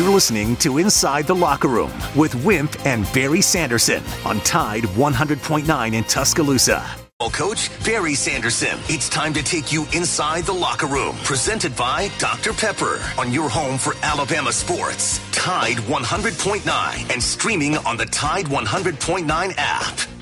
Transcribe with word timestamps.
You're 0.00 0.08
listening 0.08 0.56
to 0.56 0.78
Inside 0.78 1.26
the 1.26 1.34
Locker 1.34 1.68
Room 1.68 1.92
with 2.16 2.34
Wimp 2.42 2.86
and 2.86 3.04
Barry 3.12 3.42
Sanderson 3.42 4.02
on 4.24 4.40
Tide 4.40 4.84
100.9 4.84 5.92
in 5.92 6.04
Tuscaloosa. 6.04 6.82
Coach 7.30 7.70
Barry 7.84 8.14
Sanderson. 8.14 8.78
It's 8.88 9.10
time 9.10 9.34
to 9.34 9.42
take 9.42 9.72
you 9.72 9.86
inside 9.94 10.44
the 10.44 10.54
locker 10.54 10.86
room. 10.86 11.16
Presented 11.22 11.76
by 11.76 12.10
Dr. 12.18 12.54
Pepper 12.54 12.98
on 13.18 13.30
your 13.30 13.50
home 13.50 13.76
for 13.76 13.92
Alabama 14.02 14.52
sports. 14.52 15.20
Tide 15.32 15.76
100.9 15.76 17.12
and 17.12 17.22
streaming 17.22 17.76
on 17.76 17.98
the 17.98 18.06
Tide 18.06 18.46
100.9 18.46 19.54
app. 19.58 20.19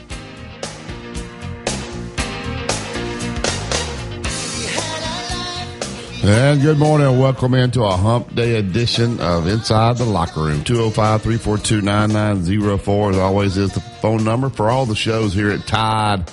And 6.30 6.60
good 6.60 6.76
morning 6.76 7.18
welcome 7.18 7.54
into 7.54 7.84
a 7.84 7.96
hump 7.96 8.34
day 8.34 8.56
edition 8.56 9.18
of 9.18 9.46
Inside 9.46 9.96
the 9.96 10.04
Locker 10.04 10.42
Room. 10.42 10.62
205 10.62 11.22
342 11.22 11.80
9904 11.80 13.10
as 13.12 13.16
always 13.16 13.56
is 13.56 13.72
the 13.72 13.80
phone 13.80 14.24
number 14.24 14.50
for 14.50 14.68
all 14.68 14.84
the 14.84 14.94
shows 14.94 15.32
here 15.32 15.50
at 15.50 15.66
Tide 15.66 16.30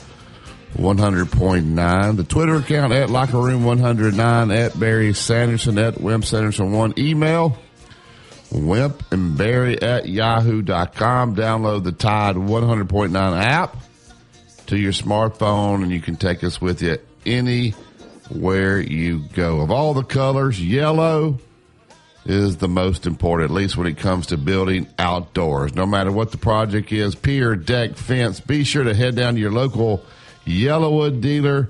100.9. 0.74 2.18
The 2.18 2.24
Twitter 2.26 2.56
account 2.56 2.92
at 2.92 3.10
Locker 3.10 3.40
Room 3.40 3.64
109 3.64 4.52
at 4.52 4.78
Barry 4.78 5.14
Sanderson 5.14 5.78
at 5.78 6.02
Wimp 6.02 6.26
Sanderson 6.26 6.74
1. 6.74 6.96
Email 6.98 7.58
Wimp 8.52 9.02
and 9.14 9.38
Barry 9.38 9.82
at 9.82 10.10
yahoo.com. 10.10 11.38
Download 11.38 11.86
the 11.86 11.94
Tide 11.94 12.36
100.9 12.36 13.42
app 13.42 13.78
to 14.66 14.78
your 14.78 14.92
smartphone 14.92 15.84
and 15.84 15.92
you 15.94 16.02
can 16.02 16.18
take 16.18 16.44
us 16.44 16.60
with 16.60 16.82
you 16.82 16.98
anywhere 18.30 18.80
you 18.80 19.20
go. 19.34 19.62
Of 19.62 19.72
all 19.72 19.94
the 19.94 20.04
colors, 20.04 20.62
yellow 20.62 21.40
is 22.26 22.58
the 22.58 22.68
most 22.68 23.06
important, 23.06 23.52
at 23.52 23.56
least 23.56 23.78
when 23.78 23.88
it 23.88 23.98
comes 23.98 24.28
to 24.28 24.38
building 24.38 24.88
outdoors. 24.98 25.76
No 25.76 25.86
matter 25.86 26.12
what 26.12 26.32
the 26.32 26.38
project 26.38 26.92
is, 26.92 27.16
pier, 27.16 27.56
deck, 27.56 27.96
fence, 27.96 28.40
be 28.40 28.64
sure 28.64 28.84
to 28.84 28.94
head 28.94 29.16
down 29.16 29.36
to 29.36 29.40
your 29.40 29.52
local 29.52 30.04
YellaWood 30.46 31.22
dealer 31.22 31.70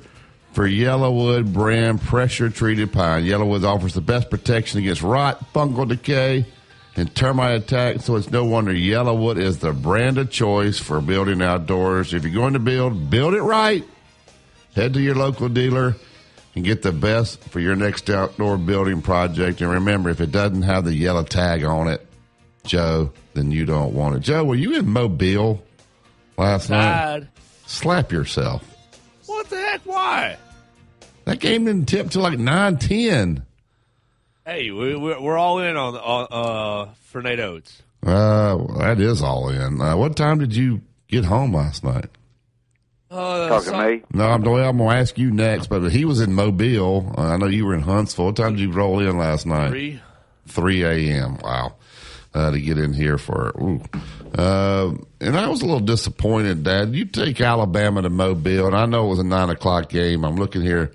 for 0.53 0.66
YellaWood 0.66 1.52
brand 1.52 2.02
pressure 2.02 2.49
treated 2.49 2.94
pine. 2.94 3.25
YellaWood 3.25 3.66
offers 3.66 3.94
the 3.94 4.01
best 4.01 4.29
protection 4.29 4.79
against 4.79 5.01
rot, 5.01 5.44
fungal 5.53 5.88
decay, 5.88 6.45
and 6.95 7.13
termite 7.13 7.55
attack, 7.55 7.99
so 7.99 8.16
it's 8.16 8.31
no 8.31 8.45
wonder 8.45 8.72
YellaWood 8.72 9.38
is 9.38 9.59
the 9.59 9.73
brand 9.73 10.17
of 10.17 10.31
choice 10.31 10.79
for 10.79 11.01
building 11.01 11.41
outdoors. 11.41 12.13
If 12.13 12.23
you're 12.23 12.31
going 12.31 12.53
to 12.53 12.59
build, 12.59 13.09
build 13.09 13.33
it 13.33 13.41
right. 13.41 13.83
Head 14.73 14.94
to 14.94 15.01
your 15.01 15.16
local 15.16 15.49
dealer 15.49 15.97
and 16.55 16.63
get 16.63 16.81
the 16.81 16.91
best 16.91 17.43
for 17.49 17.59
your 17.59 17.75
next 17.75 18.09
outdoor 18.09 18.57
building 18.57 19.01
project. 19.01 19.61
And 19.61 19.69
remember, 19.69 20.09
if 20.09 20.21
it 20.21 20.31
doesn't 20.31 20.63
have 20.63 20.85
the 20.85 20.93
yellow 20.93 21.23
tag 21.23 21.63
on 21.63 21.87
it, 21.89 22.05
Joe, 22.63 23.11
then 23.33 23.51
you 23.51 23.65
don't 23.65 23.93
want 23.93 24.15
it. 24.15 24.21
Joe, 24.21 24.43
were 24.43 24.55
you 24.55 24.75
in 24.77 24.87
Mobile 24.87 25.63
last 26.37 26.69
night? 26.69 27.27
Slap 27.65 28.11
yourself. 28.11 28.63
What 29.25 29.49
the 29.49 29.57
heck? 29.57 29.81
Why? 29.85 30.37
That 31.25 31.39
game 31.39 31.65
didn't 31.65 31.87
tip 31.87 32.11
till 32.11 32.21
like 32.21 32.39
nine 32.39 32.77
ten. 32.77 33.45
Hey, 34.45 34.69
we, 34.69 34.95
we're, 34.95 35.19
we're 35.19 35.37
all 35.37 35.59
in 35.59 35.75
on 35.75 35.95
on 35.95 36.27
uh, 36.31 36.93
for 37.01 37.21
Nate 37.21 37.39
Oates. 37.39 37.81
Uh, 38.05 38.57
that 38.77 38.99
is 38.99 39.23
all 39.23 39.49
in. 39.49 39.81
Uh, 39.81 39.97
what 39.97 40.15
time 40.15 40.37
did 40.37 40.55
you 40.55 40.81
get 41.07 41.25
home 41.25 41.53
last 41.55 41.83
night? 41.83 42.09
Talking 43.16 43.71
to 43.71 43.88
me? 43.88 44.03
No, 44.13 44.25
I'm, 44.25 44.41
well, 44.41 44.69
I'm 44.69 44.77
going 44.77 44.89
to 44.89 44.95
ask 44.95 45.17
you 45.17 45.31
next, 45.31 45.67
but 45.67 45.89
he 45.91 46.05
was 46.05 46.19
in 46.19 46.33
Mobile. 46.33 47.13
Uh, 47.17 47.22
I 47.22 47.38
know 47.38 47.47
you 47.47 47.66
were 47.66 47.73
in 47.73 47.81
Huntsville. 47.81 48.25
What 48.25 48.35
time 48.35 48.55
did 48.55 48.61
you 48.61 48.72
roll 48.72 48.99
in 48.99 49.17
last 49.17 49.45
night? 49.45 49.69
Three. 49.69 50.02
3 50.47 50.83
a.m. 50.83 51.38
Wow. 51.44 51.75
Uh, 52.33 52.52
to 52.52 52.59
get 52.59 52.77
in 52.77 52.91
here 52.91 53.17
for, 53.17 53.53
ooh. 53.61 53.81
Uh, 54.38 54.94
and 55.22 55.38
I 55.38 55.47
was 55.47 55.61
a 55.61 55.66
little 55.66 55.80
disappointed, 55.80 56.63
Dad. 56.63 56.94
You 56.94 57.05
take 57.05 57.39
Alabama 57.39 58.02
to 58.02 58.09
Mobile, 58.09 58.67
and 58.67 58.75
I 58.75 58.85
know 58.85 59.06
it 59.06 59.09
was 59.09 59.19
a 59.19 59.23
nine 59.23 59.50
o'clock 59.50 59.88
game. 59.88 60.25
I'm 60.25 60.35
looking 60.35 60.62
here 60.62 60.91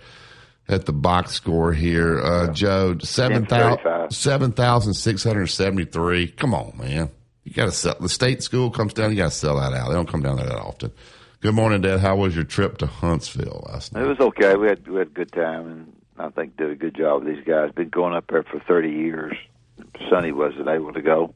at 0.69 0.85
the 0.85 0.93
box 0.93 1.33
score 1.33 1.73
here. 1.73 2.21
Uh, 2.21 2.53
Joe, 2.53 2.99
7,000 2.99 4.11
7,673. 4.11 6.29
Come 6.29 6.53
on, 6.53 6.75
man. 6.77 7.09
You 7.45 7.55
got 7.55 7.65
to 7.65 7.73
sell. 7.73 7.97
The 7.99 8.11
state 8.11 8.43
school 8.43 8.71
comes 8.71 8.93
down, 8.93 9.11
you 9.11 9.17
got 9.17 9.31
to 9.31 9.37
sell 9.37 9.59
that 9.59 9.73
out. 9.73 9.89
They 9.89 9.95
don't 9.95 10.09
come 10.09 10.23
down 10.23 10.37
there 10.37 10.47
that 10.47 10.59
often. 10.59 10.93
Good 11.43 11.55
morning, 11.55 11.81
Dad. 11.81 12.01
How 12.01 12.17
was 12.17 12.35
your 12.35 12.45
trip 12.45 12.77
to 12.79 12.87
Huntsville 12.87 13.67
last 13.73 13.95
night? 13.95 14.05
It 14.05 14.09
was 14.09 14.21
okay. 14.21 14.57
We 14.57 14.69
had 14.69 14.87
we 14.87 14.99
had 14.99 15.07
a 15.07 15.11
good 15.11 15.33
time, 15.33 15.67
and 15.69 15.97
I 16.19 16.29
think 16.29 16.59
did 16.59 16.71
a 16.71 16.75
good 16.75 16.95
job 16.95 17.25
with 17.25 17.35
these 17.35 17.45
guys. 17.47 17.73
Been 17.73 17.89
going 17.89 18.15
up 18.15 18.27
there 18.29 18.43
for 18.43 18.61
thirty 18.61 18.91
years. 18.91 19.35
Sonny 20.11 20.33
wasn't 20.33 20.69
able 20.69 20.93
to 20.93 21.01
go, 21.01 21.35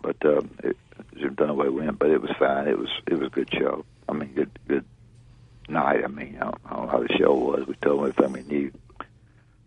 but 0.00 0.14
uh, 0.24 0.42
it, 0.62 0.76
it 1.16 1.34
done 1.34 1.50
away 1.50 1.68
with. 1.70 1.98
But 1.98 2.10
it 2.10 2.22
was 2.22 2.30
fine. 2.38 2.68
It 2.68 2.78
was 2.78 2.88
it 3.08 3.14
was 3.14 3.26
a 3.26 3.30
good 3.30 3.52
show. 3.52 3.84
I 4.08 4.12
mean, 4.12 4.32
good 4.32 4.56
good 4.68 4.84
night. 5.68 6.04
I 6.04 6.06
mean, 6.06 6.38
I 6.40 6.44
don't, 6.44 6.64
know 6.70 6.86
how 6.86 7.02
the 7.02 7.12
show 7.18 7.34
was. 7.34 7.66
We 7.66 7.74
told 7.74 8.08
everything 8.08 8.32
we 8.32 8.42
knew. 8.44 8.72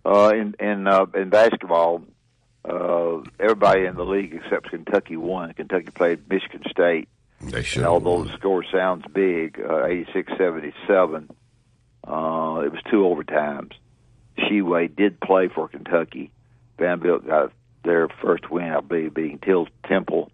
Uh, 0.05 0.31
in 0.33 0.55
in 0.57 0.87
uh, 0.87 1.05
in 1.15 1.29
basketball, 1.29 2.01
uh, 2.63 3.17
everybody 3.41 3.83
in 3.83 3.95
the 3.95 4.05
league 4.05 4.41
except 4.41 4.69
Kentucky 4.69 5.17
won. 5.17 5.51
Kentucky 5.51 5.91
played 5.93 6.29
Michigan 6.29 6.63
State. 6.71 7.09
They 7.51 7.63
should. 7.63 7.79
And 7.79 7.87
although 7.87 8.23
the 8.23 8.33
score 8.37 8.63
sounds 8.71 9.05
big, 9.13 9.59
uh, 9.59 9.87
86-77, 9.87 11.29
uh, 12.07 12.61
it 12.61 12.71
was 12.71 12.81
two 12.89 13.03
overtimes. 13.03 13.73
Sheway 14.37 14.87
did 14.95 15.19
play 15.19 15.47
for 15.47 15.67
Kentucky. 15.67 16.31
Vanderbilt 16.77 17.25
got 17.25 17.51
their 17.83 18.07
first 18.21 18.49
win, 18.49 18.71
I 18.71 18.81
believe, 18.81 19.13
beating 19.13 19.39
Till 19.39 19.67
Temple. 19.87 20.31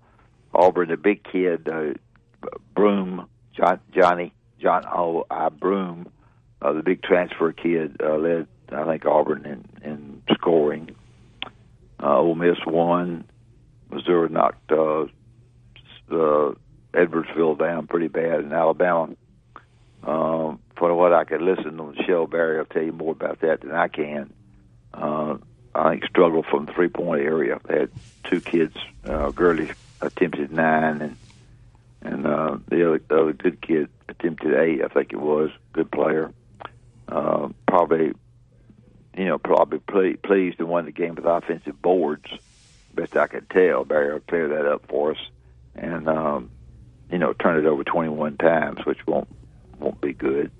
Auburn, 0.54 0.90
the 0.90 0.98
big 0.98 1.24
kid, 1.24 1.70
uh, 1.70 1.94
Broome, 2.76 3.28
John, 3.56 3.80
Johnny, 3.94 4.34
John 4.60 4.84
O. 4.86 5.26
I. 5.30 5.50
Broome, 5.50 6.08
uh, 6.62 6.74
the 6.74 6.84
big 6.84 7.04
transfer 7.04 7.52
kid, 7.52 7.98
uh, 8.04 8.18
led, 8.18 8.48
I 8.72 8.86
think, 8.86 9.06
Auburn 9.06 9.46
in, 9.46 9.90
in 9.90 10.24
scoring. 10.34 10.96
Uh, 12.02 12.18
Ole 12.18 12.36
Miss 12.36 12.58
won. 12.66 13.26
Missouri 13.92 14.30
knocked 14.30 14.72
uh, 14.72 15.06
the 16.10 16.56
Edwardsville 16.94 17.58
down 17.58 17.88
pretty 17.88 18.08
bad 18.08 18.42
in 18.42 18.52
Alabama. 18.52 19.16
Um, 20.04 20.60
for 20.76 20.94
what 20.96 21.14
I 21.14 21.24
could 21.26 21.42
listen 21.42 21.80
on 21.80 21.96
show, 22.08 22.26
Barry 22.26 22.58
will 22.58 22.66
tell 22.66 22.82
you 22.82 22.92
more 22.92 23.12
about 23.12 23.42
that 23.42 23.62
than 23.62 23.72
I 23.72 23.88
can. 23.88 24.34
Uh, 24.94 25.38
I 25.74 25.92
think 25.92 26.06
struggled 26.06 26.46
from 26.48 26.66
the 26.66 26.74
three 26.74 26.90
point 26.90 27.22
area. 27.22 27.60
They 27.66 27.82
had 27.82 27.92
two 28.26 28.42
kids. 28.42 28.76
Uh, 29.06 29.30
Gurley 29.32 29.72
attempted 30.02 30.52
nine, 30.52 31.02
and 31.02 31.18
and 32.02 32.28
uh, 32.28 32.58
the 32.68 32.88
other, 32.88 33.02
the 33.08 33.22
other 33.22 33.34
good 33.34 33.62
kid 33.62 33.90
attempted 34.10 34.56
eight. 34.56 34.84
I 34.84 34.88
think 34.88 35.14
it 35.14 35.20
was 35.20 35.52
good 35.72 35.92
player. 35.92 36.34
Uh, 37.08 37.50
probably, 37.68 38.14
you 39.18 39.26
know, 39.26 39.38
probably 39.38 39.80
ple- 39.80 40.18
pleased 40.24 40.58
to 40.58 40.66
win 40.66 40.86
the 40.86 40.92
game 40.92 41.16
with 41.16 41.26
offensive 41.26 41.82
boards. 41.82 42.26
Best 42.94 43.16
I 43.16 43.28
could 43.28 43.50
tell, 43.50 43.86
Barry 43.86 44.14
will 44.14 44.20
clear 44.22 44.50
that 44.50 44.66
up 44.66 44.88
for 44.88 45.12
us, 45.12 45.20
and 45.76 46.10
um, 46.10 46.50
you 47.12 47.18
know, 47.18 47.34
turn 47.34 47.58
it 47.58 47.68
over 47.68 47.84
21 47.84 48.38
times, 48.38 48.86
which 48.86 49.06
won't 49.06 49.28
won't 49.80 50.00
be 50.00 50.14
good. 50.14 50.52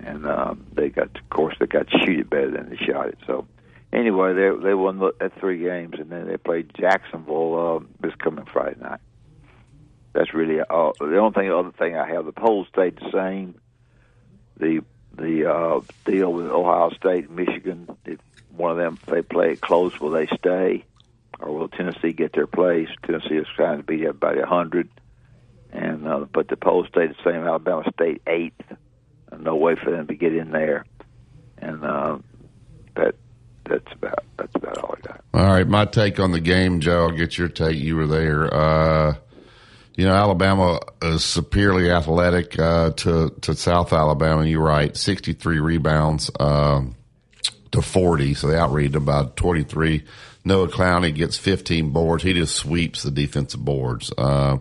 And 0.00 0.26
um, 0.26 0.66
they 0.72 0.90
got, 0.90 1.16
of 1.16 1.30
course, 1.30 1.56
they 1.58 1.66
got 1.66 1.88
to 1.88 1.98
shoot 1.98 2.20
it 2.20 2.30
better 2.30 2.50
than 2.50 2.70
they 2.70 2.76
shot 2.76 3.08
it. 3.08 3.18
So 3.26 3.46
anyway, 3.92 4.34
they 4.34 4.50
they 4.62 4.74
won 4.74 5.02
at 5.20 5.38
three 5.40 5.58
games, 5.58 5.96
and 5.98 6.10
then 6.10 6.28
they 6.28 6.36
played 6.36 6.70
Jacksonville 6.78 7.80
uh, 7.82 7.86
this 8.00 8.14
coming 8.16 8.44
Friday 8.44 8.80
night. 8.80 9.00
That's 10.12 10.32
really 10.32 10.60
uh, 10.60 10.92
the 10.98 11.18
only 11.18 11.34
thing. 11.34 11.52
Other 11.52 11.72
thing 11.72 11.96
I 11.96 12.08
have, 12.08 12.26
the 12.26 12.32
polls 12.32 12.68
stayed 12.72 12.96
the 12.96 13.10
same. 13.12 13.54
The 14.56 14.82
the 15.16 15.52
uh, 15.52 15.80
deal 16.04 16.32
with 16.32 16.46
Ohio 16.46 16.90
State 16.90 17.28
Michigan, 17.30 17.88
if 18.04 18.20
one 18.56 18.70
of 18.70 18.76
them 18.76 18.98
if 19.02 19.06
they 19.06 19.22
play 19.22 19.52
it 19.52 19.60
close, 19.60 19.98
will 19.98 20.10
they 20.10 20.26
stay, 20.26 20.84
or 21.40 21.52
will 21.52 21.68
Tennessee 21.68 22.12
get 22.12 22.32
their 22.32 22.46
place? 22.46 22.88
Tennessee 23.04 23.36
is 23.36 23.46
trying 23.56 23.78
to 23.78 23.82
beat 23.82 24.02
everybody 24.02 24.40
a 24.40 24.46
hundred 24.46 24.88
and 25.78 26.06
uh, 26.06 26.26
but 26.32 26.48
the 26.48 26.56
polls 26.56 26.86
stayed 26.90 27.10
the 27.10 27.14
same. 27.24 27.44
Alabama 27.44 27.84
State 27.94 28.20
eighth, 28.26 28.60
no 29.38 29.56
way 29.56 29.76
for 29.82 29.90
them 29.90 30.08
to 30.08 30.14
get 30.14 30.34
in 30.34 30.50
there, 30.50 30.84
and 31.58 31.84
uh, 31.84 32.18
that 32.96 33.14
that's 33.64 33.92
about 33.92 34.24
that's 34.36 34.54
about 34.56 34.78
all 34.78 34.96
I 34.98 35.06
got. 35.06 35.24
All 35.34 35.46
right, 35.46 35.66
my 35.66 35.84
take 35.84 36.18
on 36.18 36.32
the 36.32 36.40
game, 36.40 36.80
Joe. 36.80 37.04
I'll 37.04 37.16
get 37.16 37.38
your 37.38 37.48
take. 37.48 37.76
You 37.76 37.96
were 37.96 38.08
there. 38.08 38.52
Uh, 38.52 39.14
you 39.94 40.04
know, 40.04 40.14
Alabama 40.14 40.80
is 41.00 41.24
superiorly 41.24 41.90
athletic 41.90 42.58
uh, 42.58 42.90
to 42.90 43.30
to 43.42 43.54
South 43.54 43.92
Alabama. 43.92 44.44
You're 44.44 44.62
right, 44.62 44.96
63 44.96 45.60
rebounds 45.60 46.30
um, 46.40 46.96
to 47.70 47.82
40, 47.82 48.34
so 48.34 48.48
they 48.48 48.56
outread 48.56 48.96
about 48.96 49.36
23. 49.36 50.04
Noah 50.44 50.68
Clowney 50.68 51.14
gets 51.14 51.36
15 51.36 51.90
boards. 51.90 52.22
He 52.24 52.32
just 52.32 52.56
sweeps 52.56 53.02
the 53.02 53.10
defensive 53.10 53.64
boards. 53.64 54.12
Uh, 54.16 54.58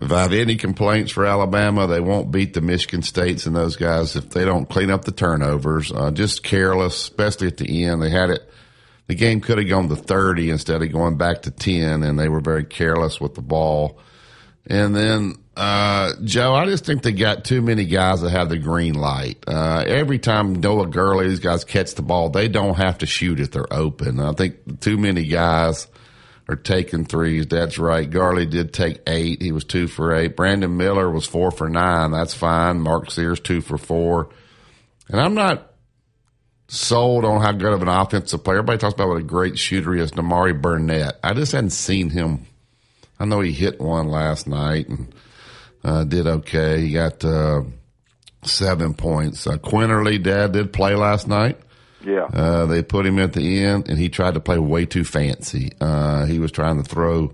if 0.00 0.12
I 0.12 0.22
have 0.22 0.32
any 0.32 0.56
complaints 0.56 1.12
for 1.12 1.26
Alabama, 1.26 1.86
they 1.86 2.00
won't 2.00 2.30
beat 2.30 2.54
the 2.54 2.60
Michigan 2.60 3.02
States 3.02 3.46
and 3.46 3.56
those 3.56 3.76
guys 3.76 4.16
if 4.16 4.30
they 4.30 4.44
don't 4.44 4.68
clean 4.68 4.90
up 4.90 5.04
the 5.04 5.12
turnovers. 5.12 5.92
Uh, 5.92 6.10
just 6.10 6.42
careless, 6.42 6.94
especially 6.94 7.48
at 7.48 7.56
the 7.56 7.84
end. 7.84 8.02
They 8.02 8.10
had 8.10 8.30
it 8.30 8.48
the 9.08 9.14
game 9.14 9.40
could 9.40 9.58
have 9.58 9.68
gone 9.68 9.88
to 9.88 9.96
30 9.96 10.50
instead 10.50 10.82
of 10.82 10.92
going 10.92 11.16
back 11.16 11.42
to 11.42 11.50
10, 11.50 12.02
and 12.02 12.18
they 12.18 12.28
were 12.28 12.40
very 12.40 12.64
careless 12.64 13.18
with 13.18 13.34
the 13.34 13.40
ball. 13.40 13.98
And 14.66 14.94
then, 14.94 15.36
uh, 15.56 16.12
Joe, 16.22 16.54
I 16.54 16.66
just 16.66 16.84
think 16.84 17.02
they 17.02 17.12
got 17.12 17.46
too 17.46 17.62
many 17.62 17.86
guys 17.86 18.20
that 18.20 18.30
have 18.30 18.50
the 18.50 18.58
green 18.58 18.92
light. 18.92 19.42
Uh, 19.46 19.82
every 19.86 20.18
time 20.18 20.60
Noah 20.60 20.88
Gurley, 20.88 21.26
these 21.26 21.40
guys 21.40 21.64
catch 21.64 21.94
the 21.94 22.02
ball, 22.02 22.28
they 22.28 22.48
don't 22.48 22.74
have 22.74 22.98
to 22.98 23.06
shoot 23.06 23.40
if 23.40 23.50
they're 23.50 23.72
open. 23.72 24.20
I 24.20 24.32
think 24.32 24.80
too 24.80 24.98
many 24.98 25.24
guys 25.24 25.88
are 26.48 26.56
taking 26.56 27.04
threes. 27.04 27.46
That's 27.46 27.78
right. 27.78 28.08
Gurley 28.08 28.46
did 28.46 28.72
take 28.72 29.00
eight. 29.06 29.42
He 29.42 29.52
was 29.52 29.64
two 29.64 29.86
for 29.86 30.14
eight. 30.14 30.34
Brandon 30.34 30.76
Miller 30.76 31.10
was 31.10 31.26
four 31.26 31.50
for 31.50 31.68
nine. 31.68 32.10
That's 32.10 32.34
fine. 32.34 32.80
Mark 32.80 33.10
Sears, 33.10 33.40
two 33.40 33.60
for 33.60 33.76
four. 33.76 34.30
And 35.08 35.20
I'm 35.20 35.34
not 35.34 35.72
sold 36.68 37.24
on 37.24 37.40
how 37.40 37.52
good 37.52 37.72
of 37.72 37.82
an 37.82 37.88
offensive 37.88 38.44
player. 38.44 38.58
Everybody 38.58 38.78
talks 38.78 38.94
about 38.94 39.08
what 39.08 39.18
a 39.18 39.22
great 39.22 39.58
shooter 39.58 39.94
he 39.94 40.00
is, 40.00 40.12
Nimari 40.12 40.58
Burnett. 40.60 41.18
I 41.22 41.34
just 41.34 41.52
hadn't 41.52 41.70
seen 41.70 42.10
him. 42.10 42.46
I 43.20 43.24
know 43.24 43.40
he 43.40 43.52
hit 43.52 43.80
one 43.80 44.08
last 44.08 44.46
night 44.46 44.88
and 44.88 45.14
uh, 45.84 46.04
did 46.04 46.26
okay. 46.26 46.80
He 46.80 46.92
got 46.92 47.24
uh, 47.24 47.62
seven 48.42 48.94
points. 48.94 49.46
Uh, 49.46 49.56
Quinerly, 49.58 50.22
Dad 50.22 50.52
did 50.52 50.72
play 50.72 50.94
last 50.94 51.26
night. 51.28 51.58
Yeah. 52.04 52.24
Uh, 52.32 52.66
they 52.66 52.82
put 52.82 53.06
him 53.06 53.18
at 53.18 53.32
the 53.32 53.64
end, 53.64 53.88
and 53.88 53.98
he 53.98 54.08
tried 54.08 54.34
to 54.34 54.40
play 54.40 54.58
way 54.58 54.86
too 54.86 55.04
fancy. 55.04 55.72
Uh, 55.80 56.26
he 56.26 56.38
was 56.38 56.52
trying 56.52 56.82
to 56.82 56.88
throw 56.88 57.32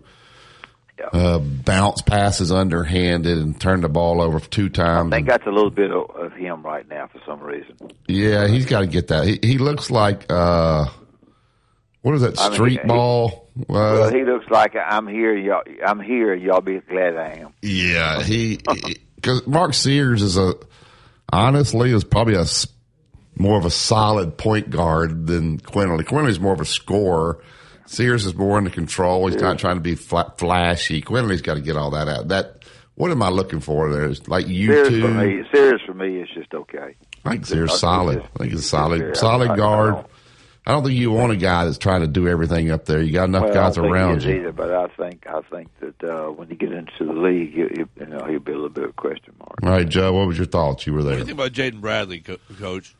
Yeah. 0.98 1.06
uh, 1.12 1.38
bounce 1.38 2.00
passes 2.02 2.50
underhanded 2.52 3.36
and 3.38 3.60
turn 3.60 3.80
the 3.82 3.88
ball 3.88 4.22
over 4.22 4.40
two 4.40 4.68
times. 4.68 5.12
I 5.12 5.16
think 5.16 5.28
that's 5.28 5.46
a 5.46 5.50
little 5.50 5.70
bit 5.70 5.90
of, 5.90 6.08
of 6.16 6.32
him 6.32 6.62
right 6.62 6.88
now 6.88 7.08
for 7.08 7.20
some 7.26 7.40
reason. 7.40 7.76
yeah, 8.08 8.46
he's 8.48 8.64
got 8.66 8.80
to 8.80 8.86
get 8.86 9.08
that. 9.08 9.26
He, 9.26 9.38
he 9.42 9.58
looks 9.58 9.90
like 9.90 10.24
uh, 10.30 10.86
what 12.02 12.14
is 12.14 12.22
that 12.22 12.38
I 12.40 12.44
mean, 12.48 12.54
street 12.54 12.80
he- 12.82 12.88
ball? 12.88 13.42
Well, 13.68 14.04
Uh, 14.04 14.10
he 14.12 14.24
looks 14.24 14.46
like 14.50 14.74
I'm 14.74 15.06
here. 15.06 15.36
Y'all, 15.36 15.62
I'm 15.86 16.00
here. 16.00 16.34
Y'all 16.34 16.60
be 16.60 16.80
glad 16.80 17.16
I 17.16 17.34
am. 17.40 17.52
yeah, 17.62 18.20
he 18.22 18.58
because 19.14 19.46
Mark 19.46 19.74
Sears 19.74 20.22
is 20.22 20.36
a 20.36 20.54
honestly 21.32 21.92
is 21.92 22.02
probably 22.02 22.34
a 22.34 22.46
more 23.36 23.58
of 23.58 23.64
a 23.64 23.70
solid 23.70 24.36
point 24.36 24.70
guard 24.70 25.26
than 25.26 25.58
Quinley. 25.58 26.04
Quinley's 26.04 26.40
more 26.40 26.52
of 26.52 26.60
a 26.60 26.64
scorer. 26.64 27.40
Sears 27.86 28.24
is 28.26 28.34
more 28.34 28.56
under 28.56 28.70
control. 28.70 29.26
He's 29.26 29.40
not 29.40 29.58
trying 29.58 29.76
to 29.76 29.80
be 29.82 29.94
fla- 29.94 30.32
flashy. 30.38 31.00
Quinley's 31.02 31.42
got 31.42 31.54
to 31.54 31.60
get 31.60 31.76
all 31.76 31.90
that 31.90 32.08
out. 32.08 32.28
That 32.28 32.64
what 32.94 33.10
am 33.10 33.22
I 33.22 33.28
looking 33.28 33.60
for 33.60 33.90
there? 33.92 34.06
It's 34.06 34.26
like 34.28 34.46
you 34.46 34.68
Serious 34.68 34.88
two. 34.88 35.02
for 35.02 35.08
me. 35.08 35.42
Serious 35.52 35.82
for 35.84 35.94
me 35.94 36.16
is 36.20 36.28
just 36.34 36.54
okay. 36.54 36.94
I 37.24 37.30
think 37.30 37.46
Sears 37.46 37.70
Just- 37.70 37.80
solid. 37.80 38.20
just- 38.22 38.30
I 38.34 38.38
think 38.38 38.50
he's 38.52 38.60
a 38.60 38.62
just 38.62 38.70
solid, 38.70 38.98
Sears. 39.00 39.20
solid 39.20 39.50
I- 39.50 39.52
I 39.54 39.56
guard. 39.56 39.94
don't- 39.94 40.06
I 40.66 40.72
don't 40.72 40.82
think 40.82 40.96
you 40.98 41.10
want 41.10 41.30
a 41.30 41.36
guy 41.36 41.66
that's 41.66 41.76
trying 41.76 42.00
to 42.00 42.06
do 42.06 42.26
everything 42.26 42.70
up 42.70 42.86
there. 42.86 43.02
You 43.02 43.12
got 43.12 43.24
enough 43.28 43.42
Well, 43.42 43.50
I 43.50 43.54
guys 43.54 43.74
don't 43.74 43.84
think 43.84 43.94
around 43.94 44.10
he 44.12 44.16
is 44.16 44.24
you. 44.24 44.34
Either, 44.40 44.52
but 44.52 44.70
I 44.72 44.86
think 44.96 45.26
I 45.26 45.40
think 45.54 45.68
that 45.80 46.02
uh, 46.08 46.30
when 46.30 46.48
you 46.48 46.56
get 46.56 46.72
into 46.72 47.04
the 47.04 47.12
league, 47.12 47.54
you, 47.54 47.68
you, 47.76 47.88
you 48.00 48.06
know 48.06 48.24
he'll 48.24 48.38
be 48.38 48.52
a 48.52 48.54
little 48.54 48.70
bit 48.70 48.84
of 48.84 48.90
a 48.90 48.92
question 48.94 49.34
mark. 49.38 49.58
All 49.62 49.68
right, 49.68 49.86
Joe. 49.86 50.14
What 50.14 50.26
was 50.26 50.38
your 50.38 50.46
thoughts? 50.46 50.86
You 50.86 50.94
were 50.94 51.02
there. 51.02 51.18
What 51.18 51.26
do 51.26 51.34
there. 51.34 51.34
you 51.34 51.52
think 51.52 51.72
about 51.74 51.78
Jaden 51.78 51.82
Bradley, 51.82 52.20
co- 52.20 52.38
Coach? 52.58 52.94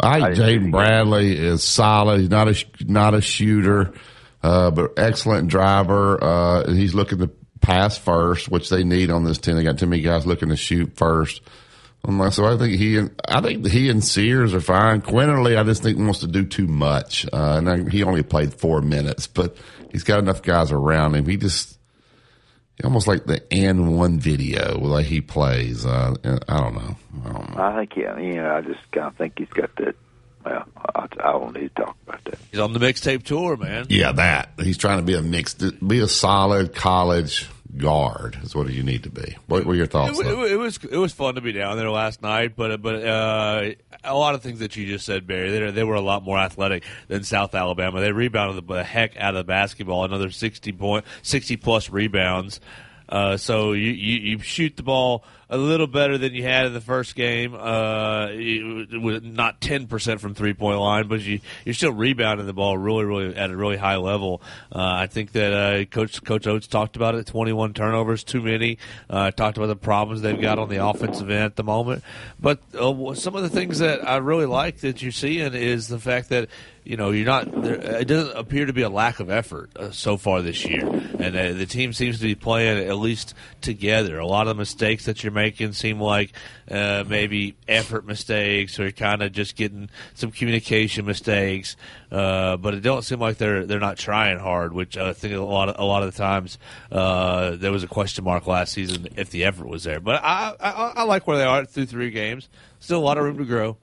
I 0.00 0.12
think 0.14 0.24
I 0.24 0.28
didn't 0.30 0.36
see 0.36 0.58
the 0.58 0.64
Jaden. 0.66 0.70
Bradley 0.72 1.38
is 1.38 1.62
solid. 1.64 2.20
He's 2.20 2.30
not 2.30 2.48
a 2.48 2.54
not 2.84 3.14
a 3.14 3.20
shooter, 3.20 3.92
uh, 4.42 4.70
but 4.70 4.92
excellent 4.96 5.48
driver. 5.48 6.22
Uh, 6.22 6.72
he's 6.72 6.94
looking 6.94 7.18
to 7.18 7.30
pass 7.60 7.98
first, 7.98 8.48
which 8.48 8.70
they 8.70 8.84
need 8.84 9.10
on 9.10 9.24
this 9.24 9.38
team. 9.38 9.56
They 9.56 9.62
got 9.62 9.78
too 9.78 9.86
many 9.86 10.02
guys 10.02 10.26
looking 10.26 10.48
to 10.48 10.56
shoot 10.56 10.96
first. 10.96 11.42
Um, 12.04 12.30
So 12.30 12.46
I 12.46 12.56
think 12.56 12.78
he 12.78 12.96
and 12.96 13.10
I 13.28 13.40
think 13.40 13.66
he 13.66 13.90
and 13.90 14.02
Sears 14.02 14.54
are 14.54 14.60
fine. 14.60 15.02
Quinterly, 15.02 15.58
I 15.58 15.64
just 15.64 15.82
think 15.82 15.98
wants 15.98 16.20
to 16.20 16.26
do 16.26 16.44
too 16.44 16.66
much, 16.66 17.26
uh, 17.32 17.56
and 17.58 17.68
I, 17.68 17.90
he 17.90 18.02
only 18.02 18.22
played 18.22 18.54
four 18.54 18.80
minutes, 18.80 19.26
but 19.26 19.56
he's 19.92 20.04
got 20.04 20.18
enough 20.18 20.42
guys 20.42 20.72
around 20.72 21.14
him. 21.14 21.26
He 21.26 21.36
just 21.36 21.78
almost 22.84 23.06
like 23.06 23.24
the 23.26 23.40
And1 23.40 24.18
video, 24.18 24.78
like 24.78 25.06
he 25.06 25.20
plays. 25.20 25.84
Uh, 25.86 26.14
I 26.48 26.60
don't 26.60 26.74
know. 26.74 26.96
I 27.24 27.32
don't 27.32 27.56
know. 27.56 27.62
I 27.62 27.76
think 27.76 27.96
yeah, 27.96 28.18
you 28.18 28.36
know, 28.36 28.54
I 28.54 28.60
just 28.60 28.90
kind 28.92 29.06
of 29.08 29.16
think 29.16 29.38
he's 29.38 29.48
got 29.48 29.74
that. 29.76 29.96
Well, 30.44 30.64
I, 30.94 31.06
I 31.20 31.32
don't 31.32 31.54
need 31.54 31.74
to 31.74 31.82
talk 31.82 31.96
about 32.06 32.24
that. 32.24 32.38
He's 32.50 32.60
on 32.60 32.72
the 32.72 32.78
mixtape 32.78 33.24
tour, 33.24 33.56
man. 33.56 33.86
Yeah, 33.90 34.12
that 34.12 34.52
he's 34.58 34.78
trying 34.78 34.98
to 34.98 35.04
be 35.04 35.14
a 35.14 35.22
mixed, 35.22 35.62
be 35.86 36.00
a 36.00 36.08
solid 36.08 36.74
college 36.74 37.46
guard 37.76 38.38
is 38.42 38.54
what 38.54 38.68
you 38.70 38.82
need 38.82 39.04
to 39.04 39.10
be. 39.10 39.36
What 39.46 39.64
were 39.64 39.74
your 39.74 39.86
thoughts? 39.86 40.18
though? 40.20 40.44
it, 40.44 40.52
it 40.52 40.56
was 40.56 40.78
it 40.84 40.96
was 40.96 41.12
fun 41.12 41.34
to 41.36 41.40
be 41.40 41.52
down 41.52 41.76
there 41.76 41.90
last 41.90 42.22
night, 42.22 42.56
but 42.56 42.80
but 42.82 43.04
uh, 43.04 43.70
a 44.04 44.14
lot 44.14 44.34
of 44.34 44.42
things 44.42 44.58
that 44.60 44.76
you 44.76 44.86
just 44.86 45.06
said, 45.06 45.26
Barry, 45.26 45.50
they, 45.50 45.70
they 45.70 45.84
were 45.84 45.94
a 45.94 46.00
lot 46.00 46.22
more 46.22 46.38
athletic 46.38 46.84
than 47.08 47.22
South 47.22 47.54
Alabama. 47.54 48.00
They 48.00 48.12
rebounded 48.12 48.66
the, 48.66 48.74
the 48.74 48.84
heck 48.84 49.16
out 49.16 49.34
of 49.34 49.38
the 49.38 49.44
basketball, 49.44 50.04
another 50.04 50.30
sixty 50.30 50.72
point, 50.72 51.04
sixty 51.22 51.56
plus 51.56 51.90
rebounds. 51.90 52.60
Uh, 53.08 53.36
so 53.36 53.72
you, 53.72 53.90
you, 53.90 54.18
you 54.18 54.38
shoot 54.38 54.76
the 54.76 54.84
ball 54.84 55.24
a 55.50 55.58
little 55.58 55.88
better 55.88 56.16
than 56.16 56.32
you 56.32 56.44
had 56.44 56.64
in 56.64 56.72
the 56.72 56.80
first 56.80 57.16
game. 57.16 57.54
Uh, 57.54 58.28
not 58.30 59.60
ten 59.60 59.88
percent 59.88 60.20
from 60.20 60.32
three 60.32 60.54
point 60.54 60.78
line, 60.78 61.08
but 61.08 61.20
you 61.20 61.40
you're 61.64 61.74
still 61.74 61.92
rebounding 61.92 62.46
the 62.46 62.52
ball 62.52 62.78
really 62.78 63.04
really 63.04 63.36
at 63.36 63.50
a 63.50 63.56
really 63.56 63.76
high 63.76 63.96
level. 63.96 64.40
Uh, 64.72 64.78
I 64.78 65.08
think 65.08 65.32
that 65.32 65.52
uh, 65.52 65.84
Coach 65.86 66.22
Coach 66.22 66.46
Oates 66.46 66.68
talked 66.68 66.96
about 66.96 67.16
it. 67.16 67.26
Twenty 67.26 67.52
one 67.52 67.74
turnovers, 67.74 68.22
too 68.22 68.40
many. 68.40 68.78
Uh, 69.10 69.32
talked 69.32 69.58
about 69.58 69.66
the 69.66 69.76
problems 69.76 70.22
they've 70.22 70.40
got 70.40 70.58
on 70.58 70.68
the 70.68 70.86
offensive 70.86 71.28
end 71.28 71.44
at 71.44 71.56
the 71.56 71.64
moment. 71.64 72.04
But 72.38 72.60
uh, 72.74 73.14
some 73.14 73.34
of 73.34 73.42
the 73.42 73.50
things 73.50 73.80
that 73.80 74.08
I 74.08 74.18
really 74.18 74.46
like 74.46 74.78
that 74.78 75.02
you're 75.02 75.12
seeing 75.12 75.52
is 75.52 75.88
the 75.88 75.98
fact 75.98 76.28
that 76.28 76.48
you 76.84 76.96
know 76.96 77.10
you're 77.10 77.26
not. 77.26 77.50
There, 77.50 77.74
it 77.74 78.06
doesn't 78.06 78.36
appear 78.36 78.66
to 78.66 78.72
be 78.72 78.82
a 78.82 78.88
lack 78.88 79.20
of 79.20 79.30
effort 79.30 79.70
uh, 79.76 79.90
so 79.90 80.16
far 80.16 80.42
this 80.42 80.64
year, 80.64 80.86
and 80.86 81.36
uh, 81.36 81.52
the 81.52 81.66
team 81.66 81.92
seems 81.92 82.18
to 82.18 82.24
be 82.24 82.34
playing 82.34 82.88
at 82.88 82.96
least 82.96 83.34
together. 83.60 84.18
A 84.18 84.26
lot 84.26 84.48
of 84.48 84.56
the 84.56 84.60
mistakes 84.60 85.04
that 85.04 85.22
you're 85.22 85.32
making 85.32 85.72
seem 85.72 86.00
like 86.00 86.32
uh, 86.70 87.04
maybe 87.06 87.56
effort 87.68 88.06
mistakes, 88.06 88.78
or 88.78 88.90
kind 88.90 89.22
of 89.22 89.32
just 89.32 89.56
getting 89.56 89.90
some 90.14 90.30
communication 90.30 91.04
mistakes. 91.06 91.76
Uh, 92.10 92.56
but 92.56 92.74
it 92.74 92.80
don't 92.80 93.02
seem 93.02 93.20
like 93.20 93.36
they're 93.38 93.66
they're 93.66 93.78
not 93.78 93.96
trying 93.96 94.38
hard, 94.38 94.72
which 94.72 94.96
I 94.96 95.12
think 95.12 95.34
a 95.34 95.38
lot 95.38 95.68
of, 95.68 95.76
a 95.78 95.84
lot 95.84 96.02
of 96.02 96.12
the 96.12 96.18
times 96.18 96.58
uh, 96.90 97.56
there 97.56 97.72
was 97.72 97.84
a 97.84 97.88
question 97.88 98.24
mark 98.24 98.46
last 98.46 98.72
season 98.72 99.08
if 99.16 99.30
the 99.30 99.44
effort 99.44 99.68
was 99.68 99.84
there. 99.84 100.00
But 100.00 100.22
I, 100.24 100.54
I 100.58 100.92
I 100.96 101.02
like 101.04 101.26
where 101.26 101.36
they 101.36 101.44
are 101.44 101.64
through 101.64 101.86
three 101.86 102.10
games. 102.10 102.48
Still 102.80 102.98
a 102.98 103.04
lot 103.04 103.18
of 103.18 103.24
room 103.24 103.38
to 103.38 103.44
grow. 103.44 103.76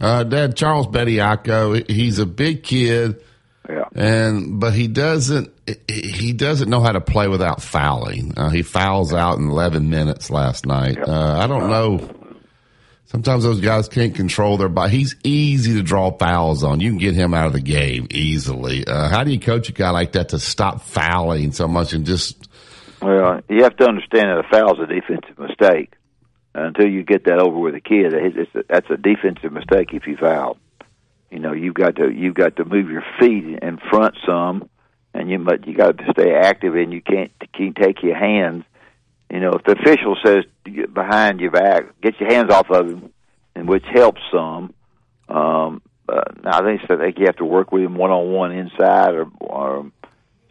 Uh, 0.00 0.24
Dad 0.24 0.56
Charles 0.56 0.86
Bediako, 0.86 1.88
he's 1.88 2.18
a 2.18 2.26
big 2.26 2.62
kid, 2.62 3.22
Yeah. 3.68 3.84
and 3.94 4.58
but 4.58 4.72
he 4.72 4.88
doesn't 4.88 5.52
he 5.88 6.32
doesn't 6.32 6.68
know 6.70 6.80
how 6.80 6.92
to 6.92 7.00
play 7.00 7.28
without 7.28 7.60
fouling. 7.62 8.32
Uh, 8.36 8.48
he 8.48 8.62
fouls 8.62 9.12
out 9.12 9.38
in 9.38 9.48
11 9.50 9.90
minutes 9.90 10.30
last 10.30 10.64
night. 10.66 10.98
Uh, 10.98 11.38
I 11.38 11.46
don't 11.46 11.68
know. 11.68 12.08
Sometimes 13.06 13.42
those 13.42 13.60
guys 13.60 13.88
can't 13.88 14.14
control 14.14 14.56
their 14.56 14.68
body. 14.68 14.96
He's 14.96 15.16
easy 15.24 15.74
to 15.74 15.82
draw 15.82 16.12
fouls 16.16 16.62
on. 16.62 16.80
You 16.80 16.90
can 16.90 16.98
get 16.98 17.14
him 17.14 17.34
out 17.34 17.46
of 17.46 17.52
the 17.52 17.60
game 17.60 18.06
easily. 18.10 18.86
Uh, 18.86 19.08
how 19.08 19.24
do 19.24 19.32
you 19.32 19.40
coach 19.40 19.68
a 19.68 19.72
guy 19.72 19.90
like 19.90 20.12
that 20.12 20.28
to 20.30 20.38
stop 20.38 20.82
fouling 20.82 21.50
so 21.52 21.66
much 21.66 21.92
and 21.92 22.06
just 22.06 22.48
Well, 23.02 23.40
you 23.48 23.64
have 23.64 23.76
to 23.78 23.84
understand 23.86 24.26
that 24.28 24.38
a 24.38 24.48
foul's 24.48 24.78
a 24.78 24.86
defensive 24.86 25.38
mistake. 25.38 25.92
Until 26.66 26.88
you 26.88 27.04
get 27.04 27.24
that 27.24 27.38
over 27.38 27.58
with 27.58 27.74
a 27.74 27.80
kid, 27.80 28.12
it's, 28.12 28.36
it's 28.36 28.68
that's 28.68 28.90
a 28.90 28.96
defensive 28.96 29.52
mistake 29.52 29.94
if 29.94 30.06
you 30.06 30.16
foul. 30.16 30.58
You 31.30 31.38
know, 31.38 31.52
you've 31.52 31.74
got 31.74 31.96
to 31.96 32.10
you've 32.10 32.34
got 32.34 32.56
to 32.56 32.64
move 32.64 32.90
your 32.90 33.04
feet 33.18 33.58
in 33.62 33.78
front 33.90 34.16
some, 34.26 34.68
and 35.14 35.30
you 35.30 35.38
but 35.38 35.66
you 35.66 35.74
got 35.74 35.96
to 35.96 36.04
stay 36.12 36.34
active, 36.34 36.74
and 36.74 36.92
you 36.92 37.00
can't 37.00 37.30
can't 37.52 37.74
take 37.76 38.02
your 38.02 38.16
hands. 38.16 38.64
You 39.30 39.40
know, 39.40 39.52
if 39.52 39.64
the 39.64 39.72
official 39.72 40.16
says 40.24 40.44
behind 40.92 41.40
your 41.40 41.52
back, 41.52 42.00
get 42.02 42.20
your 42.20 42.30
hands 42.30 42.50
off 42.50 42.68
of 42.70 42.88
him, 42.88 43.12
and 43.54 43.68
which 43.68 43.84
helps 43.92 44.20
some. 44.32 44.74
Um, 45.28 45.82
uh, 46.08 46.22
I 46.44 46.62
think 46.62 46.80
so 46.86 46.94
I 46.94 46.98
think 46.98 47.18
you 47.18 47.26
have 47.26 47.36
to 47.36 47.44
work 47.44 47.72
with 47.72 47.84
him 47.84 47.94
one 47.94 48.10
on 48.10 48.32
one 48.32 48.52
inside, 48.52 49.14
or, 49.14 49.30
or 49.40 49.90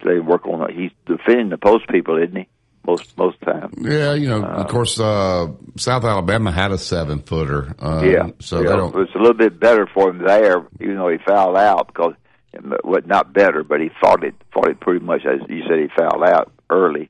they 0.03 0.19
work 0.19 0.47
on. 0.47 0.73
He's 0.73 0.91
defending 1.05 1.49
the 1.49 1.57
post 1.57 1.87
people, 1.89 2.17
isn't 2.17 2.35
he? 2.35 2.47
Most 2.89 3.17
most 3.17 3.39
time. 3.41 3.73
Yeah, 3.77 4.13
you 4.13 4.27
know, 4.27 4.43
of 4.43 4.67
course, 4.67 4.99
uh, 4.99 5.47
South 5.77 6.03
Alabama 6.03 6.51
had 6.51 6.71
a 6.71 6.77
seven 6.77 7.21
footer. 7.21 7.75
Um, 7.77 8.09
yeah, 8.09 8.29
So 8.39 8.61
yeah. 8.61 8.69
they 8.69 8.75
don't. 8.75 8.95
It's 9.01 9.13
a 9.15 9.19
little 9.19 9.33
bit 9.35 9.59
better 9.59 9.87
for 9.93 10.09
him 10.09 10.19
there, 10.25 10.65
even 10.79 10.95
though 10.95 11.09
he 11.09 11.17
fouled 11.25 11.57
out 11.57 11.87
because, 11.87 12.13
well, 12.83 13.01
not 13.05 13.31
better, 13.33 13.63
but 13.63 13.79
he 13.79 13.89
fought 14.01 14.23
it 14.23 14.33
fought 14.51 14.69
it 14.69 14.79
pretty 14.79 15.05
much 15.05 15.21
as 15.25 15.39
you 15.47 15.61
said. 15.69 15.79
He 15.79 15.87
fouled 15.95 16.23
out 16.23 16.51
early. 16.69 17.09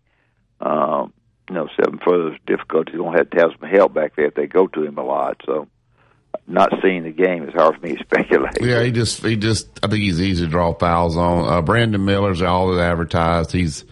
Um, 0.60 1.14
you 1.48 1.56
know, 1.56 1.68
seven 1.82 2.00
footers 2.00 2.38
difficult. 2.46 2.90
He's 2.90 3.00
gonna 3.00 3.18
have 3.18 3.30
to 3.30 3.38
have 3.40 3.52
some 3.60 3.70
help 3.70 3.94
back 3.94 4.16
there 4.16 4.26
if 4.26 4.36
they 4.36 4.48
go 4.48 4.68
to 4.68 4.84
him 4.84 4.98
a 4.98 5.04
lot. 5.04 5.42
So, 5.46 5.68
not 6.48 6.74
seeing 6.84 7.04
the 7.04 7.12
game 7.12 7.48
is 7.48 7.54
hard 7.54 7.76
for 7.76 7.82
me 7.88 7.96
to 7.96 8.04
speculate. 8.04 8.62
Yeah, 8.62 8.84
he 8.84 8.92
just, 8.92 9.24
he 9.26 9.36
just, 9.38 9.68
I 9.82 9.88
think 9.88 10.04
he's 10.04 10.20
easy 10.20 10.44
to 10.44 10.52
draw 10.52 10.74
fouls 10.74 11.16
on. 11.16 11.48
Uh, 11.52 11.62
Brandon 11.62 12.04
Miller's 12.04 12.42
all 12.42 12.76
that 12.76 12.84
advertised. 12.84 13.52
He's, 13.52 13.86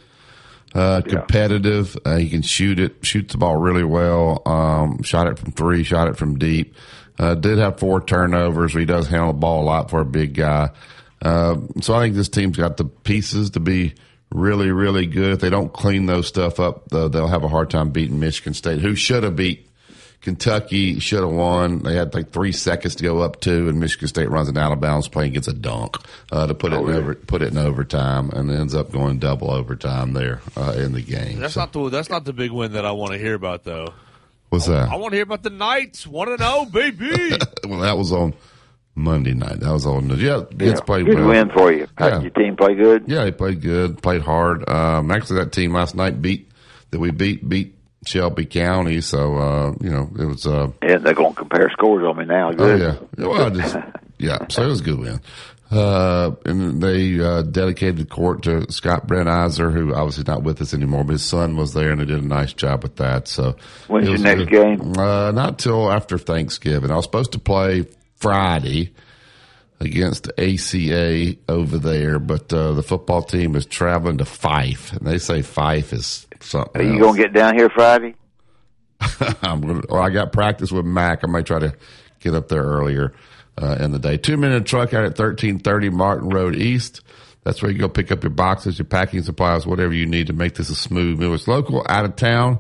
uh, 0.78 1.02
competitive. 1.02 1.98
Uh, 2.06 2.18
he 2.18 2.30
can 2.30 2.44
shoot 2.44 2.80
it, 2.80 2.98
shoots 3.02 3.32
the 3.32 3.38
ball 3.38 3.58
really 3.58 3.84
well. 3.84 4.44
Um, 4.46 5.02
shot 5.02 5.28
it 5.28 5.40
from 5.40 5.52
three, 5.52 5.84
shot 5.84 6.08
it 6.08 6.18
from 6.18 6.38
deep. 6.38 6.76
Uh, 7.18 7.34
did 7.34 7.58
have 7.58 7.80
four 7.80 8.00
turnovers. 8.00 8.74
He 8.74 8.86
does 8.86 9.08
handle 9.08 9.34
the 9.34 9.40
ball 9.40 9.64
a 9.64 9.66
lot 9.66 9.90
for 9.90 10.02
a 10.02 10.06
big 10.06 10.36
guy. 10.36 10.70
Uh, 11.20 11.56
so 11.82 11.96
I 11.96 12.02
think 12.02 12.16
this 12.16 12.30
team's 12.30 12.58
got 12.58 12.78
the 12.78 12.86
pieces 12.86 13.50
to 13.52 13.60
be 13.60 13.96
really, 14.32 14.72
really 14.72 15.08
good. 15.08 15.34
If 15.34 15.40
they 15.40 15.50
don't 15.50 15.74
clean 15.74 16.06
those 16.06 16.28
stuff 16.28 16.60
up, 16.60 16.90
though, 16.90 17.08
they'll 17.08 17.28
have 17.28 17.44
a 17.44 17.48
hard 17.48 17.72
time 17.72 17.90
beating 17.90 18.20
Michigan 18.20 18.54
State, 18.54 18.80
who 18.80 18.94
should 18.94 19.24
have 19.24 19.36
beat 19.36 19.67
Kentucky 20.22 21.00
should 21.00 21.22
have 21.22 21.32
won. 21.32 21.84
They 21.84 21.96
had 21.96 22.14
like 22.14 22.32
three 22.32 22.52
seconds 22.52 22.96
to 22.96 23.04
go 23.04 23.20
up 23.22 23.40
two, 23.40 23.70
and 23.70 23.80
Michigan 23.80 24.08
State 24.08 24.30
runs 24.30 24.50
an 24.50 24.58
out 24.58 24.72
of 24.74 24.80
bounds 24.82 25.08
play 25.08 25.26
and 25.26 25.34
gets 25.34 25.48
a 25.48 25.54
dunk 25.54 25.96
uh, 26.32 26.48
to 26.48 26.54
put 26.54 26.74
it 26.74 26.80
in 26.82 26.90
over, 26.90 27.16
put 27.16 27.42
it 27.42 27.52
in 27.52 27.58
overtime, 27.58 28.30
and 28.32 28.52
ends 28.52 28.76
up 28.76 28.92
going 28.92 29.20
double 29.20 29.52
overtime 29.52 30.14
there 30.14 30.42
uh, 30.58 30.74
in 30.78 30.94
the 30.94 31.02
game. 31.02 31.40
That's 31.40 31.54
So- 31.54 31.62
not 31.62 31.74
the 31.74 31.90
that's 31.90 32.10
not 32.10 32.26
the 32.26 32.34
big 32.34 32.52
win 32.52 32.74
that 32.74 32.86
I 32.86 32.92
want 32.92 33.14
to 33.14 33.18
hear 33.20 33.36
about 33.36 33.64
though. 33.64 33.94
what's 34.50 34.66
that? 34.66 34.90
I 34.90 34.96
want 34.96 35.12
to 35.12 35.18
hear 35.18 35.24
about 35.24 35.44
the 35.44 35.50
Knights 35.50 36.06
one 36.06 36.30
and 36.30 36.40
zero, 36.40 36.66
baby. 36.66 37.38
well, 37.68 37.80
that 37.80 37.98
was 37.98 38.12
on 38.12 38.34
Monday 38.96 39.34
night. 39.36 39.60
That 39.60 39.72
was 39.72 39.86
on. 39.86 40.10
Yeah, 40.20 40.44
it's 40.60 40.82
played 40.82 41.06
good 41.06 41.20
well. 41.20 41.28
win 41.30 41.52
for 41.52 41.72
you. 41.72 41.88
How 41.98 42.08
Yeah. 42.08 42.20
Your 42.22 42.32
team 42.32 42.56
play 42.58 42.74
good. 42.74 43.04
Yeah, 43.08 43.24
they 43.24 43.32
played 43.32 43.62
good, 43.62 44.02
played 44.02 44.24
hard. 44.24 44.68
Um, 44.68 45.12
actually, 45.12 45.40
that 45.40 45.52
team 45.52 45.72
last 45.74 45.96
night 45.96 46.22
beat 46.22 46.50
that 46.90 47.00
we 47.00 47.12
beat 47.12 47.48
beat 47.48 47.76
Shelby 48.08 48.46
County. 48.46 49.02
So 49.02 49.36
uh, 49.38 49.74
you 49.82 49.90
know 49.90 50.10
it 50.20 50.26
was. 50.26 50.46
Uh, 50.48 50.72
Yeah, 50.82 50.98
they're 50.98 51.14
going 51.14 51.34
to 51.34 51.40
compare 51.40 51.70
scores 51.72 52.04
on 52.06 52.18
me 52.18 52.26
now. 52.26 52.52
oh 52.58 52.76
yeah, 52.76 52.96
well, 53.18 53.50
just 53.52 53.76
yeah. 54.18 54.40
So 54.50 54.64
it 54.64 54.68
was 54.68 54.82
a 54.82 54.84
good 54.84 55.00
win. 55.00 55.22
Uh, 55.70 56.32
and 56.46 56.82
they 56.82 57.20
uh, 57.20 57.42
dedicated 57.42 57.98
the 57.98 58.06
court 58.06 58.44
to 58.44 58.72
Scott 58.72 59.06
Brenizer, 59.06 59.74
who 59.74 59.94
obviously 59.94 60.24
not 60.26 60.42
with 60.44 60.62
us 60.62 60.74
anymore, 60.74 61.04
but 61.04 61.12
his 61.14 61.26
son 61.26 61.58
was 61.58 61.74
there, 61.74 61.92
and 61.92 62.00
they 62.00 62.06
did 62.06 62.24
a 62.24 62.26
nice 62.26 62.54
job 62.54 62.84
with 62.84 62.96
that. 62.96 63.28
So 63.28 63.58
When's 63.90 64.08
your 64.08 64.18
next 64.18 64.46
good. 64.50 64.80
game? 64.80 64.94
Uh, 64.98 65.32
not 65.32 65.60
till 65.60 65.92
after 65.92 66.18
Thanksgiving. 66.18 66.90
I 66.90 66.96
was 66.96 67.04
supposed 67.04 67.34
to 67.34 67.40
play 67.40 67.86
Friday 68.16 68.94
against 69.82 70.28
ACA 70.40 71.36
over 71.50 71.78
there, 71.78 72.18
but 72.20 72.52
uh, 72.54 72.72
the 72.72 72.82
football 72.84 73.22
team 73.22 73.54
is 73.58 73.66
traveling 73.66 74.20
to 74.20 74.24
Fyffe, 74.24 74.94
and 74.96 75.06
they 75.06 75.18
say 75.18 75.40
Fyffe 75.40 75.92
is 75.92 76.27
something. 76.44 76.82
Are 76.82 76.84
you 76.84 76.94
else. 76.94 77.02
going 77.02 77.16
to 77.16 77.22
get 77.24 77.34
down 77.34 77.56
here 77.56 77.70
Friday? 77.70 78.16
I'm 79.42 79.62
gonna, 79.62 79.82
well, 79.90 80.02
I 80.02 80.10
got 80.10 80.32
practice 80.32 80.72
with 80.72 80.86
Mac. 80.86 81.24
I 81.24 81.28
might 81.28 81.46
try 81.46 81.60
to 81.60 81.76
get 82.20 82.34
up 82.34 82.48
there 82.48 82.64
earlier 82.64 83.14
uh, 83.62 83.78
in 83.80 83.92
the 83.92 84.00
day. 84.00 84.18
Two 84.18 84.38
Men 84.38 84.52
and 84.52 84.62
a 84.62 84.68
Truck 84.68 84.94
out 84.94 85.04
at 85.04 85.18
1330 85.18 85.90
Martin 85.90 86.30
Road 86.30 86.56
East. 86.56 87.02
That's 87.44 87.62
where 87.62 87.72
you 87.72 87.78
go 87.78 87.88
pick 87.88 88.12
up 88.12 88.24
your 88.24 88.32
boxes, 88.32 88.78
your 88.78 88.86
packing 88.86 89.24
supplies, 89.24 89.66
whatever 89.66 89.94
you 89.94 90.06
need 90.06 90.28
to 90.28 90.34
make 90.34 90.56
this 90.56 90.70
a 90.70 90.76
smooth 90.76 91.20
move. 91.20 91.34
It's 91.34 91.48
local, 91.48 91.86
out 91.88 92.04
of 92.04 92.16
town, 92.18 92.60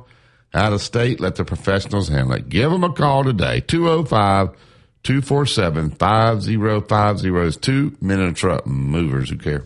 out 0.53 0.71
of 0.71 0.81
state. 0.81 1.19
Let 1.19 1.35
the 1.35 1.43
professionals 1.43 2.07
handle 2.07 2.33
it. 2.33 2.49
Give 2.49 2.71
them 2.71 2.83
a 2.83 2.93
call 2.93 3.23
today. 3.23 3.59
205 3.61 4.55
247 5.03 5.91
5050 5.91 7.47
is 7.47 7.57
Two 7.57 7.97
Men 8.01 8.19
and 8.19 8.31
a 8.31 8.33
Truck 8.33 8.65
movers 8.65 9.29
who 9.29 9.37
care. 9.37 9.65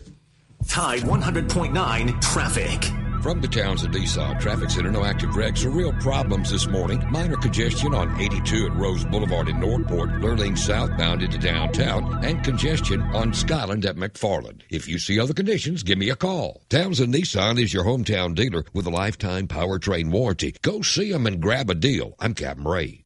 Tide 0.68 1.00
100.9 1.00 2.20
traffic. 2.20 3.11
From 3.22 3.40
the 3.40 3.46
Townsend 3.46 3.94
Nissan 3.94 4.40
Traffic 4.40 4.68
Center, 4.68 4.90
no 4.90 5.04
active 5.04 5.36
wrecks 5.36 5.64
or 5.64 5.70
real 5.70 5.92
problems 5.92 6.50
this 6.50 6.66
morning. 6.66 7.08
Minor 7.08 7.36
congestion 7.36 7.94
on 7.94 8.20
82 8.20 8.66
at 8.66 8.74
Rose 8.74 9.04
Boulevard 9.04 9.48
in 9.48 9.60
Northport, 9.60 10.10
Lurleen 10.14 10.58
southbound 10.58 11.22
into 11.22 11.38
downtown, 11.38 12.24
and 12.24 12.42
congestion 12.42 13.00
on 13.14 13.32
Skyland 13.32 13.86
at 13.86 13.94
McFarland. 13.94 14.62
If 14.70 14.88
you 14.88 14.98
see 14.98 15.20
other 15.20 15.34
conditions, 15.34 15.84
give 15.84 15.98
me 15.98 16.10
a 16.10 16.16
call. 16.16 16.62
Towns 16.68 16.98
Townsend 16.98 17.14
Nissan 17.14 17.62
is 17.62 17.72
your 17.72 17.84
hometown 17.84 18.34
dealer 18.34 18.64
with 18.72 18.88
a 18.88 18.90
lifetime 18.90 19.46
powertrain 19.46 20.10
warranty. 20.10 20.56
Go 20.62 20.82
see 20.82 21.12
them 21.12 21.28
and 21.28 21.40
grab 21.40 21.70
a 21.70 21.76
deal. 21.76 22.16
I'm 22.18 22.34
Captain 22.34 22.64
Ray. 22.64 23.04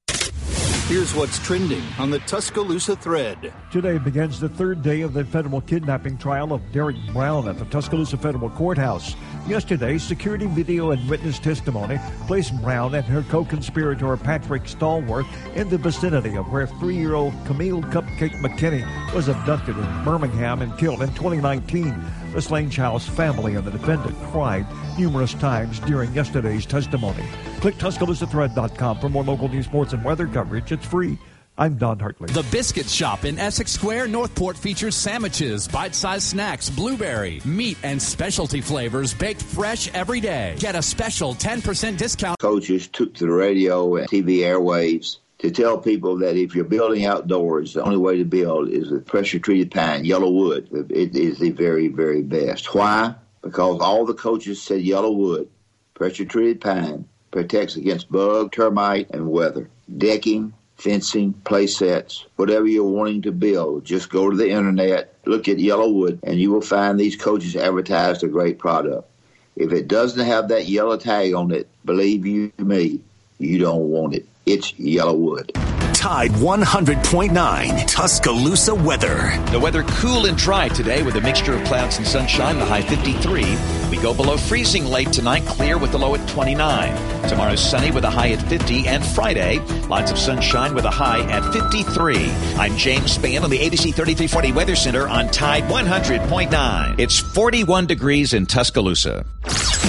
Here's 0.88 1.12
what's 1.16 1.40
trending 1.40 1.82
on 1.99 2.11
the 2.11 2.20
Tuscaloosa 2.20 2.94
thread. 2.94 3.52
Today 3.73 3.99
begins 3.99 4.38
the 4.38 4.49
third 4.49 4.82
day 4.82 5.00
of 5.00 5.14
the 5.14 5.25
federal 5.25 5.61
kidnapping 5.61 6.16
trial 6.16 6.52
of 6.52 6.62
Derick 6.70 6.96
Brown 7.12 7.49
at 7.49 7.58
the 7.58 7.64
Tuscaloosa 7.64 8.16
Federal 8.16 8.50
Courthouse. 8.50 9.16
Yesterday, 9.47 9.97
security 9.99 10.47
video 10.47 10.91
and 10.91 11.09
witness 11.09 11.38
testimony 11.38 12.00
placed 12.26 12.61
Brown 12.62 12.97
and 12.97 13.05
her 13.05 13.23
co 13.23 13.45
conspirator 13.45 14.17
Patrick 14.17 14.65
Stallworth 14.65 15.29
in 15.55 15.69
the 15.69 15.79
vicinity 15.79 16.37
of 16.37 16.50
where 16.50 16.67
three 16.67 16.97
year 16.97 17.15
old 17.15 17.33
Camille 17.47 17.81
Cupcake 17.83 18.35
McKinney 18.41 18.85
was 19.15 19.29
abducted 19.29 19.79
in 19.79 20.05
Birmingham 20.05 20.62
and 20.62 20.76
killed 20.76 21.00
in 21.00 21.11
2019. 21.11 21.95
The 22.33 22.43
slain 22.43 22.71
child's 22.71 23.09
family 23.09 23.55
and 23.55 23.65
the 23.65 23.71
defendant 23.71 24.17
cried 24.33 24.67
numerous 24.99 25.35
times 25.35 25.79
during 25.81 26.12
yesterday's 26.12 26.67
testimony. 26.67 27.25
Click 27.61 27.76
TuscaloosaThread.com 27.76 28.99
for 28.99 29.09
more 29.09 29.23
local 29.23 29.49
news, 29.49 29.67
sports, 29.67 29.93
and 29.93 30.03
weather 30.03 30.26
coverage. 30.26 30.73
It's 30.73 30.85
free. 30.85 31.19
I'm 31.59 31.77
Don 31.77 31.99
Hartley. 31.99 32.29
The 32.29 32.47
Biscuit 32.51 32.87
Shop 32.87 33.25
in 33.25 33.39
Essex 33.39 33.73
Square, 33.73 34.09
Northport 34.09 34.59
features 34.59 34.95
sandwiches, 34.95 35.67
bite-sized 35.67 36.25
snacks, 36.25 36.69
blueberry, 36.69 37.41
meat, 37.47 37.79
and 37.83 38.01
specialty 38.01 38.61
flavors 38.61 39.15
baked 39.15 39.43
fresh 39.43 39.93
every 39.95 40.21
day. 40.21 40.57
Get 40.59 40.75
a 40.75 40.83
special 40.83 41.35
10% 41.35 41.97
discount. 41.97 42.39
coaches 42.41 42.89
took 42.89 43.15
to 43.15 43.25
the 43.27 43.33
radio 43.33 43.97
and 43.97 44.07
TV 44.07 44.41
airwaves 44.41 45.17
to 45.39 45.51
tell 45.51 45.79
people 45.79 46.19
that 46.19 46.37
if 46.37 46.55
you're 46.55 46.65
building 46.65 47.07
outdoors, 47.07 47.73
the 47.73 47.83
only 47.83 47.97
way 47.97 48.19
to 48.19 48.25
build 48.25 48.69
is 48.69 48.91
with 48.91 49.07
pressure 49.07 49.39
treated 49.39 49.71
pine, 49.71 50.05
YellaWood. 50.05 50.91
It 50.91 51.17
is 51.17 51.39
the 51.39 51.53
very, 51.53 51.89
very 51.89 52.23
best. 52.23 52.75
Why? 52.75 53.15
Because 53.41 53.81
all 53.81 54.05
the 54.05 54.15
coaches 54.15 54.61
said 54.61 54.83
YellaWood, 54.83 55.47
pressure 55.95 56.27
treated 56.27 56.61
pine, 56.61 57.09
protects 57.31 57.77
against 57.77 58.13
bug, 58.13 58.53
termite, 58.53 59.11
and 59.11 59.31
weather. 59.31 59.71
Decking, 59.97 60.53
fencing, 60.76 61.33
play 61.33 61.66
sets, 61.66 62.26
whatever 62.37 62.66
you're 62.66 62.85
wanting 62.85 63.23
to 63.23 63.33
build, 63.33 63.85
just 63.85 64.11
go 64.11 64.30
to 64.30 64.37
the 64.37 64.50
internet, 64.50 65.14
look 65.25 65.49
at 65.49 65.56
YellaWood, 65.56 66.21
and 66.23 66.38
you 66.38 66.50
will 66.50 66.61
find 66.61 66.99
these 66.99 67.16
coaches 67.16 67.56
advertised 67.56 68.23
a 68.23 68.28
great 68.28 68.59
product. 68.59 69.09
If 69.56 69.73
it 69.73 69.88
doesn't 69.88 70.25
have 70.25 70.49
that 70.49 70.66
yellow 70.66 70.99
tag 70.99 71.33
on 71.35 71.50
it, 71.50 71.68
believe 71.85 72.26
you 72.26 72.52
me, 72.59 73.00
you 73.38 73.59
don't 73.59 73.88
want 73.88 74.14
it. 74.14 74.26
It's 74.45 74.73
YellaWood. 74.73 75.52
Tide 75.95 76.30
100.9 76.30 77.87
Tuscaloosa 77.88 78.75
weather. 78.75 79.33
The 79.50 79.59
weather 79.59 79.83
cool 79.83 80.26
and 80.26 80.37
dry 80.37 80.68
today 80.68 81.02
with 81.02 81.16
a 81.16 81.21
mixture 81.21 81.54
of 81.54 81.64
clouds 81.64 81.97
and 81.97 82.06
sunshine, 82.06 82.59
the 82.59 82.64
high 82.64 82.83
53. 82.83 83.42
We 83.90 83.99
go 83.99 84.12
below 84.12 84.37
freezing 84.37 84.87
late 84.87 85.12
tonight, 85.12 85.47
clear 85.47 85.78
with 85.78 85.93
the 85.93 85.99
low 85.99 86.14
at 86.14 86.28
29. 86.28 87.28
Tomorrow 87.28 87.55
sunny 87.55 87.93
with 87.93 88.05
a 88.05 88.11
high 88.11 88.33
at 88.33 88.43
50, 88.43 88.88
and 88.88 89.05
Friday, 89.05 89.61
lots 89.88 90.11
of 90.11 90.19
sunshine 90.19 90.75
with 90.75 90.85
a 90.85 90.90
high 90.90 91.23
at 91.31 91.52
53. 91.52 92.31
I'm 92.57 92.76
James 92.76 93.16
Spann 93.16 93.43
on 93.43 93.50
the 93.50 93.59
ABC 93.59 93.95
3340 93.95 94.52
Weather 94.52 94.75
Center 94.75 95.07
on 95.07 95.28
Tide 95.28 95.64
100.9. 95.64 96.99
It's 96.99 97.19
41 97.19 97.87
degrees 97.87 98.33
in 98.33 98.47
Tuscaloosa. 98.47 99.25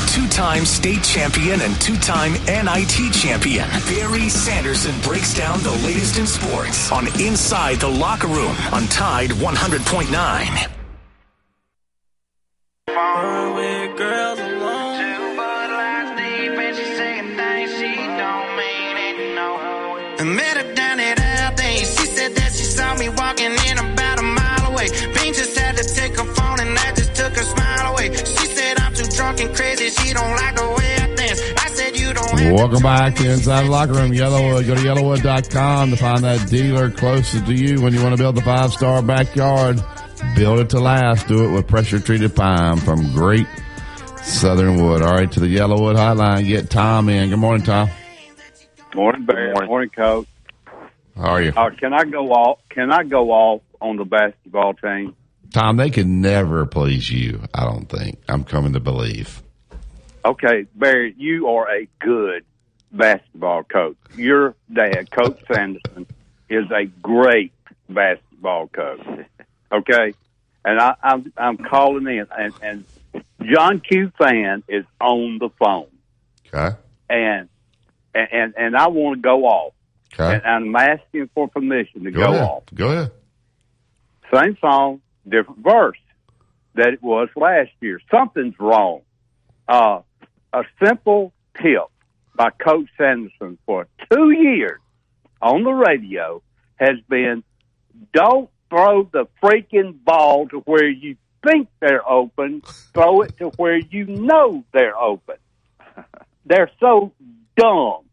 Two 0.10 0.28
time 0.30 0.66
state 0.66 1.04
champion 1.04 1.62
and 1.62 1.80
two 1.82 1.98
time 1.98 2.34
NIT 2.46 3.14
champion. 3.14 3.68
Barry 3.88 4.30
Sanderson 4.30 5.00
breaks 5.02 5.36
down 5.36 5.62
the 5.64 5.72
latest 5.84 6.18
in 6.18 6.28
sports 6.28 6.92
on 6.92 7.08
Inside 7.20 7.80
the 7.80 7.88
Locker 7.90 8.28
Room 8.28 8.56
on 8.72 8.88
Tide 8.88 9.32
100.9. 9.32 10.77
I 20.20 20.24
met 20.24 20.58
her 20.58 20.74
down 20.74 21.00
at 21.00 21.18
Aldi. 21.18 21.78
She 21.80 22.06
said 22.08 22.34
that 22.36 22.52
she 22.54 22.64
saw 22.64 22.96
me 22.96 23.10
walking 23.10 23.52
in 23.52 23.78
about 23.78 24.20
a 24.20 24.24
mile 24.24 24.72
away. 24.72 24.88
Bean 25.14 25.34
just 25.34 25.58
had 25.58 25.76
to 25.78 25.84
take 25.84 26.18
her 26.18 26.24
phone 26.34 26.60
and 26.60 26.76
that 26.76 26.94
just 26.96 27.14
took 27.14 27.36
her 27.36 27.44
smile 27.44 27.92
away. 27.94 28.16
She 28.16 28.48
said 28.48 28.80
I'm 28.80 28.94
too 28.94 29.06
drunk 29.16 29.42
and 29.42 29.54
crazy. 29.56 29.90
She 29.90 30.14
don't 30.14 30.36
like 30.38 30.56
the 30.56 30.68
way 30.68 30.96
I 30.96 31.14
dance. 31.16 31.42
I 31.58 31.70
said 31.70 31.98
you 31.98 32.14
don't 32.14 32.40
have 32.40 32.54
Welcome 32.54 32.82
back 32.82 33.16
to 33.16 33.30
Inside 33.30 33.66
the 33.66 33.70
Locker 33.70 33.94
Room. 33.94 34.12
YellaWood. 34.12 34.66
Go 34.66 34.76
to 34.76 34.82
yellawood.com 34.82 35.92
to 35.92 35.98
find 35.98 36.24
that 36.24 36.50
dealer 36.50 36.90
closest 36.90 37.46
to 37.46 37.54
you 37.54 37.82
when 37.82 37.94
you 37.94 38.02
want 38.02 38.16
to 38.16 38.18
build 38.18 38.36
the 38.36 38.42
five 38.42 38.72
star 38.72 39.02
backyard. 39.02 39.84
Build 40.38 40.60
it 40.60 40.70
to 40.70 40.80
last. 40.80 41.28
Do 41.28 41.46
it 41.46 41.52
with 41.52 41.68
pressure 41.68 42.00
treated 42.00 42.36
pine 42.36 42.78
from 42.78 43.12
great 43.12 43.48
Southern 44.22 44.80
Wood. 44.80 45.02
All 45.02 45.16
right, 45.16 45.32
to 45.32 45.40
the 45.40 45.48
YellaWood 45.48 45.96
hotline. 45.96 46.48
Get 46.48 46.70
Tom 46.70 47.10
in. 47.10 47.32
Good 47.32 47.40
morning, 47.40 47.66
Tom. 47.66 47.90
Morning, 48.94 49.26
Barry. 49.26 49.66
Morning. 49.66 49.90
Coach. 49.90 50.28
How 51.16 51.24
are 51.24 51.42
you? 51.42 51.54
Uh, 51.58 51.72
can 51.72 51.92
I 51.92 52.04
go 52.04 52.32
off? 52.32 52.60
Can 52.70 52.92
I 52.92 53.04
go 53.04 53.32
off 53.32 53.64
on 53.82 53.98
the 53.98 54.06
basketball 54.06 54.76
team? 54.76 55.16
Tom, 55.54 55.78
they 55.78 55.90
can 55.90 56.22
never 56.22 56.68
please 56.68 57.10
you, 57.10 57.42
I 57.56 57.66
don't 57.66 57.90
think. 57.90 58.20
I'm 58.30 58.44
coming 58.44 58.74
to 58.74 58.80
believe. 58.80 59.42
Okay, 60.24 60.68
Barry, 60.76 61.16
you 61.18 61.48
are 61.48 61.68
a 61.68 61.88
good 61.98 62.46
basketball 62.92 63.64
coach. 63.64 63.98
Your 64.16 64.54
dad, 64.72 65.10
Coach 65.10 65.40
Sanderson, 65.52 66.06
is 66.48 66.70
a 66.70 66.86
great 67.02 67.54
basketball 67.90 68.68
coach. 68.68 69.02
Okay, 69.70 70.14
and 70.68 70.80
I, 70.82 70.96
I'm 71.02 71.34
I'm 71.38 71.58
calling 71.58 72.06
in, 72.08 72.28
and, 72.38 72.54
and 72.62 72.86
John 73.42 73.80
Q. 73.80 74.12
Fan 74.20 74.64
is 74.68 74.84
on 75.00 75.38
the 75.40 75.50
phone, 75.58 75.88
Okay. 76.54 76.76
and 77.10 77.48
and 78.14 78.54
and 78.58 78.76
I 78.76 78.88
want 78.90 79.18
to 79.18 79.22
go 79.22 79.46
off, 79.46 79.74
Okay. 80.14 80.42
and 80.44 80.44
I'm 80.46 80.76
asking 80.76 81.30
for 81.34 81.48
permission 81.48 82.04
to 82.04 82.12
Go, 82.12 82.20
go 82.22 82.32
ahead. 82.34 82.42
off. 82.44 82.64
Go 82.76 82.88
ahead. 82.92 83.12
Same 84.34 84.58
song, 84.60 85.02
different 85.28 85.64
verse 85.64 85.98
that 86.76 86.90
it 86.90 87.02
was 87.02 87.30
last 87.38 87.72
year. 87.80 88.02
Something's 88.12 88.56
wrong. 88.60 89.02
Uh, 89.70 90.02
a 90.54 90.64
simple 90.84 91.32
tip 91.62 91.86
by 92.36 92.50
Coach 92.52 92.90
Sanderson 92.98 93.58
for 93.66 93.88
two 94.12 94.32
years 94.32 94.80
on 95.42 95.64
the 95.64 95.72
radio 95.72 96.42
has 96.76 97.00
been 97.10 97.44
don't 98.14 98.50
throw 98.70 99.04
the 99.04 99.28
freaking 99.42 100.04
ball 100.04 100.48
to 100.50 100.60
where 100.60 100.88
you 100.88 101.16
think 101.48 101.70
they're 101.80 102.08
open, 102.08 102.62
throw 102.94 103.22
it 103.22 103.38
to 103.38 103.50
where 103.50 103.78
you 103.78 104.06
know 104.06 104.64
they're 104.74 104.98
open. 104.98 105.36
they're 106.46 106.72
so 106.80 107.14
dumb 107.56 108.04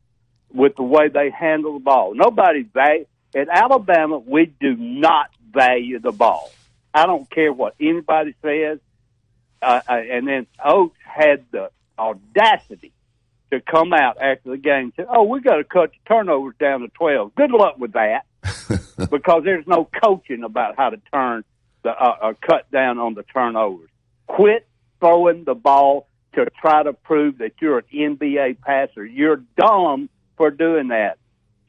with 0.53 0.77
the 0.77 0.83
way 0.83 1.09
they 1.09 1.31
handle 1.31 1.75
the 1.75 1.85
ball. 1.85 2.15
Nobody 2.15 2.63
value 2.63 3.07
at 3.35 3.49
Alabama. 3.49 4.19
We 4.19 4.47
do 4.47 4.77
not 4.77 5.31
value 5.53 5.99
the 5.99 6.13
ball. 6.13 6.51
I 6.93 7.07
don't 7.07 7.29
care 7.29 7.53
what 7.53 7.75
anybody 7.81 8.35
says. 8.43 8.79
Uh, 9.61 9.81
uh, 9.89 9.93
and 9.93 10.29
then 10.29 10.47
Oates 10.65 10.97
had 11.03 11.45
the 11.51 11.71
audacity 11.99 12.93
to 13.51 13.61
come 13.61 13.93
out 13.93 14.19
after 14.21 14.51
the 14.51 14.57
game 14.57 14.85
and 14.85 14.93
say, 14.97 15.05
"Oh, 15.09 15.25
we 15.25 15.41
got 15.41 15.57
to 15.57 15.65
cut 15.65 15.91
the 15.93 15.99
turnovers 16.07 16.55
down 16.59 16.81
to 16.81 16.89
twelve. 16.89 17.35
Good 17.35 17.51
luck 17.51 17.79
with 17.79 17.93
that, 17.93 18.27
because 19.11 19.43
there's 19.45 19.67
no 19.67 19.89
coaching 20.03 20.45
about 20.45 20.77
how 20.77 20.91
to 20.91 21.01
turn 21.13 21.45
the 21.83 21.91
uh, 21.91 22.17
uh, 22.23 22.33
cut 22.41 22.71
down 22.71 22.99
on 22.99 23.15
the 23.15 23.23
turnovers. 23.23 23.91
Quit 24.27 24.67
throwing 25.01 25.45
the 25.45 25.55
ball 25.55 26.09
to 26.35 26.47
try 26.61 26.83
to 26.83 26.93
prove 26.93 27.39
that 27.39 27.53
you're 27.61 27.79
an 27.79 27.85
NBA 27.93 28.61
passer. 28.61 29.05
You're 29.05 29.43
dumb 29.57 30.09
for 30.37 30.51
doing 30.51 30.89
that. 30.89 31.19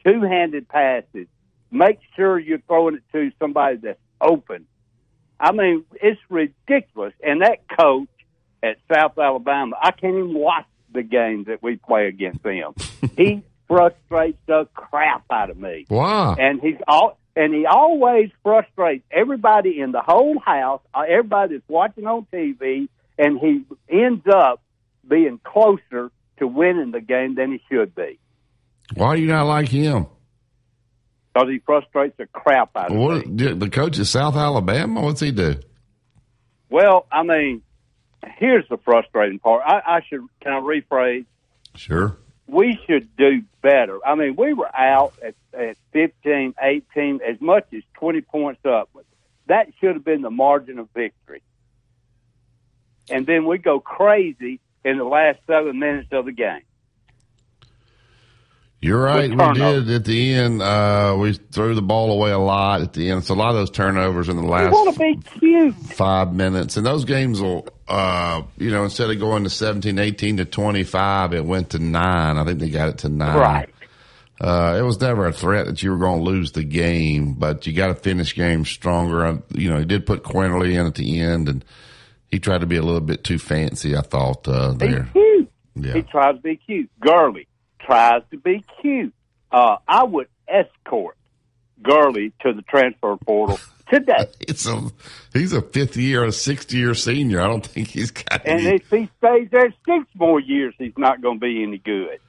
Two-handed 0.05 0.67
passes. 0.69 1.27
Make 1.71 1.99
sure 2.15 2.39
you're 2.39 2.59
throwing 2.59 2.95
it 2.95 3.03
to 3.11 3.31
somebody 3.39 3.77
that's 3.77 3.99
open. 4.21 4.65
I 5.39 5.51
mean, 5.51 5.83
it's 5.93 6.19
ridiculous. 6.29 7.13
And 7.23 7.41
that 7.41 7.67
coach 7.67 8.07
at 8.63 8.77
South 8.91 9.17
Alabama, 9.17 9.75
I 9.81 9.91
can't 9.91 10.15
even 10.15 10.33
watch 10.33 10.65
the 10.91 11.03
games 11.03 11.47
that 11.47 11.61
we 11.61 11.75
play 11.75 12.07
against 12.07 12.41
them. 12.41 12.73
he 13.17 13.43
frustrates 13.67 14.37
the 14.47 14.67
crap 14.73 15.23
out 15.31 15.49
of 15.49 15.57
me. 15.57 15.85
Wow. 15.89 16.35
And 16.35 16.59
he's 16.61 16.77
all 16.87 17.17
and 17.35 17.53
he 17.53 17.65
always 17.65 18.29
frustrates 18.43 19.03
everybody 19.11 19.79
in 19.81 19.91
the 19.91 20.01
whole 20.01 20.39
house, 20.39 20.81
uh, 20.93 21.01
everybody 21.07 21.55
that's 21.55 21.67
watching 21.69 22.05
on 22.07 22.25
TV, 22.31 22.87
and 23.17 23.37
he 23.39 23.65
ends 23.89 24.23
up 24.33 24.61
being 25.07 25.39
closer 25.43 26.11
to 26.37 26.47
winning 26.47 26.91
the 26.91 27.01
game 27.01 27.35
than 27.35 27.51
he 27.51 27.61
should 27.69 27.93
be. 27.93 28.19
Why 28.93 29.15
do 29.15 29.21
you 29.21 29.27
not 29.27 29.47
like 29.47 29.67
him? 29.67 30.07
Because 31.33 31.49
he 31.49 31.59
frustrates 31.59 32.15
the 32.17 32.27
crap 32.27 32.69
out 32.77 32.91
of 32.91 32.97
What, 32.97 33.27
me. 33.27 33.53
the 33.53 33.69
coach 33.69 33.99
of 33.99 34.07
South 34.07 34.35
Alabama? 34.37 35.01
What's 35.01 35.19
he 35.19 35.31
do? 35.31 35.55
Well, 36.69 37.05
I 37.11 37.23
mean, 37.23 37.61
here's 38.37 38.67
the 38.69 38.77
frustrating 38.77 39.39
part. 39.39 39.61
I, 39.65 39.81
I 39.97 40.01
should 40.09 40.21
can 40.41 40.53
I 40.53 40.59
rephrase? 40.61 41.25
Sure. 41.75 42.17
We 42.47 42.79
should 42.85 43.15
do 43.15 43.43
better. 43.61 43.99
I 44.05 44.15
mean, 44.15 44.35
we 44.35 44.53
were 44.53 44.69
out 44.75 45.13
at, 45.23 45.35
at 45.53 45.77
15, 45.93 46.53
18, 46.61 47.19
as 47.27 47.41
much 47.41 47.65
as 47.73 47.81
20 47.95 48.21
points 48.21 48.65
up. 48.65 48.89
That 49.47 49.67
should 49.79 49.95
have 49.95 50.05
been 50.05 50.21
the 50.21 50.29
margin 50.29 50.79
of 50.79 50.89
victory. 50.93 51.41
And 53.09 53.25
then 53.25 53.45
we 53.45 53.57
go 53.57 53.79
crazy 53.79 54.59
in 54.83 54.97
the 54.97 55.03
last 55.03 55.39
seven 55.47 55.79
minutes 55.79 56.09
of 56.11 56.25
the 56.25 56.31
game. 56.31 56.61
You're 58.85 59.01
right. 59.01 59.31
We 59.31 59.53
did 59.53 59.89
at 59.89 60.05
the 60.05 60.33
end. 60.33 60.61
Uh, 60.61 61.17
we 61.19 61.33
threw 61.33 61.73
the 61.73 61.81
ball 61.81 62.11
away 62.11 62.29
a 62.29 62.37
lot 62.37 62.81
at 62.81 62.93
the 62.93 63.09
end. 63.09 63.23
So 63.23 63.33
a 63.33 63.35
lot 63.35 63.49
of 63.49 63.55
those 63.55 63.71
turnovers 63.71 64.29
in 64.29 64.37
the 64.37 64.43
last 64.43 64.71
want 64.71 64.93
to 64.93 64.99
be 64.99 65.15
cute. 65.39 65.75
five 65.75 66.35
minutes. 66.35 66.77
And 66.77 66.85
those 66.85 67.03
games 67.03 67.41
will, 67.41 67.67
uh, 67.87 68.43
you 68.57 68.69
know, 68.69 68.83
instead 68.83 69.09
of 69.09 69.19
going 69.19 69.43
to 69.43 69.49
17, 69.49 69.97
18 69.97 70.37
to 70.37 70.45
25, 70.45 71.33
it 71.33 71.43
went 71.43 71.71
to 71.71 71.79
nine. 71.79 72.37
I 72.37 72.43
think 72.43 72.59
they 72.59 72.69
got 72.69 72.89
it 72.89 72.97
to 72.99 73.09
nine. 73.09 73.35
Right. 73.35 73.69
Uh, 74.39 74.75
it 74.77 74.83
was 74.83 75.01
never 75.01 75.25
a 75.25 75.33
threat 75.33 75.65
that 75.65 75.81
you 75.81 75.89
were 75.89 75.97
going 75.97 76.19
to 76.19 76.29
lose 76.29 76.51
the 76.51 76.63
game, 76.63 77.33
but 77.33 77.65
you 77.65 77.73
got 77.73 77.87
to 77.87 77.95
finish 77.95 78.35
games 78.35 78.69
stronger. 78.69 79.41
You 79.55 79.71
know, 79.71 79.79
he 79.79 79.85
did 79.85 80.05
put 80.05 80.23
Quinterly 80.23 80.79
in 80.79 80.85
at 80.85 80.93
the 80.93 81.21
end, 81.21 81.49
and 81.49 81.65
he 82.29 82.37
tried 82.37 82.59
to 82.61 82.67
be 82.67 82.75
a 82.77 82.83
little 82.83 83.01
bit 83.01 83.23
too 83.23 83.39
fancy, 83.39 83.95
I 83.97 84.01
thought, 84.01 84.47
uh, 84.47 84.71
He's 84.73 84.77
there. 84.77 85.09
cute. 85.11 85.51
Yeah. 85.73 85.93
He 85.93 86.01
tries 86.03 86.35
to 86.35 86.41
be 86.41 86.57
cute. 86.57 86.91
Gurley 86.99 87.47
tries 87.85 88.21
to 88.31 88.37
be 88.37 88.63
cute. 88.81 89.13
Uh, 89.51 89.77
I 89.87 90.03
would 90.03 90.27
escort 90.47 91.17
Gurley 91.81 92.33
to 92.41 92.53
the 92.53 92.61
transfer 92.63 93.15
portal 93.17 93.59
today. 93.89 94.27
It's 94.47 94.67
a, 94.67 94.81
he's 95.33 95.53
a 95.53 95.61
fifth 95.61 95.97
year, 95.97 96.23
a 96.23 96.31
sixth 96.31 96.71
year 96.73 96.93
senior. 96.93 97.41
I 97.41 97.47
don't 97.47 97.65
think 97.65 97.87
he's 97.89 98.11
got 98.11 98.45
And 98.45 98.61
any. 98.61 98.75
if 98.77 98.89
he 98.89 99.09
stays 99.17 99.49
there 99.51 99.73
six 99.85 100.05
more 100.15 100.39
years, 100.39 100.73
he's 100.77 100.97
not 100.97 101.21
going 101.21 101.39
to 101.39 101.45
be 101.45 101.63
any 101.63 101.77
good. 101.77 102.19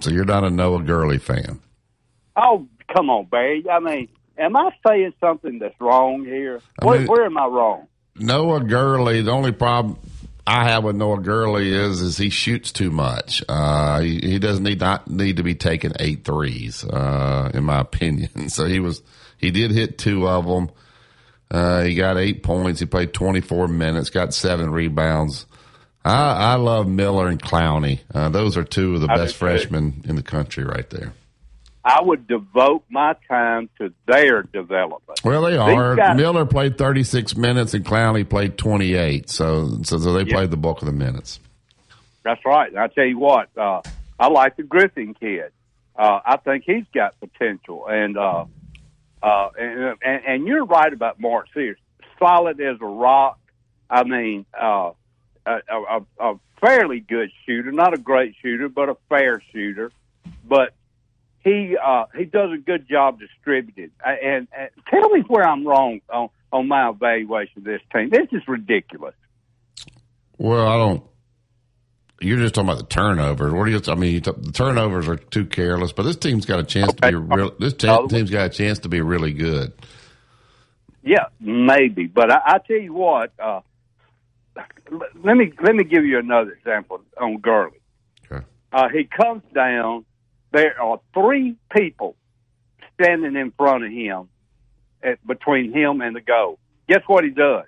So 0.00 0.10
you're 0.10 0.24
not 0.26 0.44
a 0.44 0.50
Noah 0.50 0.82
Gurley 0.82 1.18
fan. 1.18 1.60
Oh, 2.36 2.66
come 2.94 3.08
on, 3.10 3.26
Barry. 3.26 3.64
I 3.70 3.80
mean, 3.80 4.08
am 4.38 4.56
I 4.56 4.70
saying 4.86 5.14
something 5.20 5.58
that's 5.58 5.78
wrong 5.80 6.24
here? 6.24 6.60
I 6.80 6.84
Where, 6.84 7.06
where 7.06 7.24
am 7.24 7.38
I 7.38 7.46
wrong? 7.46 7.86
Noah 8.18 8.60
Gurley, 8.64 9.22
the 9.22 9.30
only 9.32 9.52
problem 9.52 9.98
I 10.46 10.68
have 10.68 10.84
with 10.84 10.94
Noah 10.94 11.20
Gurley 11.20 11.72
is 11.72 12.00
is 12.00 12.16
he 12.16 12.30
shoots 12.30 12.70
too 12.70 12.90
much. 12.90 13.42
Uh, 13.48 14.00
he, 14.00 14.20
he 14.20 14.38
doesn't 14.38 14.62
need 14.62 14.80
not 14.80 15.10
need 15.10 15.38
to 15.38 15.42
be 15.42 15.54
taking 15.54 15.92
eight 15.98 16.24
threes, 16.24 16.84
uh, 16.84 17.50
in 17.52 17.64
my 17.64 17.80
opinion. 17.80 18.48
So 18.50 18.66
he 18.66 18.78
was 18.78 19.02
he 19.38 19.50
did 19.50 19.72
hit 19.72 19.98
two 19.98 20.28
of 20.28 20.46
them. 20.46 20.70
Uh, 21.50 21.82
he 21.82 21.94
got 21.94 22.16
eight 22.16 22.42
points. 22.42 22.80
He 22.80 22.86
played 22.86 23.12
24 23.12 23.68
minutes, 23.68 24.10
got 24.10 24.34
seven 24.34 24.70
rebounds. 24.70 25.46
I, 26.04 26.52
I 26.52 26.54
love 26.54 26.88
Miller 26.88 27.28
and 27.28 27.40
Clowney. 27.40 28.00
Uh, 28.12 28.28
those 28.28 28.56
are 28.56 28.64
two 28.64 28.94
of 28.96 29.00
the 29.00 29.10
I 29.10 29.16
best 29.16 29.36
freshmen 29.36 30.04
in 30.08 30.16
the 30.16 30.22
country 30.22 30.64
right 30.64 30.88
there. 30.90 31.12
I 31.88 32.02
would 32.02 32.26
devote 32.26 32.82
my 32.90 33.14
time 33.28 33.70
to 33.78 33.92
their 34.06 34.42
development. 34.42 35.20
Well, 35.24 35.42
they 35.42 35.56
are. 35.56 35.94
guys- 35.94 36.16
Miller 36.16 36.44
played 36.44 36.76
36 36.76 37.36
minutes 37.36 37.74
and 37.74 37.84
Clowney 37.84 38.28
played 38.28 38.58
28. 38.58 39.30
So, 39.30 39.68
so, 39.84 39.98
so 39.98 40.12
they 40.12 40.24
Yeah. 40.24 40.34
played 40.34 40.50
the 40.50 40.56
bulk 40.56 40.82
of 40.82 40.86
the 40.86 40.92
minutes. 40.92 41.38
That's 42.24 42.44
right. 42.44 42.68
And 42.70 42.78
I 42.80 42.88
tell 42.88 43.04
you 43.04 43.20
what, 43.20 43.48
uh, 43.56 43.82
I 44.18 44.26
like 44.26 44.56
the 44.56 44.64
Griffin 44.64 45.14
kid. 45.14 45.52
Uh, 45.96 46.18
I 46.26 46.36
think 46.38 46.64
he's 46.66 46.84
got 46.92 47.14
potential, 47.20 47.86
and 47.88 48.18
uh, 48.18 48.44
uh, 49.22 49.48
and, 49.58 49.94
and 50.04 50.22
and 50.26 50.46
you're 50.46 50.64
right 50.66 50.92
about 50.92 51.20
Mark 51.20 51.46
Sears. 51.54 51.78
Solid 52.18 52.60
as 52.60 52.78
a 52.80 52.84
rock. 52.84 53.38
I 53.88 54.02
mean, 54.02 54.44
uh, 54.60 54.90
a, 55.46 55.58
a, 55.70 56.00
a 56.18 56.34
fairly 56.60 56.98
good 57.00 57.30
shooter, 57.46 57.70
not 57.72 57.94
a 57.94 57.98
great 57.98 58.34
shooter, 58.42 58.68
but 58.68 58.88
a 58.88 58.96
fair 59.08 59.40
shooter. 59.52 59.90
But 60.46 60.74
he 61.46 61.76
uh, 61.76 62.06
he 62.16 62.24
does 62.24 62.50
a 62.52 62.58
good 62.58 62.88
job 62.88 63.20
distributed. 63.20 63.92
Uh, 64.04 64.10
And, 64.22 64.48
and 64.56 64.68
tell 64.90 65.08
me 65.10 65.20
where 65.28 65.46
I'm 65.46 65.66
wrong 65.66 66.00
on 66.12 66.28
on 66.52 66.66
my 66.66 66.88
evaluation 66.90 67.58
of 67.58 67.64
this 67.64 67.80
team. 67.92 68.10
This 68.10 68.26
is 68.32 68.42
ridiculous. 68.48 69.14
Well, 70.38 70.66
I 70.66 70.76
don't. 70.76 71.04
You're 72.20 72.38
just 72.38 72.54
talking 72.54 72.68
about 72.68 72.78
the 72.78 72.94
turnovers. 72.94 73.52
What 73.52 73.66
do 73.66 73.70
you? 73.70 73.80
I 73.86 73.94
mean, 73.94 74.14
you 74.14 74.20
t- 74.20 74.32
the 74.36 74.52
turnovers 74.52 75.06
are 75.06 75.16
too 75.16 75.46
careless. 75.46 75.92
But 75.92 76.02
this 76.02 76.16
team's 76.16 76.46
got 76.46 76.58
a 76.58 76.64
chance 76.64 76.92
to 76.94 77.10
be 77.10 77.14
real. 77.14 77.54
This 77.60 77.74
te- 77.74 78.08
team's 78.08 78.30
got 78.30 78.46
a 78.46 78.48
chance 78.48 78.80
to 78.80 78.88
be 78.88 79.00
really 79.00 79.32
good. 79.32 79.72
Yeah, 81.04 81.26
maybe, 81.38 82.06
but 82.06 82.32
I, 82.32 82.40
I 82.44 82.58
tell 82.66 82.78
you 82.78 82.92
what. 82.92 83.32
Uh, 83.38 83.60
let 85.22 85.36
me 85.36 85.52
let 85.62 85.74
me 85.76 85.84
give 85.84 86.04
you 86.04 86.18
another 86.18 86.52
example 86.52 87.02
on 87.20 87.38
Gurley. 87.38 87.78
Okay. 88.30 88.44
Uh, 88.72 88.88
he 88.88 89.04
comes 89.04 89.42
down. 89.54 90.04
There 90.52 90.80
are 90.80 91.00
three 91.14 91.56
people 91.74 92.16
standing 93.00 93.36
in 93.36 93.52
front 93.52 93.84
of 93.84 93.90
him, 93.92 94.28
at, 95.02 95.24
between 95.26 95.72
him 95.72 96.00
and 96.00 96.16
the 96.16 96.20
goal. 96.20 96.58
Guess 96.88 97.02
what 97.06 97.24
he 97.24 97.30
does? 97.30 97.64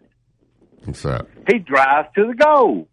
What's 0.84 1.02
that? 1.02 1.26
He 1.50 1.58
drives 1.58 2.08
to 2.14 2.26
the 2.28 2.34
goal. 2.34 2.88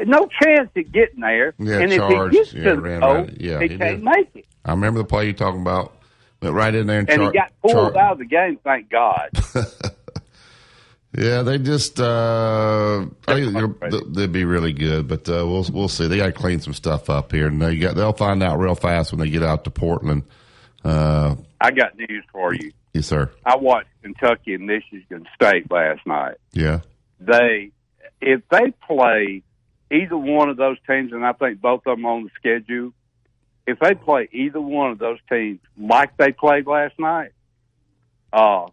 No 0.00 0.28
chance 0.42 0.70
of 0.76 0.92
getting 0.92 1.20
there. 1.20 1.54
Yeah, 1.58 1.80
and 1.80 1.92
charged. 1.92 2.14
if 2.14 2.30
he 2.32 2.38
gets 2.38 2.54
Yeah, 2.54 2.74
to 2.74 2.80
the 2.80 2.98
goal, 3.00 3.14
right- 3.14 3.40
yeah, 3.40 3.58
he, 3.60 3.68
he 3.68 3.78
can't 3.78 3.96
did. 3.96 4.02
make 4.04 4.30
it. 4.36 4.46
I 4.64 4.70
remember 4.70 4.98
the 5.00 5.04
play 5.04 5.24
you're 5.24 5.32
talking 5.34 5.60
about. 5.60 5.94
Went 6.40 6.54
right 6.54 6.72
in 6.72 6.86
there 6.86 7.00
and, 7.00 7.10
And 7.10 7.20
char- 7.20 7.32
he 7.32 7.36
got 7.38 7.52
pulled 7.60 7.94
char- 7.94 7.98
out 7.98 8.12
of 8.12 8.18
the 8.18 8.26
game. 8.26 8.58
Thank 8.62 8.88
God. 8.90 9.30
Yeah, 11.18 11.42
they 11.42 11.58
just 11.58 11.98
uh, 11.98 13.04
I 13.26 13.34
think 13.34 14.14
they'd 14.14 14.30
be 14.30 14.44
really 14.44 14.72
good, 14.72 15.08
but 15.08 15.28
uh, 15.28 15.44
we'll 15.44 15.66
we'll 15.72 15.88
see. 15.88 16.06
They 16.06 16.16
got 16.16 16.26
to 16.26 16.32
clean 16.32 16.60
some 16.60 16.74
stuff 16.74 17.10
up 17.10 17.32
here, 17.32 17.48
and 17.48 17.60
they 17.60 17.76
got 17.76 17.96
they'll 17.96 18.12
find 18.12 18.40
out 18.40 18.60
real 18.60 18.76
fast 18.76 19.10
when 19.10 19.18
they 19.18 19.28
get 19.28 19.42
out 19.42 19.64
to 19.64 19.70
Portland. 19.70 20.22
Uh, 20.84 21.34
I 21.60 21.72
got 21.72 21.98
news 21.98 22.24
for 22.30 22.54
you. 22.54 22.70
yes, 22.92 23.06
sir. 23.06 23.32
I 23.44 23.56
watched 23.56 23.88
Kentucky 24.02 24.54
and 24.54 24.66
Michigan 24.66 25.26
State 25.34 25.68
last 25.72 26.06
night. 26.06 26.36
Yeah, 26.52 26.80
They, 27.18 27.72
if 28.20 28.42
they 28.50 28.72
play 28.86 29.42
either 29.90 30.16
one 30.16 30.50
of 30.50 30.56
those 30.56 30.76
teams, 30.88 31.12
and 31.12 31.26
I 31.26 31.32
think 31.32 31.60
both 31.60 31.82
of 31.84 31.96
them 31.96 32.06
on 32.06 32.22
the 32.24 32.30
schedule, 32.36 32.92
if 33.66 33.80
they 33.80 33.94
play 33.94 34.28
either 34.30 34.60
one 34.60 34.92
of 34.92 34.98
those 35.00 35.18
teams 35.28 35.58
like 35.76 36.16
they 36.16 36.30
played 36.30 36.68
last 36.68 36.96
night, 36.96 37.32
uh, 38.32 38.66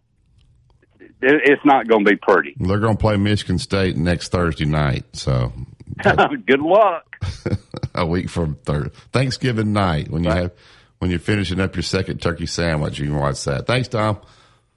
it's 1.22 1.64
not 1.64 1.88
going 1.88 2.04
to 2.04 2.10
be 2.12 2.16
pretty. 2.16 2.54
They're 2.58 2.78
going 2.78 2.96
to 2.96 3.00
play 3.00 3.16
Michigan 3.16 3.58
State 3.58 3.96
next 3.96 4.28
Thursday 4.28 4.64
night. 4.64 5.04
So 5.12 5.52
Good 6.02 6.60
luck. 6.60 7.16
a 7.94 8.04
week 8.06 8.28
from 8.28 8.56
thir- 8.64 8.90
Thanksgiving 9.12 9.72
night 9.72 10.10
when 10.10 10.24
you 10.24 10.30
have 10.30 10.52
when 10.98 11.10
you're 11.10 11.20
finishing 11.20 11.60
up 11.60 11.74
your 11.76 11.82
second 11.82 12.20
turkey 12.22 12.46
sandwich, 12.46 12.98
you 12.98 13.06
can 13.06 13.16
watch 13.16 13.44
that. 13.44 13.66
Thanks, 13.66 13.88
Tom. 13.88 14.18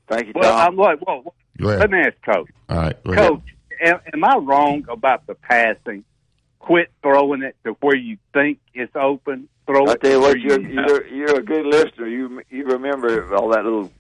Thank 0.08 0.28
you, 0.28 0.34
Well, 0.36 0.52
Tom. 0.52 0.68
I'm 0.74 0.76
like, 0.78 1.06
well, 1.08 1.34
Go 1.58 1.70
ahead. 1.70 1.80
let 1.82 1.92
me 1.92 2.00
ask 2.00 2.16
Coach. 2.26 2.50
All 2.70 2.78
right, 2.78 3.04
go 3.04 3.12
ahead. 3.14 3.28
Coach, 3.30 3.42
am, 3.86 4.00
am 4.14 4.24
I 4.24 4.36
wrong 4.38 4.86
about 4.90 5.26
the 5.28 5.36
passing? 5.36 6.04
Quit 6.60 6.90
throwing 7.02 7.42
it 7.44 7.56
to 7.64 7.72
where 7.82 7.96
you 7.96 8.18
think 8.34 8.60
it's 8.74 8.92
open. 8.96 9.48
Throw 9.66 9.86
I 9.88 9.94
it 9.94 10.02
tell 10.02 10.12
you 10.12 10.18
to 10.18 10.20
what, 10.22 10.28
where 10.30 10.38
you're, 10.38 10.62
you 10.62 10.76
know. 10.76 10.86
you're 10.88 11.08
you're 11.08 11.40
a 11.40 11.44
good 11.44 11.66
listener. 11.66 12.08
You 12.08 12.42
you 12.50 12.66
remember 12.66 13.34
all 13.36 13.50
that 13.50 13.64
little 13.64 13.92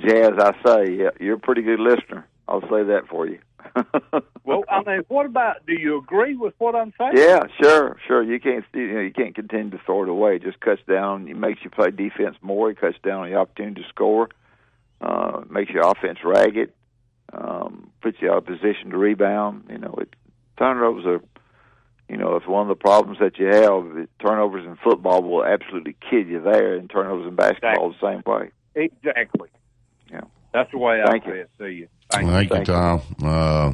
jazz 0.00 0.32
I 0.38 0.52
say. 0.64 0.92
Yeah, 0.92 1.10
you're 1.20 1.36
a 1.36 1.40
pretty 1.40 1.62
good 1.62 1.80
listener. 1.80 2.26
I'll 2.46 2.62
say 2.62 2.82
that 2.84 3.02
for 3.10 3.26
you. 3.26 3.38
Well, 4.44 4.64
I 4.70 4.82
mean, 4.82 5.02
what 5.08 5.26
about? 5.26 5.66
Do 5.66 5.74
you 5.74 5.98
agree 5.98 6.34
with 6.34 6.54
what 6.56 6.74
I'm 6.74 6.94
saying? 6.96 7.12
Yeah, 7.16 7.40
sure, 7.62 7.98
sure. 8.06 8.22
You 8.22 8.40
can't 8.40 8.64
you 8.72 8.94
know 8.94 9.00
you 9.00 9.12
can't 9.12 9.34
continue 9.34 9.70
to 9.72 9.78
throw 9.84 10.04
it 10.04 10.08
away. 10.08 10.36
It 10.36 10.42
just 10.42 10.58
cuts 10.60 10.80
down. 10.88 11.28
It 11.28 11.36
makes 11.36 11.60
you 11.62 11.68
play 11.68 11.90
defense 11.90 12.36
more. 12.40 12.70
It 12.70 12.80
cuts 12.80 12.96
down 13.04 13.24
on 13.24 13.30
the 13.30 13.36
opportunity 13.36 13.82
to 13.82 13.88
score. 13.90 14.30
Uh, 15.02 15.42
makes 15.50 15.70
your 15.70 15.86
offense 15.86 16.20
ragged. 16.24 16.72
Um, 17.30 17.90
puts 18.00 18.16
you 18.22 18.30
out 18.30 18.38
of 18.38 18.46
position 18.46 18.88
to 18.88 18.96
rebound. 18.96 19.64
You 19.68 19.76
know, 19.76 19.94
it 20.00 20.16
turnovers 20.58 21.04
are. 21.04 21.20
You 22.08 22.16
know, 22.16 22.36
it's 22.36 22.46
one 22.46 22.62
of 22.62 22.68
the 22.68 22.82
problems 22.82 23.18
that 23.18 23.38
you 23.38 23.48
have. 23.48 23.84
The 23.94 24.08
turnovers 24.18 24.64
in 24.64 24.78
football 24.82 25.22
will 25.22 25.44
absolutely 25.44 25.94
kill 26.08 26.24
you 26.24 26.40
there, 26.40 26.74
and 26.74 26.88
turnovers 26.88 27.28
in 27.28 27.34
basketball 27.36 27.90
the 27.90 27.96
same 28.00 28.22
way. 28.24 28.50
Exactly. 28.74 29.50
Yeah. 30.10 30.20
That's 30.52 30.70
the 30.70 30.78
way 30.78 31.02
Thank 31.04 31.24
I 31.24 31.28
you. 31.28 31.32
see 31.34 31.38
it. 31.40 31.50
See 31.58 31.74
you. 31.80 31.88
Thank, 32.10 32.50
you, 32.50 32.64
Tom. 32.64 33.02
Uh, 33.22 33.72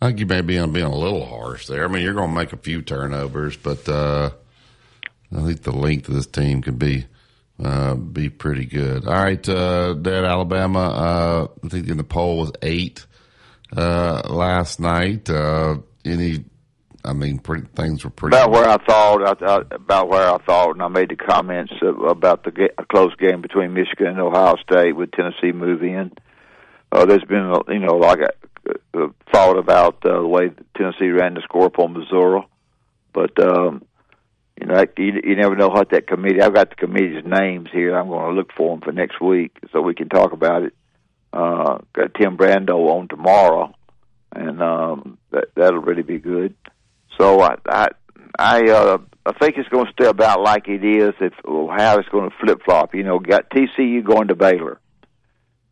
I 0.00 0.06
think 0.08 0.20
you 0.20 0.26
may 0.26 0.40
be 0.40 0.54
being 0.66 0.84
a 0.84 0.94
little 0.94 1.24
harsh 1.24 1.66
there. 1.66 1.84
I 1.84 1.88
mean, 1.88 2.02
you're 2.02 2.14
going 2.14 2.30
to 2.30 2.34
make 2.34 2.52
a 2.52 2.58
few 2.58 2.82
turnovers, 2.82 3.56
but 3.56 3.88
uh, 3.88 4.30
I 5.36 5.42
think 5.42 5.62
the 5.62 5.72
length 5.72 6.08
of 6.08 6.14
this 6.14 6.26
team 6.26 6.62
could 6.62 6.78
be 6.78 7.06
uh, 7.62 7.94
be 7.94 8.30
pretty 8.30 8.64
good. 8.64 9.06
All 9.06 9.14
right, 9.14 9.48
uh, 9.48 9.94
Dad, 9.94 10.24
Alabama. 10.24 10.80
Uh, 10.80 11.46
I 11.64 11.68
think 11.68 11.88
in 11.88 11.96
the 11.96 12.04
poll 12.04 12.38
was 12.38 12.52
eight 12.62 13.06
uh, 13.76 14.22
last 14.28 14.80
night. 14.80 15.30
Uh, 15.30 15.78
any, 16.04 16.44
I 17.04 17.12
mean, 17.12 17.38
pretty, 17.38 17.66
things 17.76 18.02
were 18.02 18.10
pretty 18.10 18.36
About 18.36 18.50
where 18.50 18.66
I 18.66 18.78
thought, 18.78 19.42
I, 19.42 19.46
I, 19.46 19.62
about 19.74 20.08
where 20.08 20.26
I 20.26 20.38
thought, 20.38 20.70
and 20.70 20.82
I 20.82 20.88
made 20.88 21.10
the 21.10 21.16
comments 21.16 21.74
about 21.82 22.44
the 22.44 22.50
ga- 22.50 22.84
close 22.90 23.14
game 23.16 23.42
between 23.42 23.74
Michigan 23.74 24.06
and 24.06 24.20
Ohio 24.20 24.56
State 24.56 24.96
with 24.96 25.12
Tennessee 25.12 25.52
move 25.52 25.82
in. 25.82 26.12
Uh, 26.90 27.04
there's 27.04 27.24
been, 27.24 27.52
you 27.68 27.80
know, 27.80 27.96
like 27.96 28.20
a, 28.20 28.98
a 28.98 29.08
thought 29.32 29.58
about 29.58 29.96
uh, 30.06 30.20
the 30.20 30.26
way 30.26 30.50
Tennessee 30.76 31.08
ran 31.08 31.34
the 31.34 31.42
score 31.42 31.66
up 31.66 31.90
Missouri, 31.90 32.46
but 33.12 33.38
um, 33.38 33.84
you 34.58 34.66
know, 34.66 34.84
you, 34.96 35.20
you 35.24 35.36
never 35.36 35.56
know 35.56 35.68
what 35.68 35.90
that 35.90 36.06
committee. 36.06 36.40
I've 36.40 36.54
got 36.54 36.70
the 36.70 36.76
committee's 36.76 37.24
names 37.24 37.68
here. 37.72 37.98
I'm 37.98 38.08
going 38.08 38.28
to 38.28 38.34
look 38.34 38.50
for 38.56 38.70
them 38.70 38.80
for 38.80 38.92
next 38.92 39.20
week 39.20 39.56
so 39.72 39.82
we 39.82 39.94
can 39.94 40.08
talk 40.08 40.32
about 40.32 40.62
it. 40.62 40.74
Uh, 41.32 41.78
got 41.92 42.14
Tim 42.14 42.38
Brando 42.38 42.76
on 42.90 43.08
tomorrow, 43.08 43.74
and 44.34 44.62
um, 44.62 45.18
that 45.32 45.48
that'll 45.56 45.80
really 45.80 46.02
be 46.02 46.18
good. 46.18 46.54
So 47.18 47.40
I 47.40 47.56
I 47.66 47.88
I, 48.38 48.68
uh, 48.68 48.98
I 49.26 49.32
think 49.32 49.56
it's 49.56 49.68
going 49.68 49.86
to 49.86 49.92
stay 49.92 50.06
about 50.06 50.40
like 50.40 50.68
it 50.68 50.84
is. 50.84 51.14
If 51.20 51.32
how 51.44 51.98
it's 51.98 52.08
going 52.08 52.30
to 52.30 52.36
flip 52.40 52.62
flop, 52.64 52.94
you 52.94 53.02
know, 53.02 53.18
got 53.18 53.50
TCU 53.50 54.04
going 54.04 54.28
to 54.28 54.34
Baylor. 54.34 54.80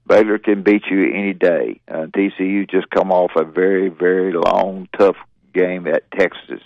Baylor 0.06 0.38
can 0.38 0.62
beat 0.62 0.82
you 0.90 1.12
any 1.12 1.32
day. 1.32 1.80
Uh, 1.88 2.06
TCU 2.06 2.68
just 2.70 2.90
come 2.90 3.12
off 3.12 3.32
a 3.36 3.44
very 3.44 3.88
very 3.88 4.32
long 4.32 4.88
tough 4.98 5.16
game 5.54 5.86
at 5.86 6.10
Texas, 6.12 6.60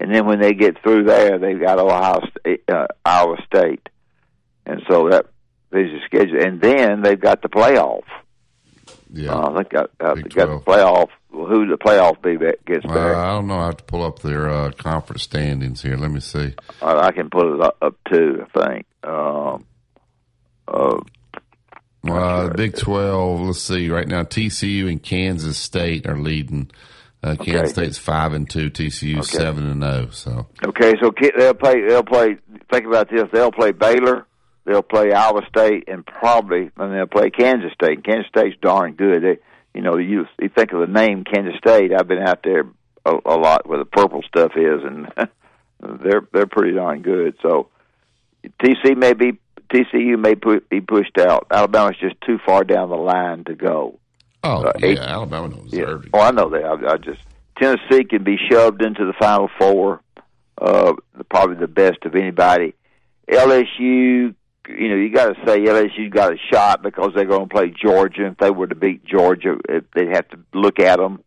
and 0.00 0.14
then 0.14 0.26
when 0.26 0.40
they 0.40 0.52
get 0.52 0.82
through 0.82 1.04
there, 1.04 1.38
they've 1.38 1.60
got 1.60 1.78
Ohio 1.78 2.20
State, 2.38 2.64
uh, 2.68 2.86
Iowa 3.04 3.36
State, 3.46 3.88
and 4.66 4.82
so 4.88 5.08
that 5.10 5.26
is 5.72 5.90
the 5.90 6.00
schedule. 6.06 6.42
And 6.42 6.60
then 6.60 7.02
they've 7.02 7.20
got 7.20 7.42
the 7.42 7.48
playoff. 7.48 8.04
Yeah, 9.14 9.32
uh, 9.34 9.50
they 9.52 9.64
got 9.64 9.90
uh, 10.00 10.14
they 10.14 10.22
got 10.22 10.46
the 10.48 10.58
playoff. 10.64 11.08
Who 11.30 11.66
the 11.66 11.76
playoff 11.78 12.20
be 12.22 12.36
that 12.36 12.64
gets 12.66 12.84
Uh. 12.84 12.90
I 13.16 13.32
don't 13.32 13.46
know. 13.46 13.58
I 13.58 13.66
have 13.66 13.76
to 13.78 13.84
pull 13.84 14.02
up 14.04 14.20
their 14.20 14.48
uh, 14.48 14.70
conference 14.72 15.22
standings 15.22 15.82
here. 15.82 15.96
Let 15.96 16.10
me 16.10 16.20
see. 16.20 16.54
Uh, 16.80 16.98
I 16.98 17.10
can 17.12 17.30
put 17.30 17.46
it 17.54 17.60
up, 17.60 17.76
up 17.82 17.94
to 18.12 18.44
I 18.54 18.60
think. 18.66 18.86
Um, 19.02 19.64
uh, 20.68 20.98
Uh, 22.08 22.48
Big 22.54 22.76
Twelve. 22.76 23.40
Let's 23.42 23.62
see. 23.62 23.88
Right 23.88 24.08
now, 24.08 24.22
TCU 24.22 24.88
and 24.90 25.02
Kansas 25.02 25.56
State 25.58 26.06
are 26.06 26.18
leading. 26.18 26.70
Uh, 27.22 27.36
Kansas 27.36 27.72
Okay. 27.72 27.84
State's 27.84 27.98
five 27.98 28.32
and 28.32 28.48
two. 28.50 28.68
TCU 28.70 29.18
Okay. 29.18 29.22
seven 29.22 29.70
and 29.70 29.82
zero. 29.82 30.08
So 30.10 30.46
okay, 30.66 30.92
so 31.00 31.12
they'll 31.38 31.54
play. 31.54 31.80
They'll 31.86 32.02
play. 32.02 32.36
Think 32.72 32.86
about 32.86 33.08
this. 33.10 33.24
They'll 33.32 33.52
play 33.52 33.70
Baylor. 33.72 34.26
They'll 34.64 34.82
play 34.82 35.12
Iowa 35.12 35.42
State, 35.48 35.84
and 35.88 36.06
probably 36.06 36.70
and 36.76 36.92
they'll 36.94 37.06
play 37.06 37.30
Kansas 37.30 37.72
State. 37.72 38.04
Kansas 38.04 38.28
State's 38.28 38.56
darn 38.60 38.92
good. 38.94 39.22
They, 39.22 39.38
you 39.74 39.80
know, 39.82 39.96
you 39.96 40.26
you 40.40 40.48
think 40.48 40.72
of 40.72 40.80
the 40.80 40.86
name 40.86 41.24
Kansas 41.24 41.56
State. 41.58 41.92
I've 41.92 42.06
been 42.06 42.22
out 42.22 42.42
there 42.44 42.64
a, 43.04 43.16
a 43.24 43.36
lot 43.36 43.68
where 43.68 43.78
the 43.78 43.84
purple 43.84 44.22
stuff 44.22 44.52
is, 44.56 44.82
and 44.84 45.08
they're 46.02 46.22
they're 46.32 46.46
pretty 46.46 46.74
darn 46.74 47.02
good. 47.02 47.34
So 47.42 47.68
TC 48.62 48.96
may 48.96 49.14
be 49.14 49.32
TCU 49.72 50.18
may 50.18 50.34
pu- 50.36 50.60
be 50.70 50.80
pushed 50.80 51.18
out. 51.18 51.46
Alabama's 51.50 51.96
just 52.00 52.20
too 52.20 52.38
far 52.46 52.62
down 52.62 52.90
the 52.90 52.96
line 52.96 53.42
to 53.44 53.54
go. 53.54 53.98
oh 54.44 54.62
Uh, 54.64 54.72
yeah, 54.78 54.86
eight- 54.86 54.98
Alabama 54.98 55.48
don't 55.48 55.72
Yeah. 55.72 55.80
deserve. 55.86 56.08
Oh, 56.14 56.20
I 56.20 56.30
know 56.30 56.48
that. 56.50 56.64
I, 56.64 56.92
I 56.92 56.96
just 56.98 57.20
Tennessee 57.58 58.04
can 58.04 58.22
be 58.22 58.36
shoved 58.50 58.80
into 58.82 59.04
the 59.06 59.12
Final 59.14 59.48
Four. 59.58 60.02
Uh, 60.60 60.92
probably 61.30 61.56
the 61.56 61.66
best 61.66 62.04
of 62.04 62.14
anybody. 62.14 62.74
LSU, 63.28 64.34
you 64.78 64.88
know, 64.88 64.96
you 64.96 65.10
got 65.10 65.34
to 65.34 65.46
say 65.46 65.60
LSU 65.60 66.10
got 66.10 66.32
a 66.32 66.36
shot 66.52 66.82
because 66.82 67.12
they're 67.14 67.24
going 67.24 67.48
to 67.48 67.54
play 67.54 67.70
Georgia. 67.70 68.26
If 68.26 68.38
they 68.38 68.50
were 68.50 68.66
to 68.66 68.74
beat 68.74 69.04
Georgia, 69.04 69.56
it, 69.68 69.86
they'd 69.94 70.14
have 70.14 70.28
to 70.30 70.38
look 70.54 70.80
at 70.80 70.98
them. 70.98 71.22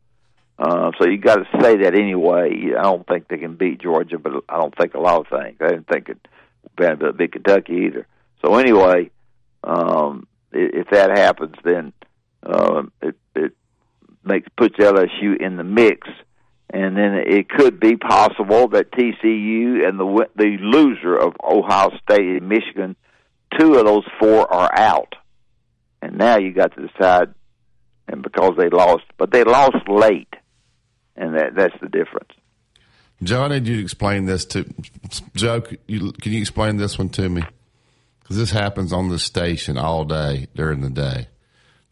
Uh, 0.58 0.91
so 0.97 1.08
you 1.08 1.17
got 1.17 1.36
to 1.36 1.62
say 1.62 1.77
that 1.77 1.95
anyway. 1.95 2.71
I 2.77 2.84
don't 2.84 3.05
think 3.05 3.27
they 3.27 3.38
can 3.38 3.55
beat 3.55 3.81
Georgia, 3.81 4.17
but 4.17 4.43
I 4.47 4.58
don't 4.58 4.75
think 4.77 4.93
a 4.93 4.99
lot 4.99 5.19
of 5.19 5.27
things. 5.27 5.58
I 5.60 5.69
didn't 5.69 5.88
think 5.88 6.10
it 6.10 6.27
Vanderbilt 6.77 7.17
beat 7.17 7.34
Kentucky 7.34 7.88
either. 7.88 8.08
So 8.43 8.55
anyway, 8.55 9.12
um, 9.63 10.27
if 10.51 10.89
that 10.91 11.17
happens, 11.17 11.55
then 11.63 11.93
um, 12.43 12.91
it, 13.01 13.15
it 13.36 13.53
makes 14.23 14.47
puts 14.58 14.77
LSU 14.77 15.39
in 15.39 15.58
the 15.58 15.63
mix, 15.63 16.08
and 16.69 16.95
then 16.97 17.15
it 17.15 17.49
could 17.49 17.79
be 17.79 17.95
possible 17.95 18.67
that 18.69 18.91
TCU 18.91 19.88
and 19.88 19.99
the 19.99 20.27
the 20.36 20.58
loser 20.62 21.17
of 21.17 21.34
Ohio 21.43 21.91
State 22.03 22.41
and 22.41 22.49
Michigan, 22.49 22.95
two 23.58 23.76
of 23.76 23.86
those 23.86 24.06
four 24.20 24.52
are 24.52 24.70
out, 24.74 25.13
and 26.02 26.18
now 26.18 26.38
you 26.38 26.54
got 26.54 26.76
to 26.76 26.88
decide. 26.88 27.34
And 28.08 28.22
because 28.22 28.52
they 28.56 28.70
lost, 28.70 29.06
but 29.18 29.32
they 29.32 29.44
lost 29.44 29.88
late, 29.88 30.34
and 31.15 31.36
that 31.36 31.56
that's 31.56 31.74
the 31.82 31.89
difference. 31.89 32.30
John, 33.24 33.50
did 33.50 33.68
you 33.68 33.80
explain 33.80 34.26
this 34.26 34.46
to 34.46 34.65
Joe? 35.36 35.62
Can 35.62 35.78
you, 35.88 36.12
can 36.12 36.34
you 36.34 36.39
explain 36.39 36.78
this 36.78 37.00
one 37.00 37.10
to 37.10 37.28
me? 37.28 37.44
Because 38.20 38.38
this 38.38 38.52
happens 38.52 38.94
on 38.94 39.10
the 39.10 39.20
station 39.20 39.78
all 39.78 40.06
day 40.06 40.48
during 40.56 40.82
the 40.82 40.89
day. 40.89 41.28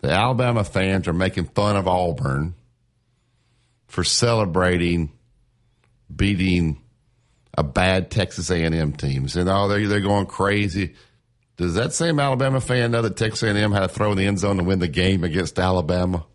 The 0.01 0.11
Alabama 0.11 0.63
fans 0.63 1.07
are 1.07 1.13
making 1.13 1.45
fun 1.45 1.77
of 1.77 1.87
Auburn 1.87 2.55
for 3.87 4.03
celebrating 4.03 5.11
beating 6.13 6.81
a 7.57 7.63
bad 7.63 8.11
Texas 8.11 8.49
A&M 8.49 8.93
team. 8.93 9.27
And 9.35 9.49
oh, 9.49 9.67
they're 9.67 9.87
they're 9.87 10.01
going 10.01 10.25
crazy. 10.25 10.95
Does 11.57 11.75
that 11.75 11.93
same 11.93 12.19
Alabama 12.19 12.59
fan 12.59 12.91
know 12.91 13.01
that 13.03 13.15
Texas 13.15 13.43
A&M 13.43 13.71
had 13.71 13.81
to 13.81 13.87
throw 13.87 14.11
in 14.11 14.17
the 14.17 14.25
end 14.25 14.39
zone 14.39 14.57
to 14.57 14.63
win 14.63 14.79
the 14.79 14.87
game 14.87 15.23
against 15.23 15.59
Alabama? 15.59 16.25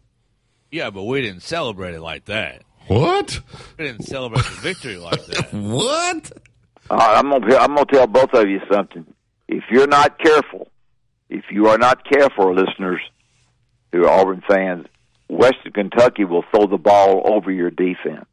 Yeah, 0.71 0.91
but 0.91 1.05
we 1.05 1.23
didn't 1.23 1.43
celebrate 1.43 1.95
it 1.95 2.01
like 2.01 2.27
that. 2.27 2.63
What? 2.87 3.41
We 3.79 3.87
didn't 3.87 4.05
celebrate 4.05 4.45
the 4.45 4.61
victory 4.61 4.97
like 4.97 5.25
that. 5.27 5.53
What? 5.53 6.33
Uh, 6.91 6.95
I'm 7.17 7.29
gonna 7.29 7.57
I'm 7.57 7.75
gonna 7.75 7.85
tell 7.85 8.07
both 8.07 8.33
of 8.33 8.49
you 8.49 8.61
something. 8.73 9.05
If 9.47 9.65
you're 9.71 9.87
not 9.87 10.19
careful, 10.19 10.71
if 11.29 11.45
you 11.51 11.69
are 11.69 11.77
not 11.77 12.03
careful, 12.09 12.55
listeners 12.55 13.01
who 13.93 14.07
are 14.07 14.11
Auburn 14.11 14.43
fans, 14.49 14.87
Western 15.29 15.73
Kentucky 15.73 16.25
will 16.25 16.45
throw 16.51 16.67
the 16.67 16.79
ball 16.79 17.31
over 17.31 17.51
your 17.51 17.71
defense. 17.71 18.25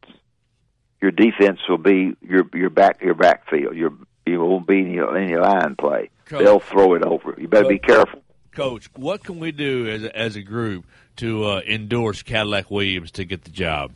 Your 1.02 1.12
defense 1.12 1.60
will 1.68 1.78
be 1.80 2.16
your 2.22 2.46
your 2.54 2.70
back 2.70 3.02
your 3.02 3.14
backfield. 3.14 3.76
Your 3.76 3.92
you 4.26 4.40
won't 4.40 4.66
be 4.66 4.80
any 4.80 5.00
any 5.00 5.36
line 5.36 5.76
play. 5.76 6.10
Coach. 6.26 6.44
They'll 6.44 6.60
throw 6.60 6.94
it 6.96 7.04
over. 7.04 7.36
You 7.38 7.48
better 7.48 7.68
be 7.70 7.80
careful. 7.80 8.22
Coach, 8.52 8.90
what 8.96 9.24
can 9.24 9.40
we 9.40 9.52
do 9.52 9.88
as 9.88 10.04
a, 10.04 10.18
as 10.18 10.36
a 10.36 10.42
group 10.42 10.86
to 11.18 11.44
uh, 11.46 11.62
endorse 11.68 12.22
Cadillac 12.24 12.72
Williams 12.72 13.12
to 13.12 13.26
get 13.26 13.44
the 13.44 13.52
job? 13.52 13.92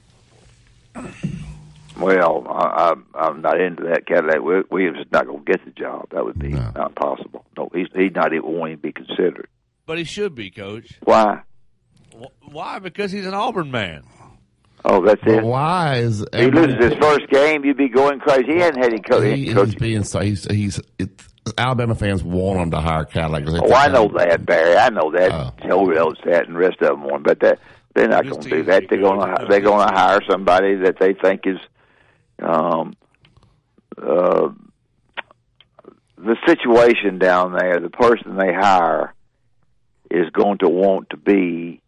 Well, 1.97 2.45
I, 2.47 2.93
I, 3.13 3.27
I'm 3.27 3.41
not 3.41 3.59
into 3.59 3.83
that. 3.83 4.05
Cadillac 4.05 4.35
Wi- 4.37 4.63
Williams 4.69 4.99
is 4.99 5.11
not 5.11 5.25
going 5.25 5.43
to 5.43 5.51
get 5.51 5.63
the 5.65 5.71
job. 5.71 6.09
That 6.11 6.23
would 6.23 6.39
be 6.39 6.49
not 6.49 6.95
possible. 6.95 7.45
No, 7.57 7.69
he's 7.73 7.87
he's 7.93 8.13
not 8.15 8.33
even 8.33 8.45
wanting 8.45 8.77
to 8.77 8.81
be 8.81 8.91
considered. 8.93 9.47
But 9.85 9.97
he 9.97 10.03
should 10.05 10.33
be, 10.35 10.49
Coach. 10.49 10.97
Why? 11.03 11.41
Why? 12.43 12.79
Because 12.79 13.11
he's 13.11 13.25
an 13.25 13.33
Auburn 13.33 13.71
man. 13.71 14.03
Oh, 14.85 15.03
that's 15.03 15.19
But 15.21 15.35
it. 15.39 15.43
why 15.43 15.95
is 15.97 16.25
he 16.33 16.45
loses 16.51 16.77
his 16.77 16.93
first 17.01 17.27
game, 17.29 17.65
you'd 17.65 17.75
be 17.75 17.89
going 17.89 18.19
crazy. 18.19 18.53
He 18.53 18.59
hadn't 18.59 18.81
had 18.81 18.93
any 18.93 19.01
coach. 19.01 19.23
he, 19.37 19.51
he's 19.53 19.75
being 19.75 20.03
so 20.05 20.21
he's 20.21 20.45
he's 20.45 20.79
it, 20.97 21.09
Alabama 21.57 21.95
fans 21.95 22.23
want 22.23 22.59
them 22.59 22.71
to 22.71 22.79
hire 22.79 23.05
Cadillac. 23.05 23.43
Oh, 23.47 23.73
I 23.73 23.87
know 23.87 24.07
that- 24.09 24.45
Barry. 24.45 24.75
I 24.77 24.89
know 24.89 25.11
that. 25.11 25.31
Oh. 25.31 25.51
Joe 25.67 25.85
knows 25.85 26.17
that, 26.25 26.45
and 26.47 26.55
the 26.55 26.59
rest 26.59 26.81
of 26.81 26.89
them 26.89 27.03
want. 27.03 27.23
But 27.23 27.39
that 27.41 27.59
they're 27.95 28.07
not 28.07 28.27
going 28.27 28.41
to 28.41 28.49
do 28.49 28.63
that. 28.63 28.83
They're 28.89 28.99
going 28.99 29.19
to 29.19 29.45
they're 29.49 29.59
going 29.61 29.87
to 29.87 29.93
hire 29.93 30.19
somebody 30.29 30.75
that 30.75 30.99
they 30.99 31.13
think 31.13 31.41
is, 31.45 31.57
um, 32.41 32.93
uh, 34.01 34.49
the 36.17 36.35
situation 36.45 37.19
down 37.19 37.53
there. 37.53 37.79
The 37.79 37.89
person 37.89 38.35
they 38.37 38.53
hire 38.53 39.13
is 40.11 40.29
going 40.31 40.59
to 40.59 40.69
want 40.69 41.09
to 41.11 41.17
be 41.17 41.81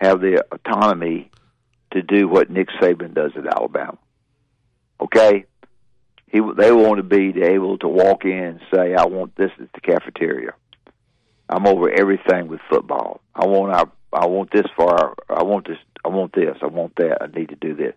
have 0.00 0.20
the 0.20 0.44
autonomy 0.52 1.30
to 1.92 2.02
do 2.02 2.28
what 2.28 2.50
Nick 2.50 2.68
Saban 2.80 3.14
does 3.14 3.32
at 3.36 3.46
Alabama. 3.46 3.98
Okay, 5.00 5.44
he 6.30 6.40
they 6.56 6.72
want 6.72 6.98
to 6.98 7.02
be 7.02 7.42
able 7.42 7.78
to 7.78 7.88
walk 7.88 8.24
in 8.24 8.30
and 8.44 8.60
say, 8.72 8.94
"I 8.94 9.06
want 9.06 9.36
this 9.36 9.50
at 9.60 9.72
the 9.72 9.80
cafeteria. 9.80 10.52
I'm 11.48 11.66
over 11.66 11.90
everything 11.90 12.48
with 12.48 12.60
football. 12.68 13.20
I 13.34 13.46
want 13.46 13.72
our, 13.72 13.90
I 14.12 14.26
want 14.26 14.50
this 14.52 14.66
for 14.76 14.90
our, 14.90 15.14
I 15.30 15.42
want 15.42 15.66
this, 15.66 15.78
I 16.04 16.08
want 16.08 16.34
this, 16.34 16.56
I 16.60 16.66
want 16.66 16.96
that. 16.96 17.18
I 17.22 17.26
need 17.26 17.48
to 17.48 17.56
do 17.56 17.74
this." 17.74 17.94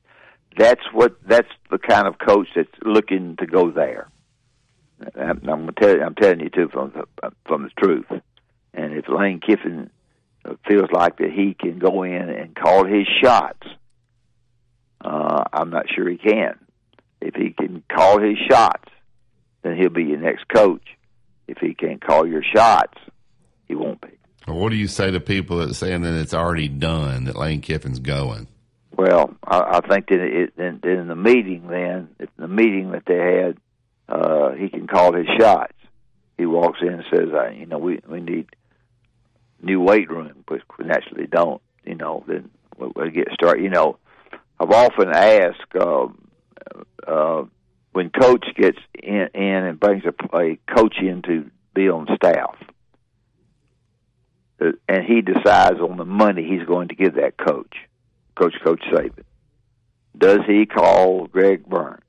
That's 0.58 0.84
what 0.94 1.16
that's 1.26 1.50
the 1.70 1.78
kind 1.78 2.08
of 2.08 2.18
coach 2.20 2.48
that's 2.56 2.70
looking 2.84 3.36
to 3.38 3.46
go 3.46 3.72
there. 3.72 4.10
I'm, 5.16 5.42
I'm 5.50 5.66
gonna 5.66 5.74
you, 5.82 6.04
I'm 6.04 6.16
telling 6.16 6.42
you 6.42 6.50
too 6.50 6.70
from 6.72 6.92
the, 6.92 7.32
from 7.46 7.64
the 7.64 7.70
truth. 7.78 8.06
And 8.74 8.94
if 8.94 9.08
Lane 9.10 9.40
Kiffin 9.40 9.90
feels 10.68 10.90
like 10.92 11.18
that 11.18 11.32
he 11.32 11.54
can 11.54 11.80
go 11.80 12.04
in 12.04 12.30
and 12.30 12.56
call 12.56 12.86
his 12.86 13.08
shots, 13.22 13.68
uh, 15.04 15.44
I'm 15.52 15.70
not 15.70 15.88
sure 15.94 16.10
he 16.10 16.18
can. 16.18 16.58
If 17.22 17.36
he 17.36 17.52
can 17.52 17.84
call 17.90 18.20
his 18.20 18.38
shots, 18.50 18.90
then 19.62 19.78
he'll 19.78 19.90
be 19.90 20.04
your 20.04 20.20
next 20.20 20.48
coach. 20.48 20.84
If 21.48 21.58
he 21.60 21.74
can't 21.74 22.02
call 22.02 22.28
your 22.28 22.44
shots, 22.44 22.98
he 23.68 23.76
won't 23.76 24.02
be. 24.02 24.10
Well, 24.48 24.58
What 24.58 24.70
do 24.70 24.76
you 24.76 24.88
say 24.88 25.12
to 25.12 25.20
people 25.20 25.58
that 25.58 25.74
saying 25.76 26.02
that 26.02 26.20
it's 26.20 26.34
already 26.34 26.68
done 26.68 27.26
that 27.26 27.36
Lane 27.36 27.62
Kiffin's 27.62 28.00
going? 28.00 28.48
Well, 28.96 29.36
I, 29.46 29.80
I 29.84 29.88
think 29.88 30.08
that 30.10 30.20
it, 30.20 30.54
in, 30.58 30.80
in 30.84 31.08
the 31.08 31.16
meeting, 31.16 31.68
then 31.68 32.10
in 32.20 32.28
the 32.38 32.48
meeting 32.48 32.92
that 32.92 33.04
they 33.06 33.18
had, 33.18 33.58
uh, 34.10 34.52
he 34.52 34.70
can 34.70 34.88
call 34.88 35.14
his 35.14 35.28
shots. 35.40 35.74
He 36.38 36.46
walks 36.46 36.80
in 36.82 36.90
and 36.90 37.04
says, 37.10 37.30
"I, 37.34 37.52
"You 37.52 37.66
know, 37.66 37.78
we 37.78 38.00
we 38.08 38.20
need 38.20 38.48
new 39.62 39.80
weight 39.80 40.10
room, 40.10 40.44
which 40.48 40.64
we 40.78 40.86
naturally 40.86 41.28
don't. 41.28 41.62
You 41.86 41.96
know, 41.96 42.24
then 42.28 42.50
we'll, 42.78 42.92
we'll 42.96 43.10
get 43.10 43.32
started. 43.34 43.64
You 43.64 43.70
know, 43.70 43.98
I've 44.60 44.72
often 44.72 45.10
asked 45.10 45.76
um, 45.80 46.21
uh, 47.08 47.44
when 47.94 48.10
coach 48.10 48.46
gets 48.56 48.78
in, 48.94 49.30
in 49.34 49.42
and 49.66 49.80
brings 49.80 50.04
a, 50.06 50.38
a 50.38 50.58
coach 50.74 50.96
in 51.00 51.22
to 51.24 51.50
be 51.74 51.90
on 51.90 52.08
staff, 52.16 52.56
uh, 54.62 54.72
and 54.88 55.04
he 55.06 55.22
decides 55.22 55.80
on 55.80 55.98
the 55.98 56.06
money 56.06 56.48
he's 56.48 56.66
going 56.66 56.90
to 56.90 56.96
give 56.96 57.16
that 57.16 57.38
coach, 57.38 57.76
Coach 58.36 58.56
Coach 58.64 58.82
Saban. 58.92 59.24
Does 60.18 60.40
he 60.48 60.66
call 60.66 61.28
Greg 61.28 61.66
Byrne 61.66 62.02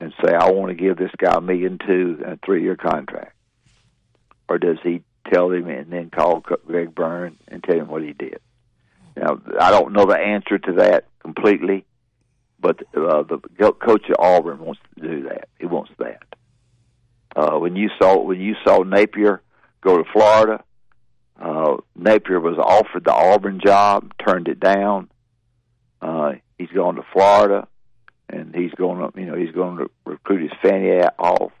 and 0.00 0.12
say, 0.22 0.32
"I 0.34 0.50
want 0.50 0.68
to 0.70 0.74
give 0.74 0.96
this 0.96 1.12
guy 1.16 1.34
a 1.36 1.40
million 1.40 1.78
two 1.78 2.20
and 2.22 2.34
a 2.34 2.38
three-year 2.44 2.76
contract," 2.76 3.34
or 4.48 4.58
does 4.58 4.78
he 4.82 5.02
tell 5.32 5.50
him 5.50 5.68
and 5.68 5.90
then 5.90 6.10
call 6.10 6.40
Greg 6.40 6.94
Byrne 6.94 7.36
and 7.48 7.62
tell 7.62 7.76
him 7.76 7.88
what 7.88 8.02
he 8.02 8.12
did? 8.12 8.40
Now, 9.16 9.40
I 9.58 9.70
don't 9.70 9.94
know 9.94 10.04
the 10.04 10.18
answer 10.18 10.58
to 10.58 10.72
that 10.74 11.04
completely, 11.20 11.86
but 12.66 12.82
uh, 12.96 13.22
the 13.22 13.38
coach 13.74 14.10
at 14.10 14.18
Auburn 14.18 14.58
wants 14.58 14.80
to 14.96 15.08
do 15.08 15.22
that. 15.28 15.48
He 15.60 15.66
wants 15.66 15.92
that. 15.98 16.24
Uh, 17.36 17.58
when 17.60 17.76
you 17.76 17.90
saw 17.96 18.20
when 18.20 18.40
you 18.40 18.56
saw 18.64 18.82
Napier 18.82 19.40
go 19.82 19.98
to 19.98 20.04
Florida, 20.12 20.64
uh, 21.40 21.76
Napier 21.94 22.40
was 22.40 22.58
offered 22.58 23.04
the 23.04 23.12
Auburn 23.12 23.60
job, 23.64 24.12
turned 24.18 24.48
it 24.48 24.58
down. 24.58 25.08
Uh, 26.02 26.32
he's 26.58 26.70
going 26.70 26.96
to 26.96 27.04
Florida, 27.12 27.68
and 28.28 28.52
he's 28.52 28.72
going 28.72 28.98
to 28.98 29.20
you 29.20 29.26
know 29.26 29.36
he's 29.36 29.54
going 29.54 29.78
to 29.78 29.90
recruit 30.04 30.42
his 30.42 30.58
fanny 30.60 30.90
off. 31.20 31.52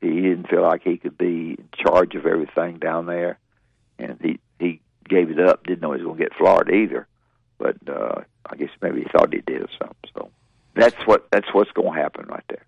He 0.00 0.08
didn't 0.08 0.48
feel 0.48 0.62
like 0.62 0.82
he 0.84 0.96
could 0.96 1.18
be 1.18 1.56
in 1.58 1.68
charge 1.76 2.14
of 2.14 2.24
everything 2.24 2.78
down 2.78 3.04
there, 3.04 3.38
and 3.98 4.18
he 4.22 4.38
he 4.58 4.80
gave 5.06 5.30
it 5.30 5.38
up. 5.38 5.64
Didn't 5.64 5.82
know 5.82 5.92
he 5.92 6.00
was 6.00 6.06
going 6.06 6.16
to 6.16 6.24
get 6.24 6.38
Florida 6.38 6.72
either, 6.72 7.06
but 7.58 7.76
uh, 7.86 8.22
I 8.48 8.56
guess 8.56 8.70
maybe 8.80 9.00
he 9.00 9.06
thought 9.12 9.34
he 9.34 9.42
did 9.42 9.60
or 9.60 9.68
something. 9.78 10.10
So 10.14 10.30
that's 10.76 10.96
what 11.06 11.26
that's 11.32 11.48
what's 11.52 11.70
going 11.72 11.94
to 11.94 12.00
happen 12.00 12.26
right 12.26 12.44
there. 12.48 12.64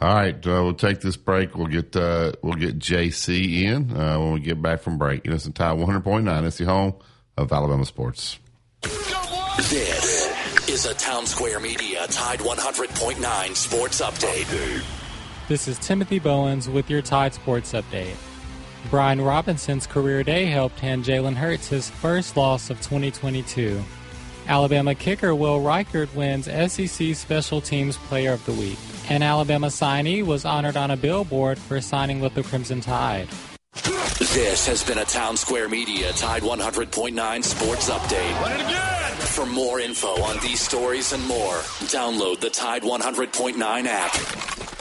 All 0.00 0.14
right, 0.14 0.34
uh, 0.34 0.62
we'll 0.64 0.74
take 0.74 1.00
this 1.00 1.16
break. 1.16 1.54
We'll 1.54 1.66
get 1.66 1.94
uh, 1.94 2.32
we'll 2.42 2.54
get 2.54 2.78
JC 2.78 3.62
in 3.64 3.96
uh, 3.96 4.18
when 4.18 4.32
we 4.32 4.40
get 4.40 4.62
back 4.62 4.80
from 4.80 4.96
break. 4.98 5.26
You 5.26 5.32
listen 5.32 5.52
to 5.52 5.58
Tide 5.58 5.78
100.9. 5.78 6.44
It's 6.44 6.58
the 6.58 6.64
home 6.64 6.94
of 7.36 7.52
Alabama 7.52 7.84
sports. 7.84 8.38
This 8.82 10.68
is 10.68 10.86
a 10.86 10.94
Town 10.94 11.26
Square 11.26 11.60
Media 11.60 12.06
Tide 12.06 12.38
100.9 12.38 13.56
Sports 13.56 14.00
Update. 14.00 14.82
This 15.48 15.68
is 15.68 15.78
Timothy 15.80 16.18
Bowens 16.18 16.68
with 16.68 16.88
your 16.88 17.02
Tide 17.02 17.34
Sports 17.34 17.72
Update. 17.72 18.16
Brian 18.88 19.20
Robinson's 19.20 19.86
career 19.86 20.22
day 20.22 20.46
helped 20.46 20.80
hand 20.80 21.04
Jalen 21.04 21.34
Hurts 21.34 21.68
his 21.68 21.90
first 21.90 22.38
loss 22.38 22.70
of 22.70 22.78
2022. 22.78 23.82
Alabama 24.50 24.96
kicker 24.96 25.32
Will 25.32 25.60
Reichert 25.60 26.12
wins 26.16 26.46
SEC 26.46 27.14
Special 27.14 27.60
Teams 27.60 27.96
Player 27.96 28.32
of 28.32 28.44
the 28.46 28.52
Week. 28.52 28.76
An 29.08 29.22
Alabama 29.22 29.68
signee 29.68 30.26
was 30.26 30.44
honored 30.44 30.76
on 30.76 30.90
a 30.90 30.96
billboard 30.96 31.56
for 31.56 31.80
signing 31.80 32.18
with 32.18 32.34
the 32.34 32.42
Crimson 32.42 32.80
Tide. 32.80 33.28
This 34.18 34.66
has 34.66 34.82
been 34.82 34.98
a 34.98 35.04
Town 35.04 35.36
Square 35.36 35.68
Media 35.68 36.12
Tide 36.14 36.42
100.9 36.42 37.44
Sports 37.44 37.90
Update. 37.90 39.20
For 39.36 39.46
more 39.46 39.78
info 39.78 40.20
on 40.20 40.40
these 40.40 40.60
stories 40.60 41.12
and 41.12 41.24
more, 41.28 41.58
download 41.86 42.40
the 42.40 42.50
Tide 42.50 42.82
100.9 42.82 43.86
app. 43.86 44.12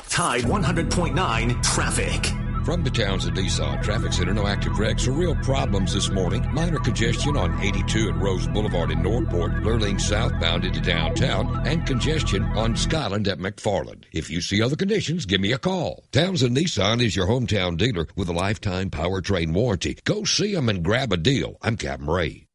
Tide 0.10 0.46
100.9 0.46 1.64
traffic. 1.64 2.39
From 2.66 2.84
the 2.84 2.90
Towns 2.90 3.26
Townsend 3.26 3.38
Nissan 3.38 3.84
Traffic 3.84 4.14
Center, 4.14 4.34
no 4.34 4.48
active 4.48 4.78
wrecks 4.78 5.08
or 5.08 5.12
real 5.12 5.36
problems 5.38 5.94
this 5.94 6.10
morning. 6.10 6.46
Minor 6.54 6.80
congestion 6.80 7.36
on 7.36 7.60
82 7.62 8.10
at 8.10 8.16
Rose 8.18 8.48
Boulevard 8.48 8.92
in 8.92 9.02
Northport, 9.02 9.52
Lurleen 9.64 10.00
southbound 10.00 10.66
into 10.66 10.80
downtown, 10.80 11.68
and 11.68 11.86
congestion 11.86 12.44
on 12.44 12.76
Skyland 12.76 13.28
at 13.28 13.40
McFarland. 13.40 14.04
If 14.12 14.30
you 14.30 14.42
see 14.42 14.62
other 14.62 14.76
conditions, 14.76 15.26
give 15.26 15.42
me 15.42 15.52
a 15.52 15.58
call. 15.58 16.04
Towns 16.12 16.42
Townsend 16.42 16.58
Nissan 16.58 17.04
is 17.04 17.16
your 17.16 17.28
hometown 17.28 17.78
dealer 17.78 18.08
with 18.16 18.30
a 18.30 18.34
lifetime 18.34 18.90
powertrain 18.90 19.54
warranty. 19.54 19.98
Go 20.04 20.24
see 20.24 20.54
them 20.54 20.70
and 20.70 20.84
grab 20.84 21.12
a 21.12 21.18
deal. 21.18 21.58
I'm 21.62 21.76
Captain 21.76 22.08
Ray. 22.08 22.46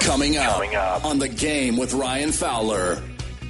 Coming 0.00 0.36
up, 0.36 1.04
on 1.04 1.18
the 1.18 1.28
game 1.28 1.76
with 1.76 1.92
Ryan 1.94 2.30
Fowler. 2.30 3.02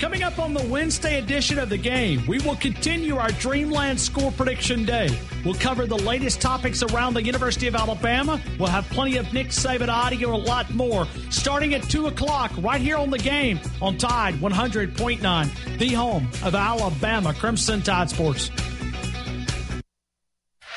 Coming 0.05 0.23
up 0.23 0.38
on 0.38 0.53
the 0.53 0.62
Wednesday 0.64 1.19
edition 1.19 1.59
of 1.59 1.71
the 1.71 1.79
game, 1.79 2.27
we 2.27 2.38
will 2.40 2.57
continue 2.57 3.17
our 3.17 3.31
Dreamland 3.31 3.99
Score 3.99 4.31
Prediction 4.33 4.85
Day. 4.85 5.09
We'll 5.47 5.55
cover 5.55 5.87
the 5.87 5.97
latest 5.97 6.43
topics 6.43 6.83
around 6.83 7.14
the 7.14 7.23
University 7.23 7.69
of 7.69 7.75
Alabama. 7.75 8.38
We'll 8.59 8.69
have 8.69 8.85
plenty 8.90 9.17
of 9.17 9.33
Nick 9.33 9.47
Saban 9.47 9.88
audio, 9.88 10.35
a 10.35 10.37
lot 10.37 10.69
more. 10.75 11.09
Starting 11.31 11.73
at 11.73 11.85
2 11.85 12.09
o'clock, 12.09 12.53
right 12.59 12.83
here 12.83 12.99
on 12.99 13.09
the 13.09 13.19
game 13.19 13.59
on 13.81 13.97
Tide 13.97 14.35
100.9, 14.35 15.79
the 15.79 15.88
home 15.95 16.29
of 16.45 16.55
Alabama 16.55 17.33
Crimson 17.33 17.81
Tide 17.81 18.11
Sports. 18.11 18.51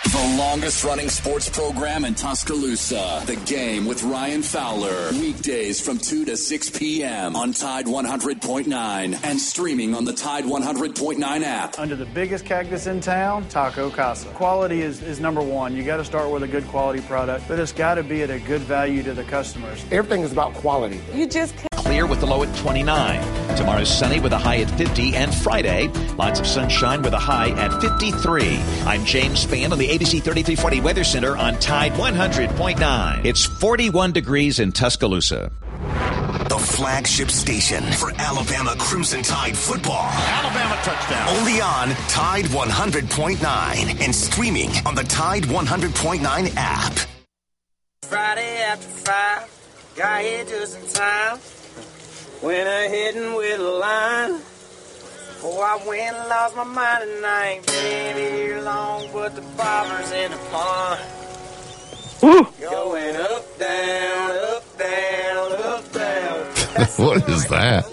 The 0.07 0.35
longest 0.37 0.85
running 0.85 1.09
sports 1.09 1.49
program 1.49 2.05
in 2.05 2.15
Tuscaloosa. 2.15 3.23
The 3.25 3.35
game 3.35 3.85
with 3.85 4.03
Ryan 4.03 4.41
Fowler. 4.41 5.11
Weekdays 5.11 5.81
from 5.81 5.97
2 5.97 6.23
to 6.23 6.37
6 6.37 6.69
p.m. 6.69 7.35
on 7.35 7.51
Tide 7.51 7.87
100.9 7.87 9.19
and 9.25 9.39
streaming 9.41 9.93
on 9.93 10.05
the 10.05 10.13
Tide 10.13 10.45
100.9 10.45 11.43
app. 11.43 11.77
Under 11.77 11.97
the 11.97 12.05
biggest 12.05 12.45
cactus 12.45 12.87
in 12.87 13.01
town, 13.01 13.49
Taco 13.49 13.89
Casa. 13.89 14.29
Quality 14.29 14.81
is, 14.81 15.03
is 15.03 15.19
number 15.19 15.41
one. 15.41 15.75
You 15.75 15.83
got 15.83 15.97
to 15.97 16.05
start 16.05 16.31
with 16.31 16.43
a 16.43 16.47
good 16.47 16.65
quality 16.69 17.01
product, 17.01 17.45
but 17.49 17.59
it's 17.59 17.73
got 17.73 17.95
to 17.95 18.03
be 18.03 18.23
at 18.23 18.29
a 18.29 18.39
good 18.39 18.61
value 18.61 19.03
to 19.03 19.13
the 19.13 19.25
customers. 19.25 19.83
Everything 19.91 20.21
is 20.21 20.31
about 20.31 20.53
quality. 20.53 21.01
You 21.13 21.27
just 21.27 21.53
clear 21.97 22.05
with 22.05 22.19
the 22.19 22.27
low 22.27 22.43
at 22.43 22.55
29. 22.57 23.57
Tomorrow's 23.57 23.89
sunny 23.89 24.19
with 24.19 24.31
a 24.31 24.37
high 24.37 24.57
at 24.57 24.69
50, 24.77 25.15
and 25.15 25.33
Friday, 25.33 25.87
lots 26.15 26.39
of 26.39 26.45
sunshine 26.45 27.01
with 27.01 27.13
a 27.13 27.17
high 27.17 27.49
at 27.49 27.81
53. 27.81 28.59
I'm 28.85 29.03
James 29.03 29.43
Spann 29.43 29.71
on 29.71 29.79
the 29.79 29.87
ABC 29.87 30.21
3340 30.21 30.81
Weather 30.81 31.03
Center 31.03 31.35
on 31.35 31.55
Tide 31.55 31.93
100.9. 31.93 33.25
It's 33.25 33.45
41 33.45 34.11
degrees 34.11 34.59
in 34.59 34.73
Tuscaloosa. 34.73 35.51
The 36.49 36.59
flagship 36.59 37.31
station 37.31 37.83
for 37.93 38.11
Alabama 38.17 38.75
Crimson 38.77 39.23
Tide 39.23 39.57
football. 39.57 40.07
Alabama 40.11 40.79
touchdown. 40.83 41.29
Only 41.39 41.61
on 41.61 41.89
Tide 42.09 42.45
100.9 42.45 44.01
and 44.05 44.13
streaming 44.13 44.69
on 44.85 44.93
the 44.93 45.03
Tide 45.03 45.45
100.9 45.45 46.53
app. 46.57 46.93
Friday 48.03 48.61
after 48.61 48.87
five, 48.87 49.57
Got 49.97 50.21
here 50.21 50.45
just 50.45 50.79
in 50.79 50.87
time. 50.93 51.39
Went 52.41 52.67
ahead 52.67 53.15
with 53.35 53.59
a 53.59 53.63
line. 53.63 54.41
Oh, 55.43 55.59
I 55.59 55.87
went 55.87 56.15
and 56.15 56.29
lost 56.29 56.55
my 56.55 56.63
mind 56.63 57.09
and 57.09 57.25
I 57.25 57.47
ain't 57.47 57.65
been 57.65 58.15
here 58.15 58.61
long, 58.61 59.07
but 59.11 59.35
the 59.35 59.41
bobber's 59.41 60.11
in 60.11 60.31
the 60.31 60.37
pond. 60.51 60.99
Going 62.21 63.15
up, 63.15 63.59
down, 63.59 64.31
up, 64.31 64.77
down, 64.77 65.51
up, 65.53 65.91
down. 65.91 66.45
what 66.97 67.29
is 67.29 67.47
that? 67.47 67.85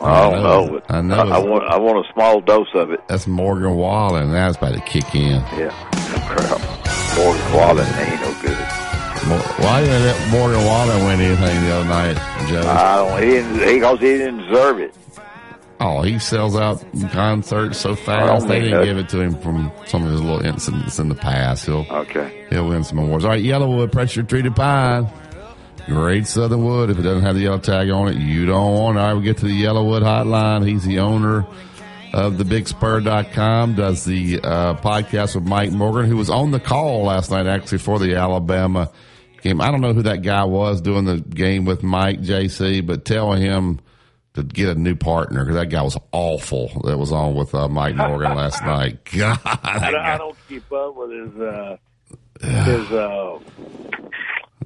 I 0.00 0.30
don't 0.30 0.42
know. 0.42 0.68
but 0.70 0.90
I 0.94 1.00
know. 1.00 1.14
I, 1.16 1.36
I 1.36 1.38
want. 1.38 1.64
I 1.64 1.78
want 1.78 2.06
a 2.06 2.12
small 2.12 2.40
dose 2.40 2.74
of 2.74 2.90
it. 2.90 3.00
That's 3.08 3.26
Morgan 3.26 3.76
Wallen. 3.76 4.32
That's 4.32 4.56
about 4.56 4.74
to 4.74 4.80
kick 4.80 5.14
in. 5.14 5.40
Yeah. 5.56 5.70
Crap. 6.26 6.60
Morgan 7.16 7.52
Wallen 7.52 7.86
ain't 7.98 8.20
no 8.20 8.42
good. 8.42 8.81
Why 9.26 9.82
didn't 9.84 10.30
Morgan 10.30 10.64
Wallen 10.64 11.04
win 11.06 11.20
anything 11.20 11.64
the 11.64 11.72
other 11.74 11.88
night, 11.88 12.16
Joe? 12.48 12.60
I 12.68 12.96
don't. 12.96 13.22
He 13.22 13.28
didn't. 13.30 13.68
He, 13.68 13.80
cause 13.80 14.00
he 14.00 14.06
didn't 14.06 14.38
deserve 14.48 14.80
it. 14.80 14.94
Oh, 15.80 16.02
he 16.02 16.18
sells 16.18 16.56
out 16.56 16.84
concerts 17.10 17.78
so 17.78 17.94
fast. 17.94 18.46
They 18.48 18.60
didn't 18.60 18.78
that- 18.80 18.84
give 18.84 18.98
it 18.98 19.08
to 19.10 19.20
him 19.20 19.34
from 19.40 19.72
some 19.86 20.04
of 20.04 20.10
his 20.12 20.20
little 20.20 20.44
incidents 20.44 20.98
in 20.98 21.08
the 21.08 21.14
past. 21.14 21.66
He'll 21.66 21.86
Okay. 21.90 22.46
he'll 22.50 22.68
win 22.68 22.84
some 22.84 22.98
awards. 22.98 23.24
All 23.24 23.30
right, 23.30 23.42
YellaWood 23.42 23.92
pressure 23.92 24.22
treated 24.22 24.54
pine. 24.56 25.08
Great 25.86 26.26
Southern 26.26 26.64
Wood. 26.64 26.90
If 26.90 26.98
it 26.98 27.02
doesn't 27.02 27.22
have 27.22 27.34
the 27.34 27.42
yellow 27.42 27.58
tag 27.58 27.90
on 27.90 28.08
it, 28.08 28.16
you 28.16 28.46
don't 28.46 28.74
want 28.74 28.96
it. 28.96 29.00
All 29.00 29.06
right, 29.08 29.14
we 29.14 29.22
get 29.24 29.38
to 29.38 29.46
the 29.46 29.62
YellaWood 29.64 30.02
hotline. 30.02 30.66
He's 30.66 30.84
the 30.84 31.00
owner 31.00 31.44
of 32.12 32.38
the 32.38 32.44
bigspur.com, 32.44 33.74
does 33.74 34.04
the 34.04 34.38
uh, 34.44 34.74
podcast 34.74 35.34
with 35.34 35.44
Mike 35.44 35.72
Morgan, 35.72 36.06
who 36.06 36.16
was 36.16 36.28
on 36.30 36.50
the 36.50 36.60
call 36.60 37.04
last 37.04 37.30
night 37.30 37.46
actually 37.46 37.78
for 37.78 37.98
the 37.98 38.14
Alabama 38.16 38.90
game. 39.42 39.60
I 39.60 39.70
don't 39.70 39.80
know 39.80 39.92
who 39.92 40.02
that 40.02 40.22
guy 40.22 40.44
was 40.44 40.80
doing 40.80 41.04
the 41.04 41.20
game 41.20 41.64
with 41.64 41.82
Mike 41.82 42.20
JC, 42.20 42.84
but 42.86 43.04
tell 43.04 43.32
him 43.32 43.80
to 44.34 44.42
get 44.42 44.68
a 44.68 44.74
new 44.74 44.94
partner 44.94 45.44
because 45.44 45.56
that 45.56 45.68
guy 45.68 45.82
was 45.82 45.98
awful 46.12 46.68
that 46.84 46.96
was 46.96 47.12
on 47.12 47.34
with 47.34 47.54
uh, 47.54 47.68
Mike 47.68 47.96
Morgan 47.96 48.34
last 48.34 48.62
night. 48.64 49.04
God, 49.16 49.38
I 49.44 49.90
don't, 49.90 50.00
I 50.00 50.18
don't 50.18 50.36
keep 50.48 50.72
up 50.72 50.96
with 50.96 51.10
his 51.10 51.40
uh, 51.40 51.76
his 52.40 52.92
uh, 52.92 53.38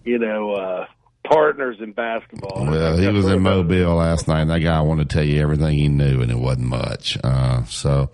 you 0.05 0.19
know 0.19 0.53
uh, 0.53 0.87
partners 1.29 1.79
in 1.81 1.93
basketball. 1.93 2.67
Well, 2.67 2.97
he 2.97 3.09
was 3.09 3.27
in 3.27 3.43
Mobile 3.43 3.97
last 3.97 4.29
night, 4.29 4.43
and 4.43 4.51
that 4.51 4.61
guy 4.61 4.81
wanted 4.81 5.11
to 5.11 5.15
tell 5.15 5.25
you 5.25 5.41
everything 5.43 5.77
he 5.77 5.89
knew, 5.89 6.23
and 6.23 6.31
it 6.31 6.39
wasn't 6.39 6.69
much. 6.69 7.19
Uh, 7.23 7.65
so, 7.65 8.11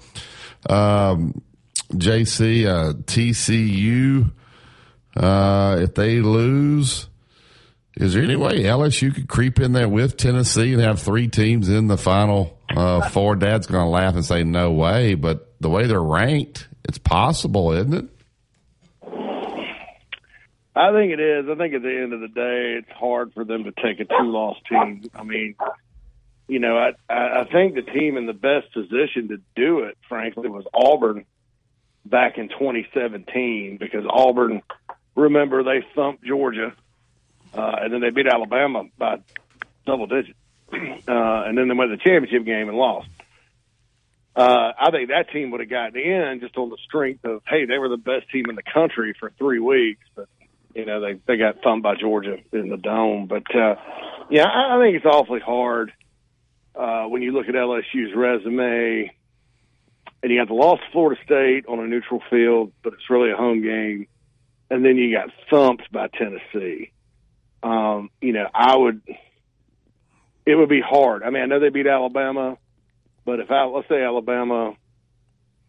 um, 0.68 1.42
JC, 1.92 2.66
uh, 2.66 2.94
TCU, 2.94 4.32
uh, 5.16 5.78
if 5.80 5.94
they 5.94 6.20
lose, 6.20 7.08
is 7.96 8.14
there 8.14 8.22
any 8.22 8.36
way 8.36 8.62
LSU 8.62 9.14
could 9.14 9.28
creep 9.28 9.60
in 9.60 9.72
there 9.72 9.88
with 9.88 10.16
Tennessee 10.16 10.72
and 10.72 10.82
have 10.82 11.00
three 11.00 11.28
teams 11.28 11.68
in 11.68 11.88
the 11.88 11.98
final 11.98 12.58
uh, 12.74 13.08
four? 13.10 13.36
Dad's 13.36 13.66
going 13.66 13.84
to 13.84 13.90
laugh 13.90 14.14
and 14.14 14.24
say, 14.24 14.44
no 14.44 14.72
way, 14.72 15.14
but 15.14 15.54
the 15.60 15.68
way 15.68 15.86
they're 15.86 16.02
ranked, 16.02 16.68
it's 16.84 16.98
possible, 16.98 17.72
isn't 17.72 17.94
it? 17.94 18.08
I 20.74 20.90
think 20.92 21.12
it 21.12 21.20
is. 21.20 21.46
I 21.50 21.54
think 21.56 21.74
at 21.74 21.82
the 21.82 22.00
end 22.02 22.14
of 22.14 22.20
the 22.20 22.28
day, 22.28 22.78
it's 22.78 22.90
hard 22.98 23.34
for 23.34 23.44
them 23.44 23.64
to 23.64 23.72
take 23.72 24.00
a 24.00 24.04
two-loss 24.04 24.56
team. 24.68 25.04
I 25.14 25.22
mean, 25.22 25.54
you 26.48 26.60
know, 26.60 26.76
I 26.78 26.92
I 27.12 27.40
I 27.40 27.44
think 27.44 27.74
the 27.74 27.82
team 27.82 28.16
in 28.16 28.26
the 28.26 28.32
best 28.32 28.72
position 28.72 29.28
to 29.28 29.36
do 29.54 29.80
it, 29.80 29.98
frankly, 30.08 30.48
was 30.48 30.64
Auburn 30.72 31.26
back 32.04 32.38
in 32.38 32.48
2017 32.48 33.76
because 33.78 34.04
Auburn, 34.08 34.62
remember, 35.14 35.62
they 35.62 35.84
thumped 35.94 36.24
Georgia, 36.24 36.74
uh, 37.54 37.72
and 37.80 37.92
then 37.92 38.00
they 38.00 38.10
beat 38.10 38.26
Alabama 38.26 38.84
by 38.98 39.18
double 39.86 40.06
digits, 40.06 40.38
uh, 40.72 40.76
and 41.06 41.56
then 41.56 41.68
they 41.68 41.74
went 41.74 41.90
to 41.90 41.96
the 41.96 42.02
championship 42.02 42.44
game 42.44 42.68
and 42.68 42.76
lost. 42.76 43.08
Uh, 44.34 44.72
I 44.78 44.90
think 44.90 45.10
that 45.10 45.30
team 45.30 45.50
would 45.50 45.60
have 45.60 45.68
gotten 45.68 46.00
in 46.00 46.40
just 46.40 46.56
on 46.56 46.70
the 46.70 46.78
strength 46.86 47.24
of, 47.24 47.42
hey, 47.46 47.66
they 47.66 47.76
were 47.76 47.90
the 47.90 47.98
best 47.98 48.30
team 48.30 48.46
in 48.48 48.56
the 48.56 48.62
country 48.62 49.14
for 49.18 49.30
three 49.38 49.58
weeks, 49.58 50.04
but 50.14 50.26
you 50.74 50.86
know 50.86 51.00
they 51.00 51.20
they 51.26 51.36
got 51.36 51.62
thumped 51.62 51.82
by 51.82 51.96
Georgia 51.96 52.38
in 52.52 52.70
the 52.70 52.78
dome. 52.78 53.26
But 53.26 53.54
uh, 53.54 53.74
yeah, 54.30 54.46
I, 54.46 54.76
I 54.76 54.80
think 54.80 54.96
it's 54.96 55.04
awfully 55.04 55.40
hard 55.40 55.92
uh, 56.74 57.04
when 57.04 57.20
you 57.20 57.32
look 57.32 57.48
at 57.48 57.54
LSU's 57.54 58.14
resume, 58.14 59.12
and 60.22 60.32
you 60.32 60.40
got 60.40 60.48
the 60.48 60.54
loss 60.54 60.78
to 60.78 60.92
Florida 60.92 61.20
State 61.24 61.66
on 61.66 61.80
a 61.80 61.86
neutral 61.86 62.22
field, 62.30 62.72
but 62.82 62.94
it's 62.94 63.10
really 63.10 63.30
a 63.30 63.36
home 63.36 63.62
game, 63.62 64.06
and 64.72 64.82
then 64.82 64.96
you 64.96 65.14
got 65.14 65.28
thumped 65.50 65.92
by 65.92 66.08
Tennessee. 66.08 66.92
Um, 67.62 68.08
you 68.22 68.32
know, 68.32 68.48
I 68.54 68.74
would. 68.74 69.02
It 70.46 70.56
would 70.56 70.70
be 70.70 70.80
hard. 70.80 71.22
I 71.22 71.30
mean, 71.30 71.42
I 71.42 71.46
know 71.46 71.60
they 71.60 71.68
beat 71.68 71.86
Alabama, 71.86 72.56
but 73.24 73.38
if 73.38 73.50
I, 73.50 73.64
let's 73.64 73.88
say 73.88 74.02
Alabama 74.02 74.74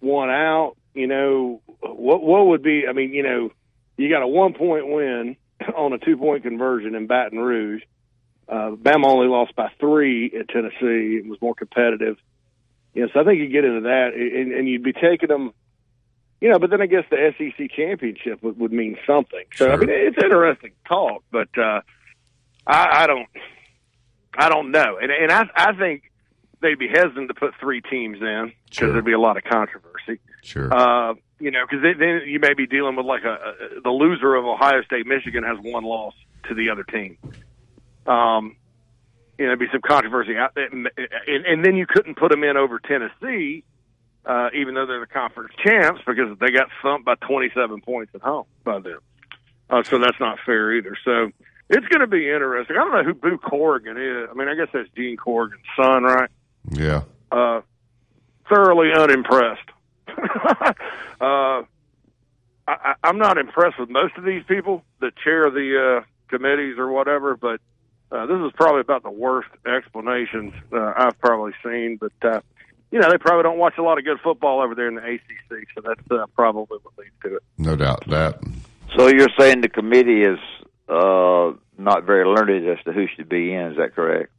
won 0.01 0.29
out, 0.31 0.75
you 0.95 1.05
know, 1.07 1.61
what 1.81 2.23
what 2.23 2.47
would 2.47 2.63
be? 2.63 2.85
I 2.89 2.93
mean, 2.93 3.13
you 3.13 3.23
know, 3.23 3.51
you 3.97 4.09
got 4.09 4.23
a 4.23 4.27
one 4.27 4.53
point 4.53 4.87
win 4.87 5.35
on 5.75 5.91
a 5.91 5.99
two 5.99 6.15
point 6.15 6.43
conversion 6.43 6.95
in 6.95 7.05
Baton 7.05 7.39
Rouge. 7.39 7.83
Uh, 8.47 8.71
Bama 8.71 9.05
only 9.05 9.27
lost 9.27 9.55
by 9.55 9.69
three 9.79 10.33
at 10.39 10.47
Tennessee. 10.47 11.19
It 11.21 11.27
was 11.27 11.41
more 11.41 11.55
competitive. 11.55 12.17
You 12.93 13.03
know, 13.03 13.09
so 13.13 13.19
I 13.19 13.23
think 13.25 13.39
you 13.39 13.49
get 13.49 13.65
into 13.65 13.81
that, 13.81 14.13
and, 14.13 14.53
and 14.53 14.67
you'd 14.67 14.83
be 14.83 14.93
taking 14.93 15.27
them. 15.27 15.53
You 16.43 16.49
know, 16.49 16.59
but 16.59 16.71
then 16.71 16.81
I 16.81 16.87
guess 16.87 17.05
the 17.09 17.33
SEC 17.37 17.71
championship 17.71 18.43
would, 18.43 18.59
would 18.59 18.73
mean 18.73 18.97
something. 19.07 19.45
So 19.55 19.71
I 19.71 19.77
mean, 19.77 19.87
it's 19.89 20.17
interesting 20.21 20.71
talk, 20.85 21.23
but 21.31 21.47
uh, 21.57 21.79
I, 22.67 23.03
I 23.03 23.07
don't, 23.07 23.29
I 24.37 24.49
don't 24.49 24.71
know, 24.71 24.97
and 25.01 25.09
and 25.09 25.31
I 25.31 25.45
I 25.55 25.71
think 25.71 26.11
they'd 26.61 26.77
be 26.77 26.89
hesitant 26.89 27.29
to 27.29 27.33
put 27.33 27.53
three 27.61 27.79
teams 27.79 28.17
in 28.19 28.51
because 28.69 28.91
there'd 28.91 29.05
be 29.05 29.13
a 29.13 29.19
lot 29.21 29.37
of 29.37 29.45
controversy. 29.45 30.19
Sure. 30.41 30.67
Uh, 30.73 31.13
you 31.39 31.49
know, 31.49 31.63
because 31.65 31.81
then, 31.97 32.23
you 32.25 32.41
may 32.41 32.53
be 32.53 32.67
dealing 32.67 32.97
with 32.97 33.05
like 33.05 33.23
a, 33.23 33.35
a 33.77 33.81
the 33.81 33.89
loser 33.89 34.35
of 34.35 34.43
Ohio 34.43 34.81
State, 34.83 35.07
Michigan 35.07 35.45
has 35.45 35.57
one 35.61 35.85
loss 35.85 36.13
to 36.49 36.53
the 36.53 36.69
other 36.71 36.83
team. 36.83 37.17
Um, 38.05 38.57
you 39.39 39.45
know, 39.45 39.51
there'd 39.51 39.59
be 39.59 39.67
some 39.71 39.79
controversy 39.79 40.35
out 40.35 40.55
there, 40.55 40.67
and, 40.67 40.89
and 41.45 41.63
then 41.63 41.77
you 41.77 41.85
couldn't 41.87 42.17
put 42.17 42.31
them 42.31 42.43
in 42.43 42.57
over 42.57 42.79
Tennessee, 42.79 43.63
uh, 44.25 44.49
even 44.53 44.73
though 44.73 44.85
they're 44.85 44.99
the 44.99 45.07
conference 45.07 45.53
champs, 45.63 46.01
because 46.05 46.37
they 46.39 46.51
got 46.51 46.67
thumped 46.81 47.05
by 47.05 47.15
27 47.15 47.81
points 47.81 48.11
at 48.15 48.21
home 48.21 48.45
by 48.63 48.79
them. 48.79 48.99
Uh, 49.69 49.83
so 49.83 49.97
that's 49.99 50.19
not 50.19 50.37
fair 50.45 50.73
either. 50.73 50.95
So 51.03 51.31
it's 51.69 51.87
going 51.87 52.01
to 52.01 52.07
be 52.07 52.29
interesting. 52.29 52.75
I 52.75 52.79
don't 52.83 52.93
know 52.93 53.03
who 53.03 53.13
Boo 53.13 53.37
Corrigan 53.37 53.97
is. 53.97 54.29
I 54.29 54.33
mean, 54.33 54.47
I 54.47 54.55
guess 54.55 54.67
that's 54.73 54.89
Gene 54.95 55.17
Corrigan's 55.17 55.61
son, 55.75 56.03
right? 56.03 56.29
Yeah. 56.71 57.03
uh, 57.31 57.61
thoroughly 58.49 58.91
unimpressed. 58.93 59.69
uh, 60.07 61.63
I, 62.67 62.93
I'm 63.03 63.17
not 63.17 63.37
impressed 63.37 63.79
with 63.79 63.89
most 63.89 64.15
of 64.17 64.23
these 64.23 64.43
people 64.47 64.83
that 65.01 65.15
chair 65.17 65.49
the 65.49 66.01
uh, 66.01 66.05
committees 66.29 66.77
or 66.77 66.91
whatever, 66.91 67.35
but 67.35 67.59
uh, 68.11 68.25
this 68.27 68.37
is 68.45 68.51
probably 68.55 68.81
about 68.81 69.03
the 69.03 69.11
worst 69.11 69.49
explanations 69.65 70.53
uh, 70.71 70.93
I've 70.95 71.19
probably 71.19 71.53
seen. 71.63 71.97
But 71.99 72.13
uh, 72.21 72.41
you 72.93 72.99
know, 72.99 73.09
they 73.09 73.17
probably 73.17 73.41
don't 73.41 73.57
watch 73.57 73.73
a 73.79 73.81
lot 73.81 73.97
of 73.97 74.05
good 74.05 74.19
football 74.19 74.61
over 74.61 74.75
there 74.75 74.87
in 74.87 74.93
the 74.93 75.01
ACC, 75.01 75.65
so 75.73 75.81
that's 75.81 76.11
uh, 76.11 76.27
probably 76.35 76.77
what 76.83 76.93
leads 76.95 77.15
to 77.23 77.37
it. 77.37 77.43
No 77.57 77.75
doubt 77.75 78.07
that. 78.09 78.39
So 78.95 79.07
you're 79.07 79.29
saying 79.39 79.61
the 79.61 79.67
committee 79.67 80.21
is 80.23 80.37
uh, 80.87 81.53
not 81.79 82.03
very 82.03 82.23
learned 82.23 82.69
as 82.69 82.77
to 82.85 82.91
who 82.93 83.07
should 83.15 83.27
be 83.27 83.51
in? 83.51 83.71
Is 83.71 83.77
that 83.77 83.95
correct? 83.95 84.31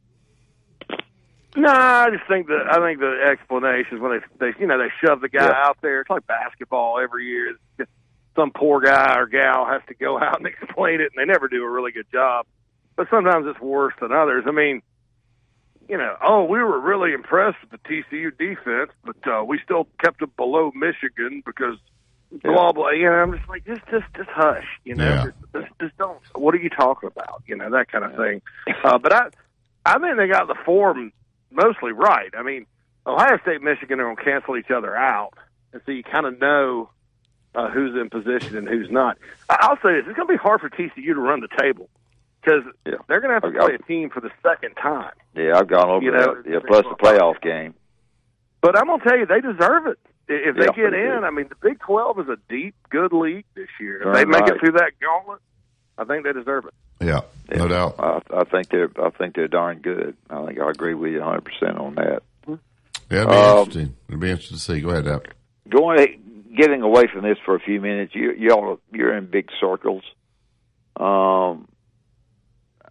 No, 1.57 1.69
I 1.69 2.09
just 2.11 2.23
think 2.29 2.47
that 2.47 2.65
I 2.71 2.77
think 2.79 3.01
the 3.01 3.25
explanations 3.29 3.99
when 3.99 4.21
they 4.39 4.51
they 4.51 4.57
you 4.57 4.67
know 4.67 4.77
they 4.77 4.89
shove 5.05 5.19
the 5.19 5.27
guy 5.27 5.47
Yeah. 5.47 5.53
out 5.67 5.77
there. 5.81 5.99
It's 5.99 6.09
like 6.09 6.25
basketball 6.25 6.97
every 6.99 7.25
year. 7.25 7.55
Some 8.37 8.51
poor 8.51 8.79
guy 8.79 9.17
or 9.17 9.25
gal 9.27 9.65
has 9.65 9.81
to 9.89 9.95
go 9.95 10.17
out 10.21 10.37
and 10.37 10.47
explain 10.47 11.01
it, 11.01 11.11
and 11.13 11.17
they 11.17 11.25
never 11.25 11.49
do 11.49 11.61
a 11.61 11.69
really 11.69 11.91
good 11.91 12.07
job. 12.09 12.45
But 12.95 13.09
sometimes 13.09 13.47
it's 13.47 13.59
worse 13.59 13.93
than 13.99 14.13
others. 14.13 14.45
I 14.47 14.51
mean, 14.51 14.81
you 15.87 15.97
know, 15.97 16.15
oh, 16.21 16.43
we 16.45 16.59
were 16.59 16.79
really 16.79 17.13
impressed 17.13 17.57
with 17.61 17.71
the 17.71 17.87
TCU 17.87 18.35
defense, 18.37 18.91
but 19.03 19.15
uh, 19.27 19.43
we 19.43 19.59
still 19.63 19.87
kept 20.03 20.21
it 20.21 20.35
below 20.35 20.71
Michigan 20.75 21.43
because 21.45 21.77
blah 22.43 22.71
blah. 22.71 22.89
You 22.89 23.05
know, 23.05 23.11
I'm 23.11 23.37
just 23.37 23.47
like 23.49 23.65
just 23.65 23.81
just 23.91 24.05
just 24.15 24.29
hush. 24.29 24.65
You 24.83 24.95
know, 24.95 25.05
Yeah. 25.07 25.23
just, 25.25 25.37
just 25.53 25.79
just 25.81 25.97
don't. 25.97 26.19
What 26.33 26.53
are 26.55 26.59
you 26.59 26.69
talking 26.69 27.07
about? 27.07 27.43
You 27.47 27.55
know 27.55 27.69
that 27.71 27.91
kind 27.91 28.03
of 28.03 28.15
thing. 28.15 28.41
Uh, 28.83 28.97
but 28.97 29.13
I 29.13 29.27
I 29.85 29.99
think 29.99 30.17
they 30.17 30.27
got 30.27 30.47
the 30.47 30.55
form 30.65 31.11
mostly 31.51 31.91
right. 31.91 32.31
I 32.37 32.41
mean, 32.43 32.65
Ohio 33.05 33.37
State, 33.43 33.61
Michigan 33.61 33.99
are 33.99 34.03
going 34.05 34.15
to 34.17 34.23
cancel 34.23 34.57
each 34.57 34.71
other 34.71 34.95
out, 34.95 35.33
and 35.73 35.81
so 35.85 35.91
you 35.91 36.03
kind 36.03 36.25
of 36.25 36.39
know 36.39 36.89
uh, 37.53 37.69
who's 37.69 37.95
in 37.95 38.09
position 38.09 38.57
and 38.57 38.67
who's 38.67 38.89
not. 38.89 39.17
I'll 39.49 39.77
say 39.77 39.93
this: 39.93 40.05
it's 40.07 40.15
going 40.15 40.27
to 40.27 40.33
be 40.33 40.37
hard 40.37 40.61
for 40.61 40.69
TCU 40.69 41.13
to 41.13 41.15
run 41.21 41.41
the 41.41 41.47
table 41.61 41.89
because 42.45 42.63
they're 43.07 43.19
going 43.21 43.29
to 43.29 43.33
have 43.33 43.43
to 43.43 43.51
play 43.59 43.73
a 43.75 43.77
team 43.79 44.09
for 44.09 44.21
the 44.21 44.29
second 44.43 44.75
time. 44.75 45.11
Yeah, 45.35 45.57
I've 45.57 45.67
gone 45.67 45.89
over 45.89 46.03
You 46.05 46.11
know, 46.11 46.35
that. 46.35 46.43
Yeah, 46.49 46.59
plus 46.65 46.83
the 46.83 46.95
playoff 46.95 47.41
game. 47.41 47.73
But 48.61 48.77
I'm 48.77 48.85
going 48.87 48.99
to 48.99 49.05
tell 49.09 49.17
you, 49.17 49.25
they 49.25 49.41
deserve 49.41 49.87
it. 49.87 49.99
If 50.27 50.55
they 50.55 50.61
Yeah, 50.63 50.67
get 50.67 50.91
they 50.91 50.97
do. 51.03 51.17
in, 51.17 51.23
I 51.23 51.29
mean, 51.29 51.47
the 51.49 51.55
Big 51.61 51.79
12 51.79 52.19
is 52.21 52.29
a 52.29 52.37
deep, 52.49 52.75
good 52.89 53.13
league 53.13 53.45
this 53.55 53.67
year. 53.79 53.97
If 53.97 54.03
Darn 54.03 54.15
they 54.15 54.25
make 54.25 54.41
right. 54.41 54.53
it 54.53 54.59
through 54.59 54.71
that 54.73 54.91
gauntlet, 55.01 55.39
I 55.97 56.03
think 56.05 56.23
they 56.23 56.33
deserve 56.33 56.65
it. 56.65 56.73
Yeah, 57.05 57.21
no 57.53 57.67
doubt. 57.67 57.95
I, 57.99 58.21
I 58.33 58.43
think 58.45 58.69
they're 58.69 58.89
I 58.99 59.09
think 59.11 59.35
they're 59.35 59.49
darn 59.49 59.79
good. 59.79 60.15
I 60.29 60.45
think 60.45 60.59
I 60.59 60.69
agree 60.69 60.93
with 60.93 61.11
you 61.11 61.19
100 61.19 61.41
percent 61.41 61.77
on 61.77 61.95
that. 61.95 62.23
Yeah, 63.11 63.21
it'll 63.21 63.27
be 63.29 63.35
Um, 63.35 63.57
interesting. 63.59 63.95
It'll 64.07 64.19
be 64.21 64.29
interesting 64.31 64.57
to 64.57 64.63
see. 64.63 64.79
Go 64.81 64.89
ahead, 64.91 65.05
Dap. 65.05 65.23
Going 65.69 66.47
getting 66.57 66.81
away 66.81 67.03
from 67.11 67.23
this 67.23 67.37
for 67.45 67.53
a 67.53 67.59
few 67.59 67.81
minutes, 67.81 68.15
you 68.15 68.31
y'all 68.31 68.79
you're 68.93 69.15
in 69.15 69.25
big 69.25 69.49
circles. 69.59 70.03
Um, 70.95 71.67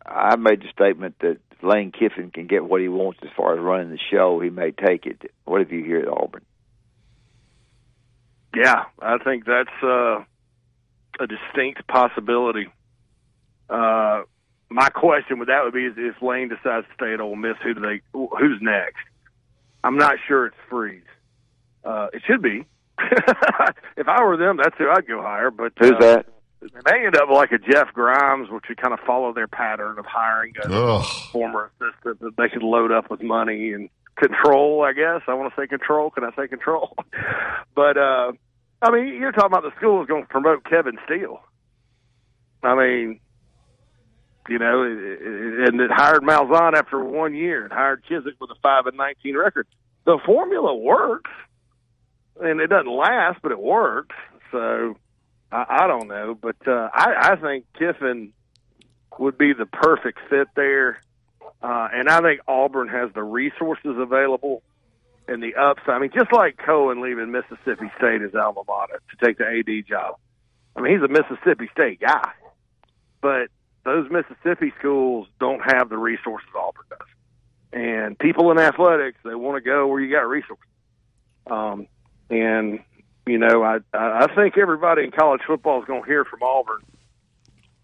I 0.07 0.36
made 0.36 0.61
the 0.61 0.68
statement 0.72 1.16
that 1.20 1.38
Lane 1.62 1.92
Kiffin 1.92 2.30
can 2.30 2.46
get 2.46 2.64
what 2.64 2.80
he 2.80 2.88
wants 2.88 3.20
as 3.22 3.30
far 3.36 3.55
as 3.55 3.61
running 3.61 3.90
the 3.90 3.98
show. 4.11 4.40
He 4.40 4.50
may 4.50 4.70
take 4.70 5.07
it. 5.07 5.30
What 5.44 5.61
have 5.61 5.72
you 5.72 5.84
hear 5.84 6.00
at 6.00 6.09
Auburn? 6.09 6.44
Yeah, 8.55 8.84
I 9.00 9.18
think 9.18 9.46
that's 9.46 9.82
uh, 9.82 10.22
a 11.18 11.26
distinct 11.26 11.86
possibility. 11.88 12.68
Uh, 13.68 14.22
my 14.68 14.88
question 14.90 15.38
with 15.38 15.48
that 15.48 15.64
would 15.64 15.74
be: 15.74 15.86
is 15.86 15.94
if 15.96 16.20
Lane 16.22 16.48
decides 16.48 16.86
to 16.86 16.94
stay 16.94 17.14
at 17.14 17.20
Ole 17.20 17.36
Miss, 17.36 17.57
who 17.62 17.74
do 17.74 17.80
they? 17.80 18.00
Who's 18.12 18.59
next? 18.61 19.02
I'm 19.82 19.96
not 19.96 20.16
sure 20.26 20.46
it's 20.46 20.57
Freeze. 20.70 21.02
Uh, 21.84 22.09
it 22.12 22.22
should 22.26 22.42
be. 22.42 22.64
if 23.96 24.09
I 24.09 24.24
were 24.24 24.36
them, 24.36 24.57
that's 24.57 24.76
who 24.78 24.88
I'd 24.88 25.07
go 25.07 25.20
hire. 25.20 25.50
But 25.50 25.72
Who's 25.78 25.92
uh, 25.92 26.22
They 26.72 27.04
end 27.06 27.16
up 27.16 27.28
like 27.28 27.52
a 27.52 27.58
Jeff 27.58 27.92
Grimes, 27.92 28.48
which 28.50 28.64
would 28.68 28.78
kind 28.78 28.94
of 28.94 29.00
follow 29.06 29.32
their 29.34 29.48
pattern 29.48 29.98
of 29.98 30.06
hiring 30.06 30.54
a 30.64 30.72
Ugh. 30.72 31.04
former 31.30 31.70
assistant 31.80 32.20
that 32.20 32.36
they 32.36 32.48
could 32.48 32.62
load 32.62 32.90
up 32.90 33.10
with 33.10 33.22
money 33.22 33.72
and 33.72 33.90
control. 34.16 34.82
I 34.82 34.92
guess 34.92 35.22
I 35.28 35.34
want 35.34 35.54
to 35.54 35.60
say 35.60 35.66
control. 35.66 36.10
Can 36.10 36.24
I 36.24 36.30
say 36.36 36.48
control? 36.48 36.96
but 37.74 37.98
uh, 37.98 38.32
I 38.80 38.90
mean, 38.90 39.14
you're 39.14 39.32
talking 39.32 39.52
about 39.52 39.62
the 39.62 39.76
school 39.76 40.00
is 40.02 40.08
going 40.08 40.22
to 40.22 40.28
promote 40.28 40.64
Kevin 40.64 40.96
Steele. 41.04 41.40
I 42.62 42.74
mean, 42.74 43.20
you 44.48 44.58
know, 44.58 44.82
and 44.82 45.80
it 45.80 45.90
hired 45.90 46.22
Malzahn 46.22 46.74
after 46.74 47.02
one 47.02 47.34
year 47.34 47.64
and 47.64 47.72
hired 47.72 48.04
Chizik 48.04 48.40
with 48.40 48.50
a 48.50 48.56
five 48.62 48.86
and 48.86 48.96
nineteen 48.96 49.36
record. 49.36 49.66
The 50.06 50.18
formula 50.24 50.74
works, 50.74 51.30
and 52.40 52.60
it 52.60 52.68
doesn't 52.68 52.90
last, 52.90 53.40
but 53.42 53.52
it 53.52 53.60
works. 53.60 54.14
So 54.50 54.96
I, 55.55 55.84
I 55.84 55.86
don't 55.86 56.09
know, 56.09 56.36
but 56.40 56.57
uh, 56.66 56.90
I, 56.92 57.32
I 57.32 57.36
think 57.36 57.66
Kiffin 57.78 58.32
would 59.18 59.38
be 59.38 59.52
the 59.52 59.66
perfect 59.66 60.18
fit 60.28 60.48
there, 60.57 61.00
uh, 61.62 61.88
and 61.92 62.09
I 62.09 62.20
think 62.20 62.40
Auburn 62.48 62.88
has 62.88 63.11
the 63.14 63.22
resources 63.22 63.96
available 63.96 64.62
and 65.28 65.42
the 65.42 65.55
upside. 65.55 65.90
I 65.90 65.98
mean, 66.00 66.11
just 66.12 66.32
like 66.32 66.59
Cohen 66.59 67.00
leaving 67.00 67.30
Mississippi 67.30 67.90
State 67.96 68.22
as 68.22 68.34
alma 68.34 68.62
mater 68.66 69.00
to 69.11 69.24
take 69.24 69.38
the 69.38 69.46
AD 69.46 69.86
job. 69.86 70.16
I 70.76 70.80
mean, 70.80 70.92
he's 70.92 71.02
a 71.02 71.09
Mississippi 71.09 71.70
State 71.72 72.00
guy, 72.00 72.32
but 73.20 73.48
those 73.84 74.11
Mississippi 74.11 74.72
schools 74.80 75.28
don't 75.38 75.61
have 75.61 75.88
the 75.88 75.96
resources 75.96 76.48
Auburn 76.59 76.84
does. 76.90 77.09
And 77.72 78.18
people 78.18 78.50
in 78.50 78.59
athletics, 78.59 79.18
they 79.24 79.34
want 79.34 79.57
to 79.57 79.61
go 79.61 79.86
where 79.86 80.00
you 80.00 80.12
got 80.12 80.28
resources. 80.28 80.64
Um, 81.46 81.86
and 82.28 82.80
you 83.26 83.38
know, 83.38 83.62
I 83.62 83.78
I 83.92 84.26
think 84.34 84.58
everybody 84.58 85.04
in 85.04 85.10
college 85.10 85.40
football 85.46 85.80
is 85.80 85.86
going 85.86 86.02
to 86.02 86.06
hear 86.08 86.24
from 86.24 86.42
Auburn 86.42 86.82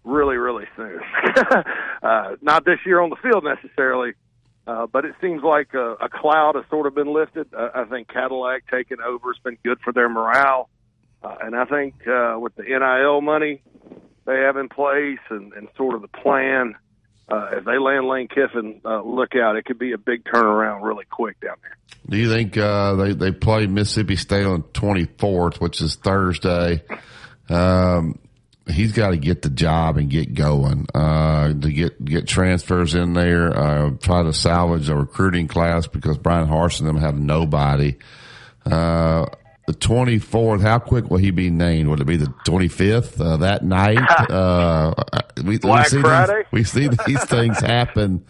really, 0.03 0.37
really 0.37 0.65
soon. 0.75 0.99
uh, 2.03 2.35
not 2.41 2.65
this 2.65 2.79
year 2.85 2.99
on 2.99 3.09
the 3.09 3.15
field 3.17 3.43
necessarily, 3.43 4.13
uh, 4.67 4.87
but 4.87 5.05
it 5.05 5.15
seems 5.21 5.43
like 5.43 5.73
a, 5.73 5.93
a 6.01 6.09
cloud 6.09 6.55
has 6.55 6.63
sort 6.69 6.87
of 6.87 6.95
been 6.95 7.11
lifted. 7.13 7.47
Uh, 7.53 7.69
I 7.73 7.83
think 7.85 8.07
Cadillac 8.07 8.63
taking 8.69 8.97
over 9.01 9.33
has 9.33 9.41
been 9.43 9.57
good 9.63 9.79
for 9.83 9.93
their 9.93 10.09
morale, 10.09 10.69
uh, 11.23 11.35
and 11.41 11.55
I 11.55 11.65
think 11.65 11.95
uh, 12.07 12.37
with 12.39 12.55
the 12.55 12.63
NIL 12.63 13.21
money 13.21 13.61
they 14.25 14.39
have 14.39 14.57
in 14.57 14.69
place 14.69 15.19
and, 15.29 15.53
and 15.53 15.67
sort 15.75 15.95
of 15.95 16.01
the 16.01 16.07
plan, 16.07 16.75
uh, 16.75 16.77
if 17.53 17.65
they 17.65 17.77
land 17.77 18.07
Lane 18.07 18.27
Kiffin, 18.27 18.81
uh, 18.83 19.01
look 19.01 19.35
out! 19.35 19.55
It 19.55 19.65
could 19.65 19.79
be 19.79 19.93
a 19.93 19.97
big 19.97 20.23
turnaround 20.23 20.83
really 20.83 21.05
quick 21.05 21.39
down 21.39 21.55
there. 21.61 21.77
Do 22.09 22.17
you 22.17 22.29
think 22.29 22.57
uh, 22.57 22.95
they 22.95 23.13
they 23.13 23.31
play 23.31 23.67
Mississippi 23.67 24.15
State 24.15 24.45
on 24.45 24.63
twenty 24.73 25.05
fourth, 25.05 25.61
which 25.61 25.81
is 25.81 25.95
Thursday? 25.95 26.83
Um, 27.49 28.19
he's 28.67 28.91
got 28.91 29.09
to 29.11 29.17
get 29.17 29.41
the 29.41 29.49
job 29.49 29.97
and 29.97 30.09
get 30.09 30.33
going. 30.33 30.87
Uh, 30.93 31.53
to 31.53 31.71
get 31.71 32.03
get 32.03 32.27
transfers 32.27 32.95
in 32.95 33.13
there, 33.13 33.55
uh, 33.57 33.91
try 34.01 34.23
to 34.23 34.33
salvage 34.33 34.89
a 34.89 34.95
recruiting 34.95 35.47
class 35.47 35.87
because 35.87 36.17
Bryan 36.17 36.47
Harsin 36.47 36.81
and 36.81 36.89
them 36.89 36.97
have 36.97 37.19
nobody. 37.19 37.97
Uh, 38.65 39.25
the 39.67 39.73
twenty 39.73 40.19
fourth, 40.19 40.61
how 40.61 40.79
quick 40.79 41.09
will 41.09 41.17
he 41.19 41.31
be 41.31 41.49
named? 41.49 41.89
Would 41.89 41.99
it 42.01 42.05
be 42.07 42.17
the 42.17 42.33
twenty 42.45 42.67
fifth 42.67 43.19
uh, 43.21 43.37
that 43.37 43.63
night? 43.63 43.99
Uh, 44.31 44.93
we, 45.43 45.57
Black 45.57 45.85
we 45.85 45.89
see 45.97 46.01
Friday? 46.01 46.43
These, 46.43 46.45
we 46.51 46.63
see 46.63 46.87
these 47.07 47.23
things 47.25 47.59
happen 47.61 48.25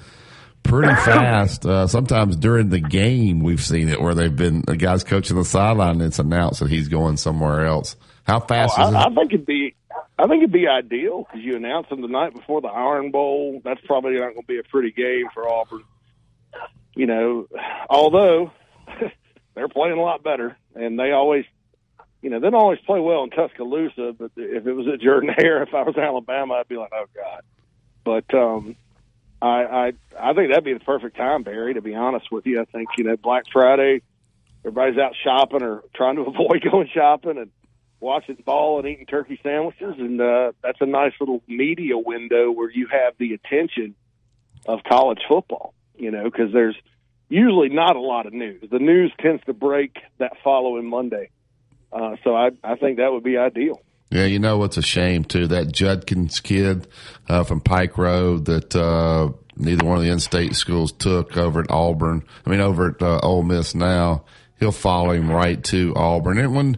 pretty 0.63 0.93
fast. 0.95 1.65
Uh, 1.65 1.87
sometimes 1.87 2.35
during 2.35 2.69
the 2.69 2.79
game, 2.79 3.39
we've 3.41 3.61
seen 3.61 3.89
it 3.89 3.99
where 4.01 4.13
they've 4.15 4.35
been 4.35 4.61
the 4.67 4.77
guys 4.77 5.03
coaching 5.03 5.35
the 5.37 5.45
sideline 5.45 5.93
and 5.95 6.03
it's 6.03 6.19
announced 6.19 6.59
that 6.59 6.69
he's 6.69 6.87
going 6.87 7.17
somewhere 7.17 7.65
else. 7.65 7.95
How 8.23 8.39
fast 8.39 8.75
Oh, 8.77 8.87
is 8.89 8.93
I, 8.93 9.01
it? 9.01 9.11
I 9.11 9.15
think 9.15 9.33
it'd 9.33 9.45
be, 9.45 9.75
I 10.19 10.27
think 10.27 10.43
it'd 10.43 10.51
be 10.51 10.67
ideal 10.67 11.23
because 11.23 11.43
you 11.43 11.55
announce 11.55 11.89
them 11.89 12.01
the 12.01 12.07
night 12.07 12.33
before 12.35 12.61
the 12.61 12.67
Iron 12.67 13.11
Bowl. 13.11 13.61
That's 13.63 13.81
probably 13.85 14.13
not 14.13 14.33
going 14.33 14.41
to 14.41 14.47
be 14.47 14.59
a 14.59 14.63
pretty 14.63 14.91
game 14.91 15.25
for 15.33 15.47
Auburn. 15.49 15.83
You 16.95 17.07
know, 17.07 17.47
although 17.89 18.51
they're 19.53 19.67
playing 19.67 19.97
a 19.97 20.01
lot 20.01 20.23
better, 20.23 20.57
and 20.75 20.97
they 20.97 21.11
always, 21.11 21.45
you 22.21 22.29
know, 22.29 22.39
they 22.39 22.49
don't 22.49 22.61
always 22.61 22.79
play 22.79 22.99
well 22.99 23.23
in 23.23 23.29
Tuscaloosa. 23.29 24.15
But 24.17 24.31
if 24.35 24.65
it 24.65 24.73
was 24.73 24.87
at 24.87 25.01
Jordan 25.01 25.33
Hare, 25.37 25.63
if 25.63 25.73
I 25.73 25.83
was 25.83 25.97
Alabama, 25.97 26.55
I'd 26.55 26.67
be 26.67 26.77
like, 26.77 26.91
oh 26.93 27.05
god. 27.15 27.41
But 28.03 28.33
um, 28.33 28.75
I, 29.41 29.47
I, 29.47 29.93
I 30.19 30.33
think 30.33 30.49
that'd 30.49 30.63
be 30.63 30.73
the 30.73 30.79
perfect 30.79 31.17
time, 31.17 31.43
Barry. 31.43 31.73
To 31.73 31.81
be 31.81 31.95
honest 31.95 32.31
with 32.31 32.45
you, 32.45 32.61
I 32.61 32.65
think 32.65 32.89
you 32.97 33.03
know 33.03 33.17
Black 33.17 33.43
Friday, 33.51 34.01
everybody's 34.59 34.99
out 34.99 35.15
shopping 35.23 35.63
or 35.63 35.83
trying 35.95 36.15
to 36.15 36.21
avoid 36.27 36.63
going 36.63 36.89
shopping 36.93 37.37
and 37.37 37.51
watching 37.99 38.37
ball 38.45 38.79
and 38.79 38.87
eating 38.87 39.05
turkey 39.05 39.39
sandwiches, 39.43 39.95
and 39.97 40.21
uh, 40.21 40.51
that's 40.63 40.79
a 40.81 40.85
nice 40.85 41.13
little 41.19 41.41
media 41.47 41.97
window 41.97 42.51
where 42.51 42.69
you 42.69 42.87
have 42.87 43.13
the 43.17 43.33
attention 43.33 43.95
of 44.65 44.83
college 44.83 45.21
football. 45.27 45.73
You 45.95 46.11
know, 46.11 46.23
because 46.23 46.51
there's 46.53 46.75
usually 47.31 47.69
not 47.69 47.95
a 47.95 48.01
lot 48.01 48.25
of 48.25 48.33
news. 48.33 48.63
The 48.69 48.79
news 48.79 49.11
tends 49.19 49.43
to 49.45 49.53
break 49.53 49.97
that 50.19 50.33
following 50.43 50.85
Monday, 50.85 51.29
uh, 51.91 52.17
so 52.23 52.35
I, 52.35 52.49
I 52.63 52.75
think 52.75 52.97
that 52.97 53.11
would 53.11 53.23
be 53.23 53.37
ideal. 53.37 53.81
Yeah, 54.09 54.25
you 54.25 54.39
know 54.39 54.57
what's 54.57 54.77
a 54.77 54.81
shame 54.81 55.23
too? 55.23 55.47
That 55.47 55.71
Judkins 55.71 56.41
kid 56.41 56.87
uh, 57.29 57.45
from 57.45 57.61
Pike 57.61 57.97
Road 57.97 58.45
that 58.45 58.75
uh, 58.75 59.31
neither 59.55 59.85
one 59.85 59.97
of 59.97 60.03
the 60.03 60.09
in-state 60.09 60.55
schools 60.55 60.91
took 60.91 61.37
over 61.37 61.61
at 61.61 61.71
Auburn. 61.71 62.25
I 62.45 62.49
mean, 62.49 62.59
over 62.59 62.89
at 62.89 63.01
uh, 63.01 63.19
Ole 63.23 63.43
Miss 63.43 63.73
now. 63.73 64.25
He'll 64.59 64.71
follow 64.71 65.11
him 65.11 65.31
right 65.31 65.63
to 65.65 65.93
Auburn. 65.95 66.37
And 66.37 66.53
when 66.53 66.77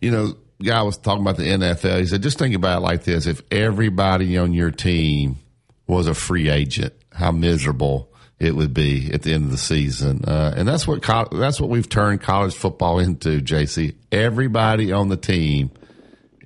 you 0.00 0.10
know, 0.10 0.34
guy 0.62 0.82
was 0.82 0.98
talking 0.98 1.22
about 1.22 1.36
the 1.36 1.44
NFL, 1.44 1.98
he 1.98 2.06
said, 2.06 2.22
just 2.22 2.38
think 2.38 2.54
about 2.54 2.78
it 2.78 2.84
like 2.84 3.04
this: 3.04 3.26
if 3.26 3.42
everybody 3.50 4.36
on 4.36 4.52
your 4.52 4.70
team 4.70 5.38
was 5.86 6.06
a 6.06 6.14
free 6.14 6.50
agent, 6.50 6.92
how 7.12 7.32
miserable 7.32 8.12
it 8.38 8.54
would 8.54 8.74
be 8.74 9.10
at 9.12 9.22
the 9.22 9.32
end 9.32 9.44
of 9.44 9.50
the 9.50 9.58
season. 9.58 10.24
Uh, 10.26 10.52
and 10.56 10.68
that's 10.68 10.86
what 10.86 11.02
col- 11.02 11.28
that's 11.30 11.60
what 11.60 11.70
we've 11.70 11.88
turned 11.88 12.20
college 12.20 12.54
football 12.54 12.98
into, 12.98 13.40
JC. 13.40 13.94
Everybody 14.12 14.92
on 14.92 15.08
the 15.08 15.16
team 15.16 15.70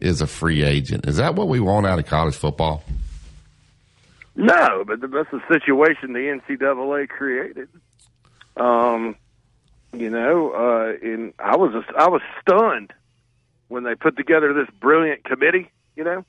is 0.01 0.20
a 0.20 0.26
free 0.26 0.62
agent. 0.62 1.07
Is 1.07 1.16
that 1.16 1.34
what 1.34 1.49
we 1.49 1.61
want 1.61 1.86
out 1.86 1.99
of 1.99 2.07
college 2.07 2.36
football? 2.36 2.84
No, 4.36 4.84
but 4.86 5.01
that's 5.01 5.30
the 5.30 5.43
situation 5.53 6.12
the 6.12 6.41
NCAA 6.49 7.09
created. 7.09 7.68
Um, 8.57 9.16
you 9.93 10.09
know, 10.09 10.53
uh, 10.53 11.43
I 11.43 11.57
was 11.57 11.84
I 11.99 12.09
was 12.09 12.22
stunned 12.41 12.93
when 13.68 13.82
they 13.82 13.97
put 13.97 14.16
together 14.16 14.55
this 14.55 14.68
brilliant 14.80 15.24
committee. 15.24 15.70
You 15.97 16.05
know, 16.05 16.24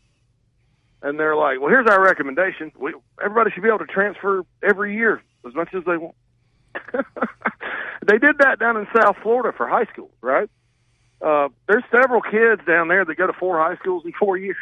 and 1.03 1.19
they're 1.19 1.35
like, 1.35 1.61
"Well, 1.61 1.69
here's 1.69 1.87
our 1.87 2.03
recommendation. 2.03 2.71
We, 2.77 2.95
everybody 3.23 3.51
should 3.51 3.61
be 3.61 3.69
able 3.69 3.79
to 3.79 3.85
transfer 3.85 4.43
every 4.63 4.95
year 4.95 5.21
as 5.47 5.53
much 5.53 5.69
as 5.73 5.83
they 5.85 5.97
want." 5.97 6.15
they 8.07 8.17
did 8.17 8.37
that 8.39 8.59
down 8.59 8.77
in 8.77 8.87
South 8.95 9.17
Florida 9.21 9.55
for 9.55 9.67
high 9.67 9.85
school, 9.85 10.11
right? 10.21 10.49
Uh, 11.21 11.49
there's 11.67 11.83
several 11.91 12.21
kids 12.21 12.61
down 12.65 12.87
there 12.87 13.05
that 13.05 13.15
go 13.15 13.27
to 13.27 13.33
four 13.33 13.57
high 13.59 13.75
schools 13.77 14.03
in 14.05 14.11
four 14.13 14.37
years. 14.37 14.57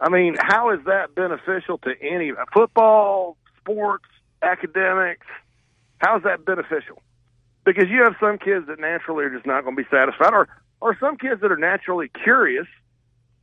I 0.00 0.08
mean, 0.08 0.34
how 0.40 0.70
is 0.70 0.80
that 0.86 1.14
beneficial 1.14 1.78
to 1.78 1.94
any 2.00 2.32
football, 2.52 3.36
sports, 3.60 4.06
academics? 4.42 5.26
How 5.98 6.16
is 6.16 6.24
that 6.24 6.44
beneficial? 6.44 7.02
Because 7.64 7.84
you 7.88 8.02
have 8.02 8.14
some 8.18 8.38
kids 8.38 8.66
that 8.66 8.80
naturally 8.80 9.24
are 9.24 9.30
just 9.30 9.46
not 9.46 9.64
going 9.64 9.76
to 9.76 9.82
be 9.82 9.88
satisfied, 9.90 10.32
or 10.32 10.48
or 10.80 10.96
some 10.98 11.18
kids 11.18 11.42
that 11.42 11.52
are 11.52 11.58
naturally 11.58 12.10
curious 12.24 12.66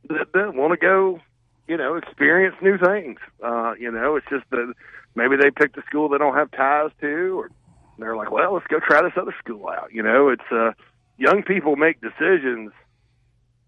that, 0.08 0.32
that 0.34 0.54
want 0.54 0.72
to 0.72 0.76
go, 0.76 1.20
you 1.68 1.76
know, 1.76 1.96
experience 1.96 2.56
new 2.62 2.78
things. 2.78 3.18
Uh, 3.44 3.74
you 3.78 3.90
know, 3.90 4.16
it's 4.16 4.26
just 4.28 4.44
that 4.50 4.72
maybe 5.14 5.36
they 5.36 5.50
picked 5.50 5.76
a 5.76 5.82
school 5.82 6.08
they 6.08 6.18
don't 6.18 6.34
have 6.34 6.50
ties 6.50 6.90
to, 7.00 7.38
or 7.38 7.50
they're 7.98 8.16
like, 8.16 8.30
well, 8.30 8.54
let's 8.54 8.66
go 8.66 8.80
try 8.80 9.02
this 9.02 9.12
other 9.20 9.34
school 9.38 9.68
out. 9.68 9.92
You 9.92 10.02
know, 10.02 10.30
it's 10.30 10.50
uh, 10.50 10.72
young 11.18 11.42
people 11.42 11.76
make 11.76 12.00
decisions 12.00 12.72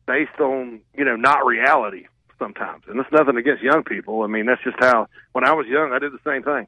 based 0.06 0.40
on 0.40 0.80
you 0.96 1.04
know 1.04 1.16
not 1.16 1.44
reality 1.44 2.06
sometimes, 2.38 2.84
and 2.88 2.98
it's 2.98 3.12
nothing 3.12 3.36
against 3.36 3.62
young 3.62 3.84
people. 3.84 4.22
I 4.22 4.26
mean, 4.26 4.46
that's 4.46 4.62
just 4.64 4.78
how. 4.80 5.06
When 5.32 5.44
I 5.44 5.52
was 5.52 5.66
young, 5.66 5.92
I 5.92 5.98
did 5.98 6.12
the 6.12 6.18
same 6.24 6.42
thing. 6.42 6.66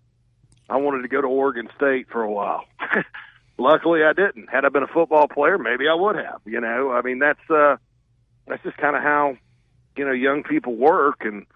I 0.68 0.76
wanted 0.76 1.02
to 1.02 1.08
go 1.08 1.20
to 1.20 1.26
Oregon 1.26 1.68
State 1.76 2.08
for 2.10 2.22
a 2.22 2.30
while. 2.30 2.64
Luckily, 3.58 4.02
I 4.04 4.12
didn't. 4.12 4.48
Had 4.48 4.64
I 4.64 4.68
been 4.68 4.82
a 4.82 4.88
football 4.88 5.28
player, 5.28 5.58
maybe 5.58 5.88
I 5.88 5.94
would 5.94 6.16
have. 6.16 6.40
You 6.44 6.60
know, 6.60 6.92
I 6.92 7.02
mean, 7.02 7.18
that's 7.20 7.50
uh, 7.50 7.76
that's 8.46 8.62
just 8.62 8.76
kind 8.76 8.96
of 8.96 9.02
how 9.02 9.36
you 9.96 10.04
know 10.04 10.12
young 10.12 10.42
people 10.42 10.74
work, 10.74 11.20
and 11.20 11.46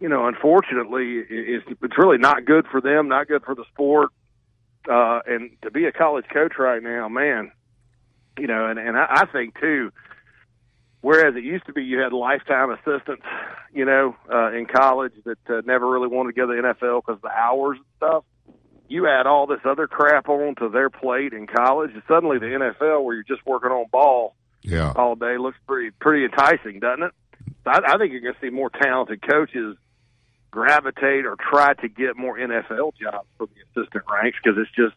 you 0.00 0.08
know, 0.08 0.26
unfortunately, 0.26 1.24
it's 1.28 1.66
it's 1.68 1.98
really 1.98 2.18
not 2.18 2.44
good 2.44 2.66
for 2.70 2.80
them, 2.80 3.08
not 3.08 3.28
good 3.28 3.42
for 3.44 3.54
the 3.54 3.64
sport. 3.72 4.10
Uh, 4.88 5.20
and 5.26 5.50
to 5.62 5.70
be 5.70 5.86
a 5.86 5.92
college 5.92 6.26
coach 6.32 6.52
right 6.58 6.82
now, 6.82 7.08
man, 7.08 7.50
you 8.38 8.46
know, 8.46 8.66
and 8.66 8.78
and 8.78 8.96
I, 8.96 9.06
I 9.22 9.26
think 9.26 9.58
too. 9.60 9.92
Whereas 11.00 11.36
it 11.36 11.44
used 11.44 11.66
to 11.66 11.72
be 11.72 11.84
you 11.84 12.00
had 12.00 12.12
lifetime 12.12 12.70
assistants, 12.70 13.22
you 13.72 13.84
know, 13.84 14.16
uh, 14.32 14.52
in 14.52 14.66
college 14.66 15.12
that 15.24 15.38
uh, 15.48 15.62
never 15.64 15.88
really 15.88 16.08
wanted 16.08 16.34
to 16.34 16.40
go 16.40 16.46
to 16.46 16.60
the 16.60 16.68
NFL 16.68 17.02
because 17.06 17.20
the 17.22 17.28
hours 17.28 17.76
and 17.76 17.86
stuff 17.96 18.24
you 18.88 19.08
add 19.08 19.26
all 19.26 19.46
this 19.46 19.60
other 19.64 19.86
crap 19.86 20.28
on 20.28 20.54
to 20.56 20.68
their 20.68 20.90
plate 20.90 21.32
in 21.32 21.46
college, 21.46 21.90
and 21.92 22.02
suddenly 22.06 22.38
the 22.38 22.46
NFL, 22.46 23.02
where 23.02 23.14
you're 23.14 23.24
just 23.24 23.44
working 23.46 23.70
on 23.70 23.86
ball 23.90 24.34
yeah. 24.62 24.92
all 24.94 25.14
day, 25.14 25.38
looks 25.38 25.58
pretty 25.66 25.90
pretty 25.90 26.24
enticing, 26.24 26.80
doesn't 26.80 27.04
it? 27.04 27.12
I, 27.66 27.94
I 27.94 27.98
think 27.98 28.12
you're 28.12 28.20
going 28.20 28.34
to 28.34 28.40
see 28.40 28.50
more 28.50 28.70
talented 28.70 29.22
coaches 29.26 29.76
gravitate 30.50 31.26
or 31.26 31.36
try 31.36 31.74
to 31.74 31.88
get 31.88 32.16
more 32.16 32.38
NFL 32.38 32.92
jobs 33.00 33.28
for 33.36 33.46
the 33.46 33.80
assistant 33.80 34.04
ranks 34.10 34.38
because 34.42 34.58
it's 34.58 34.70
just 34.74 34.94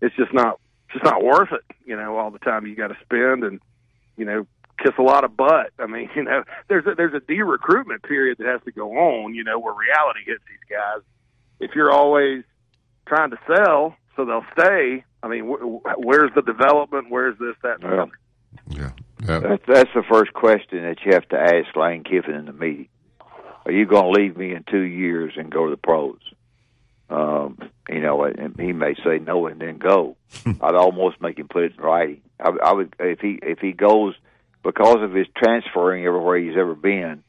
it's 0.00 0.14
just 0.16 0.32
not 0.32 0.60
it's 0.86 0.94
just 0.94 1.04
not 1.04 1.22
worth 1.22 1.52
it. 1.52 1.76
You 1.84 1.96
know, 1.96 2.16
all 2.16 2.30
the 2.30 2.38
time 2.38 2.66
you 2.66 2.74
got 2.74 2.88
to 2.88 2.96
spend 3.02 3.44
and 3.44 3.60
you 4.16 4.24
know 4.24 4.46
kiss 4.82 4.92
a 4.98 5.02
lot 5.02 5.24
of 5.24 5.36
butt. 5.36 5.70
I 5.78 5.86
mean, 5.86 6.10
you 6.16 6.24
know, 6.24 6.44
there's 6.68 6.86
a, 6.86 6.94
there's 6.94 7.14
a 7.14 7.20
de 7.20 7.42
recruitment 7.42 8.02
period 8.02 8.38
that 8.38 8.46
has 8.46 8.60
to 8.64 8.72
go 8.72 8.92
on. 8.92 9.34
You 9.34 9.44
know, 9.44 9.58
where 9.58 9.74
reality 9.74 10.20
hits 10.26 10.42
these 10.48 10.76
guys. 10.76 11.02
If 11.60 11.74
you're 11.74 11.92
always 11.92 12.42
trying 13.06 13.30
to 13.30 13.38
sell 13.46 13.96
so 14.16 14.24
they'll 14.24 14.44
stay. 14.52 15.04
I 15.22 15.28
mean, 15.28 15.46
wh- 15.46 15.98
where's 15.98 16.30
the 16.34 16.42
development? 16.42 17.06
Where's 17.10 17.38
this, 17.38 17.54
that, 17.62 17.80
and 17.80 17.92
the 17.92 18.02
other? 18.02 18.12
Yeah. 19.26 19.38
That's, 19.38 19.62
that's 19.66 19.90
the 19.94 20.02
first 20.10 20.32
question 20.32 20.82
that 20.82 20.98
you 21.04 21.12
have 21.14 21.28
to 21.28 21.38
ask 21.38 21.74
Lane 21.76 22.04
Kiffin 22.04 22.34
in 22.34 22.46
the 22.46 22.52
meeting. 22.52 22.88
Are 23.64 23.72
you 23.72 23.86
going 23.86 24.12
to 24.12 24.20
leave 24.20 24.36
me 24.36 24.52
in 24.54 24.64
two 24.68 24.80
years 24.82 25.34
and 25.36 25.50
go 25.50 25.66
to 25.66 25.70
the 25.70 25.76
pros? 25.76 26.18
Um, 27.08 27.58
you 27.88 28.00
know, 28.00 28.24
and 28.24 28.58
he 28.58 28.72
may 28.72 28.94
say 29.04 29.18
no 29.18 29.46
and 29.46 29.60
then 29.60 29.78
go. 29.78 30.16
I'd 30.46 30.74
almost 30.74 31.20
make 31.20 31.38
him 31.38 31.46
put 31.48 31.64
it 31.64 31.72
in 31.76 31.82
writing. 31.82 32.22
I, 32.40 32.50
I 32.64 32.72
would 32.72 32.96
if 32.98 33.20
he 33.20 33.38
if 33.42 33.58
he 33.58 33.72
goes 33.72 34.14
because 34.64 35.02
of 35.02 35.12
his 35.12 35.26
transferring 35.36 36.04
everywhere 36.06 36.38
he's 36.38 36.56
ever 36.56 36.74
been. 36.74 37.22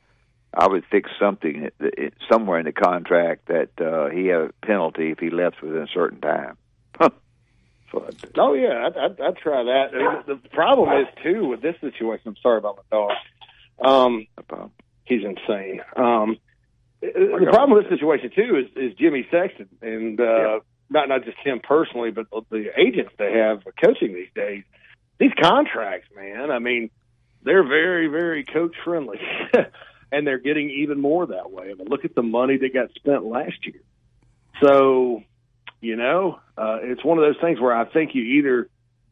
I 0.56 0.68
would 0.68 0.86
fix 0.90 1.10
something 1.20 1.70
that- 1.80 2.14
somewhere 2.32 2.60
in 2.60 2.66
the 2.66 2.72
contract 2.72 3.48
that 3.48 3.70
uh, 3.82 4.10
he 4.10 4.28
had 4.28 4.42
a 4.42 4.54
penalty 4.66 5.12
if 5.12 5.20
he 5.20 5.30
left 5.32 5.62
within 5.62 5.82
a 5.82 5.88
certain 5.94 6.22
time. 6.22 6.58
Oh 8.38 8.54
yeah, 8.54 8.88
I'd, 8.88 8.98
I'd, 8.98 9.22
I'd 9.22 9.38
try 9.38 9.64
that. 9.64 9.90
I 9.94 10.22
the 10.26 10.50
problem 10.50 11.02
is 11.02 11.08
too 11.24 11.48
with 11.48 11.62
this 11.62 11.76
situation. 11.82 12.24
I'm 12.28 12.36
sorry 12.42 12.58
about 12.58 12.78
my 12.78 12.98
dog. 12.98 13.12
Um, 13.84 14.28
he's 15.06 15.24
insane. 15.24 15.82
Um, 15.96 16.38
the 17.02 17.48
problem 17.50 17.78
with 17.78 17.90
this 17.90 18.00
situation 18.00 18.32
too 18.36 18.58
is, 18.58 18.92
is 18.92 18.98
Jimmy 18.98 19.28
Sexton, 19.30 19.70
and 19.82 20.20
uh, 20.20 20.60
not 20.90 21.10
not 21.10 21.26
just 21.26 21.38
him 21.44 21.60
personally, 21.62 22.12
but 22.12 22.28
the 22.50 22.68
agents 22.78 23.12
they 23.18 23.34
have 23.34 23.64
coaching 23.84 24.14
these 24.14 24.32
days. 24.36 24.64
These 25.20 25.34
contracts, 25.40 26.08
man. 26.16 26.52
I 26.52 26.60
mean, 26.60 26.90
they're 27.44 27.68
very 27.68 28.08
very 28.08 28.44
coach 28.44 28.76
friendly, 28.84 29.20
and 30.12 30.26
they're 30.26 30.40
getting 30.40 30.70
even 30.70 31.00
more 31.00 31.28
that 31.28 31.52
way. 31.52 31.72
I 31.72 31.74
mean, 31.74 31.88
look 31.88 32.06
at 32.06 32.16
the 32.16 32.24
money 32.24 32.58
that 32.58 32.74
got 32.74 32.92
spent 32.96 33.26
last 33.26 33.66
year. 33.66 33.82
So, 34.62 35.24
you 35.84 35.98
know, 35.98 36.40
uh, 36.58 36.78
it's 36.82 37.04
one 37.04 37.18
of 37.18 37.26
those 37.26 37.42
things 37.42 37.60
where 37.60 37.76
I 37.76 37.86
think 37.86 38.12
you 38.16 38.24
either 38.40 38.70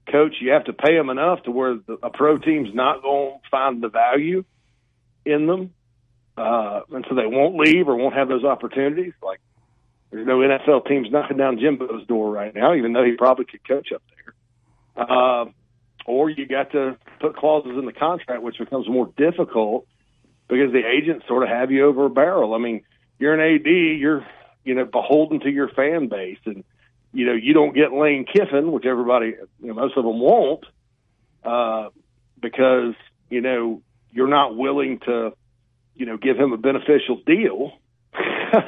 coach, 0.09 0.35
you 0.39 0.51
have 0.51 0.65
to 0.65 0.73
pay 0.73 0.95
them 0.95 1.09
enough 1.09 1.43
to 1.43 1.51
where 1.51 1.75
the, 1.75 1.97
a 2.01 2.09
pro 2.09 2.37
team's 2.37 2.73
not 2.73 3.01
going 3.01 3.39
to 3.43 3.49
find 3.49 3.83
the 3.83 3.89
value 3.89 4.45
in 5.25 5.47
them, 5.47 5.73
uh, 6.37 6.81
and 6.91 7.05
so 7.09 7.15
they 7.15 7.25
won't 7.25 7.57
leave 7.57 7.89
or 7.89 7.95
won't 7.97 8.15
have 8.15 8.29
those 8.29 8.45
opportunities. 8.45 9.11
Like, 9.21 9.41
there's 10.11 10.25
no 10.25 10.37
NFL 10.37 10.87
teams 10.87 11.07
knocking 11.11 11.37
down 11.37 11.59
Jimbo's 11.59 12.07
door 12.07 12.31
right 12.31 12.55
now, 12.55 12.73
even 12.73 12.93
though 12.93 13.03
he 13.03 13.17
probably 13.17 13.45
could 13.45 13.67
coach 13.67 13.91
up 13.93 14.01
there. 14.15 15.05
Uh, 15.05 15.45
or 16.05 16.29
you 16.29 16.47
got 16.47 16.71
to 16.71 16.97
put 17.19 17.35
clauses 17.35 17.77
in 17.77 17.85
the 17.85 17.93
contract, 17.93 18.43
which 18.43 18.57
becomes 18.57 18.87
more 18.87 19.11
difficult 19.17 19.85
because 20.47 20.71
the 20.71 20.83
agents 20.85 21.25
sort 21.27 21.43
of 21.43 21.49
have 21.49 21.69
you 21.69 21.85
over 21.85 22.05
a 22.05 22.09
barrel. 22.09 22.53
I 22.53 22.57
mean, 22.59 22.83
you're 23.19 23.33
an 23.33 23.55
AD, 23.55 23.67
you're 23.67 24.25
you 24.63 24.75
know 24.75 24.85
beholden 24.85 25.39
to 25.41 25.49
your 25.49 25.69
fan 25.69 26.07
base, 26.07 26.39
and 26.45 26.63
you 27.13 27.25
know 27.25 27.33
you 27.33 27.53
don't 27.53 27.75
get 27.75 27.93
Lane 27.93 28.25
Kiffin, 28.25 28.71
which 28.71 28.85
everybody, 28.85 29.35
you 29.61 29.67
know, 29.67 29.73
most 29.73 29.97
of 29.97 30.03
them 30.03 30.19
won't, 30.19 30.65
uh, 31.43 31.89
because 32.39 32.93
you 33.29 33.41
know 33.41 33.81
you're 34.11 34.27
not 34.27 34.55
willing 34.55 34.99
to, 34.99 35.33
you 35.95 36.05
know, 36.05 36.17
give 36.17 36.37
him 36.37 36.53
a 36.53 36.57
beneficial 36.57 37.21
deal. 37.25 37.73
uh, 38.13 38.61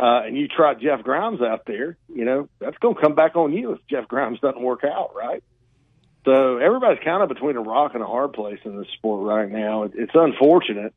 and 0.00 0.36
you 0.36 0.48
try 0.48 0.74
Jeff 0.74 1.02
Grimes 1.02 1.40
out 1.40 1.62
there, 1.66 1.96
you 2.12 2.24
know, 2.24 2.48
that's 2.58 2.76
going 2.78 2.96
to 2.96 3.00
come 3.00 3.14
back 3.14 3.36
on 3.36 3.52
you 3.52 3.72
if 3.72 3.78
Jeff 3.88 4.08
Grimes 4.08 4.40
doesn't 4.40 4.60
work 4.60 4.82
out, 4.84 5.14
right? 5.14 5.42
So 6.24 6.58
everybody's 6.58 7.02
kind 7.04 7.22
of 7.22 7.28
between 7.28 7.56
a 7.56 7.60
rock 7.60 7.92
and 7.94 8.02
a 8.02 8.06
hard 8.06 8.32
place 8.32 8.60
in 8.64 8.76
this 8.76 8.88
sport 8.96 9.26
right 9.26 9.50
now. 9.50 9.84
It, 9.84 9.92
it's 9.94 10.12
unfortunate, 10.14 10.94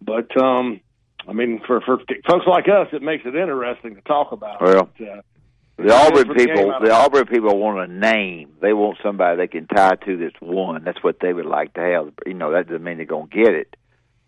but 0.00 0.34
um, 0.40 0.80
I 1.28 1.32
mean, 1.32 1.60
for 1.66 1.80
for 1.80 1.98
folks 2.28 2.46
like 2.46 2.66
us, 2.68 2.88
it 2.92 3.02
makes 3.02 3.24
it 3.24 3.34
interesting 3.34 3.94
to 3.94 4.00
talk 4.02 4.32
about. 4.32 4.60
Well, 4.60 4.90
But, 4.98 5.08
uh, 5.08 5.22
The 5.78 5.94
Auburn 5.94 6.34
people, 6.34 6.74
of- 6.74 6.82
the 6.82 6.92
Auburn 6.92 7.26
people 7.26 7.58
want 7.58 7.90
a 7.90 7.92
name. 7.92 8.54
They 8.60 8.72
want 8.72 8.98
somebody 9.02 9.36
they 9.36 9.46
can 9.48 9.66
tie 9.66 9.96
to 10.04 10.16
that's 10.16 10.40
one. 10.40 10.84
That's 10.84 11.02
what 11.02 11.18
they 11.20 11.32
would 11.32 11.46
like 11.46 11.74
to 11.74 11.80
have. 11.80 12.12
You 12.26 12.34
know, 12.34 12.52
that 12.52 12.68
doesn't 12.68 12.84
mean 12.84 12.98
they're 12.98 13.06
going 13.06 13.28
to 13.28 13.36
get 13.36 13.54
it, 13.54 13.76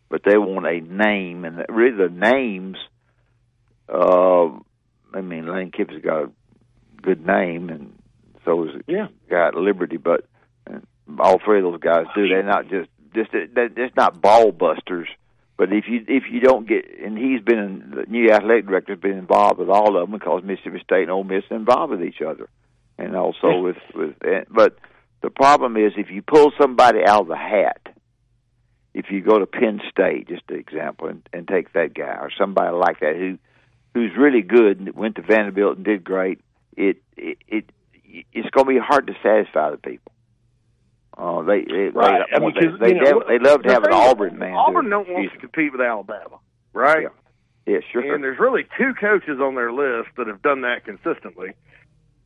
but 0.08 0.22
they 0.24 0.38
want 0.38 0.66
a 0.66 0.80
name, 0.80 1.44
and 1.44 1.64
really 1.68 1.96
the 1.96 2.08
names. 2.08 2.76
Uh, 3.88 4.58
I 5.12 5.20
mean, 5.20 5.46
Lane 5.46 5.70
Kiffin's 5.70 6.02
got 6.02 6.24
a 6.24 6.30
good 7.02 7.24
name, 7.26 7.68
and 7.68 7.92
so 8.44 8.64
is 8.64 8.70
yeah. 8.86 9.08
at 9.30 9.54
Liberty, 9.54 9.96
but 9.96 10.26
and 10.66 10.86
all 11.18 11.38
three 11.44 11.58
of 11.58 11.64
those 11.64 11.80
guys 11.80 12.06
do. 12.14 12.28
They're 12.28 12.42
not 12.42 12.68
just 12.68 12.88
just 13.14 13.30
they're 13.32 13.68
just 13.68 13.96
not 13.96 14.20
ball 14.20 14.52
busters. 14.52 15.08
But 15.56 15.72
if 15.72 15.84
you 15.88 16.04
if 16.08 16.24
you 16.30 16.40
don't 16.40 16.66
get 16.66 16.84
and 17.04 17.16
he's 17.16 17.40
been 17.40 17.58
in, 17.58 17.92
the 17.94 18.04
new 18.08 18.30
athletic 18.30 18.66
director's 18.66 18.98
been 18.98 19.18
involved 19.18 19.58
with 19.58 19.68
all 19.68 19.96
of 19.96 20.10
them 20.10 20.18
because 20.18 20.42
Mississippi 20.42 20.80
State 20.82 21.02
and 21.02 21.10
Ole 21.10 21.24
Miss 21.24 21.44
are 21.50 21.56
involved 21.56 21.92
with 21.92 22.02
each 22.02 22.20
other, 22.20 22.48
and 22.98 23.14
also 23.14 23.60
with 23.60 23.76
with. 23.94 24.14
But 24.50 24.78
the 25.22 25.30
problem 25.30 25.76
is 25.76 25.92
if 25.96 26.10
you 26.10 26.22
pull 26.22 26.52
somebody 26.60 27.00
out 27.06 27.22
of 27.22 27.28
the 27.28 27.36
hat, 27.36 27.80
if 28.94 29.06
you 29.10 29.20
go 29.20 29.38
to 29.38 29.46
Penn 29.46 29.80
State, 29.90 30.28
just 30.28 30.42
an 30.48 30.56
example, 30.56 31.08
and, 31.08 31.28
and 31.32 31.46
take 31.46 31.72
that 31.74 31.94
guy 31.94 32.16
or 32.20 32.30
somebody 32.36 32.74
like 32.74 33.00
that 33.00 33.14
who 33.14 33.38
who's 33.94 34.10
really 34.18 34.42
good 34.42 34.80
and 34.80 34.94
went 34.94 35.14
to 35.16 35.22
Vanderbilt 35.22 35.76
and 35.76 35.84
did 35.84 36.02
great, 36.02 36.40
it 36.76 36.96
it, 37.16 37.38
it 37.46 37.64
it's 38.32 38.50
going 38.50 38.66
to 38.66 38.72
be 38.72 38.78
hard 38.78 39.06
to 39.06 39.14
satisfy 39.22 39.70
the 39.70 39.76
people. 39.76 40.12
Uh, 41.16 41.42
they 41.42 41.62
they 41.64 41.88
Right. 41.90 42.24
they, 42.30 42.36
I 42.36 42.40
mean, 42.40 42.54
they, 42.54 42.92
they, 42.92 42.98
know, 42.98 43.18
love- 43.18 43.28
they 43.28 43.38
love 43.38 43.62
to 43.62 43.68
the 43.68 43.72
have 43.74 43.84
an 43.84 43.92
Auburn 43.92 44.38
man. 44.38 44.54
Auburn 44.54 44.88
don't 44.90 45.08
want 45.08 45.32
to 45.32 45.38
compete 45.38 45.72
with 45.72 45.80
Alabama, 45.80 46.38
right? 46.72 47.08
Yeah, 47.66 47.78
sure. 47.92 48.14
And 48.14 48.22
there's 48.22 48.38
really 48.38 48.66
two 48.76 48.92
coaches 48.94 49.40
on 49.40 49.54
their 49.54 49.72
list 49.72 50.10
that 50.16 50.26
have 50.26 50.42
done 50.42 50.62
that 50.62 50.84
consistently. 50.84 51.52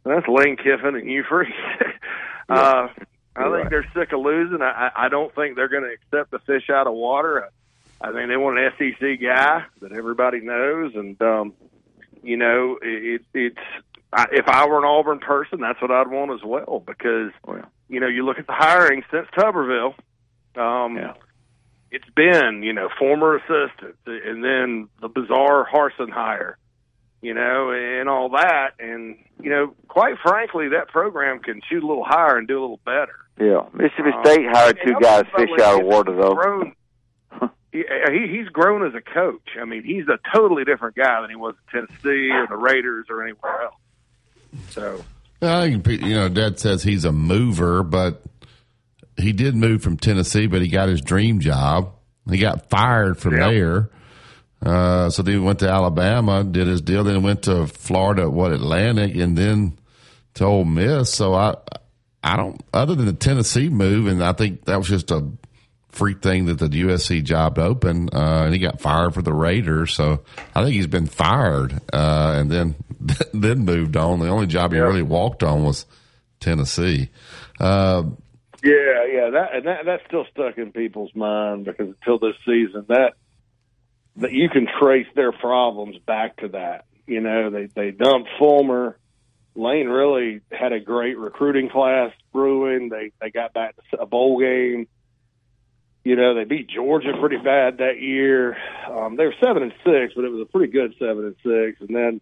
And 0.05 0.15
that's 0.17 0.27
Lane 0.27 0.57
Kiffin 0.57 0.97
and 0.97 1.09
Hugh 1.09 1.23
Freeze. 1.29 1.53
uh, 2.49 2.89
I 3.37 3.45
You're 3.45 3.45
think 3.45 3.53
right. 3.65 3.71
they're 3.71 3.91
sick 3.95 4.13
of 4.13 4.21
losing. 4.21 4.63
I, 4.63 4.91
I 4.97 5.09
don't 5.09 5.33
think 5.35 5.55
they're 5.55 5.69
going 5.69 5.85
to 5.85 5.93
accept 5.93 6.31
the 6.33 6.39
fish 6.41 6.71
out 6.71 6.87
of 6.87 6.95
water. 6.95 7.45
I 7.45 7.49
I 8.01 8.13
think 8.13 8.29
they 8.29 8.37
want 8.37 8.59
an 8.59 8.71
SEC 8.79 9.21
guy 9.21 9.65
that 9.81 9.93
everybody 9.93 10.41
knows, 10.41 10.95
and 10.95 11.21
um, 11.21 11.53
you 12.23 12.37
know, 12.37 12.79
it, 12.81 13.23
it's 13.35 13.59
I, 14.13 14.27
if 14.33 14.47
I 14.49 14.67
were 14.67 14.79
an 14.79 14.85
Auburn 14.85 15.19
person, 15.19 15.61
that's 15.61 15.81
what 15.83 15.91
I'd 15.91 16.09
want 16.09 16.31
as 16.33 16.45
well. 16.45 16.83
Because 16.87 17.33
you 17.89 18.01
know, 18.01 18.07
you 18.07 18.25
look 18.25 18.39
at 18.39 18.47
the 18.47 18.53
hiring 18.53 19.03
since 19.11 19.27
Tuberville. 19.37 19.95
Um, 20.57 20.97
It's 21.91 22.09
been, 22.15 22.63
you 22.63 22.73
know, 22.75 22.89
former 22.99 23.37
assistants 23.37 23.99
and 24.07 24.45
then 24.45 24.89
the 25.01 25.09
bizarre 25.09 25.67
Harsin 25.73 26.11
hire, 26.11 26.59
you 27.23 27.33
know, 27.33 27.71
and 27.71 28.09
all 28.11 28.29
that. 28.31 28.73
And, 28.79 29.17
you 29.41 29.49
know, 29.51 29.75
quite 29.89 30.17
frankly, 30.23 30.69
that 30.69 30.89
program 30.89 31.39
can 31.39 31.63
shoot 31.69 31.83
a 31.83 31.87
little 31.87 32.05
higher 32.05 32.37
and 32.37 32.47
do 32.47 32.59
a 32.59 32.61
little 32.61 32.81
better. 32.85 33.15
Yeah, 33.41 33.63
Mississippi 33.73 34.11
Um, 34.15 34.25
State 34.25 34.47
hired 34.51 34.79
two 34.85 34.95
guys 35.01 35.25
fish 35.37 35.49
out 35.63 35.81
of 35.81 35.87
water 35.87 36.15
though. 36.15 36.35
Grown, 36.35 36.75
he, 37.73 37.85
he 38.11 38.27
he's 38.37 38.49
grown 38.49 38.85
as 38.87 38.95
a 38.95 39.01
coach. 39.01 39.49
I 39.61 39.65
mean, 39.65 39.85
he's 39.85 40.09
a 40.09 40.19
totally 40.35 40.65
different 40.65 40.97
guy 40.97 41.21
than 41.21 41.31
he 41.31 41.37
was 41.37 41.55
at 41.69 41.73
Tennessee 41.73 42.31
or 42.33 42.47
the 42.49 42.57
Raiders 42.57 43.07
or 43.09 43.23
anywhere 43.23 43.63
else. 43.63 43.75
So 44.71 45.05
I 45.41 45.71
think 45.71 45.87
you 45.87 46.15
know, 46.15 46.29
Dad 46.29 46.59
says 46.59 46.83
he's 46.83 47.05
a 47.05 47.13
mover, 47.13 47.83
but 47.83 48.23
he 49.17 49.33
did 49.33 49.55
move 49.55 49.83
from 49.83 49.97
Tennessee, 49.97 50.47
but 50.47 50.63
he 50.63 50.69
got 50.69 50.89
his 50.89 51.01
dream 51.01 51.41
job. 51.41 51.93
He 52.29 52.39
got 52.39 52.69
fired 52.71 53.19
from 53.19 53.37
Yeah. 53.37 53.51
there. 53.51 53.91
Uh, 54.61 55.09
so 55.11 55.23
then 55.23 55.35
he 55.35 55.41
went 55.41 55.61
to 55.61 55.69
Alabama, 55.69 56.43
did 56.43 56.67
his 56.67 56.81
deal, 56.81 57.05
then 57.05 57.23
went 57.23 57.43
to 57.43 57.67
Florida, 57.69 58.29
what 58.29 58.53
Atlantic, 58.53 59.15
and 59.15 59.39
then 59.39 59.79
to 60.35 60.45
Ole 60.45 60.65
Miss. 60.65 61.13
So 61.15 61.35
I, 61.35 61.55
I 62.25 62.37
don't. 62.37 62.61
Other 62.75 62.97
than 62.97 63.07
the 63.07 63.13
Tennessee 63.13 63.69
move, 63.69 64.09
and 64.09 64.23
I 64.23 64.33
think 64.33 64.65
that 64.65 64.77
was 64.77 64.89
just 64.89 65.13
a 65.13 65.25
freak 65.89 66.21
thing 66.21 66.47
that 66.47 66.59
the 66.59 66.69
USC 66.69 67.23
job 67.25 67.59
opened, 67.59 68.15
uh, 68.15 68.45
and 68.45 68.55
he 68.55 68.61
got 68.61 68.81
fired 68.81 69.15
for 69.15 69.23
the 69.23 69.33
Raiders. 69.33 69.95
So 69.95 70.23
I 70.55 70.63
think 70.63 70.75
he's 70.75 70.87
been 70.87 71.07
fired, 71.07 71.73
uh, 71.93 72.35
and 72.37 72.51
then 72.51 72.75
then 73.33 73.61
moved 73.61 73.97
on. 73.97 74.21
The 74.21 74.29
only 74.29 74.47
job 74.47 74.73
he 74.73 74.79
really 74.79 75.03
walked 75.03 75.43
on 75.43 75.65
was 75.65 75.87
Tennessee. 76.41 77.11
Uh, 77.59 78.05
Yeah, 78.63 79.07
yeah, 79.13 79.31
that 79.31 79.49
and 79.55 79.67
that 79.67 79.85
that's 79.85 80.03
still 80.07 80.27
stuck 80.31 80.59
in 80.59 80.73
people's 80.73 81.15
mind 81.15 81.65
because 81.65 81.89
until 81.89 82.19
this 82.19 82.37
season, 82.45 82.87
that 82.89 83.15
that 84.17 84.33
you 84.33 84.49
can 84.49 84.67
trace 84.81 85.07
their 85.15 85.33
problems 85.33 85.97
back 86.07 86.37
to 86.39 86.49
that. 86.49 86.85
You 87.07 87.21
know, 87.21 87.51
they 87.51 87.67
they 87.67 87.91
dumped 87.91 88.29
Fulmer. 88.39 88.99
Lane 89.55 89.89
really 89.89 90.41
had 90.53 90.73
a 90.73 90.79
great 90.79 91.19
recruiting 91.19 91.69
class 91.69 92.13
brewing. 92.33 92.91
They 92.91 93.13
they 93.21 93.31
got 93.31 93.53
back 93.53 93.75
to 93.91 94.01
a 94.01 94.07
bowl 94.07 94.39
game. 94.39 94.87
You 96.05 96.17
know, 96.17 96.35
they 96.35 96.45
beat 96.45 96.69
Georgia 96.69 97.13
pretty 97.19 97.37
bad 97.37 97.79
that 97.79 98.01
year. 98.01 98.57
Um, 98.91 99.17
they 99.17 99.27
were 99.27 99.35
seven 99.43 99.63
and 99.63 99.73
six, 99.85 100.15
but 100.15 100.25
it 100.25 100.31
was 100.31 100.41
a 100.41 100.51
pretty 100.51 100.73
good 100.73 100.95
seven 100.99 101.25
and 101.27 101.37
six. 101.43 101.81
And 101.81 101.95
then, 101.95 102.21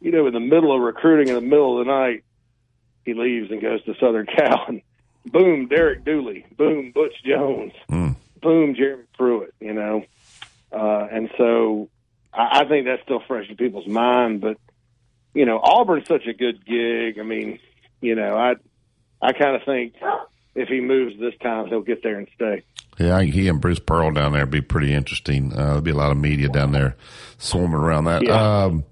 you 0.00 0.10
know, 0.10 0.26
in 0.26 0.34
the 0.34 0.40
middle 0.40 0.74
of 0.74 0.82
recruiting, 0.82 1.28
in 1.28 1.34
the 1.34 1.40
middle 1.40 1.80
of 1.80 1.86
the 1.86 1.92
night, 1.92 2.24
he 3.04 3.14
leaves 3.14 3.50
and 3.50 3.62
goes 3.62 3.82
to 3.84 3.94
Southern 4.00 4.26
Cal. 4.36 4.64
And 4.68 4.82
boom, 5.24 5.68
Derek 5.68 6.04
Dooley. 6.04 6.46
Boom, 6.56 6.92
Butch 6.92 7.14
Jones. 7.24 7.72
Boom, 8.40 8.74
Jeremy 8.74 9.04
Pruitt. 9.16 9.54
You 9.60 9.72
know, 9.72 10.04
uh, 10.72 11.06
and 11.10 11.30
so 11.38 11.88
I, 12.34 12.60
I 12.60 12.64
think 12.64 12.86
that's 12.86 13.02
still 13.02 13.22
fresh 13.26 13.48
in 13.48 13.56
people's 13.56 13.88
mind. 13.88 14.40
But 14.40 14.58
you 15.34 15.46
know, 15.46 15.58
Auburn's 15.58 16.08
such 16.08 16.26
a 16.26 16.34
good 16.34 16.64
gig. 16.64 17.18
I 17.18 17.22
mean, 17.22 17.58
you 18.00 18.14
know, 18.14 18.36
I 18.36 18.54
I 19.20 19.32
kind 19.32 19.56
of 19.56 19.62
think 19.64 19.94
if 20.54 20.68
he 20.68 20.80
moves 20.80 21.18
this 21.18 21.34
time, 21.42 21.68
he'll 21.68 21.80
get 21.80 22.02
there 22.02 22.18
and 22.18 22.28
stay. 22.34 22.62
Yeah, 22.98 23.22
he 23.22 23.48
and 23.48 23.60
Bruce 23.60 23.78
Pearl 23.78 24.12
down 24.12 24.32
there 24.32 24.42
would 24.42 24.50
be 24.50 24.60
pretty 24.60 24.92
interesting. 24.92 25.52
Uh, 25.52 25.56
there'll 25.56 25.80
be 25.80 25.90
a 25.90 25.96
lot 25.96 26.10
of 26.10 26.18
media 26.18 26.48
down 26.48 26.72
there 26.72 26.96
swarming 27.38 27.74
around 27.74 28.04
that. 28.04 28.22
Yeah. 28.22 28.64
Um, 28.64 28.84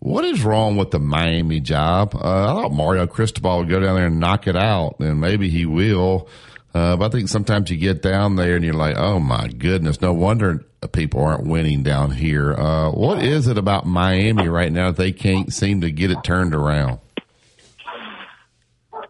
what 0.00 0.24
is 0.24 0.44
wrong 0.44 0.76
with 0.76 0.90
the 0.90 0.98
Miami 0.98 1.60
job? 1.60 2.14
Uh, 2.14 2.18
I 2.18 2.62
thought 2.62 2.72
Mario 2.72 3.06
Cristobal 3.06 3.58
would 3.58 3.68
go 3.68 3.80
down 3.80 3.96
there 3.96 4.06
and 4.06 4.20
knock 4.20 4.46
it 4.46 4.56
out, 4.56 4.96
and 4.98 5.20
maybe 5.20 5.48
he 5.48 5.64
will. 5.64 6.28
Uh, 6.74 6.96
but 6.96 7.06
I 7.06 7.08
think 7.10 7.28
sometimes 7.28 7.70
you 7.70 7.76
get 7.76 8.02
down 8.02 8.36
there 8.36 8.56
and 8.56 8.64
you're 8.64 8.74
like, 8.74 8.96
oh 8.96 9.20
my 9.20 9.48
goodness, 9.48 10.00
no 10.00 10.12
wonder 10.12 10.64
people 10.92 11.22
aren't 11.22 11.46
winning 11.46 11.82
down 11.82 12.10
here. 12.10 12.54
Uh, 12.54 12.90
what 12.90 13.22
is 13.22 13.46
it 13.46 13.58
about 13.58 13.86
Miami 13.86 14.48
right 14.48 14.72
now 14.72 14.88
that 14.90 14.96
they 14.96 15.12
can't 15.12 15.52
seem 15.52 15.82
to 15.82 15.90
get 15.90 16.10
it 16.10 16.24
turned 16.24 16.54
around? 16.54 16.98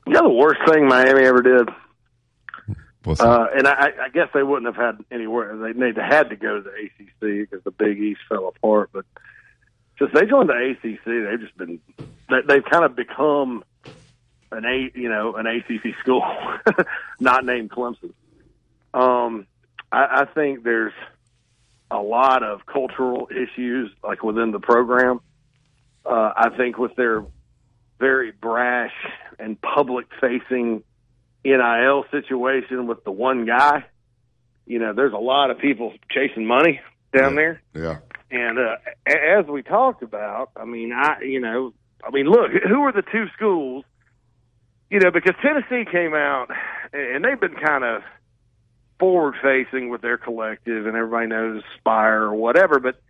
You 0.06 0.14
know 0.14 0.22
the 0.22 0.34
worst 0.34 0.60
thing 0.68 0.88
Miami 0.88 1.24
ever 1.24 1.42
did, 1.42 1.68
uh, 3.06 3.46
and 3.54 3.66
I, 3.66 3.92
I 4.04 4.08
guess 4.12 4.28
they 4.32 4.42
wouldn't 4.42 4.74
have 4.74 4.82
had 4.82 5.04
anywhere. 5.10 5.56
They 5.56 5.72
they 5.92 6.02
had 6.02 6.30
to 6.30 6.36
go 6.36 6.60
to 6.60 6.62
the 6.62 6.70
ACC 6.70 7.50
because 7.50 7.64
the 7.64 7.70
Big 7.70 7.98
East 7.98 8.20
fell 8.28 8.48
apart. 8.48 8.90
But 8.92 9.04
since 9.98 10.10
they 10.12 10.26
joined 10.26 10.48
the 10.48 10.54
ACC, 10.54 11.04
they've 11.04 11.40
just 11.40 11.56
been 11.56 11.80
they, 12.30 12.40
they've 12.46 12.64
kind 12.64 12.84
of 12.84 12.96
become 12.96 13.64
an 14.50 14.64
a 14.64 14.90
you 14.94 15.08
know 15.08 15.34
an 15.36 15.46
ACC 15.46 15.96
school, 16.00 16.24
not 17.20 17.44
named 17.44 17.70
Clemson. 17.70 18.12
Um, 18.94 19.46
I, 19.90 20.22
I 20.22 20.24
think 20.26 20.62
there's 20.62 20.94
a 21.90 22.00
lot 22.00 22.42
of 22.42 22.66
cultural 22.66 23.28
issues 23.30 23.90
like 24.02 24.22
within 24.22 24.50
the 24.50 24.60
program. 24.60 25.20
Uh, 26.04 26.32
I 26.36 26.50
think 26.56 26.78
with 26.78 26.94
their 26.96 27.24
very 27.98 28.32
brash 28.32 28.94
and 29.38 29.60
public 29.60 30.06
facing 30.20 30.82
NIL 31.44 32.04
situation 32.10 32.86
with 32.86 33.04
the 33.04 33.10
one 33.10 33.46
guy, 33.46 33.84
you 34.66 34.78
know, 34.78 34.92
there's 34.92 35.12
a 35.12 35.18
lot 35.18 35.50
of 35.50 35.58
people 35.58 35.92
chasing 36.10 36.46
money 36.46 36.80
down 37.12 37.34
there. 37.34 37.60
Yeah. 37.74 37.98
And 38.30 38.58
uh, 38.58 38.76
as 39.06 39.46
we 39.46 39.62
talked 39.62 40.02
about, 40.02 40.50
I 40.56 40.64
mean, 40.64 40.92
I 40.92 41.20
you 41.22 41.40
know, 41.40 41.74
I 42.02 42.10
mean, 42.10 42.26
look, 42.26 42.50
who 42.66 42.82
are 42.82 42.92
the 42.92 43.02
two 43.02 43.26
schools? 43.36 43.84
You 44.90 45.00
know, 45.00 45.10
because 45.10 45.34
Tennessee 45.42 45.90
came 45.90 46.14
out 46.14 46.48
and 46.92 47.24
they've 47.24 47.40
been 47.40 47.56
kind 47.56 47.84
of 47.84 48.02
forward 48.98 49.34
facing 49.42 49.90
with 49.90 50.00
their 50.00 50.16
collective, 50.16 50.86
and 50.86 50.96
everybody 50.96 51.26
knows 51.26 51.62
Spyre 51.78 52.22
or 52.22 52.34
whatever. 52.34 52.78
But 52.78 53.00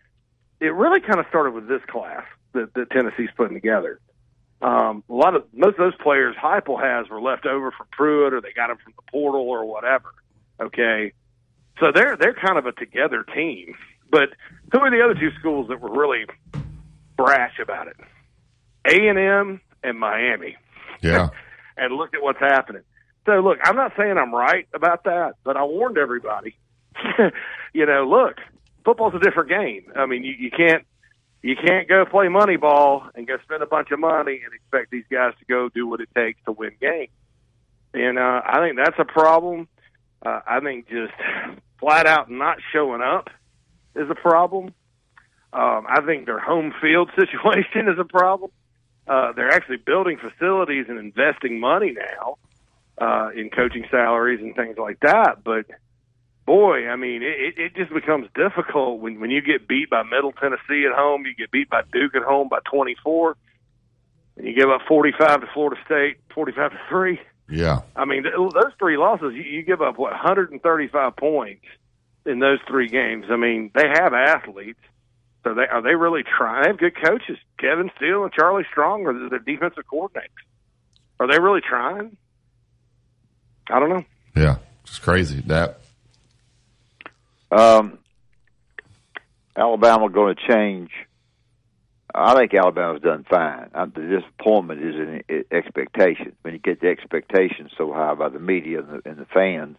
it 0.60 0.72
really 0.74 1.00
kind 1.00 1.20
of 1.20 1.26
started 1.28 1.54
with 1.54 1.68
this 1.68 1.82
class 1.88 2.24
that, 2.54 2.72
that 2.74 2.90
Tennessee's 2.90 3.30
putting 3.36 3.54
together. 3.54 4.00
Um, 4.62 5.02
a 5.10 5.12
lot 5.12 5.34
of 5.34 5.44
most 5.52 5.72
of 5.72 5.78
those 5.78 5.96
players 6.00 6.36
Heupel 6.40 6.80
has 6.80 7.10
were 7.10 7.20
left 7.20 7.46
over 7.46 7.72
from 7.72 7.88
Pruitt, 7.90 8.32
or 8.32 8.40
they 8.40 8.52
got 8.52 8.68
them 8.68 8.78
from 8.82 8.94
the 8.96 9.02
portal, 9.10 9.42
or 9.42 9.66
whatever. 9.66 10.14
Okay, 10.60 11.12
so 11.80 11.86
they're 11.92 12.16
they're 12.16 12.34
kind 12.34 12.56
of 12.58 12.66
a 12.66 12.72
together 12.72 13.24
team. 13.34 13.74
But 14.10 14.28
who 14.70 14.78
are 14.78 14.90
the 14.90 15.02
other 15.02 15.14
two 15.14 15.30
schools 15.38 15.68
that 15.68 15.80
were 15.80 15.90
really 15.90 16.26
brash 17.16 17.58
about 17.60 17.88
it? 17.88 17.96
A 18.86 19.08
and 19.08 19.18
M 19.18 19.60
and 19.82 19.98
Miami. 19.98 20.56
Yeah. 21.02 21.30
and 21.76 21.94
look 21.94 22.14
at 22.14 22.22
what's 22.22 22.38
happening. 22.38 22.82
So 23.26 23.32
look, 23.40 23.58
I'm 23.64 23.76
not 23.76 23.92
saying 23.96 24.16
I'm 24.18 24.34
right 24.34 24.68
about 24.74 25.04
that, 25.04 25.34
but 25.44 25.56
I 25.56 25.64
warned 25.64 25.98
everybody. 25.98 26.56
you 27.72 27.86
know, 27.86 28.06
look, 28.08 28.36
football's 28.84 29.14
a 29.14 29.18
different 29.18 29.48
game. 29.48 29.92
I 29.96 30.06
mean, 30.06 30.24
you, 30.24 30.34
you 30.38 30.50
can't 30.50 30.84
you 31.42 31.56
can't 31.56 31.88
go 31.88 32.04
play 32.04 32.28
money 32.28 32.56
ball 32.56 33.04
and 33.14 33.26
go 33.26 33.36
spend 33.42 33.62
a 33.62 33.66
bunch 33.66 33.90
of 33.90 33.98
money 33.98 34.40
and 34.44 34.54
expect 34.54 34.90
these 34.90 35.04
guys 35.10 35.34
to 35.40 35.44
go 35.46 35.68
do 35.68 35.86
what 35.86 36.00
it 36.00 36.08
takes 36.14 36.40
to 36.44 36.52
win 36.52 36.72
games. 36.80 37.10
And 37.92 38.18
uh, 38.18 38.42
I 38.44 38.60
think 38.60 38.76
that's 38.76 38.98
a 38.98 39.04
problem. 39.04 39.68
Uh, 40.24 40.40
I 40.46 40.60
think 40.60 40.88
just 40.88 41.12
flat 41.80 42.06
out 42.06 42.30
not 42.30 42.58
showing 42.72 43.02
up 43.02 43.28
is 43.96 44.08
a 44.08 44.14
problem. 44.14 44.72
Um, 45.52 45.86
I 45.88 46.00
think 46.06 46.26
their 46.26 46.38
home 46.38 46.72
field 46.80 47.10
situation 47.18 47.88
is 47.88 47.98
a 47.98 48.04
problem. 48.04 48.50
Uh, 49.06 49.32
they're 49.32 49.50
actually 49.50 49.78
building 49.78 50.18
facilities 50.18 50.86
and 50.88 50.98
investing 50.98 51.58
money 51.58 51.92
now 51.92 52.38
uh, 52.98 53.30
in 53.34 53.50
coaching 53.50 53.84
salaries 53.90 54.40
and 54.40 54.54
things 54.54 54.78
like 54.78 55.00
that. 55.00 55.42
But 55.44 55.66
boy, 56.46 56.88
I 56.88 56.96
mean, 56.96 57.22
it, 57.22 57.58
it 57.58 57.74
just 57.74 57.92
becomes 57.92 58.28
difficult 58.34 59.00
when 59.00 59.20
when 59.20 59.30
you 59.30 59.40
get 59.40 59.68
beat 59.68 59.90
by 59.90 60.02
Middle 60.02 60.32
Tennessee 60.32 60.86
at 60.90 60.96
home, 60.96 61.24
you 61.26 61.34
get 61.34 61.50
beat 61.50 61.70
by 61.70 61.82
Duke 61.92 62.14
at 62.14 62.22
home 62.22 62.48
by 62.48 62.58
24, 62.70 63.36
and 64.36 64.46
you 64.46 64.54
give 64.54 64.68
up 64.68 64.82
45 64.88 65.40
to 65.42 65.46
Florida 65.52 65.80
State, 65.84 66.18
45 66.34 66.72
to 66.72 66.78
three. 66.88 67.20
Yeah. 67.48 67.80
I 67.94 68.04
mean, 68.04 68.22
th- 68.22 68.34
those 68.34 68.72
three 68.78 68.96
losses, 68.96 69.34
you, 69.34 69.42
you 69.42 69.62
give 69.62 69.82
up 69.82 69.98
what 69.98 70.12
135 70.12 71.16
points 71.16 71.64
in 72.24 72.38
those 72.38 72.58
three 72.68 72.88
games. 72.88 73.26
I 73.30 73.36
mean, 73.36 73.70
they 73.74 73.88
have 73.88 74.14
athletes. 74.14 74.80
So 75.44 75.54
they 75.54 75.66
are 75.66 75.82
they 75.82 75.96
really 75.96 76.22
trying? 76.22 76.62
They 76.62 76.68
have 76.68 76.78
good 76.78 76.94
coaches, 77.04 77.36
Kevin 77.58 77.90
Steele 77.96 78.22
and 78.22 78.32
Charlie 78.32 78.66
Strong 78.70 79.06
are 79.06 79.12
the, 79.12 79.28
the 79.28 79.38
defensive 79.38 79.84
coordinators. 79.92 80.30
Are 81.18 81.28
they 81.28 81.40
really 81.40 81.60
trying? 81.60 82.16
I 83.68 83.80
don't 83.80 83.88
know. 83.88 84.04
Yeah. 84.36 84.56
It's 84.84 84.98
crazy. 84.98 85.40
That 85.46 85.81
Um, 87.52 87.98
Alabama 89.56 90.08
going 90.08 90.34
to 90.34 90.48
change. 90.48 90.90
I 92.14 92.34
think 92.34 92.52
Alabama's 92.54 93.02
done 93.02 93.24
fine. 93.28 93.70
Uh, 93.74 93.86
the 93.86 94.20
disappointment 94.20 94.82
is 94.82 94.94
in 94.96 95.22
i- 95.30 95.54
expectation. 95.54 96.32
When 96.42 96.54
you 96.54 96.60
get 96.60 96.80
the 96.80 96.88
expectations 96.88 97.70
so 97.76 97.92
high 97.92 98.14
by 98.14 98.28
the 98.28 98.38
media 98.38 98.80
and 98.80 98.88
the, 98.88 99.08
and 99.08 99.18
the 99.18 99.26
fans 99.26 99.78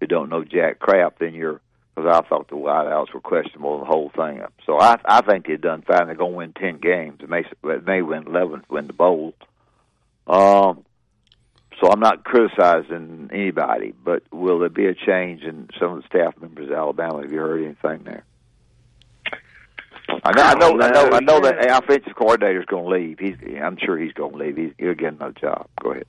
who 0.00 0.06
don't 0.06 0.28
know 0.28 0.44
jack 0.44 0.78
crap, 0.78 1.18
then 1.18 1.34
you're. 1.34 1.60
Because 1.96 2.14
I 2.24 2.28
thought 2.28 2.48
the 2.48 2.54
wideouts 2.54 3.12
were 3.12 3.20
questionable 3.20 3.80
the 3.80 3.84
whole 3.84 4.12
thing. 4.14 4.40
So 4.64 4.78
I 4.78 5.00
I 5.04 5.20
think 5.22 5.48
they've 5.48 5.60
done 5.60 5.82
fine. 5.82 6.06
They're 6.06 6.14
going 6.14 6.30
to 6.30 6.36
win 6.36 6.52
ten 6.52 6.78
games. 6.78 7.18
It 7.20 7.28
may 7.28 7.42
may 7.84 8.02
win 8.02 8.28
eleven, 8.28 8.62
win 8.68 8.86
the 8.86 8.92
bowl. 8.92 9.34
Um, 10.28 10.84
so 11.80 11.90
I'm 11.90 12.00
not 12.00 12.24
criticizing 12.24 13.30
anybody, 13.32 13.92
but 14.04 14.22
will 14.32 14.58
there 14.58 14.68
be 14.68 14.86
a 14.86 14.94
change 14.94 15.42
in 15.42 15.68
some 15.78 15.92
of 15.92 16.02
the 16.02 16.08
staff 16.08 16.34
members 16.40 16.70
of 16.70 16.76
Alabama? 16.76 17.22
Have 17.22 17.32
you 17.32 17.38
heard 17.38 17.64
anything 17.64 18.04
there? 18.04 18.24
I 20.24 20.32
know, 20.32 20.42
I 20.42 20.54
know, 20.54 20.80
I 20.80 20.90
know, 20.90 21.10
I 21.12 21.20
know 21.20 21.40
that 21.40 21.60
the 21.60 21.76
offensive 21.76 22.14
coordinator's 22.14 22.64
going 22.64 22.84
to 22.84 22.90
leave. 22.90 23.18
He's, 23.18 23.36
I'm 23.62 23.76
sure 23.76 23.98
he's 23.98 24.12
going 24.12 24.32
to 24.32 24.38
leave. 24.38 24.56
He's, 24.56 24.72
he'll 24.78 24.94
get 24.94 25.12
another 25.12 25.34
job. 25.38 25.68
Go 25.82 25.92
ahead. 25.92 26.06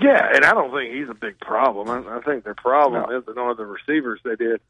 Yeah, 0.00 0.28
and 0.32 0.44
I 0.44 0.52
don't 0.54 0.72
think 0.72 0.94
he's 0.94 1.08
a 1.08 1.14
big 1.14 1.40
problem. 1.40 1.88
I, 1.88 2.18
I 2.18 2.20
think 2.22 2.44
their 2.44 2.54
problem 2.54 3.10
is 3.16 3.24
the 3.26 3.34
number 3.34 3.50
of 3.50 3.56
the 3.56 3.66
receivers 3.66 4.20
they 4.24 4.36
did 4.36 4.60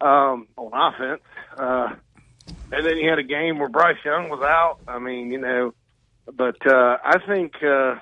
um, 0.00 0.48
on 0.56 0.94
offense. 0.94 1.22
Uh, 1.56 1.94
and 2.72 2.84
then 2.84 2.96
you 2.96 3.08
had 3.08 3.18
a 3.18 3.24
game 3.24 3.58
where 3.58 3.68
Bryce 3.68 3.98
Young 4.04 4.28
was 4.30 4.42
out. 4.42 4.78
I 4.88 4.98
mean, 4.98 5.30
you 5.30 5.38
know, 5.38 5.74
but 6.26 6.56
uh, 6.66 6.98
I 7.04 7.18
think 7.26 7.54
uh, 7.62 7.96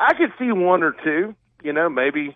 I 0.00 0.14
could 0.14 0.32
see 0.38 0.50
one 0.50 0.82
or 0.82 0.92
two. 1.04 1.34
You 1.62 1.74
know, 1.74 1.90
maybe 1.90 2.34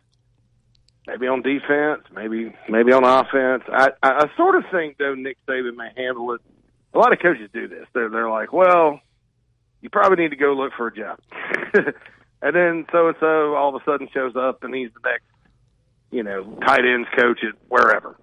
maybe 1.07 1.27
on 1.27 1.43
defense, 1.43 2.03
maybe 2.15 2.55
maybe 2.69 2.93
on 2.93 3.05
offense. 3.05 3.65
I, 3.73 3.91
I, 4.03 4.27
sort 4.37 4.57
of 4.57 4.65
think 4.71 4.99
though 4.99 5.15
Nick 5.15 5.39
Saban 5.47 5.77
may 5.77 5.91
handle 5.97 6.33
it. 6.35 6.41
A 6.93 6.99
lot 6.99 7.13
of 7.13 7.19
coaches 7.21 7.49
do 7.53 7.67
this. 7.67 7.87
They're 7.95 8.11
they're 8.11 8.31
like, 8.31 8.53
well, 8.53 9.01
you 9.81 9.89
probably 9.91 10.23
need 10.23 10.31
to 10.31 10.37
go 10.37 10.53
look 10.53 10.73
for 10.77 10.89
a 10.89 10.95
job, 10.95 11.19
and 12.43 12.55
then 12.55 12.87
so 12.93 13.09
and 13.09 13.17
so 13.19 13.55
all 13.55 13.75
of 13.75 13.81
a 13.81 13.85
sudden 13.85 14.09
shows 14.13 14.37
up 14.37 14.63
and 14.63 14.75
he's 14.75 14.91
the 14.93 15.09
next, 15.09 15.25
you 16.11 16.23
know, 16.23 16.45
tight 16.67 16.85
ends 16.85 17.09
coach 17.19 17.41
at 17.43 17.55
wherever, 17.69 18.17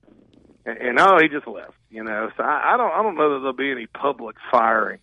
and, 0.65 0.77
and 0.77 0.99
oh, 0.99 1.17
he 1.19 1.27
just 1.27 1.47
left. 1.47 1.73
You 1.89 2.03
know, 2.03 2.29
so 2.37 2.43
I, 2.43 2.73
I 2.73 2.77
don't 2.77 2.91
I 2.91 3.01
don't 3.01 3.15
know 3.15 3.33
that 3.33 3.39
there'll 3.39 3.53
be 3.53 3.71
any 3.71 3.87
public 3.87 4.35
firings 4.51 5.01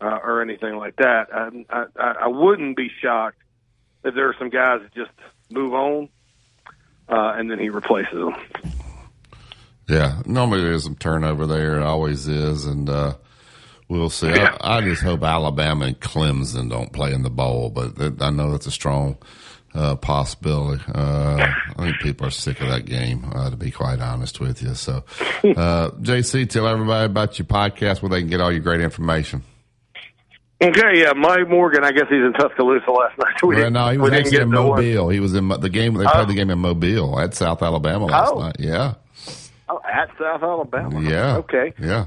uh, 0.00 0.18
or 0.24 0.42
anything 0.42 0.76
like 0.76 0.96
that. 0.96 1.26
I, 1.32 1.64
I 1.70 2.12
I 2.22 2.26
wouldn't 2.28 2.76
be 2.76 2.90
shocked 3.00 3.41
if 4.04 4.14
there 4.14 4.28
are 4.28 4.36
some 4.38 4.50
guys 4.50 4.80
that 4.82 4.92
just 4.94 5.10
move 5.50 5.74
on 5.74 6.08
uh, 7.08 7.34
and 7.36 7.50
then 7.50 7.58
he 7.58 7.68
replaces 7.68 8.12
them. 8.12 8.34
Yeah, 9.88 10.22
normally 10.24 10.62
there's 10.62 10.84
some 10.84 10.96
turnover 10.96 11.46
there. 11.46 11.78
It 11.78 11.82
always 11.82 12.28
is, 12.28 12.64
and 12.64 12.88
uh, 12.88 13.14
we'll 13.88 14.10
see. 14.10 14.28
Yeah. 14.28 14.56
I, 14.60 14.78
I, 14.78 14.80
just 14.80 15.02
hope 15.02 15.22
Alabama 15.22 15.86
and 15.86 16.00
Clemson 16.00 16.70
don't 16.70 16.92
play 16.92 17.12
in 17.12 17.22
the 17.22 17.30
bowl, 17.30 17.68
but 17.68 18.22
I 18.22 18.30
know 18.30 18.52
that's 18.52 18.66
a 18.66 18.70
strong 18.70 19.18
uh, 19.74 19.96
possibility. 19.96 20.82
Uh, 20.94 21.46
I 21.76 21.84
think 21.84 21.98
people 22.00 22.26
are 22.26 22.30
sick 22.30 22.60
of 22.60 22.68
that 22.68 22.86
game, 22.86 23.30
uh, 23.34 23.50
to 23.50 23.56
be 23.56 23.70
quite 23.70 24.00
honest 24.00 24.40
with 24.40 24.62
you. 24.62 24.74
So, 24.74 25.04
uh, 25.44 25.90
JC, 25.90 26.48
tell 26.48 26.68
everybody 26.68 27.06
about 27.06 27.38
your 27.38 27.46
podcast 27.46 28.02
where 28.02 28.10
they 28.10 28.20
can 28.20 28.30
get 28.30 28.40
all 28.40 28.52
your 28.52 28.60
great 28.60 28.80
information. 28.80 29.42
Okay, 30.62 31.00
yeah, 31.00 31.12
Mike 31.14 31.48
Morgan. 31.48 31.84
I 31.84 31.90
guess 31.90 32.04
he's 32.08 32.22
in 32.24 32.32
Tuscaloosa 32.34 32.90
last 32.90 33.18
night. 33.18 33.42
We 33.42 33.56
well, 33.56 33.70
no, 33.70 33.88
he 33.88 33.98
was 33.98 34.12
actually 34.12 34.38
in 34.38 34.50
Mobile. 34.50 35.08
He 35.08 35.20
was 35.20 35.34
in 35.34 35.48
the 35.48 35.68
game. 35.68 35.94
They 35.94 36.04
played 36.04 36.28
the 36.28 36.34
game 36.34 36.50
in 36.50 36.58
Mobile 36.58 37.18
at 37.18 37.34
South 37.34 37.62
Alabama 37.62 38.06
last 38.06 38.32
oh. 38.34 38.40
night. 38.40 38.56
Yeah. 38.58 38.94
Oh, 39.68 39.80
at 39.90 40.08
South 40.18 40.42
Alabama. 40.42 41.00
Yeah. 41.00 41.36
Okay. 41.38 41.72
Yeah. 41.80 42.06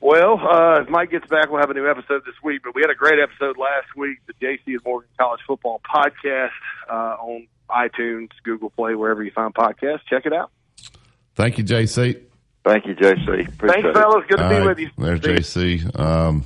Well, 0.00 0.40
uh, 0.40 0.80
if 0.82 0.88
Mike 0.88 1.10
gets 1.10 1.26
back, 1.26 1.50
we'll 1.50 1.60
have 1.60 1.70
a 1.70 1.74
new 1.74 1.88
episode 1.88 2.22
this 2.24 2.34
week. 2.42 2.62
But 2.64 2.74
we 2.74 2.80
had 2.82 2.90
a 2.90 2.94
great 2.94 3.18
episode 3.18 3.56
last 3.58 3.94
week, 3.96 4.18
the 4.26 4.32
JC 4.34 4.60
and 4.66 4.84
Morgan 4.84 5.10
College 5.18 5.40
Football 5.46 5.80
Podcast 5.84 6.50
uh, 6.90 7.16
on 7.20 7.46
iTunes, 7.70 8.30
Google 8.42 8.70
Play, 8.70 8.94
wherever 8.94 9.22
you 9.22 9.30
find 9.30 9.54
podcasts. 9.54 10.00
Check 10.08 10.26
it 10.26 10.32
out. 10.32 10.50
Thank 11.34 11.58
you, 11.58 11.64
JC. 11.64 12.20
Thank 12.64 12.86
you, 12.86 12.94
JC. 12.94 13.48
Appreciate 13.48 13.82
Thanks, 13.82 13.98
fellas. 13.98 14.24
Good 14.28 14.36
to 14.38 14.44
All 14.44 14.50
be 14.50 14.56
right. 14.56 14.66
with 14.66 14.78
you. 14.78 14.90
There's 14.98 15.20
JC. 15.20 15.98
Um, 15.98 16.44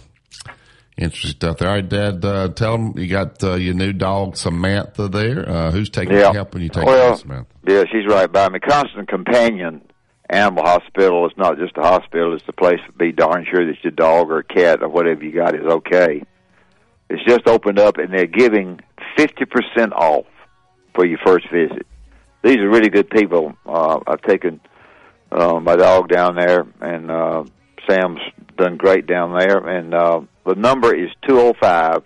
Interesting 0.96 1.32
stuff 1.32 1.58
there. 1.58 1.68
All 1.68 1.74
right, 1.74 1.88
Dad, 1.88 2.24
uh, 2.24 2.48
tell 2.50 2.72
them 2.78 2.96
you 2.96 3.08
got 3.08 3.42
uh, 3.42 3.54
your 3.54 3.74
new 3.74 3.92
dog, 3.92 4.36
Samantha, 4.36 5.08
there. 5.08 5.48
Uh, 5.48 5.70
who's 5.72 5.90
taking 5.90 6.16
Yeah. 6.16 6.32
help 6.32 6.54
when 6.54 6.62
you 6.62 6.68
take 6.68 6.84
well, 6.86 7.16
Samantha? 7.16 7.46
Yeah, 7.66 7.82
she's 7.90 8.06
right 8.06 8.30
by 8.30 8.48
me. 8.48 8.60
Constant 8.60 9.08
Companion 9.08 9.82
Animal 10.30 10.64
Hospital 10.64 11.26
is 11.26 11.32
not 11.36 11.58
just 11.58 11.76
a 11.76 11.82
hospital; 11.82 12.32
it's 12.34 12.46
the 12.46 12.52
place 12.52 12.78
to 12.86 12.92
be 12.92 13.10
darn 13.10 13.44
sure 13.50 13.66
that 13.66 13.82
your 13.82 13.90
dog 13.90 14.30
or 14.30 14.42
cat 14.44 14.82
or 14.82 14.88
whatever 14.88 15.24
you 15.24 15.32
got 15.32 15.54
is 15.56 15.66
okay. 15.66 16.22
It's 17.10 17.24
just 17.24 17.48
opened 17.48 17.80
up, 17.80 17.98
and 17.98 18.12
they're 18.12 18.26
giving 18.26 18.80
fifty 19.16 19.44
percent 19.46 19.92
off 19.92 20.26
for 20.94 21.04
your 21.04 21.18
first 21.26 21.50
visit. 21.50 21.86
These 22.44 22.58
are 22.58 22.68
really 22.68 22.88
good 22.90 23.10
people. 23.10 23.54
Uh, 23.66 23.98
I've 24.06 24.22
taken 24.22 24.60
uh, 25.32 25.58
my 25.58 25.74
dog 25.74 26.08
down 26.08 26.36
there, 26.36 26.64
and 26.80 27.10
uh, 27.10 27.44
Sam's 27.90 28.20
done 28.56 28.76
great 28.76 29.06
down 29.06 29.36
there. 29.36 29.58
And 29.58 29.92
uh, 29.92 30.20
the 30.44 30.54
number 30.54 30.94
is 30.94 31.10
205 31.26 32.04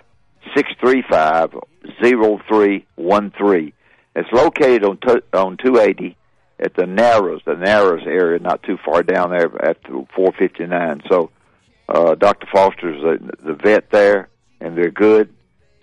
635 0.55 1.55
0313. 2.03 3.73
It's 4.15 4.33
located 4.33 4.85
on, 4.85 4.99
to, 4.99 5.23
on 5.33 5.57
280 5.57 6.17
at 6.61 6.75
the 6.75 6.87
Narrows, 6.87 7.41
the 7.45 7.55
Narrows 7.55 8.07
area, 8.07 8.39
not 8.39 8.63
too 8.63 8.79
far 8.85 9.03
down 9.03 9.31
there 9.31 9.51
at 9.65 9.79
459. 9.87 11.03
So, 11.09 11.31
uh, 11.89 12.15
Dr. 12.15 12.47
Foster's 12.53 13.03
the, 13.03 13.37
the 13.45 13.55
vet 13.55 13.91
there, 13.91 14.29
and 14.61 14.77
they're 14.77 14.91
good. 14.91 15.35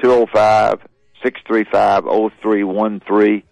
205 0.02 0.82
635 1.24 2.04
0313 2.42 3.44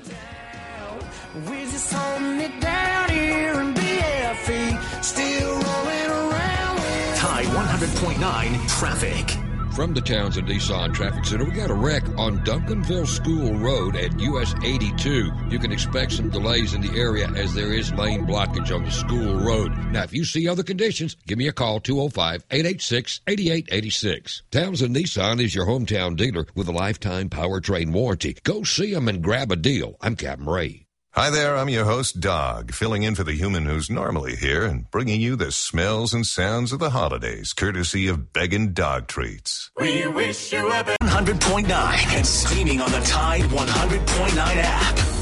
100.9 8.02 8.68
traffic. 8.68 9.30
From 9.76 9.94
the 9.94 10.00
Townsend 10.00 10.48
Nissan 10.48 10.92
Traffic 10.92 11.24
Center, 11.24 11.44
we 11.44 11.52
got 11.52 11.70
a 11.70 11.74
wreck 11.74 12.02
on 12.18 12.44
Duncanville 12.44 13.06
School 13.06 13.54
Road 13.54 13.94
at 13.94 14.18
US 14.18 14.54
82. 14.64 15.30
You 15.48 15.58
can 15.60 15.70
expect 15.70 16.10
some 16.10 16.28
delays 16.28 16.74
in 16.74 16.80
the 16.80 16.98
area 16.98 17.28
as 17.28 17.54
there 17.54 17.72
is 17.72 17.92
lane 17.94 18.26
blockage 18.26 18.74
on 18.74 18.84
the 18.84 18.90
school 18.90 19.36
road. 19.36 19.72
Now, 19.92 20.02
if 20.02 20.12
you 20.12 20.24
see 20.24 20.48
other 20.48 20.64
conditions, 20.64 21.16
give 21.28 21.38
me 21.38 21.46
a 21.46 21.52
call 21.52 21.78
205 21.78 22.44
886 22.50 23.20
8886. 23.28 24.42
Townsend 24.50 24.96
Nissan 24.96 25.40
is 25.40 25.54
your 25.54 25.66
hometown 25.66 26.16
dealer 26.16 26.46
with 26.56 26.66
a 26.66 26.72
lifetime 26.72 27.30
powertrain 27.30 27.92
warranty. 27.92 28.36
Go 28.42 28.64
see 28.64 28.92
them 28.92 29.06
and 29.06 29.22
grab 29.22 29.52
a 29.52 29.56
deal. 29.56 29.96
I'm 30.00 30.16
Captain 30.16 30.46
Ray. 30.46 30.81
Hi 31.14 31.28
there, 31.28 31.58
I'm 31.58 31.68
your 31.68 31.84
host, 31.84 32.20
Dog, 32.20 32.72
filling 32.72 33.02
in 33.02 33.14
for 33.14 33.22
the 33.22 33.34
human 33.34 33.66
who's 33.66 33.90
normally 33.90 34.34
here 34.34 34.64
and 34.64 34.90
bringing 34.90 35.20
you 35.20 35.36
the 35.36 35.52
smells 35.52 36.14
and 36.14 36.26
sounds 36.26 36.72
of 36.72 36.78
the 36.78 36.88
holidays, 36.88 37.52
courtesy 37.52 38.08
of 38.08 38.32
Beggin' 38.32 38.72
Dog 38.72 39.08
Treats. 39.08 39.70
We 39.78 40.06
wish 40.06 40.54
you 40.54 40.66
a 40.72 40.82
100.9 41.02 41.68
and 41.68 42.26
streaming 42.26 42.80
on 42.80 42.90
the 42.90 43.00
Tide 43.00 43.42
100.9 43.42 44.36
app. 44.38 45.21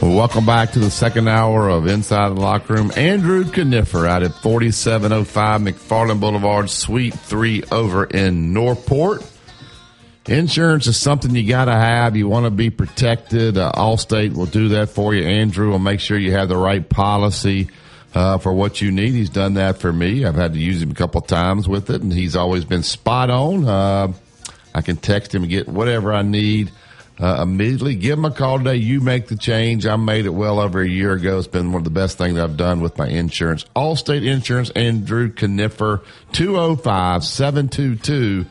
Well, 0.00 0.14
welcome 0.14 0.46
back 0.46 0.70
to 0.72 0.78
the 0.78 0.92
second 0.92 1.26
hour 1.26 1.68
of 1.68 1.88
Inside 1.88 2.28
the 2.28 2.40
Locker 2.40 2.74
Room. 2.74 2.92
Andrew 2.96 3.42
Canifer 3.44 4.06
out 4.06 4.22
at 4.22 4.32
4705 4.32 5.60
McFarland 5.60 6.20
Boulevard, 6.20 6.70
Suite 6.70 7.14
3 7.14 7.64
over 7.72 8.04
in 8.04 8.52
Northport. 8.52 9.28
Insurance 10.26 10.86
is 10.86 10.96
something 10.96 11.34
you 11.34 11.48
got 11.48 11.64
to 11.64 11.72
have. 11.72 12.14
You 12.14 12.28
want 12.28 12.46
to 12.46 12.50
be 12.50 12.70
protected. 12.70 13.58
Uh, 13.58 13.72
Allstate 13.74 14.34
will 14.34 14.46
do 14.46 14.68
that 14.68 14.90
for 14.90 15.16
you. 15.16 15.24
Andrew 15.24 15.70
will 15.70 15.80
make 15.80 15.98
sure 15.98 16.16
you 16.16 16.30
have 16.30 16.48
the 16.48 16.56
right 16.56 16.88
policy 16.88 17.68
uh, 18.14 18.38
for 18.38 18.52
what 18.52 18.80
you 18.80 18.92
need. 18.92 19.14
He's 19.14 19.30
done 19.30 19.54
that 19.54 19.78
for 19.78 19.92
me. 19.92 20.24
I've 20.24 20.36
had 20.36 20.52
to 20.52 20.60
use 20.60 20.80
him 20.80 20.92
a 20.92 20.94
couple 20.94 21.22
times 21.22 21.68
with 21.68 21.90
it, 21.90 22.02
and 22.02 22.12
he's 22.12 22.36
always 22.36 22.64
been 22.64 22.84
spot 22.84 23.30
on. 23.30 23.66
Uh, 23.66 24.12
I 24.72 24.80
can 24.80 24.96
text 24.96 25.34
him 25.34 25.42
and 25.42 25.50
get 25.50 25.66
whatever 25.66 26.12
I 26.12 26.22
need 26.22 26.70
uh, 27.20 27.40
immediately. 27.42 27.94
Give 27.94 28.16
them 28.16 28.24
a 28.24 28.30
call 28.30 28.58
today. 28.58 28.76
You 28.76 29.00
make 29.00 29.28
the 29.28 29.36
change. 29.36 29.86
I 29.86 29.96
made 29.96 30.26
it 30.26 30.30
well 30.30 30.60
over 30.60 30.80
a 30.80 30.88
year 30.88 31.12
ago. 31.12 31.38
It's 31.38 31.46
been 31.46 31.72
one 31.72 31.80
of 31.80 31.84
the 31.84 31.90
best 31.90 32.18
things 32.18 32.38
I've 32.38 32.56
done 32.56 32.80
with 32.80 32.98
my 32.98 33.08
insurance. 33.08 33.64
Allstate 33.74 34.26
Insurance, 34.26 34.70
Andrew 34.70 35.32
Kniffer, 35.32 36.02
205 36.32 37.24
722 37.24 38.46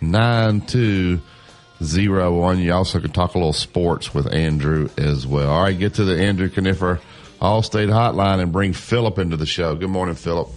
9201. 0.00 2.58
You 2.60 2.72
also 2.72 3.00
can 3.00 3.12
talk 3.12 3.34
a 3.34 3.38
little 3.38 3.52
sports 3.52 4.14
with 4.14 4.32
Andrew 4.32 4.88
as 4.96 5.26
well. 5.26 5.50
All 5.50 5.62
right, 5.62 5.78
get 5.78 5.94
to 5.94 6.04
the 6.04 6.22
Andrew 6.22 6.48
Kniffer 6.48 7.00
Allstate 7.40 7.90
hotline 7.90 8.40
and 8.40 8.52
bring 8.52 8.72
Philip 8.72 9.18
into 9.18 9.36
the 9.36 9.46
show. 9.46 9.74
Good 9.74 9.90
morning, 9.90 10.14
Philip. 10.14 10.48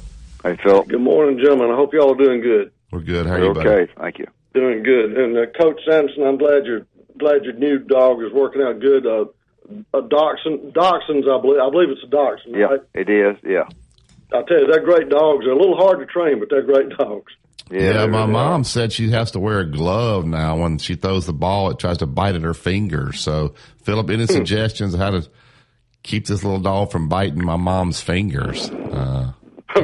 Hey, 0.43 0.57
Philip. 0.63 0.87
Good 0.87 1.01
morning, 1.01 1.37
gentlemen. 1.37 1.71
I 1.71 1.75
hope 1.75 1.93
y'all 1.93 2.13
are 2.13 2.17
doing 2.17 2.41
good. 2.41 2.71
We're 2.91 3.01
good. 3.01 3.25
How 3.25 3.33
are 3.33 3.39
We're 3.39 3.45
you, 3.47 3.53
buddy? 3.53 3.69
okay. 3.69 3.91
Thank 3.97 4.19
you. 4.19 4.27
Doing 4.53 4.83
good. 4.83 5.17
And 5.17 5.37
uh, 5.37 5.45
Coach 5.59 5.79
Sanderson, 5.87 6.23
I'm 6.23 6.37
glad 6.37 6.65
your 6.65 6.85
glad 7.19 7.43
your 7.43 7.53
new 7.53 7.77
dog 7.79 8.23
is 8.23 8.31
working 8.33 8.61
out 8.63 8.79
good. 8.79 9.05
Uh, 9.05 9.25
a 9.93 10.01
dachshund, 10.01 10.73
dachshunds, 10.73 11.29
I 11.29 11.39
believe. 11.41 11.59
I 11.61 11.69
believe 11.69 11.89
it's 11.89 12.03
a 12.03 12.07
dachshund. 12.07 12.55
Yeah, 12.55 12.65
Right? 12.65 12.79
it 12.95 13.09
is. 13.09 13.37
Yeah. 13.45 13.65
I 14.33 14.41
tell 14.43 14.59
you, 14.61 14.67
they're 14.67 14.83
great 14.83 15.09
dogs. 15.09 15.43
They're 15.45 15.53
a 15.53 15.57
little 15.59 15.77
hard 15.77 15.99
to 15.99 16.05
train, 16.07 16.39
but 16.39 16.49
they're 16.49 16.63
great 16.63 16.89
dogs. 16.97 17.31
Yeah, 17.71 18.07
my 18.07 18.25
mom 18.25 18.63
said 18.63 18.91
she 18.91 19.11
has 19.11 19.31
to 19.31 19.39
wear 19.39 19.59
a 19.59 19.65
glove 19.65 20.25
now 20.25 20.57
when 20.57 20.79
she 20.79 20.95
throws 20.95 21.27
the 21.27 21.33
ball. 21.33 21.69
It 21.69 21.77
tries 21.77 21.99
to 21.99 22.07
bite 22.07 22.33
at 22.33 22.41
her 22.41 22.55
fingers. 22.55 23.19
So, 23.19 23.53
Philip, 23.83 24.09
any 24.09 24.25
suggestions 24.25 24.95
how 24.95 25.11
to 25.11 25.29
keep 26.01 26.25
this 26.25 26.43
little 26.43 26.59
dog 26.59 26.91
from 26.91 27.09
biting 27.09 27.43
my 27.45 27.57
mom's 27.57 28.01
fingers? 28.01 28.71
Uh, 28.71 29.33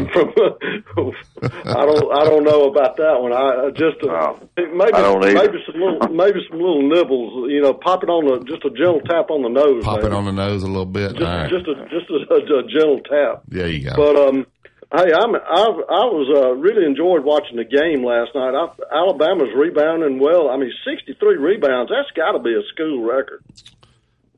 I 0.98 1.86
don't. 1.86 2.12
I 2.12 2.24
don't 2.24 2.43
know 2.43 2.70
about 2.70 2.96
that 2.98 3.20
one. 3.20 3.34
I, 3.34 3.68
I 3.68 3.70
just 3.72 4.00
uh, 4.04 4.34
maybe 4.56 4.93
I 4.93 5.02
don't 5.02 5.20
maybe 5.20 5.60
some 5.66 5.82
little 5.82 6.08
maybe 6.08 6.39
some 6.50 6.60
little 6.60 6.88
nibbles. 6.88 7.52
You 7.52 7.62
know, 7.62 7.74
pop 7.74 8.04
it 8.04 8.10
on 8.10 8.26
the 8.26 8.46
just 8.46 8.64
a 8.64 8.70
gentle 8.70 9.02
tap 9.02 9.30
on 9.30 9.43
the 9.43 9.50
nose. 9.50 9.84
pop 9.84 9.98
maybe. 9.98 10.08
it 10.08 10.14
on 10.14 10.26
the 10.26 10.32
nose 10.32 10.64
a 10.64 10.68
little 10.68 10.86
bit. 10.86 11.12
just 11.12 11.22
All 11.22 11.38
right. 11.38 11.50
just 11.50 11.68
a 11.68 11.76
just 11.91 12.10
a, 12.10 12.34
a, 12.34 12.60
a 12.60 12.64
gentle 12.72 13.02
tap. 13.02 13.43
There 13.48 13.68
you 13.68 13.89
go. 13.89 13.96
But 13.96 14.16
um, 14.16 14.48
hey, 14.96 15.12
I'm 15.12 15.36
I 15.36 15.66
I 15.68 16.06
was 16.08 16.32
uh, 16.32 16.56
really 16.56 16.86
enjoyed 16.86 17.26
watching 17.26 17.58
the 17.58 17.68
game 17.68 18.04
last 18.04 18.32
night. 18.34 18.56
I, 18.56 18.72
Alabama's 18.96 19.52
rebounding 19.56 20.20
well. 20.20 20.50
I 20.50 20.58
mean, 20.58 20.72
63 20.88 21.38
rebounds. 21.38 21.91
That's 21.91 22.12
got 22.16 22.34
to 22.34 22.39
be 22.39 22.56
a 22.56 22.64
school 22.72 23.04
record. 23.04 23.43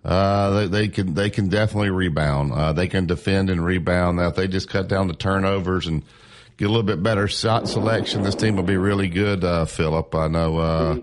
Uh, 0.04 0.52
they, 0.52 0.68
they 0.68 0.88
can 0.88 1.14
they 1.14 1.30
can 1.30 1.50
definitely 1.50 1.90
rebound. 1.90 2.54
Uh, 2.54 2.72
they 2.74 2.88
can 2.88 3.06
defend 3.06 3.50
and 3.50 3.64
rebound. 3.64 4.18
Now, 4.18 4.30
if 4.30 4.36
they 4.36 4.48
just 4.48 4.70
cut 4.70 4.88
down 4.88 5.08
the 5.08 5.14
turnovers 5.14 5.86
and 5.86 6.04
get 6.58 6.66
a 6.66 6.70
little 6.70 6.84
bit 6.84 7.02
better 7.02 7.28
shot 7.28 7.68
selection, 7.68 8.24
this 8.24 8.36
team 8.36 8.56
will 8.56 8.64
be 8.64 8.78
really 8.78 9.08
good. 9.08 9.44
Uh, 9.44 9.66
Philip, 9.66 10.14
I 10.14 10.28
know. 10.28 10.58
Uh, 10.58 10.98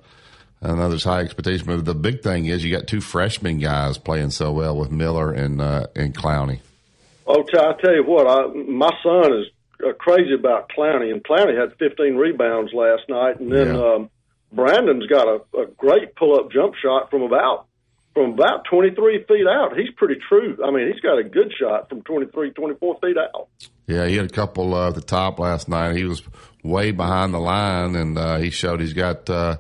I 0.62 0.74
know 0.74 0.88
there's 0.88 1.04
high 1.04 1.20
expectation, 1.20 1.66
but 1.66 1.84
the 1.84 1.94
big 1.94 2.22
thing 2.22 2.46
is 2.46 2.64
you 2.64 2.74
got 2.74 2.86
two 2.86 3.02
freshman 3.02 3.58
guys 3.58 3.98
playing 3.98 4.30
so 4.30 4.50
well 4.50 4.76
with 4.76 4.90
Miller 4.90 5.30
and 5.30 5.60
uh, 5.60 5.86
and 5.94 6.14
Clowney. 6.14 6.60
Oh, 7.26 7.42
t- 7.42 7.58
I 7.58 7.72
tell 7.80 7.94
you 7.94 8.04
what, 8.04 8.26
I, 8.26 8.46
my 8.52 8.90
son 9.02 9.32
is 9.40 9.46
uh, 9.86 9.92
crazy 9.92 10.34
about 10.34 10.70
Clowney, 10.70 11.10
and 11.12 11.22
Clowney 11.22 11.58
had 11.58 11.76
15 11.78 12.16
rebounds 12.16 12.72
last 12.72 13.02
night, 13.08 13.40
and 13.40 13.50
then 13.50 13.76
um, 13.76 14.10
Brandon's 14.52 15.06
got 15.06 15.26
a, 15.26 15.58
a 15.58 15.66
great 15.76 16.14
pull-up 16.16 16.50
jump 16.52 16.74
shot 16.82 17.10
from 17.10 17.22
about 17.22 17.66
from 18.14 18.32
about 18.32 18.64
23 18.70 19.24
feet 19.24 19.46
out. 19.48 19.76
He's 19.76 19.90
pretty 19.96 20.20
true. 20.28 20.56
I 20.64 20.70
mean, 20.70 20.90
he's 20.92 21.00
got 21.00 21.18
a 21.18 21.24
good 21.24 21.52
shot 21.58 21.88
from 21.88 22.02
23, 22.02 22.52
24 22.52 22.98
feet 23.00 23.16
out. 23.18 23.48
Yeah, 23.86 24.06
he 24.06 24.16
had 24.16 24.26
a 24.26 24.30
couple 24.30 24.74
uh, 24.74 24.88
at 24.88 24.94
the 24.94 25.00
top 25.02 25.38
last 25.38 25.68
night. 25.68 25.96
He 25.96 26.04
was 26.04 26.22
way 26.62 26.90
behind 26.90 27.34
the 27.34 27.38
line, 27.38 27.94
and 27.96 28.16
uh, 28.16 28.38
he 28.38 28.50
showed 28.50 28.80
he's 28.80 28.94
got 28.94 29.28
uh, 29.28 29.58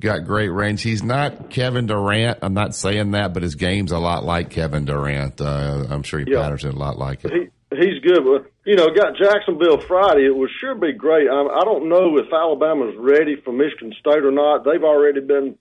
got 0.00 0.24
great 0.24 0.48
range. 0.48 0.82
He's 0.82 1.02
not 1.02 1.50
Kevin 1.50 1.86
Durant. 1.86 2.38
I'm 2.42 2.54
not 2.54 2.74
saying 2.74 3.12
that, 3.12 3.32
but 3.32 3.42
his 3.42 3.54
game's 3.54 3.92
a 3.92 3.98
lot 3.98 4.24
like 4.24 4.50
Kevin 4.50 4.84
Durant. 4.84 5.40
Uh, 5.40 5.84
I'm 5.88 6.02
sure 6.02 6.20
he 6.20 6.26
Yeah. 6.28 6.42
patterns 6.42 6.64
it 6.64 6.74
a 6.74 6.78
lot 6.78 6.98
like 6.98 7.24
it. 7.24 7.32
He 7.32 7.76
he's 7.76 8.00
good. 8.02 8.24
But, 8.24 8.50
you 8.64 8.74
know, 8.76 8.88
got 8.94 9.16
Jacksonville 9.16 9.80
Friday. 9.86 10.26
It 10.26 10.36
would 10.36 10.50
sure 10.60 10.74
be 10.74 10.92
great. 10.92 11.28
I, 11.28 11.40
I 11.40 11.64
don't 11.64 11.88
know 11.88 12.18
if 12.18 12.26
Alabama's 12.32 12.94
ready 12.98 13.36
for 13.36 13.52
Michigan 13.52 13.94
State 14.00 14.24
or 14.24 14.32
not. 14.32 14.64
They've 14.64 14.82
already 14.82 15.20
been 15.20 15.56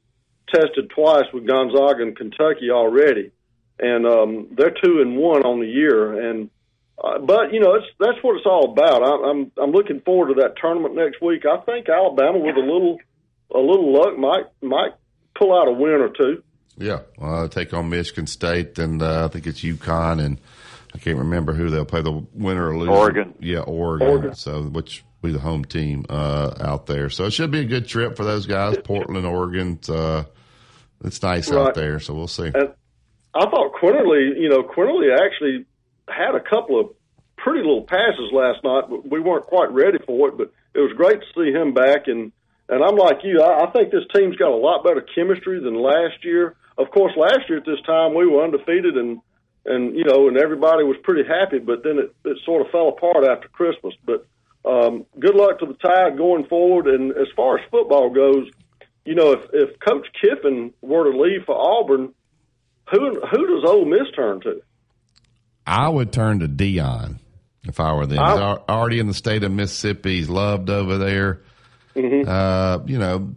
tested 0.54 0.90
twice 0.90 1.26
with 1.34 1.46
Gonzaga 1.48 2.02
and 2.04 2.16
Kentucky 2.18 2.72
already, 2.72 3.32
and 3.80 4.06
um, 4.08 4.48
they're 4.58 4.72
two 4.84 5.02
and 5.02 5.18
one 5.18 5.44
on 5.44 5.60
the 5.60 5.68
year. 5.68 6.30
And 6.32 6.50
uh, 7.04 7.20
but 7.20 7.54
you 7.54 7.60
know, 7.60 7.76
it's 7.76 7.86
that's 8.00 8.18
what 8.22 8.38
it's 8.38 8.46
all 8.46 8.72
about. 8.72 9.04
I, 9.04 9.30
I'm 9.30 9.52
I'm 9.62 9.72
looking 9.72 10.02
forward 10.02 10.34
to 10.34 10.42
that 10.42 10.56
tournament 10.60 10.96
next 10.96 11.22
week. 11.22 11.44
I 11.46 11.58
think 11.66 11.88
Alabama 11.90 12.40
with 12.40 12.56
a 12.56 12.60
little 12.60 12.98
a 13.54 13.60
little 13.60 13.92
luck 13.94 14.18
might 14.18 14.46
might 14.62 14.94
pull 15.38 15.54
out 15.58 15.68
a 15.68 15.72
win 15.72 15.92
or 16.02 16.10
two. 16.10 16.44
Yeah, 16.78 17.00
uh, 17.22 17.48
take 17.48 17.74
on 17.74 17.90
Michigan 17.90 18.28
State, 18.28 18.78
and 18.80 19.02
uh, 19.02 19.26
I 19.26 19.28
think 19.30 19.48
it's 19.48 19.62
UConn, 19.62 20.22
and 20.24 20.40
I 20.94 20.98
can't 20.98 21.18
remember 21.20 21.54
who 21.54 21.70
they'll 21.70 21.86
play. 21.86 22.02
The 22.02 22.26
winner 22.34 22.70
or 22.70 22.78
loser. 22.78 22.92
Oregon. 22.92 23.34
Yeah, 23.40 23.60
Oregon. 23.60 24.08
Oregon. 24.10 24.36
So 24.36 24.64
which 24.64 25.04
will 25.22 25.30
be 25.30 25.34
the 25.34 25.40
home 25.42 25.64
team 25.64 26.06
uh, 26.10 26.54
out 26.60 26.86
there. 26.86 27.10
So 27.10 27.26
it 27.26 27.32
should 27.32 27.52
be 27.52 27.60
a 27.60 27.66
good 27.66 27.88
trip 27.88 28.18
for 28.18 28.24
those 28.26 28.46
guys. 28.46 28.78
Portland, 28.84 29.26
Oregon. 29.26 29.74
It's, 29.80 29.90
uh, 29.90 30.26
it's 31.04 31.22
nice 31.22 31.50
Right. 31.50 31.68
out 31.70 31.76
there. 31.76 32.00
So 32.00 32.14
we'll 32.14 32.28
see. 32.28 32.48
And 32.54 32.74
I 33.34 33.46
thought 33.46 33.74
Quinerly, 33.82 34.38
you 34.38 34.50
know, 34.50 34.64
Quinerly 34.64 35.14
actually 35.18 35.66
had 36.08 36.36
a 36.36 36.40
couple 36.40 36.80
of 36.80 36.90
pretty 37.38 37.60
little 37.60 37.84
passes 37.84 38.32
last 38.32 38.64
night, 38.64 38.86
but 38.90 39.10
we 39.10 39.20
weren't 39.20 39.46
quite 39.46 39.72
ready 39.72 40.00
for 40.06 40.30
it. 40.30 40.38
But 40.38 40.52
it 40.74 40.80
was 40.80 40.94
great 40.94 41.20
to 41.22 41.28
see 41.36 41.52
him 41.52 41.74
back. 41.74 42.08
And 42.08 42.32
and 42.70 42.84
I'm 42.84 42.96
like 42.96 43.20
you, 43.24 43.42
I, 43.42 43.66
I 43.66 43.72
think 43.72 43.92
this 43.92 44.06
team's 44.16 44.36
got 44.38 44.52
a 44.52 44.56
lot 44.56 44.84
better 44.84 45.06
chemistry 45.16 45.60
than 45.60 45.76
last 45.76 46.24
year. 46.24 46.56
Of 46.78 46.92
course, 46.92 47.14
last 47.16 47.48
year 47.48 47.60
at 47.60 47.66
this 47.66 47.82
time 47.86 48.16
we 48.16 48.28
were 48.28 48.44
undefeated 48.44 48.98
and 48.98 49.22
and 49.66 49.96
you 49.96 50.04
know, 50.06 50.28
and 50.28 50.38
everybody 50.38 50.84
was 50.84 50.98
pretty 51.04 51.28
happy. 51.28 51.60
But 51.60 51.84
then 51.84 51.98
it, 51.98 52.16
it 52.26 52.38
sort 52.46 52.66
of 52.66 52.72
fell 52.72 52.90
apart 52.90 53.26
after 53.26 53.48
Christmas. 53.48 53.94
But 54.06 54.26
um, 54.64 55.06
good 55.20 55.36
luck 55.36 55.60
to 55.60 55.66
the 55.66 55.76
Tide 55.76 56.18
going 56.18 56.46
forward. 56.46 56.88
And 56.88 57.12
as 57.12 57.28
far 57.36 57.58
as 57.58 57.66
football 57.70 58.10
goes, 58.10 58.50
you 59.06 59.16
know, 59.16 59.34
if 59.34 59.42
if 59.54 59.80
Coach 59.80 60.08
Kiffin 60.22 60.74
were 60.82 61.12
to 61.12 61.18
leave 61.18 61.46
for 61.46 61.56
Auburn, 61.56 62.14
who 62.92 63.22
who 63.22 63.48
does 63.48 63.70
Ole 63.70 63.86
Miss 63.86 64.10
turn 64.16 64.42
to? 64.42 64.62
I 65.66 65.90
would 65.90 66.12
turn 66.12 66.40
to 66.40 66.48
Deion 66.48 67.20
if 67.68 67.80
I 67.80 67.94
were 67.94 68.06
them. 68.06 68.18
He's 68.18 68.20
I- 68.38 68.42
al- 68.42 68.66
already 68.70 69.00
in 69.00 69.08
the 69.08 69.14
state 69.14 69.44
of 69.44 69.52
Mississippi. 69.52 70.18
He's 70.18 70.30
loved 70.30 70.70
over 70.70 70.98
there. 70.98 71.42
Mm-hmm. 71.96 72.28
Uh, 72.30 72.86
you 72.86 72.98
know, 73.00 73.34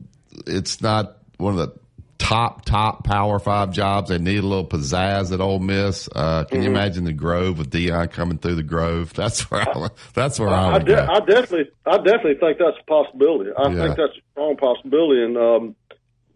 it's 0.47 0.81
not 0.83 1.19
one 1.39 1.59
of 1.59 1.59
the 1.59 1.79
top 2.19 2.65
top 2.65 3.05
Power 3.05 3.39
Five 3.39 3.71
jobs. 3.73 4.11
They 4.11 4.19
need 4.19 4.39
a 4.41 4.47
little 4.47 4.67
pizzazz 4.67 5.33
at 5.33 5.41
Ole 5.41 5.61
Miss. 5.61 6.09
Uh, 6.15 6.45
can 6.45 6.63
you 6.63 6.69
Mhm. 6.69 6.73
imagine 6.73 7.05
the 7.05 7.13
Grove 7.13 7.59
with 7.59 7.71
Deion 7.71 8.11
coming 8.11 8.39
through 8.39 8.57
the 8.57 8.63
Grove? 8.65 9.15
That's 9.15 9.49
where 9.51 9.63
I, 9.63 9.89
that's 10.15 10.39
where 10.41 10.49
I, 10.49 10.71
I, 10.71 10.73
would 10.75 10.87
de- 10.87 10.95
go. 10.97 11.07
I 11.09 11.21
definitely, 11.21 11.71
I 11.87 11.97
definitely 11.99 12.35
think 12.35 12.59
that's 12.59 12.77
a 12.81 12.85
possibility. 12.87 13.51
I 13.57 13.69
Yeah. 13.71 13.85
think 13.85 13.97
that's 13.97 14.17
a 14.17 14.21
strong 14.33 14.57
possibility, 14.57 15.23
and 15.23 15.37
um, 15.39 15.77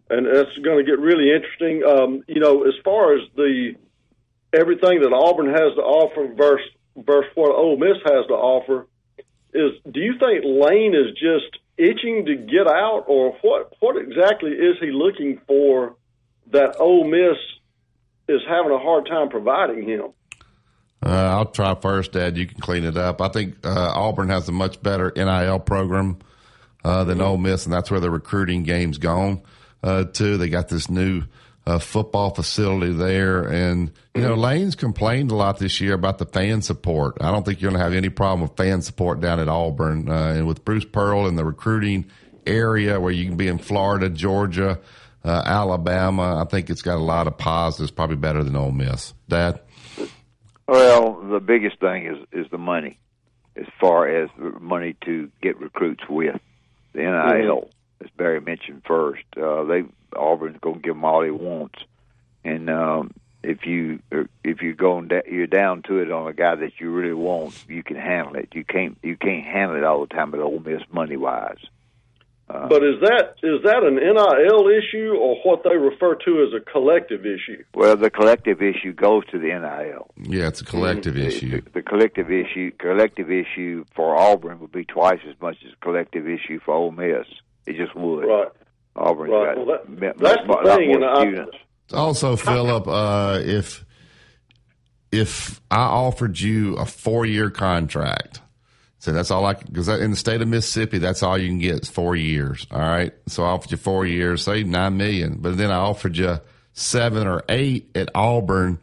and 0.09 0.25
it's 0.25 0.57
going 0.63 0.77
to 0.77 0.89
get 0.89 0.99
really 0.99 1.31
interesting. 1.33 1.83
Um, 1.85 2.23
you 2.27 2.39
know, 2.39 2.63
as 2.63 2.73
far 2.85 3.15
as 3.15 3.21
the 3.35 3.73
everything 4.53 5.01
that 5.01 5.13
Auburn 5.13 5.47
has 5.47 5.75
to 5.75 5.81
offer 5.81 6.33
versus 6.33 6.69
versus 6.95 7.31
what 7.35 7.55
Ole 7.55 7.77
Miss 7.77 7.97
has 8.05 8.27
to 8.27 8.33
offer, 8.33 8.87
is 9.53 9.71
do 9.91 9.99
you 9.99 10.13
think 10.19 10.43
Lane 10.45 10.93
is 10.93 11.11
just 11.13 11.57
itching 11.77 12.25
to 12.25 12.35
get 12.35 12.67
out, 12.67 13.05
or 13.07 13.37
what? 13.41 13.73
What 13.79 13.97
exactly 13.97 14.51
is 14.51 14.77
he 14.79 14.91
looking 14.91 15.41
for 15.47 15.95
that 16.51 16.79
Ole 16.79 17.05
Miss 17.05 17.37
is 18.27 18.41
having 18.47 18.71
a 18.71 18.79
hard 18.79 19.07
time 19.07 19.29
providing 19.29 19.87
him? 19.87 20.13
Uh, 21.05 21.09
I'll 21.09 21.45
try 21.45 21.75
first, 21.75 22.13
Dad. 22.13 22.37
You 22.37 22.47
can 22.47 22.61
clean 22.61 22.85
it 22.85 22.95
up. 22.95 23.21
I 23.21 23.27
think 23.27 23.65
uh, 23.65 23.91
Auburn 23.93 24.29
has 24.29 24.47
a 24.47 24.53
much 24.53 24.81
better 24.81 25.11
NIL 25.15 25.59
program 25.59 26.19
uh, 26.85 27.03
than 27.03 27.19
Ole 27.19 27.37
Miss, 27.37 27.65
and 27.65 27.73
that's 27.73 27.91
where 27.91 27.99
the 27.99 28.09
recruiting 28.09 28.63
game's 28.63 28.97
gone 28.97 29.41
uh, 29.83 30.05
to. 30.05 30.37
They 30.37 30.47
got 30.47 30.69
this 30.69 30.89
new 30.89 31.23
uh, 31.65 31.79
football 31.79 32.31
facility 32.31 32.91
there, 32.91 33.43
and 33.43 33.91
you 34.13 34.21
know 34.21 34.35
Lane's 34.35 34.75
complained 34.75 35.31
a 35.31 35.35
lot 35.35 35.59
this 35.59 35.79
year 35.79 35.93
about 35.93 36.17
the 36.17 36.25
fan 36.25 36.61
support. 36.61 37.17
I 37.21 37.31
don't 37.31 37.45
think 37.45 37.61
you're 37.61 37.71
going 37.71 37.79
to 37.79 37.83
have 37.83 37.93
any 37.93 38.09
problem 38.09 38.41
with 38.41 38.57
fan 38.57 38.81
support 38.81 39.21
down 39.21 39.39
at 39.39 39.47
Auburn, 39.47 40.09
uh, 40.09 40.33
and 40.35 40.47
with 40.47 40.65
Bruce 40.65 40.85
Pearl 40.85 41.27
in 41.27 41.35
the 41.35 41.45
recruiting 41.45 42.05
area 42.45 42.99
where 42.99 43.11
you 43.11 43.25
can 43.25 43.37
be 43.37 43.47
in 43.47 43.57
Florida, 43.57 44.09
Georgia, 44.09 44.79
uh, 45.23 45.41
Alabama. 45.45 46.41
I 46.41 46.49
think 46.49 46.69
it's 46.69 46.81
got 46.81 46.95
a 46.95 47.03
lot 47.03 47.27
of 47.27 47.37
positives. 47.37 47.91
Probably 47.91 48.17
better 48.17 48.43
than 48.43 48.55
Ole 48.55 48.71
Miss. 48.71 49.13
Dad. 49.29 49.61
Well, 50.67 51.21
the 51.29 51.39
biggest 51.39 51.79
thing 51.79 52.05
is 52.07 52.17
is 52.33 52.51
the 52.51 52.57
money, 52.57 52.99
as 53.55 53.67
far 53.79 54.07
as 54.07 54.29
the 54.37 54.59
money 54.59 54.95
to 55.05 55.31
get 55.41 55.59
recruits 55.59 56.03
with 56.09 56.39
the 56.93 56.99
NIL. 56.99 57.69
As 58.03 58.09
Barry 58.17 58.41
mentioned 58.41 58.81
first, 58.85 59.23
uh, 59.37 59.63
they 59.63 59.83
Auburn's 60.17 60.57
going 60.61 60.75
to 60.75 60.81
give 60.81 60.95
him 60.95 61.05
all 61.05 61.23
he 61.23 61.31
wants, 61.31 61.79
and 62.43 62.69
um, 62.69 63.11
if 63.43 63.65
you 63.65 63.99
if 64.43 64.61
you're 64.61 64.73
going 64.73 65.07
da- 65.09 65.29
you're 65.29 65.47
down 65.47 65.81
to 65.83 65.99
it 65.99 66.11
on 66.11 66.27
a 66.27 66.33
guy 66.33 66.55
that 66.55 66.73
you 66.79 66.91
really 66.91 67.13
want, 67.13 67.65
you 67.67 67.83
can 67.83 67.97
handle 67.97 68.35
it. 68.35 68.49
You 68.53 68.63
can't 68.65 68.97
you 69.03 69.17
can't 69.17 69.43
handle 69.45 69.77
it 69.77 69.83
all 69.83 70.01
the 70.01 70.13
time 70.13 70.33
at 70.33 70.39
Ole 70.39 70.59
Miss 70.59 70.81
money 70.91 71.17
wise. 71.17 71.57
Uh, 72.49 72.67
But 72.67 72.83
is 72.83 72.99
that 72.99 73.35
is 73.41 73.63
that 73.63 73.83
an 73.83 73.95
NIL 73.95 74.67
issue 74.67 75.13
or 75.17 75.37
what 75.45 75.63
they 75.63 75.77
refer 75.77 76.15
to 76.15 76.43
as 76.45 76.53
a 76.53 76.59
collective 76.59 77.25
issue? 77.25 77.63
well, 77.73 77.95
the 77.95 78.09
collective 78.09 78.61
issue 78.61 78.91
goes 78.93 79.25
to 79.27 79.39
the 79.39 79.47
NIL. 79.47 80.11
Yeah, 80.17 80.47
it's 80.49 80.59
a 80.61 80.65
collective 80.65 81.13
The- 81.15 81.25
issue. 81.27 81.61
The, 81.61 81.69
the 81.75 81.81
collective 81.81 82.29
issue, 82.31 82.71
collective 82.77 83.31
issue 83.31 83.85
for 83.95 84.15
Auburn 84.17 84.59
would 84.59 84.73
be 84.73 84.83
twice 84.83 85.21
as 85.27 85.35
much 85.41 85.57
as 85.65 85.71
a 85.71 85.75
collective 85.85 86.27
issue 86.27 86.59
for 86.59 86.73
Ole 86.73 86.91
Miss. 86.91 87.27
It 87.65 87.77
just 87.77 87.95
would. 87.95 88.25
Right. 88.25 88.49
Auburn's 88.95 89.31
Right. 89.31 89.55
got 89.55 89.65
Well, 89.65 89.77
that- 89.77 89.89
ma- 89.89 90.13
that's 90.29 90.47
ma- 90.47 90.61
the 90.61 90.67
lot 90.69 90.77
thing, 90.77 90.87
more 90.99 91.19
and 91.25 91.49
I- 91.91 91.95
Also, 91.97 92.35
Philip, 92.35 92.87
uh, 92.87 93.39
if 93.43 93.83
if 95.11 95.61
I 95.69 95.77
offered 95.83 96.39
you 96.39 96.75
a 96.75 96.85
four 96.85 97.25
year 97.25 97.49
contract, 97.51 98.41
so 98.99 99.11
that's 99.11 99.29
all 99.29 99.45
I 99.45 99.53
because 99.53 99.87
in 99.87 100.11
the 100.11 100.17
state 100.17 100.41
of 100.41 100.47
Mississippi, 100.47 100.97
that's 100.97 101.21
all 101.21 101.37
you 101.37 101.47
can 101.49 101.59
get 101.59 101.81
is 101.83 101.89
four 101.89 102.15
years. 102.15 102.65
All 102.71 102.79
right, 102.79 103.13
so 103.27 103.43
I 103.43 103.47
offered 103.49 103.71
you 103.71 103.77
four 103.77 104.05
years, 104.05 104.43
say 104.43 104.63
nine 104.63 104.97
million, 104.97 105.37
but 105.39 105.57
then 105.57 105.71
I 105.71 105.75
offered 105.77 106.17
you 106.17 106.39
seven 106.73 107.27
or 107.27 107.43
eight 107.49 107.89
at 107.95 108.09
Auburn, 108.15 108.79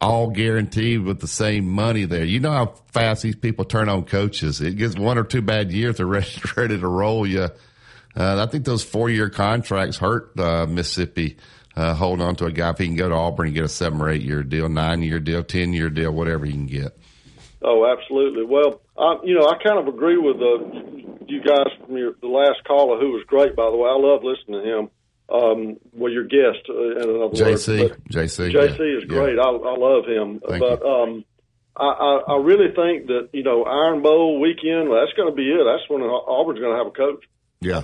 all 0.00 0.30
guaranteed 0.30 1.02
with 1.02 1.20
the 1.20 1.28
same 1.28 1.68
money 1.68 2.04
there. 2.06 2.24
You 2.24 2.40
know 2.40 2.50
how 2.50 2.66
fast 2.90 3.22
these 3.22 3.36
people 3.36 3.64
turn 3.64 3.88
on 3.88 4.02
coaches. 4.02 4.60
It 4.60 4.76
gets 4.76 4.96
one 4.96 5.16
or 5.16 5.22
two 5.22 5.42
bad 5.42 5.70
years, 5.70 5.98
they're 5.98 6.06
ready, 6.06 6.26
ready 6.56 6.80
to 6.80 6.88
roll 6.88 7.24
you. 7.24 7.48
Uh, 8.16 8.42
I 8.42 8.50
think 8.50 8.64
those 8.64 8.84
four 8.84 9.10
year 9.10 9.30
contracts 9.30 9.96
hurt 9.96 10.38
uh, 10.38 10.66
Mississippi 10.66 11.36
uh, 11.76 11.94
holding 11.94 12.24
on 12.24 12.36
to 12.36 12.46
a 12.46 12.52
guy 12.52 12.70
if 12.70 12.78
he 12.78 12.86
can 12.86 12.96
go 12.96 13.08
to 13.08 13.14
Auburn 13.14 13.46
and 13.46 13.54
get 13.54 13.64
a 13.64 13.68
seven 13.68 14.00
or 14.00 14.10
eight 14.10 14.22
year 14.22 14.42
deal, 14.42 14.68
nine 14.68 15.02
year 15.02 15.20
deal, 15.20 15.42
ten 15.42 15.72
year 15.72 15.90
deal, 15.90 16.12
whatever 16.12 16.44
he 16.44 16.52
can 16.52 16.66
get. 16.66 16.98
Oh, 17.62 17.86
absolutely. 17.86 18.44
Well, 18.44 18.80
I, 18.98 19.18
you 19.24 19.34
know, 19.34 19.46
I 19.46 19.62
kind 19.62 19.78
of 19.78 19.92
agree 19.92 20.18
with 20.18 20.36
uh, 20.36 21.24
you 21.26 21.42
guys 21.42 21.66
from 21.84 21.96
your, 21.96 22.14
the 22.20 22.26
last 22.26 22.64
caller, 22.66 22.98
who 22.98 23.12
was 23.12 23.24
great, 23.26 23.54
by 23.54 23.70
the 23.70 23.76
way. 23.76 23.88
I 23.88 23.96
love 23.96 24.22
listening 24.24 24.62
to 24.62 24.78
him. 24.78 24.90
Um, 25.32 25.76
well, 25.92 26.12
your 26.12 26.24
guest, 26.24 26.68
uh, 26.68 26.74
in 26.74 27.22
other 27.22 27.34
JC, 27.34 27.80
words. 27.80 27.94
But 27.94 28.10
JC, 28.10 28.52
JC 28.52 28.78
yeah, 28.78 28.98
is 28.98 29.04
great. 29.04 29.38
I, 29.38 29.48
I 29.48 29.76
love 29.78 30.04
him. 30.04 30.42
Thank 30.46 30.60
but 30.60 30.84
um, 30.84 31.24
I, 31.76 31.86
I, 31.86 32.34
I 32.34 32.36
really 32.36 32.74
think 32.74 33.06
that 33.06 33.30
you 33.32 33.44
know 33.44 33.64
Iron 33.64 34.02
Bowl 34.02 34.40
weekend. 34.40 34.90
That's 34.90 35.12
going 35.16 35.30
to 35.30 35.34
be 35.34 35.48
it. 35.48 35.64
That's 35.64 35.88
when 35.88 36.02
Auburn's 36.02 36.60
going 36.60 36.72
to 36.72 36.78
have 36.78 36.88
a 36.88 36.90
coach. 36.90 37.24
Yeah. 37.60 37.82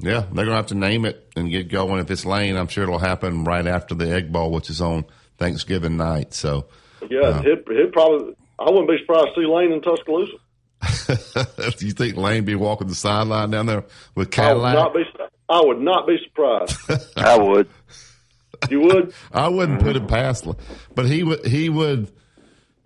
Yeah, 0.00 0.20
they're 0.20 0.44
going 0.44 0.48
to 0.48 0.54
have 0.54 0.66
to 0.66 0.74
name 0.76 1.04
it 1.04 1.30
and 1.34 1.50
get 1.50 1.68
going. 1.68 1.98
If 2.00 2.10
it's 2.10 2.24
Lane, 2.24 2.56
I'm 2.56 2.68
sure 2.68 2.84
it'll 2.84 2.98
happen 3.00 3.44
right 3.44 3.66
after 3.66 3.94
the 3.96 4.08
Egg 4.14 4.30
Bowl, 4.32 4.52
which 4.52 4.70
is 4.70 4.80
on 4.80 5.04
Thanksgiving 5.38 5.96
night. 5.96 6.34
So, 6.34 6.66
Yeah, 7.10 7.20
Uh, 7.20 7.42
he'd, 7.42 7.58
he'd 7.68 7.92
probably. 7.92 8.34
I 8.60 8.64
wouldn't 8.70 8.88
be 8.88 8.98
surprised 9.00 9.28
to 9.34 9.40
see 9.42 9.46
Lane 9.46 9.72
in 9.72 9.80
Tuscaloosa. 9.80 10.32
do 11.78 11.86
you 11.86 11.92
think 11.92 12.16
Lane 12.16 12.44
be 12.44 12.54
walking 12.54 12.86
the 12.88 12.94
sideline 12.94 13.50
down 13.50 13.66
there 13.66 13.84
with 14.14 14.28
I 14.38 14.52
would 14.54 14.62
Cadillac? 14.62 14.74
not 14.74 14.94
be. 14.94 15.02
I 15.48 15.60
would 15.64 15.80
not 15.80 16.06
be 16.06 16.18
surprised. 16.24 16.76
I 17.16 17.38
would. 17.38 17.68
You 18.70 18.80
would? 18.82 19.12
I 19.32 19.48
wouldn't 19.48 19.80
put 19.82 19.96
it 19.96 20.06
past, 20.08 20.46
but 20.94 21.06
he 21.06 21.22
would. 21.24 21.44
He 21.46 21.68
would. 21.68 22.10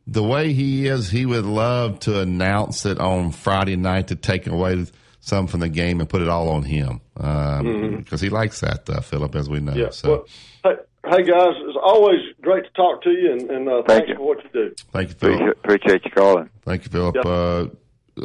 The 0.07 0.23
way 0.23 0.53
he 0.53 0.87
is, 0.87 1.11
he 1.11 1.27
would 1.27 1.45
love 1.45 2.01
to 2.01 2.21
announce 2.21 2.87
it 2.87 2.99
on 2.99 3.31
Friday 3.33 3.77
night 3.77 4.09
to 4.09 4.17
take 4.17 4.47
away 4.47 4.87
some 5.21 5.47
from 5.47 5.61
the 5.61 5.69
game 5.69 6.01
and 6.01 6.09
put 6.09 6.21
it 6.23 6.29
all 6.29 6.49
on 6.51 6.65
him 6.65 7.01
because 7.15 8.21
Mhm. 8.21 8.21
he 8.23 8.29
likes 8.31 8.61
that, 8.61 8.89
uh, 8.89 9.01
Philip, 9.01 9.35
as 9.35 9.49
we 9.49 9.61
know. 9.61 9.75
Yeah. 9.75 9.91
So, 9.91 10.09
Well, 10.11 10.25
hey, 10.65 11.11
hey, 11.11 11.23
guys, 11.25 11.55
it's 11.59 11.79
always 11.83 12.21
great 12.41 12.65
to 12.65 12.71
talk 12.73 13.03
to 13.03 13.11
you, 13.11 13.33
and, 13.33 13.51
and 13.51 13.69
uh, 13.69 13.83
Thank 13.87 13.89
thanks 13.89 14.09
you. 14.09 14.15
for 14.17 14.23
what 14.23 14.45
you 14.45 14.51
do. 14.53 14.75
thank 14.93 15.09
you, 15.11 15.15
Philip. 15.17 15.35
Appreciate, 15.35 15.57
appreciate 15.65 16.05
you 16.05 16.11
calling. 16.13 16.51
Thank 16.65 16.85
you, 16.85 16.91
Philip. 16.91 17.15
Yep. 17.17 17.27
Uh, 17.27 17.67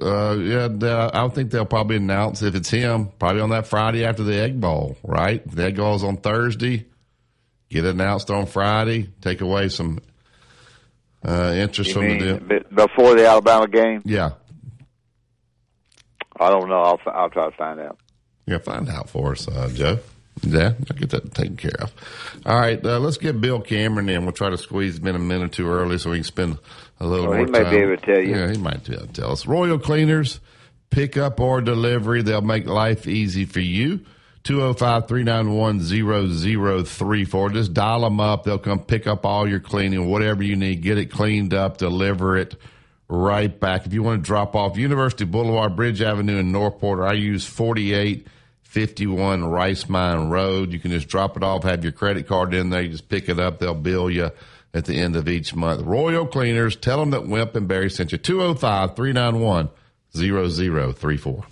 uh, 0.01 0.35
yeah, 0.35 1.09
I 1.13 1.27
think 1.29 1.51
they'll 1.51 1.65
probably 1.65 1.95
announce 1.97 2.41
if 2.43 2.55
it's 2.55 2.69
him, 2.69 3.09
probably 3.19 3.41
on 3.41 3.49
that 3.51 3.67
Friday 3.67 4.05
after 4.05 4.23
the 4.23 4.37
Egg 4.39 4.59
Bowl, 4.59 4.97
right? 5.03 5.41
If 5.45 5.55
the 5.55 5.63
Egg 5.65 5.77
Bowl's 5.77 6.03
on 6.03 6.17
Thursday, 6.17 6.85
get 7.69 7.85
it 7.85 7.89
announced 7.95 8.29
on 8.29 8.45
Friday, 8.47 9.09
take 9.21 9.41
away 9.41 9.69
some 9.69 9.99
uh, 11.27 11.53
interest 11.57 11.89
You 11.89 11.93
from 11.95 12.03
mean 12.07 12.19
the 12.19 12.39
deal. 12.39 12.59
before 12.87 13.15
the 13.15 13.27
Alabama 13.27 13.67
game? 13.67 14.01
Yeah, 14.05 14.31
I 16.39 16.49
don't 16.51 16.69
know. 16.69 16.81
I'll, 16.81 16.99
I'll 17.07 17.29
try 17.29 17.49
to 17.49 17.55
find 17.57 17.79
out. 17.79 17.97
Yeah, 18.47 18.57
find 18.59 18.89
out 18.89 19.09
for 19.09 19.33
us, 19.33 19.47
uh, 19.47 19.69
Joe. 19.73 19.99
Yeah, 20.41 20.73
I'll 20.89 20.97
get 20.97 21.09
that 21.11 21.33
taken 21.33 21.57
care 21.57 21.79
of. 21.79 21.93
All 22.45 22.59
right, 22.59 22.83
uh, 22.83 22.99
let's 22.99 23.17
get 23.17 23.41
Bill 23.41 23.59
Cameron 23.59 24.07
in. 24.07 24.23
We'll 24.23 24.33
try 24.33 24.49
to 24.49 24.57
squeeze 24.57 24.99
him 24.99 25.07
in 25.07 25.15
a 25.15 25.19
minute 25.19 25.51
too 25.51 25.67
early 25.67 25.97
so 25.97 26.11
we 26.11 26.17
can 26.17 26.23
spend 26.23 26.57
a 26.99 27.07
little 27.07 27.25
more 27.25 27.37
he 27.39 27.45
may 27.45 27.63
time. 27.63 27.71
be 27.71 27.77
able 27.77 27.97
to 27.97 28.05
tell 28.05 28.21
you. 28.21 28.35
Yeah, 28.35 28.51
he 28.51 28.57
might 28.57 28.83
be 28.83 28.93
able 28.93 29.07
to 29.07 29.13
tell 29.13 29.31
us. 29.31 29.45
Royal 29.47 29.79
Cleaners, 29.79 30.39
pick 30.89 31.17
up 31.17 31.39
or 31.39 31.61
delivery. 31.61 32.21
They'll 32.21 32.41
make 32.41 32.67
life 32.67 33.07
easy 33.07 33.45
for 33.45 33.59
you. 33.59 34.01
205 34.43 35.07
391 35.07 36.85
0034. 36.85 37.49
Just 37.49 37.73
dial 37.73 38.01
them 38.01 38.19
up. 38.19 38.43
They'll 38.43 38.59
come 38.59 38.79
pick 38.79 39.07
up 39.07 39.25
all 39.25 39.49
your 39.49 39.59
cleaning, 39.59 40.09
whatever 40.09 40.43
you 40.43 40.55
need. 40.55 40.81
Get 40.81 40.97
it 40.97 41.11
cleaned 41.11 41.53
up, 41.53 41.77
deliver 41.77 42.37
it 42.37 42.55
right 43.09 43.59
back. 43.59 43.85
If 43.85 43.93
you 43.93 44.03
want 44.03 44.23
to 44.23 44.25
drop 44.25 44.55
off 44.55 44.77
University 44.77 45.25
Boulevard, 45.25 45.75
Bridge 45.75 46.01
Avenue 46.01 46.37
in 46.37 46.51
Northport, 46.51 47.01
I 47.01 47.13
use 47.13 47.45
4851 48.77 49.45
Rice 49.45 49.89
Mine 49.89 50.29
Road. 50.29 50.71
You 50.71 50.77
can 50.77 50.91
just 50.91 51.07
drop 51.07 51.35
it 51.35 51.41
off, 51.41 51.63
have 51.63 51.83
your 51.83 51.91
credit 51.93 52.27
card 52.27 52.53
in 52.53 52.69
there. 52.69 52.83
You 52.83 52.89
just 52.89 53.09
pick 53.09 53.27
it 53.27 53.39
up. 53.39 53.57
They'll 53.57 53.73
bill 53.73 54.07
you 54.07 54.29
at 54.71 54.85
the 54.85 54.93
end 54.93 55.15
of 55.15 55.27
each 55.27 55.55
month. 55.55 55.81
Royal 55.81 56.27
Cleaners, 56.27 56.75
tell 56.75 56.99
them 56.99 57.09
that 57.09 57.27
Wimp 57.27 57.55
and 57.55 57.67
Barry 57.67 57.89
sent 57.89 58.11
you. 58.11 58.19
205 58.19 58.95
391 58.95 59.69
0034. 60.15 61.45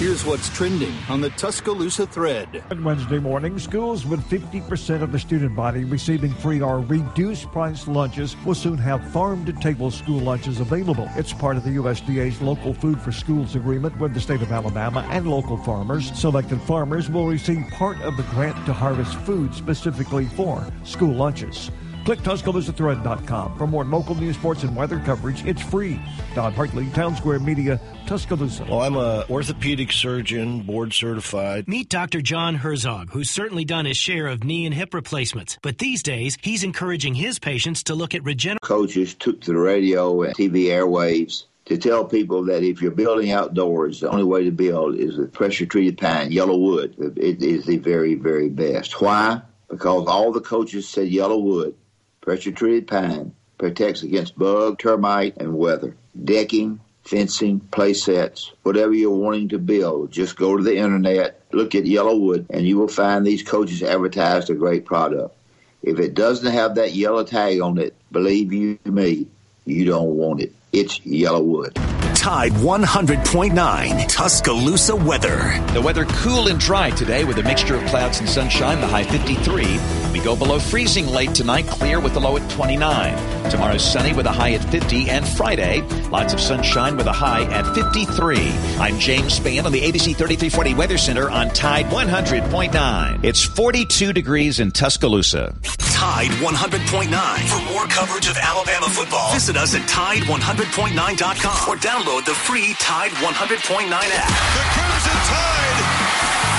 Here's 0.00 0.24
what's 0.24 0.48
trending 0.48 0.94
on 1.10 1.20
the 1.20 1.28
Tuscaloosa 1.28 2.06
thread. 2.06 2.64
On 2.70 2.82
Wednesday 2.82 3.18
morning, 3.18 3.58
schools 3.58 4.06
with 4.06 4.24
50% 4.30 5.02
of 5.02 5.12
the 5.12 5.18
student 5.18 5.54
body 5.54 5.84
receiving 5.84 6.32
free 6.32 6.62
or 6.62 6.80
reduced 6.80 7.52
price 7.52 7.86
lunches 7.86 8.34
will 8.46 8.54
soon 8.54 8.78
have 8.78 9.06
farm 9.12 9.44
to 9.44 9.52
table 9.52 9.90
school 9.90 10.20
lunches 10.20 10.58
available. 10.58 11.06
It's 11.16 11.34
part 11.34 11.58
of 11.58 11.64
the 11.64 11.76
USDA's 11.76 12.40
Local 12.40 12.72
Food 12.72 12.98
for 12.98 13.12
Schools 13.12 13.56
agreement 13.56 14.00
with 14.00 14.14
the 14.14 14.20
state 14.20 14.40
of 14.40 14.50
Alabama 14.50 15.06
and 15.10 15.28
local 15.28 15.58
farmers. 15.58 16.18
Selected 16.18 16.62
farmers 16.62 17.10
will 17.10 17.26
receive 17.26 17.62
part 17.68 18.00
of 18.00 18.16
the 18.16 18.22
grant 18.30 18.56
to 18.64 18.72
harvest 18.72 19.14
food 19.16 19.54
specifically 19.54 20.24
for 20.28 20.66
school 20.82 21.12
lunches. 21.12 21.70
Click 22.04 22.20
TuscaloosaThread.com 22.20 23.58
for 23.58 23.66
more 23.66 23.84
local 23.84 24.14
news, 24.14 24.36
sports, 24.36 24.62
and 24.62 24.74
weather 24.74 24.98
coverage. 25.00 25.44
It's 25.44 25.62
free. 25.62 26.00
Don 26.34 26.52
Hartley, 26.52 26.88
Town 26.90 27.14
Square 27.14 27.40
Media, 27.40 27.80
Tuscaloosa. 28.06 28.64
Well, 28.64 28.80
I'm 28.80 28.96
a 28.96 29.26
orthopedic 29.28 29.92
surgeon, 29.92 30.62
board 30.62 30.92
certified. 30.92 31.68
Meet 31.68 31.88
Dr. 31.90 32.20
John 32.22 32.54
Herzog, 32.56 33.10
who's 33.10 33.30
certainly 33.30 33.64
done 33.64 33.84
his 33.84 33.96
share 33.96 34.26
of 34.26 34.44
knee 34.44 34.64
and 34.66 34.74
hip 34.74 34.94
replacements. 34.94 35.58
But 35.62 35.78
these 35.78 36.02
days, 36.02 36.36
he's 36.40 36.64
encouraging 36.64 37.14
his 37.14 37.38
patients 37.38 37.84
to 37.84 37.94
look 37.94 38.14
at 38.14 38.24
regenerative. 38.24 38.66
Coaches 38.66 39.14
took 39.14 39.40
to 39.42 39.52
the 39.52 39.58
radio 39.58 40.22
and 40.22 40.34
TV 40.34 40.64
airwaves 40.66 41.44
to 41.66 41.76
tell 41.76 42.04
people 42.04 42.44
that 42.46 42.64
if 42.64 42.80
you're 42.82 42.90
building 42.90 43.30
outdoors, 43.30 44.00
the 44.00 44.08
only 44.10 44.24
way 44.24 44.42
to 44.44 44.50
build 44.50 44.96
is 44.96 45.16
with 45.16 45.32
pressure 45.32 45.66
treated 45.66 45.98
pine, 45.98 46.30
YellaWood. 46.30 47.18
It 47.18 47.42
is 47.42 47.66
the 47.66 47.76
very, 47.76 48.14
very 48.14 48.48
best. 48.48 49.00
Why? 49.00 49.42
Because 49.68 50.06
all 50.08 50.32
the 50.32 50.40
coaches 50.40 50.88
said 50.88 51.08
YellaWood, 51.08 51.74
pressure 52.20 52.52
treated 52.52 52.86
pine, 52.86 53.34
protects 53.58 54.02
against 54.02 54.38
bug, 54.38 54.78
termite, 54.78 55.36
and 55.36 55.56
weather. 55.56 55.96
Decking, 56.22 56.80
fencing, 57.04 57.60
play 57.60 57.94
sets, 57.94 58.52
whatever 58.62 58.92
you're 58.92 59.10
wanting 59.10 59.48
to 59.48 59.58
build, 59.58 60.12
just 60.12 60.36
go 60.36 60.56
to 60.56 60.62
the 60.62 60.76
internet, 60.76 61.40
look 61.52 61.74
at 61.74 61.84
YellaWood, 61.84 62.46
and 62.50 62.66
you 62.66 62.78
will 62.78 62.88
find 62.88 63.26
these 63.26 63.42
coaches 63.42 63.82
advertised 63.82 64.50
a 64.50 64.54
great 64.54 64.84
product. 64.84 65.36
If 65.82 65.98
it 65.98 66.14
doesn't 66.14 66.52
have 66.52 66.74
that 66.74 66.92
yellow 66.92 67.24
tag 67.24 67.60
on 67.60 67.78
it, 67.78 67.94
believe 68.12 68.52
you 68.52 68.78
me, 68.84 69.28
you 69.64 69.84
don't 69.84 70.14
want 70.16 70.40
it. 70.40 70.52
It's 70.72 70.98
YellaWood. 71.00 72.09
Tide 72.20 72.52
100.9 72.52 74.06
Tuscaloosa 74.06 74.94
weather. 74.94 75.58
The 75.72 75.80
weather 75.80 76.04
cool 76.04 76.48
and 76.48 76.60
dry 76.60 76.90
today 76.90 77.24
with 77.24 77.38
a 77.38 77.42
mixture 77.42 77.76
of 77.76 77.86
clouds 77.86 78.20
and 78.20 78.28
sunshine, 78.28 78.82
the 78.82 78.86
high 78.86 79.04
53. 79.04 79.64
We 80.12 80.20
go 80.22 80.36
below 80.36 80.58
freezing 80.58 81.06
late 81.06 81.34
tonight, 81.34 81.66
clear 81.66 81.98
with 81.98 82.12
the 82.12 82.20
low 82.20 82.36
at 82.36 82.50
29. 82.50 83.50
Tomorrow 83.50 83.78
sunny 83.78 84.12
with 84.12 84.26
a 84.26 84.32
high 84.32 84.52
at 84.52 84.62
50 84.70 85.08
and 85.08 85.26
Friday 85.26 85.80
lots 86.10 86.32
of 86.34 86.40
sunshine 86.40 86.96
with 86.96 87.06
a 87.06 87.12
high 87.12 87.44
at 87.44 87.74
53. 87.74 88.36
I'm 88.78 88.98
James 88.98 89.38
Spann 89.38 89.64
on 89.64 89.72
the 89.72 89.80
ABC 89.80 90.16
3340 90.16 90.74
Weather 90.74 90.98
Center 90.98 91.30
on 91.30 91.48
Tide 91.50 91.86
100.9. 91.86 93.24
It's 93.24 93.42
42 93.44 94.12
degrees 94.12 94.60
in 94.60 94.72
Tuscaloosa. 94.72 95.54
Tide 95.78 96.30
100.9. 96.30 97.12
For 97.46 97.72
more 97.72 97.84
coverage 97.86 98.28
of 98.28 98.36
Alabama 98.38 98.86
football, 98.88 99.32
visit 99.32 99.56
us 99.56 99.74
at 99.74 99.82
Tide100.9.com 99.82 101.68
or 101.68 101.76
download 101.76 102.09
download 102.10 102.24
the 102.24 102.34
free 102.34 102.74
Tide 102.78 103.10
100.9 103.12 103.90
app. 103.92 104.28
The 104.54 104.64
Crimson 104.74 105.18
Tide 105.30 105.80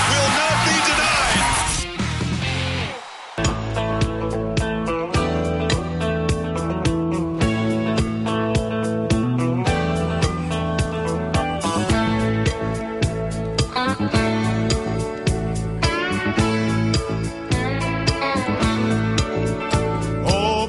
will 0.08 0.30
not 0.38 0.56
be 0.66 0.76
denied. 0.88 1.40
Oh, 20.24 20.68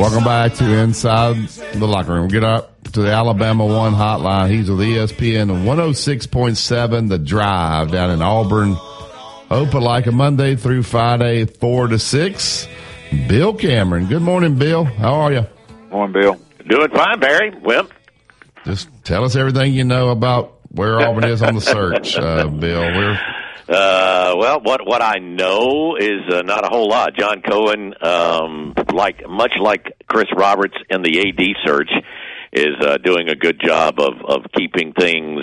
Welcome 0.00 0.24
back 0.24 0.54
to 0.54 0.64
Inside 0.78 1.48
the 1.74 1.86
Locker 1.86 2.14
Room. 2.14 2.28
Get 2.28 2.44
up 2.44 2.79
to 2.92 3.02
the 3.02 3.12
Alabama 3.12 3.64
One 3.64 3.92
hotline. 3.94 4.50
He's 4.50 4.68
with 4.70 4.80
ESPN 4.80 5.64
106.7 5.64 7.08
The 7.08 7.18
Drive 7.18 7.90
down 7.90 8.10
in 8.10 8.22
Auburn. 8.22 8.76
Open 9.50 9.82
like 9.82 10.06
a 10.06 10.12
Monday 10.12 10.56
through 10.56 10.82
Friday, 10.82 11.44
4 11.44 11.88
to 11.88 11.98
6. 11.98 12.68
Bill 13.28 13.54
Cameron. 13.54 14.06
Good 14.06 14.22
morning, 14.22 14.56
Bill. 14.56 14.84
How 14.84 15.14
are 15.14 15.32
you? 15.32 15.46
Morning, 15.90 16.20
Bill. 16.20 16.40
Doing 16.68 16.90
fine, 16.90 17.18
Barry. 17.18 17.52
Well, 17.62 17.88
Just 18.64 18.88
tell 19.04 19.24
us 19.24 19.34
everything 19.36 19.72
you 19.72 19.84
know 19.84 20.10
about 20.10 20.58
where 20.70 21.00
Auburn 21.00 21.24
is 21.24 21.42
on 21.42 21.54
the 21.54 21.60
search, 21.60 22.16
uh, 22.16 22.46
Bill. 22.48 22.80
We're 22.80 23.18
Uh, 23.70 24.34
well, 24.36 24.60
what 24.60 24.84
what 24.84 25.00
I 25.00 25.18
know 25.20 25.94
is 25.94 26.22
uh, 26.28 26.42
not 26.42 26.64
a 26.64 26.68
whole 26.68 26.88
lot. 26.88 27.14
John 27.16 27.40
Cohen, 27.40 27.94
um, 28.02 28.74
like 28.92 29.22
much 29.28 29.52
like 29.60 29.92
Chris 30.08 30.26
Roberts 30.36 30.74
in 30.88 31.02
the 31.02 31.20
AD 31.20 31.40
search, 31.64 31.88
is 32.52 32.74
uh, 32.80 32.98
doing 32.98 33.28
a 33.28 33.36
good 33.36 33.60
job 33.64 34.00
of 34.00 34.14
of 34.26 34.46
keeping 34.56 34.92
things 34.92 35.42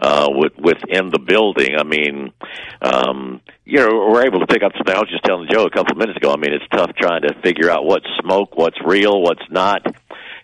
uh, 0.00 0.28
with, 0.30 0.52
within 0.58 1.10
the 1.10 1.18
building. 1.18 1.76
I 1.78 1.84
mean, 1.84 2.32
um, 2.82 3.40
you 3.64 3.78
know, 3.78 4.08
we're 4.10 4.26
able 4.26 4.40
to 4.40 4.46
pick 4.46 4.62
up 4.62 4.72
something. 4.76 4.94
I 4.94 5.00
was 5.00 5.10
just 5.10 5.24
telling 5.24 5.48
Joe 5.50 5.64
a 5.64 5.70
couple 5.70 5.92
of 5.92 5.98
minutes 5.98 6.16
ago. 6.16 6.32
I 6.32 6.36
mean, 6.36 6.52
it's 6.52 6.66
tough 6.70 6.90
trying 6.96 7.22
to 7.22 7.34
figure 7.42 7.70
out 7.70 7.84
what's 7.84 8.06
smoke, 8.20 8.56
what's 8.56 8.78
real, 8.84 9.20
what's 9.20 9.44
not 9.50 9.86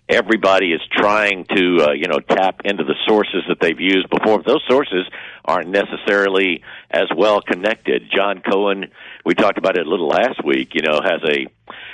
everybody 0.09 0.73
is 0.73 0.81
trying 0.91 1.45
to 1.45 1.87
uh, 1.89 1.93
you 1.93 2.07
know 2.07 2.19
tap 2.19 2.61
into 2.65 2.85
the 2.85 2.95
sources 3.07 3.43
that 3.49 3.59
they've 3.61 3.81
used 3.81 4.09
before. 4.11 4.43
Those 4.43 4.63
sources 4.69 5.07
aren't 5.45 5.69
necessarily 5.69 6.63
as 6.91 7.09
well 7.17 7.41
connected. 7.41 8.11
John 8.15 8.43
Cohen, 8.43 8.91
we 9.25 9.35
talked 9.35 9.59
about 9.59 9.77
it 9.77 9.87
a 9.87 9.91
little 9.91 10.09
last 10.09 10.45
week. 10.45 10.75
You 10.75 10.83
know, 10.83 11.01
has 11.03 11.23
a 11.25 11.47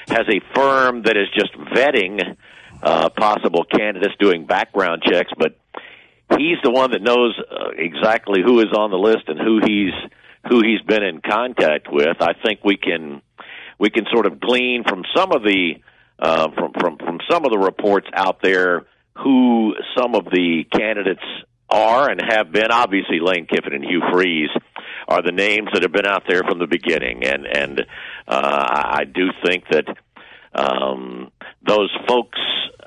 has 0.09 0.27
a 0.29 0.41
firm 0.55 1.03
that 1.03 1.17
is 1.17 1.29
just 1.35 1.53
vetting 1.53 2.37
uh, 2.83 3.09
possible 3.11 3.65
candidates, 3.65 4.15
doing 4.19 4.47
background 4.47 5.03
checks, 5.03 5.31
but 5.37 5.59
he's 6.37 6.59
the 6.63 6.71
one 6.71 6.93
that 6.93 7.03
knows 7.03 7.39
uh, 7.39 7.71
exactly 7.77 8.41
who 8.45 8.61
is 8.61 8.73
on 8.77 8.91
the 8.91 8.99
list 8.99 9.29
and 9.29 9.39
who 9.39 9.61
he's 9.65 9.95
who 10.49 10.63
he's 10.63 10.81
been 10.83 11.03
in 11.03 11.21
contact 11.21 11.89
with. 11.91 12.17
I 12.21 12.33
think 12.45 12.61
we 12.65 12.77
can 12.77 13.23
we 13.79 13.91
can 13.91 14.07
sort 14.13 14.27
of 14.27 14.41
glean 14.41 14.85
from 14.89 15.05
some 15.17 15.33
of 15.33 15.43
the 15.43 15.75
uh, 16.19 16.49
from 16.55 16.73
from 16.79 16.97
from 16.99 17.19
some 17.31 17.45
of 17.45 17.51
the 17.51 17.59
reports 17.59 18.07
out 18.15 18.41
there 18.43 18.87
who 19.17 19.75
some 19.97 20.15
of 20.15 20.25
the 20.27 20.65
candidates 20.73 21.25
are 21.71 22.11
and 22.11 22.21
have 22.29 22.53
been. 22.53 22.71
Obviously, 22.71 23.21
Lane 23.21 23.47
Kiffin 23.47 23.73
and 23.73 23.85
Hugh 23.85 24.03
Freeze 24.13 24.51
are 25.07 25.23
the 25.23 25.33
names 25.33 25.69
that 25.73 25.83
have 25.83 25.93
been 25.93 26.07
out 26.07 26.25
there 26.29 26.43
from 26.49 26.59
the 26.59 26.67
beginning, 26.67 27.25
and 27.25 27.47
and 27.47 27.81
uh, 28.27 28.93
I 28.99 29.05
do 29.05 29.29
think 29.45 29.65
that 29.71 29.87
um, 30.55 31.31
those 31.69 31.97
folks. 32.09 32.39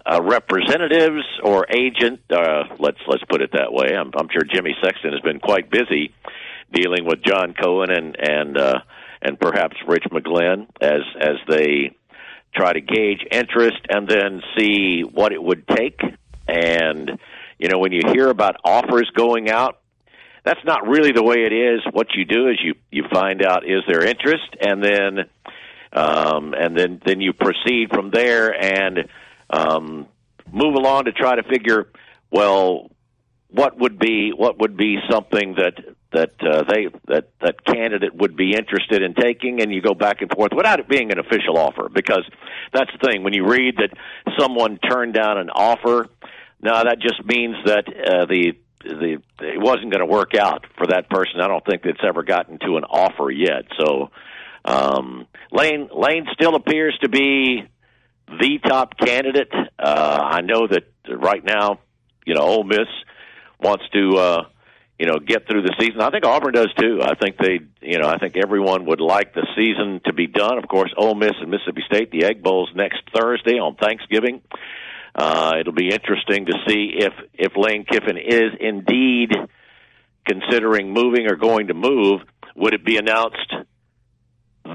Uh, 0.03 0.19
representatives 0.23 1.23
or 1.43 1.67
agent, 1.69 2.19
uh, 2.31 2.63
let's 2.79 2.97
let's 3.07 3.23
put 3.29 3.39
it 3.39 3.51
that 3.53 3.71
way. 3.71 3.95
I'm, 3.95 4.11
I'm 4.17 4.27
sure 4.33 4.41
Jimmy 4.51 4.75
Sexton 4.83 5.11
has 5.11 5.21
been 5.21 5.39
quite 5.39 5.69
busy 5.69 6.11
dealing 6.73 7.05
with 7.05 7.23
John 7.23 7.53
Cohen 7.53 7.91
and 7.91 8.17
and 8.19 8.57
uh, 8.57 8.79
and 9.21 9.39
perhaps 9.39 9.75
Rich 9.87 10.05
McGlynn 10.11 10.67
as 10.81 11.01
as 11.21 11.35
they 11.47 11.95
try 12.55 12.73
to 12.73 12.81
gauge 12.81 13.25
interest 13.31 13.77
and 13.89 14.07
then 14.07 14.41
see 14.57 15.01
what 15.01 15.31
it 15.31 15.41
would 15.41 15.67
take. 15.67 16.01
And, 16.47 17.19
you 17.59 17.69
know, 17.69 17.79
when 17.79 17.91
you 17.91 18.01
hear 18.11 18.27
about 18.29 18.55
offers 18.63 19.09
going 19.15 19.49
out, 19.49 19.79
that's 20.43 20.59
not 20.65 20.87
really 20.87 21.11
the 21.11 21.23
way 21.23 21.45
it 21.45 21.53
is. 21.53 21.81
What 21.91 22.07
you 22.15 22.25
do 22.25 22.49
is 22.49 22.59
you, 22.63 22.73
you 22.89 23.05
find 23.13 23.43
out 23.43 23.63
is 23.63 23.83
there 23.87 24.03
interest 24.03 24.55
and 24.59 24.83
then, 24.83 25.29
um, 25.93 26.53
and 26.53 26.77
then, 26.77 27.01
then 27.05 27.21
you 27.21 27.33
proceed 27.33 27.89
from 27.93 28.11
there 28.11 28.53
and, 28.53 29.07
um, 29.49 30.07
move 30.51 30.75
along 30.75 31.05
to 31.05 31.11
try 31.11 31.35
to 31.35 31.43
figure, 31.43 31.87
well, 32.29 32.89
what 33.49 33.77
would 33.77 33.99
be, 33.99 34.31
what 34.35 34.59
would 34.59 34.77
be 34.77 34.97
something 35.09 35.55
that, 35.55 35.75
that 36.11 36.31
uh, 36.41 36.63
they 36.69 36.87
that 37.07 37.29
that 37.41 37.63
candidate 37.63 38.13
would 38.13 38.35
be 38.35 38.53
interested 38.53 39.01
in 39.01 39.13
taking, 39.13 39.61
and 39.61 39.73
you 39.73 39.81
go 39.81 39.93
back 39.93 40.21
and 40.21 40.29
forth 40.31 40.51
without 40.55 40.79
it 40.79 40.87
being 40.87 41.11
an 41.11 41.19
official 41.19 41.57
offer. 41.57 41.89
Because 41.89 42.23
that's 42.73 42.91
the 42.91 43.07
thing 43.07 43.23
when 43.23 43.33
you 43.33 43.47
read 43.47 43.77
that 43.77 43.91
someone 44.37 44.77
turned 44.77 45.13
down 45.13 45.37
an 45.37 45.49
offer. 45.49 46.07
Now 46.61 46.83
that 46.83 46.99
just 46.99 47.23
means 47.25 47.55
that 47.65 47.87
uh, 47.87 48.25
the 48.25 48.53
the 48.83 49.21
it 49.39 49.61
wasn't 49.61 49.91
going 49.91 50.05
to 50.05 50.05
work 50.05 50.35
out 50.35 50.65
for 50.77 50.87
that 50.87 51.09
person. 51.09 51.39
I 51.41 51.47
don't 51.47 51.65
think 51.65 51.85
it's 51.85 52.01
ever 52.05 52.23
gotten 52.23 52.59
to 52.59 52.77
an 52.77 52.83
offer 52.83 53.31
yet. 53.31 53.65
So 53.79 54.11
um, 54.65 55.27
Lane 55.51 55.89
Lane 55.93 56.27
still 56.33 56.55
appears 56.55 56.97
to 57.01 57.09
be 57.09 57.63
the 58.27 58.59
top 58.63 58.97
candidate. 58.97 59.51
Uh, 59.77 60.19
I 60.23 60.41
know 60.41 60.67
that 60.67 60.83
right 61.09 61.43
now, 61.43 61.79
you 62.25 62.35
know, 62.35 62.41
Ole 62.41 62.63
Miss 62.63 62.87
wants 63.59 63.83
to. 63.93 64.17
Uh, 64.17 64.43
you 64.99 65.07
know, 65.07 65.17
get 65.17 65.47
through 65.47 65.63
the 65.63 65.73
season. 65.79 65.99
I 65.99 66.11
think 66.11 66.27
Auburn 66.27 66.53
does 66.53 66.71
too. 66.79 66.99
I 67.01 67.15
think 67.15 67.35
they, 67.37 67.61
you 67.81 67.97
know, 67.97 68.07
I 68.07 68.19
think 68.19 68.37
everyone 68.37 68.85
would 68.85 69.01
like 69.01 69.33
the 69.33 69.47
season 69.55 69.99
to 70.05 70.13
be 70.13 70.27
done. 70.27 70.59
Of 70.59 70.67
course, 70.67 70.93
Ole 70.95 71.15
Miss 71.15 71.31
and 71.41 71.49
Mississippi 71.49 71.81
State, 71.87 72.11
the 72.11 72.25
Egg 72.25 72.43
Bowl's 72.43 72.69
next 72.75 73.01
Thursday 73.11 73.57
on 73.57 73.77
Thanksgiving. 73.77 74.43
Uh, 75.15 75.53
it'll 75.59 75.73
be 75.73 75.89
interesting 75.89 76.45
to 76.45 76.53
see 76.67 76.93
if 76.99 77.13
if 77.33 77.53
Lane 77.57 77.83
Kiffin 77.83 78.17
is 78.17 78.51
indeed 78.59 79.31
considering 80.23 80.93
moving 80.93 81.25
or 81.25 81.35
going 81.35 81.69
to 81.69 81.73
move. 81.73 82.21
Would 82.55 82.75
it 82.75 82.85
be 82.85 82.97
announced 82.97 83.51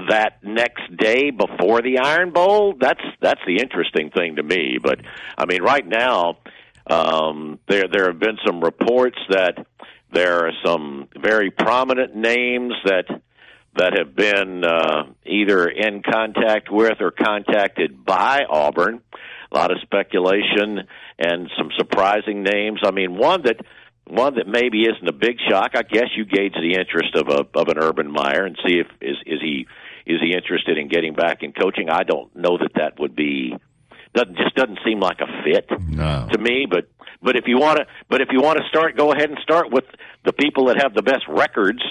that 0.09 0.43
next 0.43 0.95
day 0.97 1.31
before 1.31 1.81
the 1.81 1.99
Iron 1.99 2.31
Bowl? 2.31 2.75
That's 2.79 3.01
that's 3.21 3.41
the 3.45 3.59
interesting 3.61 4.09
thing 4.09 4.35
to 4.37 4.43
me. 4.43 4.77
But 4.81 4.99
I 5.37 5.45
mean, 5.45 5.61
right 5.61 5.85
now, 5.85 6.37
um, 6.89 7.59
there 7.67 7.85
there 7.91 8.07
have 8.07 8.19
been 8.19 8.37
some 8.45 8.61
reports 8.61 9.17
that 9.29 9.65
there 10.11 10.47
are 10.47 10.51
some 10.65 11.09
very 11.19 11.51
prominent 11.51 12.15
names 12.15 12.73
that 12.85 13.05
that 13.75 13.93
have 13.97 14.15
been 14.15 14.63
uh, 14.63 15.03
either 15.25 15.67
in 15.67 16.01
contact 16.01 16.71
with 16.71 16.99
or 16.99 17.11
contacted 17.11 18.03
by 18.05 18.43
Auburn. 18.49 19.01
A 19.51 19.55
lot 19.55 19.71
of 19.71 19.77
speculation 19.81 20.87
and 21.19 21.49
some 21.57 21.69
surprising 21.77 22.43
names. 22.43 22.81
I 22.83 22.91
mean, 22.91 23.17
one 23.17 23.43
that 23.43 23.57
one 24.09 24.35
that 24.35 24.47
maybe 24.47 24.83
isn't 24.83 25.07
a 25.07 25.13
big 25.13 25.37
shock. 25.49 25.71
I 25.75 25.83
guess 25.83 26.07
you 26.15 26.25
gauge 26.25 26.53
the 26.53 26.75
interest 26.75 27.15
of 27.15 27.27
a 27.27 27.59
of 27.59 27.67
an 27.67 27.77
Urban 27.77 28.11
Meyer 28.11 28.45
and 28.45 28.57
see 28.65 28.79
if 28.79 28.87
is 29.01 29.17
is 29.25 29.41
he 29.41 29.67
is 30.07 30.21
he 30.21 30.33
interested 30.33 30.77
in 30.77 30.87
getting 30.87 31.13
back 31.13 31.43
in 31.43 31.51
coaching. 31.51 31.89
I 31.89 32.03
don't 32.03 32.33
know 32.35 32.57
that 32.57 32.71
that 32.75 32.99
would 32.99 33.15
be 33.15 33.55
doesn't 34.13 34.37
just 34.37 34.55
doesn't 34.55 34.79
seem 34.85 34.99
like 34.99 35.19
a 35.19 35.43
fit 35.43 35.69
no. 35.89 36.27
to 36.31 36.37
me. 36.37 36.65
But 36.69 36.89
but 37.21 37.35
if 37.35 37.43
you 37.47 37.57
want 37.59 37.79
to, 37.79 37.85
but 38.09 38.21
if 38.21 38.29
you 38.31 38.41
want 38.41 38.59
to 38.59 38.67
start, 38.69 38.97
go 38.97 39.11
ahead 39.11 39.29
and 39.29 39.37
start 39.43 39.71
with 39.71 39.85
the 40.25 40.33
people 40.33 40.65
that 40.67 40.81
have 40.81 40.93
the 40.93 41.01
best 41.01 41.27
records. 41.27 41.81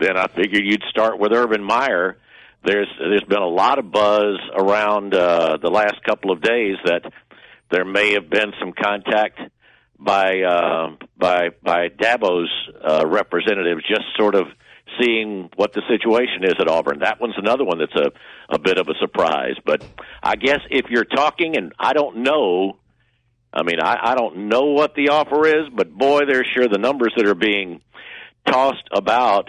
Then 0.00 0.16
I 0.16 0.28
figured 0.28 0.64
you'd 0.64 0.84
start 0.88 1.18
with 1.18 1.32
Urban 1.32 1.62
Meyer. 1.62 2.18
There's 2.64 2.88
there's 2.98 3.24
been 3.24 3.42
a 3.42 3.48
lot 3.48 3.78
of 3.78 3.90
buzz 3.90 4.36
around 4.54 5.14
uh, 5.14 5.58
the 5.60 5.70
last 5.70 6.02
couple 6.04 6.30
of 6.30 6.40
days 6.40 6.76
that 6.84 7.02
there 7.70 7.84
may 7.84 8.14
have 8.14 8.30
been 8.30 8.52
some 8.58 8.72
contact 8.72 9.40
by 9.98 10.40
uh, 10.42 10.96
by 11.16 11.50
by 11.62 11.88
Dabo's 11.88 12.50
uh, 12.82 13.04
representatives, 13.06 13.82
just 13.88 14.04
sort 14.16 14.34
of 14.34 14.46
seeing 15.00 15.50
what 15.56 15.72
the 15.72 15.82
situation 15.88 16.44
is 16.44 16.54
at 16.60 16.68
Auburn. 16.68 17.00
That 17.00 17.20
one's 17.20 17.36
another 17.36 17.64
one 17.64 17.78
that's 17.78 17.94
a 17.94 18.10
a 18.54 18.58
bit 18.58 18.78
of 18.78 18.88
a 18.88 18.94
surprise. 19.00 19.54
But 19.64 19.84
I 20.22 20.36
guess 20.36 20.60
if 20.70 20.86
you're 20.90 21.04
talking, 21.04 21.56
and 21.56 21.72
I 21.78 21.92
don't 21.92 22.18
know 22.18 22.78
I 23.52 23.62
mean, 23.62 23.80
I, 23.80 24.12
I 24.12 24.14
don't 24.14 24.48
know 24.48 24.66
what 24.66 24.94
the 24.94 25.08
offer 25.08 25.46
is, 25.46 25.68
but 25.74 25.90
boy, 25.90 26.20
they're 26.28 26.44
sure 26.44 26.68
the 26.68 26.78
numbers 26.78 27.12
that 27.16 27.26
are 27.26 27.34
being 27.34 27.80
tossed 28.46 28.88
about 28.92 29.48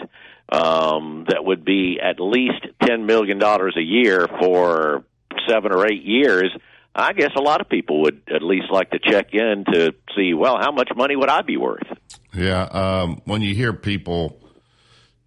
um, 0.51 1.25
that 1.29 1.43
would 1.43 1.65
be 1.65 1.99
at 2.01 2.19
least 2.19 2.65
ten 2.81 3.05
million 3.05 3.37
dollars 3.37 3.75
a 3.77 3.83
year 3.83 4.27
for 4.39 5.03
seven 5.47 5.73
or 5.73 5.85
eight 5.85 6.03
years. 6.03 6.49
I 6.95 7.13
guess 7.13 7.31
a 7.37 7.41
lot 7.41 7.61
of 7.61 7.69
people 7.69 8.01
would 8.01 8.21
at 8.33 8.41
least 8.41 8.71
like 8.71 8.91
to 8.91 8.99
check 8.99 9.33
in 9.33 9.63
to 9.71 9.93
see, 10.15 10.33
well, 10.33 10.57
how 10.59 10.71
much 10.71 10.89
money 10.95 11.15
would 11.15 11.29
I 11.29 11.43
be 11.43 11.55
worth? 11.55 11.87
Yeah, 12.33 12.63
um, 12.63 13.21
when 13.25 13.41
you 13.41 13.53
hear 13.53 13.73
people 13.73 14.39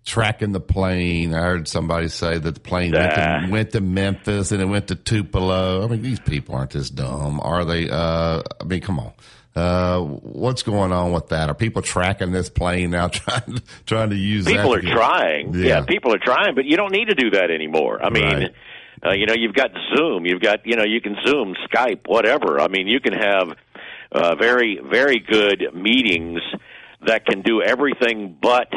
tracking 0.05 0.53
the 0.53 0.61
plane. 0.61 1.35
I 1.35 1.41
heard 1.41 1.69
somebody 1.69 2.09
say 2.09 2.39
that 2.39 2.55
the 2.55 2.61
plane 2.61 2.93
went, 2.93 3.15
to, 3.15 3.49
went 3.51 3.71
to 3.73 3.81
Memphis 3.81 4.53
and 4.53 4.61
it 4.61 4.67
went 4.67 4.89
to 4.89 4.95
Tupelo. 4.95 5.85
I 5.85 5.89
mean, 5.89 6.03
these 6.03 6.21
people 6.21 6.55
aren't 6.55 6.71
this 6.71 6.91
dumb, 6.91 7.41
are 7.41 7.65
they? 7.65 7.89
Uh, 7.89 8.43
I 8.61 8.65
mean, 8.65 8.81
come 8.81 8.99
on. 8.99 9.13
Uh, 9.55 10.01
what's 10.01 10.63
going 10.63 10.93
on 10.93 11.13
with 11.13 11.29
that? 11.29 11.51
Are 11.51 11.55
people 11.55 11.83
tracking 11.83 12.33
this 12.33 12.49
plane 12.49 12.91
now, 12.91 13.09
trying 13.09 13.61
trying 13.87 14.11
to 14.11 14.17
use? 14.17 14.47
People 14.47 14.75
are 14.75 14.81
trying. 14.81 15.55
Yeah. 15.55 15.67
yeah. 15.67 15.81
people 15.83 16.15
are 16.15 16.21
trying, 16.23 16.55
but 16.55 16.65
you 16.65 16.77
don't 16.77 16.93
need 16.93 17.09
to 17.09 17.15
do 17.15 17.31
that 17.31 17.51
anymore. 17.51 18.03
I 18.03 18.11
mean. 18.11 18.25
Right. 18.25 18.55
Uh, 19.05 19.15
you 19.15 19.27
know, 19.27 19.35
you've 19.35 19.55
got 19.55 19.73
Zoom, 19.97 20.27
you've 20.27 20.41
got, 20.41 20.65
you 20.65 20.77
know, 20.77 20.85
you 20.85 21.01
can 21.01 21.17
Zoom, 21.27 21.57
Skype, 21.69 22.07
whatever. 22.07 22.61
I 22.61 22.69
mean, 22.69 22.87
you 22.87 23.01
can 23.01 23.15
have 23.15 23.49
uh, 24.13 24.37
very, 24.37 24.79
very 24.81 25.19
good 25.19 25.75
meetings 25.75 26.41
that 27.05 27.27
can 27.27 27.43
do 27.43 27.61
everything 27.63 28.37
but 28.41 28.69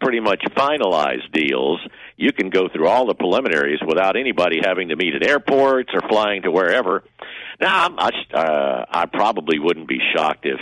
pretty 0.00 0.20
much 0.20 0.42
finalize 0.56 1.22
deals, 1.32 1.80
you 2.16 2.32
can 2.32 2.50
go 2.50 2.68
through 2.68 2.88
all 2.88 3.06
the 3.06 3.14
preliminaries 3.14 3.80
without 3.86 4.16
anybody 4.16 4.60
having 4.62 4.88
to 4.88 4.96
meet 4.96 5.14
at 5.14 5.26
airports 5.26 5.90
or 5.94 6.06
flying 6.08 6.42
to 6.42 6.50
wherever. 6.50 7.02
Now, 7.60 7.86
I'm, 7.86 7.98
I, 7.98 8.10
uh, 8.34 8.84
I 8.90 9.06
probably 9.06 9.58
wouldn't 9.58 9.88
be 9.88 9.98
shocked 10.14 10.44
if 10.44 10.60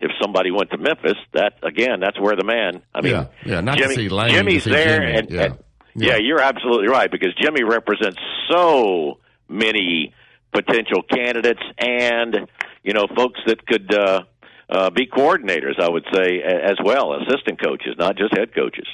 if 0.00 0.12
somebody 0.22 0.52
went 0.52 0.70
to 0.70 0.78
Memphis. 0.78 1.16
That 1.32 1.54
again, 1.62 2.00
that's 2.00 2.18
where 2.20 2.36
the 2.36 2.44
man. 2.44 2.82
I 2.94 3.00
mean, 3.00 3.12
yeah, 3.12 3.26
yeah, 3.44 3.60
not 3.60 3.78
Jimmy, 3.78 3.94
to 3.94 4.00
see 4.02 4.08
Lane, 4.08 4.30
Jimmy's 4.30 4.64
see 4.64 4.70
there, 4.70 5.00
Jimmy. 5.00 5.18
and, 5.18 5.30
yeah. 5.30 5.44
and 5.44 5.58
yeah, 5.94 6.16
you're 6.16 6.40
absolutely 6.40 6.88
right 6.88 7.10
because 7.10 7.34
Jimmy 7.40 7.64
represents 7.64 8.18
so 8.50 9.18
many 9.48 10.14
potential 10.52 11.02
candidates 11.02 11.62
and 11.78 12.48
you 12.82 12.92
know 12.92 13.06
folks 13.14 13.40
that 13.46 13.66
could 13.66 13.92
uh, 13.92 14.22
uh, 14.70 14.90
be 14.90 15.06
coordinators. 15.06 15.78
I 15.80 15.88
would 15.88 16.06
say 16.12 16.40
as 16.42 16.76
well, 16.84 17.14
assistant 17.14 17.62
coaches, 17.62 17.94
not 17.98 18.16
just 18.16 18.36
head 18.36 18.54
coaches. 18.54 18.86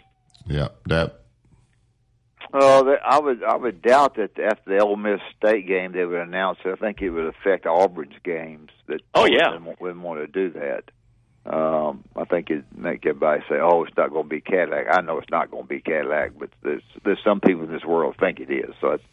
yeah, 0.47 0.69
that 0.87 1.21
Oh, 2.57 2.85
that, 2.85 3.01
I 3.05 3.19
would 3.19 3.43
I 3.43 3.57
would 3.57 3.83
doubt 3.83 4.15
that 4.17 4.39
after 4.39 4.71
the 4.71 4.79
Ole 4.79 4.97
Miss 4.97 5.21
State 5.37 5.67
game 5.67 5.93
they 5.93 6.05
would 6.05 6.21
announce 6.21 6.59
it. 6.65 6.71
I 6.71 6.77
think 6.77 7.03
it 7.03 7.11
would 7.11 7.27
affect 7.27 7.67
Auburn's 7.67 8.15
games. 8.23 8.71
That 8.87 9.01
Oh, 9.15 9.25
yeah. 9.25 9.53
wouldn't, 9.59 9.81
wouldn't 9.81 10.03
want 10.03 10.21
to 10.21 10.27
do 10.29 10.51
that. 10.61 10.85
Um, 11.47 12.05
I 12.17 12.25
think 12.25 12.51
it'd 12.51 12.65
make 12.77 13.05
everybody 13.07 13.43
say, 13.49 13.57
"Oh, 13.61 13.83
it's 13.85 13.97
not 13.97 14.11
going 14.13 14.25
to 14.25 14.29
be 14.29 14.41
Cadillac." 14.41 14.87
I 14.91 15.01
know 15.01 15.19
it's 15.19 15.31
not 15.31 15.51
going 15.51 15.65
to 15.65 15.69
be 15.69 15.81
Cadillac, 15.81 16.33
but 16.39 16.51
there's 16.63 16.83
there's 17.05 17.19
some 17.25 17.41
people 17.41 17.65
in 17.65 17.73
this 17.73 17.85
world 17.85 18.15
think 18.21 18.41
it 18.41 18.51
is. 18.51 18.73
So 18.81 18.93
it's 18.93 19.05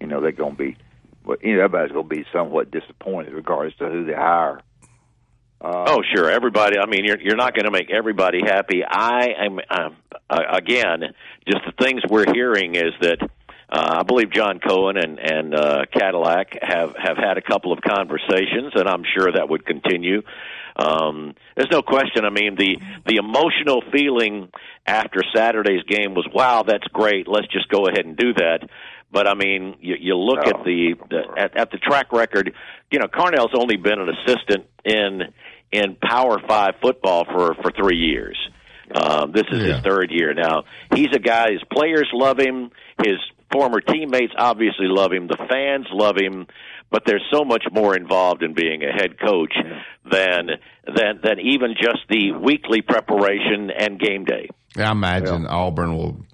you 0.00 0.06
know 0.06 0.20
they're 0.20 0.32
going 0.32 0.56
to 0.56 0.58
be, 0.58 0.76
well, 1.24 1.36
you 1.42 1.56
know, 1.56 1.64
everybody's 1.64 1.92
going 1.92 2.08
to 2.08 2.14
be 2.16 2.24
somewhat 2.32 2.70
disappointed 2.70 3.34
regardless 3.34 3.76
to 3.78 3.88
who 3.88 4.04
they 4.04 4.14
hire. 4.14 4.60
Uh, 5.60 5.84
Oh, 5.88 6.02
sure. 6.14 6.30
Everybody. 6.30 6.78
I 6.78 6.86
mean, 6.86 7.04
you're 7.04 7.20
you're 7.20 7.36
not 7.36 7.54
going 7.54 7.64
to 7.64 7.70
make 7.70 7.90
everybody 7.90 8.40
happy. 8.44 8.82
I 8.84 9.28
am 9.38 9.58
um, 9.70 9.96
uh, 10.28 10.40
again. 10.52 11.14
Just 11.46 11.64
the 11.64 11.84
things 11.84 12.02
we're 12.08 12.32
hearing 12.32 12.74
is 12.74 12.92
that 13.00 13.18
uh, 13.68 13.96
I 14.00 14.02
believe 14.02 14.30
John 14.30 14.60
Cohen 14.60 14.96
and 14.96 15.18
and 15.18 15.54
uh, 15.54 15.86
Cadillac 15.92 16.58
have 16.62 16.94
have 16.96 17.16
had 17.16 17.38
a 17.38 17.42
couple 17.42 17.72
of 17.72 17.80
conversations, 17.80 18.72
and 18.74 18.88
I'm 18.88 19.02
sure 19.16 19.32
that 19.32 19.48
would 19.48 19.64
continue. 19.64 20.22
Um, 20.76 21.34
there's 21.56 21.70
no 21.70 21.82
question. 21.82 22.24
I 22.24 22.30
mean, 22.30 22.56
the 22.56 22.78
the 23.06 23.16
emotional 23.16 23.82
feeling 23.92 24.50
after 24.86 25.22
Saturday's 25.34 25.82
game 25.84 26.14
was, 26.14 26.28
"Wow, 26.32 26.64
that's 26.66 26.86
great. 26.92 27.26
Let's 27.26 27.48
just 27.48 27.68
go 27.68 27.86
ahead 27.86 28.04
and 28.04 28.16
do 28.16 28.34
that." 28.34 28.68
But 29.10 29.26
I 29.26 29.34
mean, 29.34 29.76
you, 29.80 29.94
you 29.98 30.16
look 30.16 30.46
at 30.46 30.64
the, 30.64 30.94
the 31.08 31.22
at, 31.38 31.56
at 31.56 31.70
the 31.70 31.78
track 31.78 32.12
record. 32.12 32.52
You 32.90 32.98
know, 32.98 33.06
Carnell's 33.06 33.54
only 33.58 33.76
been 33.76 33.98
an 33.98 34.08
assistant 34.10 34.66
in 34.84 35.32
in 35.76 35.96
Power 35.96 36.38
Five 36.46 36.74
football 36.80 37.24
for 37.24 37.54
for 37.54 37.70
three 37.70 37.98
years. 37.98 38.38
Um, 38.94 39.32
this 39.32 39.44
is 39.50 39.62
his 39.62 39.80
third 39.80 40.10
year 40.10 40.32
now. 40.32 40.64
He's 40.94 41.08
a 41.12 41.18
guy. 41.18 41.50
His 41.50 41.62
players 41.72 42.08
love 42.12 42.38
him. 42.38 42.70
His 43.02 43.16
former 43.52 43.80
teammates 43.80 44.32
obviously 44.38 44.86
love 44.86 45.12
him. 45.12 45.26
The 45.26 45.38
fans 45.48 45.86
love 45.90 46.16
him. 46.16 46.46
But 46.88 47.02
there's 47.04 47.24
so 47.32 47.44
much 47.44 47.64
more 47.72 47.96
involved 47.96 48.44
in 48.44 48.54
being 48.54 48.84
a 48.84 48.92
head 48.92 49.18
coach 49.18 49.52
than 50.08 50.50
than 50.86 51.20
than 51.22 51.40
even 51.40 51.74
just 51.80 51.98
the 52.08 52.32
weekly 52.32 52.80
preparation 52.80 53.70
and 53.76 53.98
game 53.98 54.24
day. 54.24 54.48
I 54.76 54.92
imagine 54.92 55.46
Auburn 55.46 55.96
will 55.96 56.24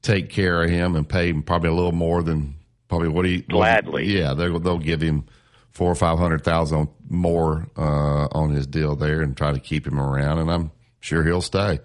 take 0.00 0.30
care 0.30 0.62
of 0.62 0.70
him 0.70 0.96
and 0.96 1.06
pay 1.06 1.28
him 1.28 1.42
probably 1.42 1.68
a 1.68 1.74
little 1.74 1.92
more 1.92 2.22
than 2.22 2.54
probably 2.88 3.08
what 3.08 3.26
he 3.26 3.42
Gladly. 3.42 4.06
Yeah, 4.06 4.32
they'll 4.32 4.58
they'll 4.58 4.78
give 4.78 5.02
him 5.02 5.26
four 5.74 5.90
or 5.90 5.94
five 5.94 6.18
hundred 6.18 6.42
thousand 6.42 6.88
more 7.08 7.68
uh, 7.76 8.28
on 8.32 8.50
his 8.50 8.66
deal 8.66 8.96
there 8.96 9.20
and 9.20 9.36
try 9.36 9.52
to 9.52 9.60
keep 9.60 9.86
him 9.86 10.00
around, 10.00 10.38
and 10.38 10.50
I'm 10.50 10.70
sure 11.00 11.22
he'll 11.24 11.42
stay 11.42 11.80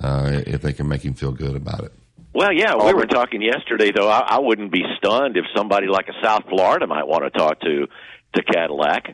uh, 0.00 0.42
if 0.46 0.62
they 0.62 0.72
can 0.72 0.88
make 0.88 1.04
him 1.04 1.14
feel 1.14 1.32
good 1.32 1.56
about 1.56 1.84
it. 1.84 1.92
Well, 2.34 2.52
yeah, 2.52 2.74
we 2.76 2.94
were 2.94 3.06
talking 3.06 3.42
yesterday 3.42 3.90
though. 3.94 4.08
I, 4.08 4.20
I 4.20 4.38
wouldn't 4.38 4.72
be 4.72 4.84
stunned 4.96 5.36
if 5.36 5.44
somebody 5.54 5.86
like 5.88 6.06
a 6.08 6.24
South 6.24 6.44
Florida 6.48 6.86
might 6.86 7.06
want 7.06 7.24
to 7.24 7.30
talk 7.30 7.60
to 7.60 7.88
to 8.34 8.42
Cadillac. 8.42 9.08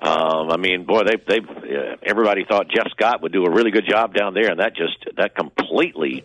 Um, 0.00 0.50
I 0.50 0.56
mean, 0.56 0.84
boy, 0.84 1.02
they 1.04 1.16
they 1.26 1.38
uh, 1.38 1.96
everybody 2.02 2.44
thought 2.48 2.68
Jeff 2.68 2.88
Scott 2.90 3.22
would 3.22 3.32
do 3.32 3.44
a 3.44 3.50
really 3.50 3.70
good 3.70 3.86
job 3.88 4.14
down 4.14 4.34
there, 4.34 4.50
and 4.50 4.60
that 4.60 4.74
just 4.74 5.16
that 5.16 5.36
completely 5.36 6.24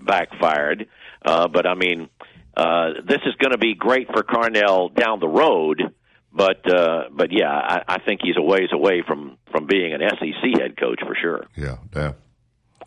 backfired. 0.00 0.88
Uh, 1.24 1.48
but 1.48 1.66
I 1.66 1.74
mean, 1.74 2.08
uh, 2.56 2.92
this 3.06 3.20
is 3.26 3.34
going 3.36 3.52
to 3.52 3.58
be 3.58 3.74
great 3.74 4.08
for 4.08 4.22
Carnell 4.22 4.94
down 4.94 5.20
the 5.20 5.28
road. 5.28 5.94
But 6.36 6.70
uh, 6.70 7.04
but 7.10 7.32
yeah, 7.32 7.50
I, 7.50 7.82
I 7.88 7.98
think 7.98 8.20
he's 8.22 8.36
a 8.36 8.42
ways 8.42 8.68
away 8.70 9.02
from 9.06 9.38
from 9.50 9.66
being 9.66 9.94
an 9.94 10.00
SEC 10.02 10.60
head 10.60 10.76
coach 10.76 11.00
for 11.00 11.14
sure. 11.14 11.46
Yeah, 11.56 11.76
yeah. 11.94 12.12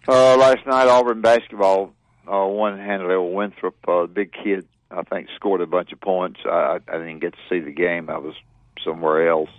Uh, 0.07 0.37
last 0.37 0.65
night, 0.67 0.87
Auburn 0.87 1.21
basketball 1.21 1.93
uh, 2.31 2.45
one 2.45 2.77
handed 2.77 3.09
over 3.09 3.27
Winthrop. 3.27 3.75
Uh, 3.87 4.05
big 4.05 4.31
kid, 4.31 4.67
I 4.91 5.01
think, 5.03 5.29
scored 5.35 5.61
a 5.61 5.65
bunch 5.65 5.91
of 5.91 5.99
points. 5.99 6.39
I, 6.45 6.79
I 6.87 6.97
didn't 6.97 7.19
get 7.19 7.33
to 7.33 7.39
see 7.49 7.59
the 7.59 7.71
game. 7.71 8.09
I 8.09 8.19
was 8.19 8.35
somewhere 8.85 9.27
else. 9.27 9.49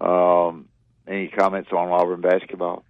Um, 0.00 0.68
any 1.06 1.28
comments 1.28 1.70
on 1.72 1.88
Auburn 1.90 2.22
basketball? 2.22 2.84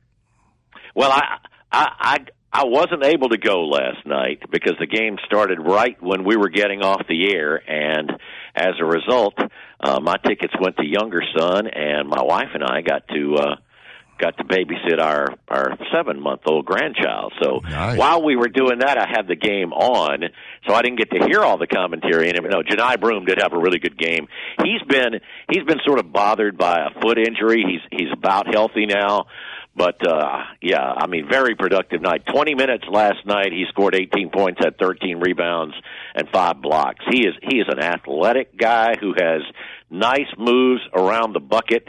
Well, 0.94 1.11
I 1.11 1.39
I 1.73 1.89
I 1.98 2.19
I 2.52 2.65
wasn't 2.66 3.05
able 3.05 3.31
to 3.31 3.39
go 3.39 3.65
last 3.65 4.07
night 4.07 4.43
because 4.51 4.74
the 4.78 4.86
game 4.86 5.19
started 5.27 5.59
right 5.61 6.01
when 6.01 6.24
we 6.24 6.36
were 6.36 6.48
getting 6.48 6.82
off 6.82 7.02
the 7.09 7.35
air, 7.35 7.57
and 7.69 8.12
as 8.60 8.74
a 8.80 8.84
result, 8.84 9.34
uh, 9.80 10.00
my 10.00 10.16
tickets 10.26 10.54
went 10.60 10.76
to 10.76 10.86
younger 10.86 11.22
son, 11.36 11.66
and 11.66 12.08
my 12.08 12.22
wife 12.22 12.48
and 12.54 12.62
I 12.64 12.82
got 12.82 13.08
to. 13.08 13.34
uh 13.36 13.56
got 14.20 14.36
to 14.36 14.44
babysit 14.44 15.00
our 15.00 15.28
our 15.48 15.78
seven 15.90 16.20
month 16.20 16.42
old 16.44 16.66
grandchild. 16.66 17.32
So 17.42 17.60
while 17.96 18.22
we 18.22 18.36
were 18.36 18.48
doing 18.48 18.80
that, 18.80 18.98
I 18.98 19.06
had 19.08 19.26
the 19.26 19.34
game 19.34 19.72
on, 19.72 20.24
so 20.68 20.74
I 20.74 20.82
didn't 20.82 20.98
get 20.98 21.10
to 21.12 21.24
hear 21.26 21.40
all 21.40 21.56
the 21.56 21.66
commentary. 21.66 22.28
And 22.28 22.38
no, 22.50 22.60
Johni 22.62 23.00
Broome 23.00 23.24
did 23.24 23.38
have 23.40 23.54
a 23.54 23.58
really 23.58 23.78
good 23.78 23.96
game. 23.96 24.28
He's 24.62 24.82
been 24.86 25.20
he's 25.50 25.64
been 25.64 25.80
sort 25.86 25.98
of 26.00 26.12
bothered 26.12 26.58
by 26.58 26.80
a 26.84 27.00
foot 27.00 27.16
injury. 27.18 27.64
He's 27.66 27.98
he's 27.98 28.12
about 28.12 28.46
healthy 28.52 28.84
now. 28.84 29.24
But 29.74 30.06
uh 30.06 30.42
yeah, 30.60 30.82
I 30.82 31.06
mean 31.06 31.26
very 31.26 31.54
productive 31.54 32.02
night. 32.02 32.26
20 32.26 32.54
minutes 32.56 32.84
last 32.90 33.24
night 33.24 33.52
he 33.52 33.64
scored 33.70 33.94
18 33.94 34.28
points, 34.28 34.60
had 34.62 34.76
13 34.76 35.18
rebounds 35.20 35.74
and 36.14 36.28
5 36.32 36.62
blocks. 36.62 37.04
He 37.10 37.26
is 37.26 37.34
he 37.42 37.58
is 37.58 37.66
an 37.68 37.78
athletic 37.78 38.56
guy 38.56 38.94
who 39.00 39.14
has 39.18 39.42
nice 39.90 40.28
moves 40.38 40.82
around 40.94 41.32
the 41.32 41.40
bucket. 41.40 41.88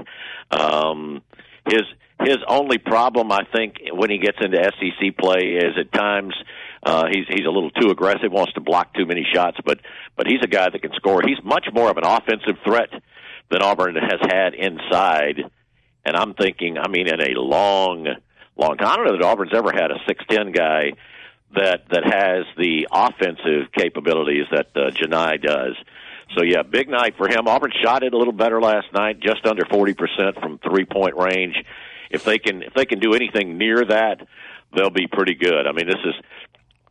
Um 0.52 1.22
his 1.65 1.84
his 2.23 2.38
only 2.48 2.77
problem, 2.77 3.31
I 3.31 3.41
think, 3.52 3.77
when 3.91 4.10
he 4.10 4.19
gets 4.19 4.38
into 4.41 4.57
SEC 4.57 5.18
play 5.18 5.57
is 5.57 5.73
at 5.80 5.91
times 5.91 6.35
uh, 6.84 7.06
he's 7.11 7.26
he's 7.27 7.45
a 7.48 7.52
little 7.52 7.72
too 7.72 7.89
aggressive, 7.89 8.31
wants 8.31 8.53
to 8.53 8.61
block 8.61 8.93
too 8.93 9.06
many 9.06 9.26
shots. 9.34 9.57
But 9.65 9.80
but 10.15 10.27
he's 10.27 10.41
a 10.43 10.48
guy 10.48 10.69
that 10.69 10.81
can 10.81 10.91
score. 10.95 11.22
He's 11.26 11.43
much 11.43 11.68
more 11.73 11.89
of 11.89 11.98
an 11.98 12.06
offensive 12.06 12.57
threat 12.64 12.89
than 13.49 13.61
Auburn 13.61 13.95
has 13.95 14.19
had 14.22 14.53
inside. 14.53 15.43
And 16.03 16.15
I'm 16.15 16.34
thinking, 16.34 16.77
I 16.77 16.88
mean, 16.88 17.07
in 17.07 17.22
a 17.22 17.39
long, 17.39 18.07
long 18.57 18.77
time, 18.77 18.88
I 18.88 18.95
don't 18.95 19.06
know 19.06 19.18
that 19.18 19.26
Auburn's 19.26 19.53
ever 19.53 19.72
had 19.72 19.91
a 19.91 19.99
six 20.07 20.23
ten 20.30 20.52
guy 20.52 20.93
that 21.56 21.90
that 21.90 22.03
has 22.03 22.45
the 22.57 22.88
offensive 22.91 23.72
capabilities 23.73 24.45
that 24.52 24.68
uh, 24.76 24.91
Johni 24.91 25.41
does. 25.41 25.76
So 26.38 26.44
yeah, 26.44 26.64
big 26.64 26.90
night 26.90 27.15
for 27.18 27.28
him. 27.28 27.48
Auburn 27.48 27.72
shot 27.84 28.03
it 28.03 28.14
a 28.14 28.18
little 28.18 28.34
better 28.34 28.61
last 28.61 28.88
night, 28.94 29.19
just 29.19 29.45
under 29.45 29.65
forty 29.65 29.94
percent 29.94 30.40
from 30.40 30.60
three 30.60 30.86
point 30.86 31.15
range. 31.18 31.56
If 32.10 32.23
they 32.23 32.40
can 32.40 32.64
if 32.64 32.73
they 32.73 32.86
can 32.86 32.99
do 32.99 33.14
anything 33.14 33.57
near 33.57 33.84
that, 33.86 34.26
they'll 34.76 34.90
be 34.90 35.07
pretty 35.07 35.36
good. 35.36 35.68
I 35.68 35.72
mean, 35.73 35.88
this 35.88 35.99
is 36.06 36.15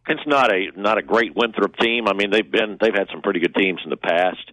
it's 0.09 0.27
not 0.27 0.53
a 0.53 0.71
not 0.77 0.99
a 0.99 1.03
great 1.03 1.35
Winthrop 1.35 1.77
team. 1.77 2.09
I 2.09 2.13
mean, 2.13 2.31
they've 2.31 2.51
been 2.51 2.77
they've 2.81 2.95
had 2.95 3.09
some 3.11 3.23
pretty 3.23 3.41
good 3.41 3.55
teams 3.55 3.81
in 3.85 3.91
the 3.91 3.97
past, 3.97 4.51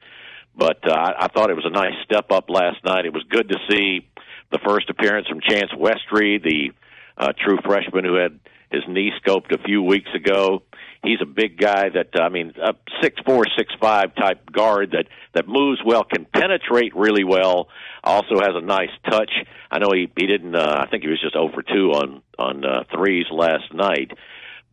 but 0.55 0.87
uh, 0.87 0.93
I, 0.93 1.25
I 1.25 1.27
thought 1.27 1.49
it 1.49 1.55
was 1.55 1.65
a 1.65 1.69
nice 1.69 1.95
step 2.05 2.31
up 2.31 2.49
last 2.49 2.83
night. 2.85 3.05
It 3.05 3.13
was 3.13 3.23
good 3.29 3.49
to 3.49 3.57
see 3.69 4.07
the 4.51 4.59
first 4.65 4.89
appearance 4.89 5.27
from 5.27 5.41
Chance 5.41 5.71
Westry, 5.73 6.41
the 6.41 6.71
uh, 7.17 7.33
true 7.37 7.57
freshman 7.65 8.05
who 8.05 8.15
had 8.15 8.39
his 8.71 8.83
knee 8.87 9.11
scoped 9.23 9.53
a 9.53 9.63
few 9.63 9.81
weeks 9.81 10.09
ago. 10.13 10.63
He's 11.03 11.19
a 11.21 11.25
big 11.25 11.57
guy 11.57 11.89
that 11.89 12.19
I 12.19 12.29
mean, 12.29 12.53
a 12.61 12.73
six 13.01 13.19
four, 13.25 13.43
six 13.57 13.73
five 13.79 14.15
type 14.15 14.51
guard 14.51 14.91
that 14.91 15.05
that 15.33 15.47
moves 15.47 15.79
well, 15.85 16.03
can 16.03 16.25
penetrate 16.25 16.95
really 16.95 17.23
well. 17.23 17.69
Also 18.03 18.39
has 18.39 18.51
a 18.55 18.61
nice 18.61 18.89
touch. 19.09 19.31
I 19.71 19.79
know 19.79 19.91
he 19.93 20.11
he 20.17 20.27
didn't. 20.27 20.55
Uh, 20.55 20.83
I 20.85 20.87
think 20.89 21.03
he 21.03 21.09
was 21.09 21.21
just 21.21 21.35
over 21.35 21.61
two 21.61 21.91
on 21.91 22.21
on 22.37 22.65
uh, 22.65 22.83
threes 22.93 23.25
last 23.31 23.73
night, 23.73 24.11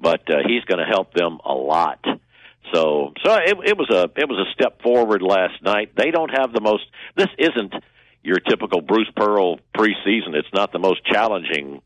but 0.01 0.29
uh, 0.29 0.39
he's 0.47 0.65
going 0.65 0.85
to 0.85 0.91
help 0.91 1.15
them 1.15 1.39
a 1.45 1.53
lot. 1.53 2.05
So 2.73 3.13
so 3.25 3.35
it, 3.35 3.57
it 3.65 3.79
was 3.79 3.91
a 3.91 4.11
it 4.21 4.29
was 4.29 4.47
a 4.49 4.53
step 4.55 4.83
forward 4.83 5.23
last 5.23 5.63
night. 5.63 5.93
They 5.97 6.11
don't 6.11 6.31
have 6.31 6.53
the 6.53 6.61
most. 6.61 6.85
This 7.17 7.29
isn't 7.39 7.75
your 8.23 8.41
typical 8.41 8.81
Bruce 8.81 9.11
Pearl 9.15 9.59
preseason. 9.77 10.35
It's 10.35 10.49
not 10.55 10.73
the 10.73 10.79
most 10.79 11.05
challenging 11.05 11.83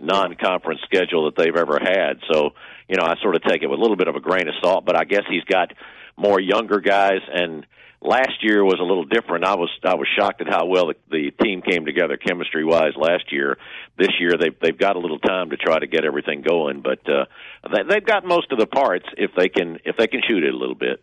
non-conference 0.00 0.80
schedule 0.84 1.26
that 1.26 1.36
they've 1.36 1.56
ever 1.56 1.78
had. 1.80 2.20
So, 2.32 2.50
you 2.88 2.96
know, 2.96 3.04
I 3.04 3.16
sort 3.20 3.36
of 3.36 3.42
take 3.42 3.62
it 3.62 3.66
with 3.68 3.78
a 3.78 3.82
little 3.82 3.96
bit 3.96 4.08
of 4.08 4.16
a 4.16 4.20
grain 4.20 4.48
of 4.48 4.54
salt, 4.62 4.84
but 4.84 4.96
I 4.96 5.04
guess 5.04 5.22
he's 5.28 5.44
got 5.44 5.72
more 6.16 6.40
younger 6.40 6.80
guys 6.80 7.20
and 7.32 7.66
last 8.00 8.42
year 8.42 8.64
was 8.64 8.78
a 8.80 8.84
little 8.84 9.04
different. 9.04 9.44
I 9.44 9.54
was 9.54 9.70
I 9.84 9.94
was 9.94 10.08
shocked 10.16 10.40
at 10.40 10.48
how 10.48 10.66
well 10.66 10.88
the, 10.88 10.94
the 11.10 11.30
team 11.42 11.62
came 11.62 11.84
together 11.84 12.16
chemistry 12.16 12.64
wise 12.64 12.94
last 12.96 13.32
year. 13.32 13.58
This 13.96 14.10
year 14.20 14.32
they've 14.38 14.58
they've 14.60 14.78
got 14.78 14.96
a 14.96 14.98
little 14.98 15.18
time 15.18 15.50
to 15.50 15.56
try 15.56 15.78
to 15.78 15.86
get 15.86 16.04
everything 16.04 16.42
going, 16.42 16.82
but 16.82 17.00
uh, 17.08 17.24
they, 17.72 17.82
they've 17.88 18.04
got 18.04 18.24
most 18.24 18.52
of 18.52 18.58
the 18.58 18.66
parts 18.66 19.06
if 19.16 19.30
they 19.36 19.48
can 19.48 19.78
if 19.84 19.96
they 19.96 20.06
can 20.06 20.20
shoot 20.26 20.44
it 20.44 20.54
a 20.54 20.56
little 20.56 20.74
bit. 20.74 21.02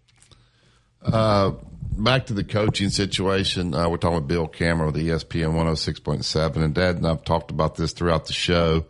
Uh, 1.02 1.52
back 1.98 2.28
to 2.28 2.34
the 2.34 2.44
coaching 2.44 2.90
situation. 2.90 3.74
Uh, 3.74 3.90
we're 3.90 3.98
talking 3.98 4.18
with 4.18 4.28
Bill 4.28 4.48
Cameron 4.48 4.92
with 4.92 5.02
ESPN 5.02 5.54
106.7, 5.54 6.58
and 6.58 6.74
Dad 6.74 6.98
and 6.98 7.08
I've 7.08 7.24
talked 7.24 7.52
about 7.52 7.76
this 7.76 7.94
throughout 7.94 8.26
the 8.26 8.34
show. 8.34 8.86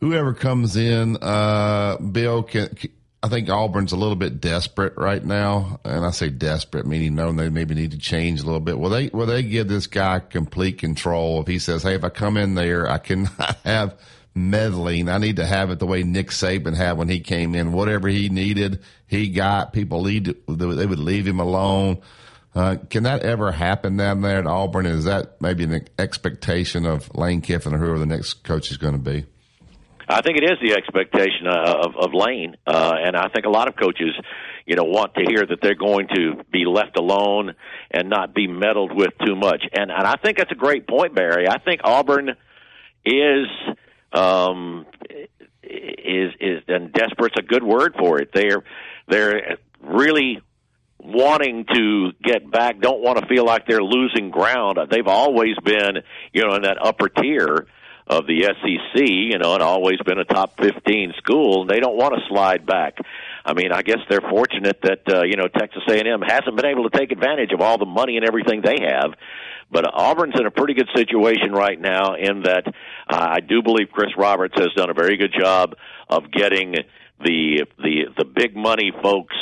Whoever 0.00 0.34
comes 0.34 0.76
in, 0.76 1.16
uh, 1.20 1.96
Bill, 1.96 2.42
can, 2.42 2.76
I 3.22 3.28
think 3.28 3.48
Auburn's 3.48 3.92
a 3.92 3.96
little 3.96 4.16
bit 4.16 4.40
desperate 4.40 4.94
right 4.96 5.24
now, 5.24 5.80
and 5.84 6.04
I 6.04 6.10
say 6.10 6.28
desperate, 6.28 6.86
meaning 6.86 7.14
knowing 7.14 7.36
they 7.36 7.48
maybe 7.48 7.74
need 7.74 7.92
to 7.92 7.98
change 7.98 8.40
a 8.40 8.44
little 8.44 8.60
bit. 8.60 8.78
Will 8.78 8.90
they 8.90 9.08
will 9.08 9.26
they 9.26 9.42
give 9.42 9.68
this 9.68 9.86
guy 9.86 10.20
complete 10.20 10.78
control 10.78 11.40
if 11.40 11.46
he 11.46 11.58
says, 11.58 11.82
"Hey, 11.82 11.94
if 11.94 12.04
I 12.04 12.10
come 12.10 12.36
in 12.36 12.54
there, 12.54 12.88
I 12.88 12.98
cannot 12.98 13.56
have 13.64 13.98
meddling. 14.36 15.08
I 15.08 15.18
need 15.18 15.36
to 15.36 15.46
have 15.46 15.70
it 15.70 15.78
the 15.78 15.86
way 15.86 16.02
Nick 16.02 16.28
Saban 16.28 16.76
had 16.76 16.98
when 16.98 17.08
he 17.08 17.20
came 17.20 17.54
in. 17.54 17.72
Whatever 17.72 18.08
he 18.08 18.28
needed, 18.28 18.82
he 19.06 19.30
got. 19.30 19.72
People 19.72 20.02
lead 20.02 20.36
they 20.48 20.86
would 20.86 20.98
leave 20.98 21.26
him 21.26 21.40
alone." 21.40 22.02
Uh, 22.54 22.76
can 22.88 23.02
that 23.02 23.22
ever 23.22 23.52
happen 23.52 23.98
down 23.98 24.22
there 24.22 24.38
at 24.38 24.46
Auburn? 24.46 24.86
Is 24.86 25.04
that 25.04 25.42
maybe 25.42 25.64
an 25.64 25.86
expectation 25.98 26.86
of 26.86 27.14
Lane 27.14 27.42
Kiffin 27.42 27.74
or 27.74 27.78
whoever 27.78 27.98
the 27.98 28.06
next 28.06 28.44
coach 28.44 28.70
is 28.70 28.78
going 28.78 28.94
to 28.94 28.98
be? 28.98 29.26
I 30.08 30.22
think 30.22 30.38
it 30.38 30.44
is 30.44 30.56
the 30.62 30.74
expectation 30.74 31.46
uh, 31.46 31.84
of, 31.84 31.96
of 31.96 32.14
Lane, 32.14 32.56
uh, 32.66 32.92
and 32.96 33.14
I 33.14 33.28
think 33.28 33.44
a 33.44 33.50
lot 33.50 33.68
of 33.68 33.76
coaches, 33.76 34.14
you 34.64 34.76
know, 34.76 34.84
want 34.84 35.14
to 35.14 35.24
hear 35.28 35.44
that 35.44 35.58
they're 35.60 35.74
going 35.74 36.06
to 36.14 36.44
be 36.50 36.64
left 36.64 36.96
alone 36.96 37.54
and 37.90 38.08
not 38.08 38.32
be 38.32 38.46
meddled 38.46 38.96
with 38.96 39.10
too 39.26 39.34
much. 39.34 39.64
And 39.72 39.90
and 39.90 40.06
I 40.06 40.14
think 40.14 40.38
that's 40.38 40.52
a 40.52 40.56
great 40.56 40.86
point, 40.86 41.14
Barry. 41.14 41.48
I 41.48 41.58
think 41.58 41.82
Auburn 41.84 42.30
is 43.04 43.46
um, 44.16 44.86
is 45.62 46.32
is 46.40 46.62
and 46.68 46.92
desperate's 46.92 47.36
a 47.38 47.42
good 47.42 47.62
word 47.62 47.94
for 47.98 48.20
it. 48.20 48.30
They're 48.32 48.62
they're 49.08 49.58
really 49.80 50.40
wanting 50.98 51.64
to 51.72 52.12
get 52.22 52.50
back, 52.50 52.80
don't 52.80 53.02
want 53.02 53.18
to 53.18 53.26
feel 53.26 53.44
like 53.44 53.66
they're 53.66 53.82
losing 53.82 54.30
ground. 54.30 54.78
They've 54.90 55.06
always 55.06 55.56
been, 55.64 56.02
you 56.32 56.44
know, 56.44 56.54
in 56.54 56.62
that 56.62 56.78
upper 56.84 57.08
tier 57.08 57.66
of 58.08 58.26
the 58.26 58.42
SEC, 58.42 59.02
you 59.08 59.38
know, 59.38 59.54
and 59.54 59.62
always 59.62 59.98
been 60.04 60.18
a 60.18 60.24
top 60.24 60.60
15 60.60 61.14
school. 61.18 61.66
They 61.66 61.80
don't 61.80 61.96
want 61.96 62.14
to 62.14 62.20
slide 62.28 62.64
back. 62.64 62.98
I 63.44 63.52
mean, 63.52 63.72
I 63.72 63.82
guess 63.82 63.98
they're 64.08 64.20
fortunate 64.20 64.80
that 64.82 65.00
uh, 65.12 65.22
you 65.24 65.36
know 65.36 65.48
Texas 65.48 65.82
A&M 65.88 66.22
hasn't 66.22 66.56
been 66.56 66.66
able 66.66 66.88
to 66.88 66.96
take 66.96 67.10
advantage 67.12 67.52
of 67.52 67.60
all 67.60 67.78
the 67.78 67.86
money 67.86 68.16
and 68.16 68.26
everything 68.26 68.62
they 68.62 68.84
have. 68.86 69.14
But 69.70 69.84
Auburn's 69.92 70.38
in 70.38 70.46
a 70.46 70.50
pretty 70.52 70.74
good 70.74 70.88
situation 70.94 71.52
right 71.52 71.80
now 71.80 72.14
in 72.14 72.42
that 72.42 72.72
I 73.08 73.40
do 73.40 73.62
believe 73.62 73.88
Chris 73.92 74.10
Roberts 74.16 74.54
has 74.58 74.72
done 74.76 74.90
a 74.90 74.94
very 74.94 75.16
good 75.16 75.34
job 75.38 75.74
of 76.08 76.30
getting 76.30 76.74
the 77.24 77.66
the 77.78 78.06
the 78.16 78.24
big 78.24 78.56
money 78.56 78.92
folks 79.02 79.36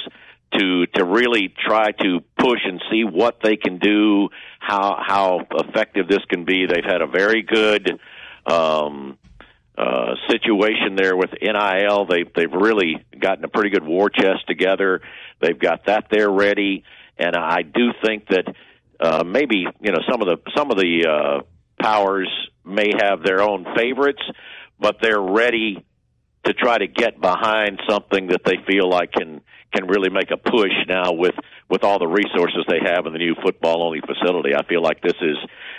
to 0.53 0.87
to 0.87 1.05
really 1.05 1.53
try 1.67 1.93
to 1.93 2.21
push 2.39 2.61
and 2.65 2.83
see 2.91 3.05
what 3.05 3.39
they 3.43 3.57
can 3.57 3.79
do, 3.79 4.29
how 4.59 4.97
how 5.05 5.47
effective 5.53 6.09
this 6.09 6.25
can 6.29 6.45
be. 6.45 6.67
They've 6.67 6.85
had 6.85 7.01
a 7.01 7.07
very 7.07 7.43
good 7.43 7.99
um, 8.47 9.19
uh, 9.77 10.15
situation 10.29 10.95
there 10.97 11.17
with 11.17 11.31
NIL. 11.41 12.07
They've 12.07 12.33
they've 12.35 12.53
really 12.53 13.05
gotten 13.19 13.45
a 13.45 13.49
pretty 13.49 13.71
good 13.71 13.85
war 13.85 14.11
chest 14.11 14.47
together. 14.47 15.01
They've 15.41 15.59
got 15.59 15.87
that 15.87 16.07
there 16.11 16.31
ready, 16.31 16.85
and 17.19 17.35
I 17.35 17.63
do 17.63 17.93
think 18.05 18.29
that 18.29 18.55
uh, 19.01 19.25
maybe 19.25 19.67
you 19.81 19.93
know 19.93 20.01
some 20.11 20.23
of 20.23 20.29
the 20.29 20.37
some 20.57 20.71
of 20.71 20.77
the 20.77 21.07
uh, 21.09 21.43
powers 21.83 22.29
may 22.65 22.93
have 23.01 23.23
their 23.23 23.43
own 23.43 23.67
favorites, 23.77 24.23
but 24.79 24.97
they're 25.01 25.21
ready 25.21 25.85
to 26.45 26.53
try 26.53 26.79
to 26.79 26.87
get 26.87 27.21
behind 27.21 27.81
something 27.89 28.29
that 28.29 28.43
they 28.45 28.57
feel 28.67 28.89
like 28.89 29.13
can 29.13 29.41
can 29.75 29.89
really 29.89 30.11
make 30.11 30.31
a 30.31 30.37
push 30.37 30.73
now 30.89 31.13
with 31.13 31.35
with 31.69 31.83
all 31.83 31.99
the 31.99 32.07
resources 32.07 32.65
they 32.69 32.79
have 32.85 33.07
in 33.07 33.13
the 33.13 33.19
new 33.19 33.35
football 33.43 33.83
only 33.83 34.01
facility. 34.01 34.55
I 34.55 34.65
feel 34.67 34.83
like 34.83 35.01
this 35.01 35.17
is 35.21 35.37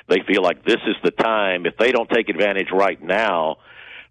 they 0.07 0.19
feel 0.27 0.41
like 0.41 0.65
this 0.65 0.81
is 0.85 0.95
the 1.03 1.11
time. 1.11 1.65
If 1.65 1.77
they 1.77 1.91
don't 1.91 2.09
take 2.09 2.29
advantage 2.29 2.67
right 2.71 3.01
now, 3.01 3.57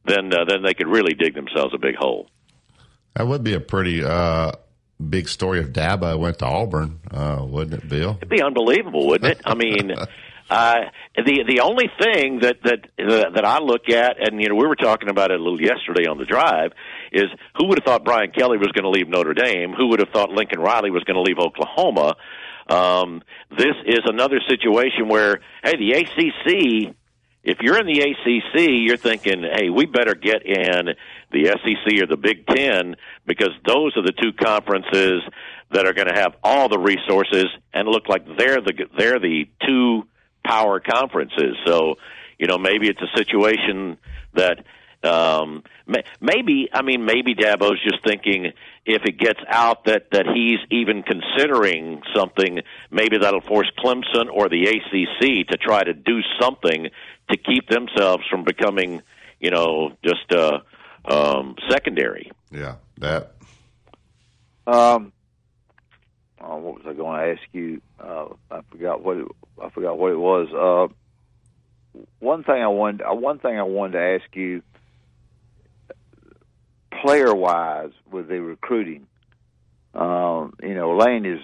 then 0.04 0.32
uh, 0.32 0.44
then 0.46 0.62
they 0.62 0.74
could 0.74 0.88
really 0.88 1.14
dig 1.14 1.34
themselves 1.34 1.74
a 1.74 1.78
big 1.78 1.96
hole. 1.96 2.30
That 3.14 3.26
would 3.26 3.44
be 3.44 3.54
a 3.54 3.60
pretty 3.60 4.02
uh, 4.02 4.52
big 5.08 5.28
story 5.28 5.60
if 5.60 5.72
Dabo 5.72 6.18
went 6.18 6.38
to 6.38 6.46
Auburn, 6.46 7.00
uh, 7.10 7.44
wouldn't 7.46 7.84
it, 7.84 7.88
Bill? 7.88 8.16
It'd 8.16 8.28
be 8.28 8.42
unbelievable, 8.42 9.06
wouldn't 9.06 9.32
it? 9.32 9.40
I 9.44 9.54
mean. 9.54 9.92
Uh, 10.50 10.90
the 11.16 11.44
the 11.48 11.60
only 11.60 11.90
thing 11.98 12.40
that 12.40 12.56
that 12.64 12.86
that 12.98 13.44
I 13.44 13.60
look 13.60 13.88
at, 13.88 14.16
and 14.20 14.40
you 14.40 14.48
know, 14.48 14.54
we 14.54 14.66
were 14.66 14.76
talking 14.76 15.08
about 15.08 15.30
it 15.30 15.40
a 15.40 15.42
little 15.42 15.60
yesterday 15.60 16.06
on 16.06 16.18
the 16.18 16.26
drive, 16.26 16.72
is 17.12 17.26
who 17.56 17.68
would 17.68 17.78
have 17.78 17.84
thought 17.84 18.04
Brian 18.04 18.30
Kelly 18.30 18.58
was 18.58 18.68
going 18.68 18.84
to 18.84 18.90
leave 18.90 19.08
Notre 19.08 19.32
Dame? 19.32 19.72
Who 19.72 19.88
would 19.88 20.00
have 20.00 20.10
thought 20.10 20.30
Lincoln 20.30 20.60
Riley 20.60 20.90
was 20.90 21.02
going 21.04 21.16
to 21.16 21.22
leave 21.22 21.38
Oklahoma? 21.38 22.16
Um, 22.68 23.22
this 23.50 23.74
is 23.86 24.00
another 24.04 24.40
situation 24.48 25.08
where, 25.08 25.40
hey, 25.62 25.76
the 25.76 25.92
ACC. 25.92 26.94
If 27.42 27.58
you're 27.60 27.78
in 27.78 27.86
the 27.86 28.00
ACC, 28.00 28.70
you're 28.70 28.96
thinking, 28.96 29.42
hey, 29.42 29.68
we 29.68 29.84
better 29.84 30.14
get 30.14 30.46
in 30.46 30.94
the 31.30 31.44
SEC 31.44 32.02
or 32.02 32.06
the 32.06 32.16
Big 32.16 32.46
Ten 32.46 32.96
because 33.26 33.50
those 33.66 33.94
are 33.98 34.02
the 34.02 34.12
two 34.12 34.32
conferences 34.32 35.20
that 35.70 35.84
are 35.86 35.92
going 35.92 36.08
to 36.08 36.18
have 36.18 36.36
all 36.42 36.70
the 36.70 36.78
resources 36.78 37.46
and 37.74 37.86
look 37.86 38.08
like 38.08 38.24
they're 38.38 38.62
the 38.62 38.72
they're 38.96 39.18
the 39.18 39.46
two 39.66 40.04
power 40.44 40.80
conferences. 40.80 41.56
So, 41.66 41.96
you 42.38 42.46
know, 42.46 42.58
maybe 42.58 42.88
it's 42.88 43.00
a 43.00 43.16
situation 43.16 43.98
that 44.34 44.64
um, 45.04 45.62
maybe 46.20 46.68
I 46.72 46.82
mean 46.82 47.04
maybe 47.04 47.34
Dabo's 47.34 47.82
just 47.82 48.02
thinking 48.04 48.52
if 48.86 49.02
it 49.04 49.18
gets 49.18 49.40
out 49.48 49.84
that 49.84 50.10
that 50.12 50.26
he's 50.26 50.60
even 50.70 51.02
considering 51.02 52.02
something, 52.14 52.60
maybe 52.90 53.18
that'll 53.18 53.42
force 53.42 53.70
Clemson 53.78 54.30
or 54.32 54.48
the 54.48 54.66
ACC 54.66 55.48
to 55.48 55.56
try 55.58 55.82
to 55.82 55.92
do 55.92 56.20
something 56.40 56.88
to 57.30 57.36
keep 57.36 57.68
themselves 57.68 58.24
from 58.30 58.44
becoming, 58.44 59.02
you 59.40 59.50
know, 59.50 59.92
just 60.02 60.32
uh, 60.32 60.60
um, 61.04 61.56
secondary. 61.68 62.30
Yeah, 62.50 62.76
that. 62.98 63.32
Um, 64.66 65.12
oh, 66.40 66.56
what 66.56 66.74
was 66.76 66.84
I 66.86 66.94
going 66.94 67.20
to 67.20 67.32
ask 67.32 67.48
you? 67.52 67.82
Uh, 68.00 68.28
I 68.50 68.60
forgot 68.70 69.02
what 69.02 69.18
it, 69.18 69.28
I 69.62 69.70
forgot 69.70 69.98
what 69.98 70.12
it 70.12 70.18
was. 70.18 70.48
Uh, 70.52 72.00
one 72.18 72.42
thing 72.44 72.62
I 72.62 72.68
wanted, 72.68 73.02
uh, 73.02 73.14
one 73.14 73.38
thing 73.38 73.58
I 73.58 73.62
wanted 73.62 73.92
to 73.92 74.20
ask 74.22 74.36
you 74.36 74.62
player 77.02 77.34
wise 77.34 77.92
with 78.10 78.28
the 78.28 78.40
recruiting. 78.40 79.06
Um, 79.94 80.54
you 80.62 80.74
know, 80.74 80.96
Lane 80.96 81.24
is 81.24 81.40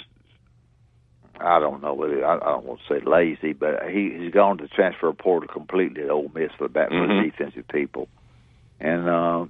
I 1.38 1.58
don't 1.58 1.82
know 1.82 1.94
whether 1.94 2.24
I, 2.24 2.36
I 2.36 2.38
don't 2.38 2.66
want 2.66 2.80
to 2.86 2.94
say 2.94 3.04
lazy, 3.04 3.52
but 3.52 3.88
he 3.88 4.14
he's 4.18 4.32
gone 4.32 4.58
to 4.58 4.68
transfer 4.68 5.12
portal 5.12 5.48
completely 5.48 6.02
at 6.02 6.10
Ole 6.10 6.30
Miss 6.34 6.50
for 6.58 6.68
that 6.68 6.90
mm-hmm. 6.90 7.18
for 7.18 7.22
defensive 7.22 7.68
people, 7.68 8.08
and 8.78 9.08
uh, 9.08 9.46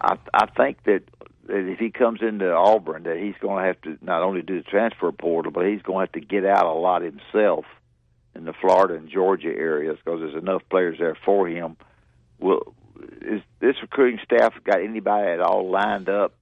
I 0.00 0.18
I 0.34 0.46
think 0.56 0.82
that, 0.84 1.02
that 1.46 1.70
if 1.70 1.78
he 1.78 1.90
comes 1.90 2.20
into 2.20 2.52
Auburn, 2.52 3.04
that 3.04 3.16
he's 3.16 3.36
going 3.40 3.62
to 3.62 3.66
have 3.66 3.80
to 3.82 4.04
not 4.04 4.22
only 4.22 4.42
do 4.42 4.62
the 4.62 4.68
transfer 4.68 5.10
portal, 5.12 5.52
but 5.52 5.66
he's 5.66 5.82
going 5.82 6.06
to 6.06 6.12
have 6.12 6.20
to 6.20 6.26
get 6.26 6.44
out 6.44 6.66
a 6.66 6.72
lot 6.72 7.02
himself 7.02 7.64
in 8.38 8.44
the 8.44 8.52
Florida 8.60 8.94
and 8.94 9.08
Georgia 9.10 9.48
areas 9.48 9.98
because 10.04 10.20
there's 10.20 10.40
enough 10.40 10.62
players 10.70 10.98
there 10.98 11.16
for 11.24 11.48
him. 11.48 11.76
Will 12.38 12.74
is 13.22 13.42
this 13.60 13.76
recruiting 13.82 14.20
staff 14.24 14.54
got 14.64 14.80
anybody 14.80 15.28
at 15.28 15.40
all 15.40 15.70
lined 15.70 16.08
up 16.08 16.34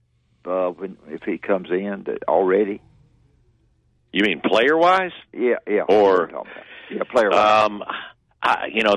uh, 0.44 0.68
when 0.68 0.96
if 1.08 1.22
he 1.22 1.38
comes 1.38 1.70
in 1.70 2.04
that 2.06 2.24
already? 2.28 2.80
You 4.12 4.22
mean 4.22 4.40
player 4.40 4.76
wise? 4.76 5.12
Yeah, 5.32 5.56
yeah. 5.66 5.82
Or 5.88 6.30
yeah, 6.90 7.02
player 7.10 7.30
wise. 7.30 7.66
Um, 7.66 7.82
I, 8.42 8.66
you 8.72 8.82
know, 8.82 8.96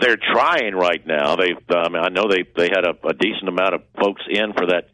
they're 0.00 0.16
trying 0.16 0.74
right 0.74 1.06
now. 1.06 1.36
They, 1.36 1.54
I 1.68 1.88
mean, 1.88 2.02
I 2.02 2.08
know 2.08 2.24
they 2.28 2.44
they 2.56 2.68
had 2.68 2.84
a, 2.84 3.08
a 3.08 3.14
decent 3.14 3.48
amount 3.48 3.74
of 3.74 3.82
folks 4.00 4.22
in 4.28 4.52
for 4.54 4.66
that 4.66 4.88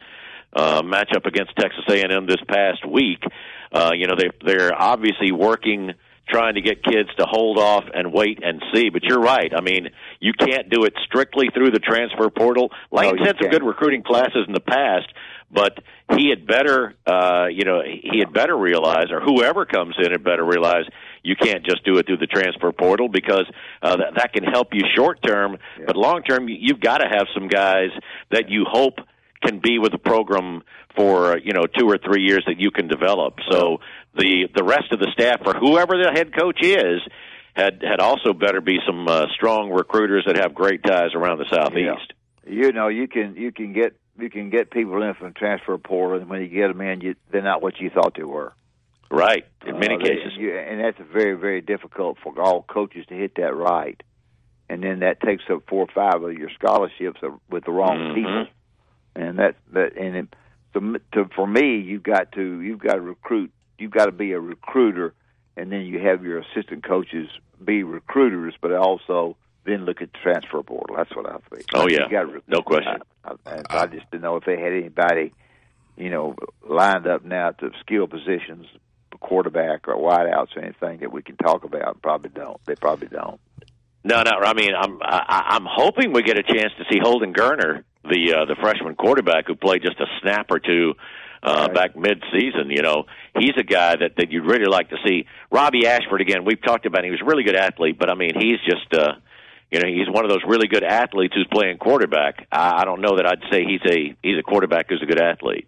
uh, 0.55 0.83
matchup 0.83 1.25
against 1.25 1.57
Texas 1.57 1.85
A&M 1.89 2.27
this 2.27 2.41
past 2.49 2.87
week. 2.87 3.23
Uh, 3.73 3.93
you 3.95 4.07
know, 4.07 4.15
they 4.19 4.29
they're 4.45 4.75
obviously 4.75 5.33
working 5.33 5.93
trying 6.29 6.55
to 6.55 6.61
get 6.61 6.83
kids 6.83 7.09
to 7.19 7.27
hold 7.29 7.59
off 7.59 7.85
and 7.93 8.13
wait 8.13 8.41
and 8.43 8.63
see. 8.75 8.89
But 8.91 9.03
you're 9.03 9.21
right. 9.21 9.53
I 9.55 9.61
mean, 9.61 9.89
you 10.21 10.33
can't 10.33 10.71
do 10.71 10.85
it 10.85 10.95
strictly 11.05 11.49
through 11.53 11.71
the 11.71 11.79
transfer 11.79 12.31
portal. 12.31 12.71
Lane's 12.91 13.19
no, 13.19 13.25
had 13.27 13.37
some 13.41 13.51
good 13.51 13.65
recruiting 13.65 14.03
classes 14.03 14.45
in 14.47 14.55
the 14.55 14.61
past, 14.61 15.13
but 15.51 15.79
he 16.17 16.31
had 16.31 16.47
better, 16.47 16.95
uh, 17.07 17.47
you 17.47 17.65
know, 17.65 17.83
he 17.83 18.19
had 18.19 18.33
better 18.33 18.57
realize, 18.57 19.11
or 19.11 19.21
whoever 19.21 19.67
comes 19.67 19.95
in 19.99 20.11
had 20.11 20.25
better 20.25 20.45
realize, 20.45 20.85
you 21.23 21.37
can't 21.37 21.65
just 21.65 21.85
do 21.85 21.99
it 21.99 22.07
through 22.07 22.17
the 22.17 22.27
transfer 22.27 22.73
portal 22.73 23.09
because 23.09 23.45
uh, 23.83 23.97
that, 23.97 24.15
that 24.17 24.33
can 24.33 24.45
help 24.45 24.69
you 24.73 24.83
short 24.95 25.23
term, 25.23 25.59
yeah. 25.79 25.85
but 25.87 25.97
long 25.97 26.23
term, 26.23 26.49
you've 26.49 26.81
got 26.81 26.99
to 26.99 27.09
have 27.09 27.27
some 27.35 27.49
guys 27.49 27.91
that 28.31 28.49
you 28.49 28.65
hope 28.69 28.99
can 29.43 29.59
be 29.59 29.79
with 29.79 29.93
a 29.95 29.99
program 29.99 30.63
for 30.97 31.39
you 31.39 31.53
know 31.53 31.67
two 31.67 31.89
or 31.89 31.99
three 31.99 32.23
years 32.23 32.45
that 32.47 32.59
you 32.59 32.71
can 32.71 32.89
develop. 32.89 33.35
So 33.51 33.79
the 34.17 34.49
the 34.55 34.65
rest 34.65 34.93
of 34.93 34.99
the 35.01 35.09
staff, 35.13 35.41
or 35.45 35.55
whoever 35.55 35.95
the 35.97 36.11
head 36.13 36.35
coach 36.37 36.59
is, 36.63 37.01
had 37.55 37.83
had 37.83 38.01
also 38.01 38.33
better 38.33 38.61
be 38.61 38.79
some 38.87 39.07
uh, 39.09 39.27
strong 39.35 39.71
recruiters 39.71 40.25
that 40.27 40.37
have 40.37 40.55
great 40.55 40.83
ties 40.83 41.15
around 41.15 41.39
the 41.39 41.47
southeast. 41.51 42.13
You 42.47 42.73
know, 42.73 42.89
you 42.89 43.09
can 43.09 43.37
you 43.37 43.53
can 43.53 43.73
get 43.73 43.97
you 44.19 44.29
can 44.31 44.51
get 44.51 44.71
people 44.71 45.03
in 45.03 45.15
from 45.15 45.33
transfer 45.35 45.79
portal, 45.79 46.21
and 46.21 46.29
when 46.29 46.43
you 46.43 46.49
get 46.49 46.69
them 46.69 46.81
in, 46.81 47.01
you, 47.01 47.15
they're 47.31 47.43
not 47.43 47.63
what 47.63 47.81
you 47.81 47.89
thought 47.91 48.15
they 48.17 48.23
were. 48.25 48.53
Right, 49.11 49.45
in 49.67 49.79
many 49.79 49.95
Uh, 49.97 49.99
cases. 49.99 50.33
you, 50.39 50.57
and 50.57 50.81
that's 50.81 50.99
very 51.13 51.35
very 51.35 51.61
difficult 51.61 52.19
for 52.23 52.39
all 52.41 52.63
coaches 52.63 53.05
to 53.09 53.15
hit 53.15 53.35
that 53.37 53.55
right. 53.55 54.03
And 54.71 54.83
then 54.83 55.01
that 55.01 55.21
takes 55.21 55.45
up 55.51 55.65
four 55.69 55.83
or 55.83 55.93
five 55.95 56.23
of 56.23 56.33
your 56.33 56.49
scholarships 56.51 57.21
with 57.51 57.65
the 57.65 57.73
wrong 57.73 57.99
Mhm. 57.99 58.15
people, 58.15 58.47
and 59.15 59.39
that 59.39 59.57
that 59.73 59.97
and 59.97 60.17
it, 60.17 60.35
so 60.73 60.81
to, 61.13 61.29
for 61.35 61.47
me, 61.47 61.79
you've 61.79 62.03
got 62.03 62.33
to 62.33 62.61
you've 62.61 62.81
got 62.81 62.95
to 62.95 63.01
recruit. 63.01 63.53
You've 63.79 63.91
got 63.91 64.07
to 64.07 64.13
be 64.13 64.33
a 64.33 64.41
recruiter, 64.41 65.13
and 65.57 65.73
then 65.73 65.83
you 65.83 65.99
have 66.01 66.25
your 66.25 66.39
assistant 66.39 66.85
coaches 66.85 67.29
be 67.65 67.83
recruiters, 67.83 68.55
but 68.61 68.73
also 68.73 69.37
then 69.65 69.85
look 69.85 70.03
at 70.03 70.13
the 70.13 70.19
transfer 70.19 70.63
portal. 70.63 70.97
That's 70.97 71.15
what 71.15 71.27
I 71.27 71.37
think. 71.51 71.67
Oh, 71.75 71.89
yeah. 71.89 72.05
You 72.05 72.11
gotta. 72.11 72.43
No 72.49 72.63
question. 72.63 73.03
I, 73.25 73.35
I, 73.47 73.63
I 73.71 73.87
just 73.87 74.11
didn't 74.11 74.23
know 74.23 74.37
if 74.37 74.45
they 74.45 74.59
had 74.59 74.73
anybody, 74.73 75.33
you 75.97 76.11
know, 76.11 76.35
lined 76.69 77.07
up 77.07 77.25
now 77.25 77.51
to 77.51 77.71
skill 77.81 78.07
positions, 78.07 78.67
quarterback 79.21 79.89
or 79.89 79.97
wideouts 79.97 80.57
or 80.57 80.63
anything 80.63 80.99
that 81.01 81.13
we 81.13 81.23
can 81.23 81.37
talk 81.37 81.65
about. 81.65 82.01
Probably 82.03 82.31
don't. 82.31 82.61
They 82.67 82.75
probably 82.75 83.09
don't. 83.09 83.41
No, 84.05 84.23
no. 84.23 84.31
I 84.31 84.55
mean, 84.55 84.73
I'm 84.75 84.99
I, 85.03 85.43
I'm 85.51 85.67
hoping 85.69 86.13
we 86.13 86.23
get 86.23 86.39
a 86.39 86.43
chance 86.43 86.73
to 86.79 86.85
see 86.91 86.99
Holden 87.01 87.33
Geriner, 87.33 87.85
the 88.05 88.35
uh, 88.35 88.45
the 88.47 88.57
freshman 88.61 88.97
quarterback 88.97 89.47
who 89.47 89.55
played 89.55 89.83
just 89.83 90.01
a 90.01 90.07
snap 90.21 90.51
or 90.51 90.59
two 90.59 90.95
uh, 91.43 91.69
back 91.69 91.97
mid-season. 91.97 92.71
You 92.71 92.83
know, 92.83 93.05
he's 93.39 93.53
a 93.57 93.63
guy 93.63 93.97
that 93.97 94.17
that 94.17 94.33
you'd 94.33 94.45
really 94.45 94.67
like 94.67 94.91
to 94.91 94.97
see. 95.07 95.27
Robbie 95.51 95.87
Ashford 95.87 96.21
again. 96.21 96.45
We've 96.45 96.63
talked 96.63 96.87
about. 96.87 97.01
Him. 97.01 97.07
He 97.07 97.11
was 97.13 97.21
a 97.23 97.25
really 97.25 97.45
good 97.45 97.57
athlete, 97.57 97.99
but 97.99 98.11
I 98.11 98.15
mean, 98.15 98.33
he's 98.35 98.59
just. 98.69 98.93
uh 98.93 99.15
you 99.71 99.81
know, 99.81 99.89
he's 99.89 100.07
one 100.07 100.23
of 100.23 100.31
those 100.31 100.43
really 100.47 100.69
good 100.69 100.85
athletes 100.85 101.33
who's 101.35 101.47
playing 101.51 101.79
quarterback. 101.79 102.47
I, 102.53 102.83
I 102.83 102.85
don't 102.85 103.01
know 103.01 103.17
that 103.17 103.27
I'd 103.27 103.41
say 103.51 103.65
he's 103.65 103.81
a 103.91 104.15
he's 104.23 104.39
a 104.39 104.43
quarterback 104.43 104.91
who's 104.91 105.03
a 105.03 105.07
good 105.07 105.19
athlete. 105.19 105.67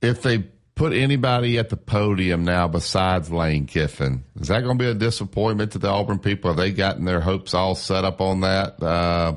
If 0.00 0.22
they 0.22 0.44
put 0.78 0.92
anybody 0.92 1.58
at 1.58 1.68
the 1.68 1.76
podium 1.76 2.44
now 2.44 2.68
besides 2.68 3.30
Lane 3.30 3.66
Kiffin, 3.66 4.24
is 4.40 4.46
that 4.48 4.62
going 4.62 4.78
to 4.78 4.84
be 4.84 4.88
a 4.88 4.94
disappointment 4.94 5.72
to 5.72 5.78
the 5.78 5.88
Auburn 5.88 6.20
people? 6.20 6.50
Have 6.50 6.56
they 6.56 6.70
gotten 6.70 7.04
their 7.04 7.20
hopes 7.20 7.52
all 7.52 7.74
set 7.74 8.04
up 8.04 8.20
on 8.20 8.40
that? 8.40 8.80
Uh, 8.80 9.34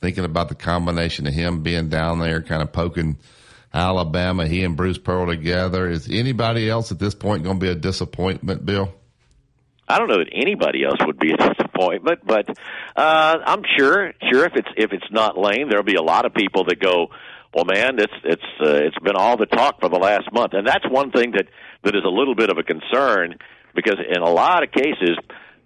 thinking 0.00 0.24
about 0.24 0.48
the 0.48 0.54
combination 0.54 1.26
of 1.26 1.34
him 1.34 1.62
being 1.62 1.88
down 1.88 2.20
there, 2.20 2.40
kind 2.40 2.62
of 2.62 2.72
poking 2.72 3.18
Alabama, 3.74 4.46
he 4.46 4.62
and 4.62 4.76
Bruce 4.76 4.96
Pearl 4.96 5.26
together. 5.26 5.88
Is 5.88 6.08
anybody 6.08 6.70
else 6.70 6.92
at 6.92 7.00
this 7.00 7.16
point 7.16 7.42
going 7.42 7.58
to 7.58 7.66
be 7.66 7.70
a 7.70 7.74
disappointment, 7.74 8.64
Bill? 8.64 8.94
I 9.88 9.98
don't 9.98 10.08
know 10.08 10.18
that 10.18 10.30
anybody 10.32 10.84
else 10.84 10.98
would 11.04 11.18
be 11.18 11.32
a 11.32 11.36
disappointment, 11.36 12.20
but 12.24 12.48
uh, 12.96 13.38
I'm 13.44 13.62
sure, 13.76 14.12
sure 14.30 14.44
if 14.44 14.52
it's 14.54 14.68
if 14.76 14.92
it's 14.92 15.10
not 15.10 15.36
Lane, 15.36 15.68
there'll 15.68 15.84
be 15.84 15.96
a 15.96 16.02
lot 16.02 16.26
of 16.26 16.32
people 16.32 16.64
that 16.66 16.78
go, 16.78 17.08
"Well, 17.54 17.64
man, 17.64 17.98
it's 17.98 18.12
it's 18.24 18.42
uh, 18.60 18.74
it's 18.74 18.98
been 18.98 19.16
all 19.16 19.36
the 19.36 19.46
talk 19.46 19.80
for 19.80 19.88
the 19.88 19.98
last 19.98 20.32
month," 20.32 20.52
and 20.54 20.66
that's 20.66 20.88
one 20.88 21.10
thing 21.10 21.32
that 21.32 21.46
that 21.84 21.94
is 21.94 22.02
a 22.04 22.10
little 22.10 22.34
bit 22.34 22.50
of 22.50 22.58
a 22.58 22.62
concern 22.62 23.36
because 23.74 23.96
in 23.98 24.22
a 24.22 24.30
lot 24.30 24.62
of 24.62 24.70
cases, 24.70 25.16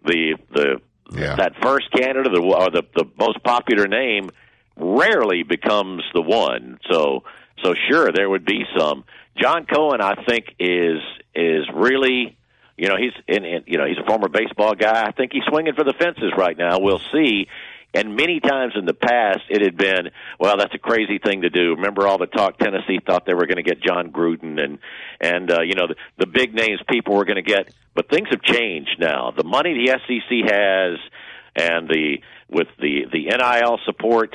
the 0.05 0.37
the 0.53 0.81
yeah. 1.13 1.37
that 1.37 1.53
first 1.63 1.91
candidate 1.93 2.33
the, 2.33 2.41
or 2.41 2.71
the 2.71 2.83
the 2.95 3.05
most 3.19 3.43
popular 3.43 3.87
name 3.87 4.31
rarely 4.77 5.43
becomes 5.43 6.03
the 6.15 6.23
one. 6.23 6.79
So 6.91 7.25
so 7.63 7.75
sure 7.91 8.13
there 8.13 8.29
would 8.29 8.45
be 8.45 8.65
some. 8.77 9.05
John 9.37 9.67
Cohen, 9.67 10.01
I 10.01 10.25
think, 10.25 10.55
is 10.59 11.01
is 11.35 11.67
really 11.75 12.37
you 12.77 12.89
know, 12.89 12.97
he's 12.97 13.13
in, 13.29 13.45
in 13.45 13.65
you 13.67 13.79
know 13.79 13.87
he's 13.87 13.99
a 13.99 14.07
former 14.07 14.29
baseball 14.29 14.75
guy. 14.75 15.07
I 15.07 15.13
think 15.13 15.33
he's 15.33 15.45
swinging 15.49 15.75
for 15.75 15.85
the 15.85 15.95
fences 15.95 16.33
right 16.37 16.57
now. 16.57 16.81
We'll 16.81 17.03
see. 17.13 17.47
And 17.95 18.17
many 18.17 18.41
times 18.41 18.75
in 18.77 18.87
the 18.87 18.95
past, 18.95 19.43
it 19.49 19.63
had 19.63 19.77
been, 19.77 20.11
well, 20.41 20.57
that's 20.57 20.75
a 20.75 20.79
crazy 20.79 21.19
thing 21.19 21.43
to 21.43 21.51
do. 21.51 21.75
Remember 21.77 22.07
all 22.07 22.19
the 22.19 22.27
talk? 22.27 22.59
Tennessee 22.59 22.99
thought 23.07 23.25
they 23.25 23.35
were 23.35 23.47
going 23.47 23.57
to 23.57 23.63
get 23.63 23.81
Jon 23.81 24.11
Gruden, 24.11 24.59
and 24.59 24.79
and 25.21 25.51
uh, 25.51 25.63
you 25.63 25.75
know 25.75 25.87
the, 25.87 25.95
the 26.19 26.27
big 26.27 26.55
names 26.55 26.81
people 26.89 27.15
were 27.15 27.25
going 27.25 27.43
to 27.43 27.43
get. 27.43 27.73
But 27.95 28.11
things 28.11 28.29
have 28.31 28.43
changed 28.43 28.97
now. 28.99 29.33
The 29.37 29.45
money 29.45 29.75
the 29.75 29.93
SEC 29.93 30.53
has, 30.53 30.99
and 31.55 31.89
the 31.89 32.19
with 32.49 32.69
the 32.81 33.07
the 33.13 33.27
NIL 33.27 33.79
support, 33.85 34.35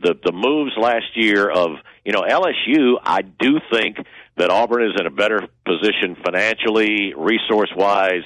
the 0.00 0.14
the 0.24 0.32
moves 0.32 0.72
last 0.80 1.16
year 1.16 1.50
of 1.50 1.70
you 2.04 2.12
know 2.12 2.22
LSU. 2.22 2.94
I 3.02 3.22
do 3.22 3.60
think 3.72 3.98
that 4.36 4.50
Auburn 4.50 4.84
is 4.84 4.92
in 4.98 5.06
a 5.06 5.10
better 5.10 5.48
position 5.66 6.16
financially, 6.24 7.12
resource 7.16 7.70
wise 7.76 8.22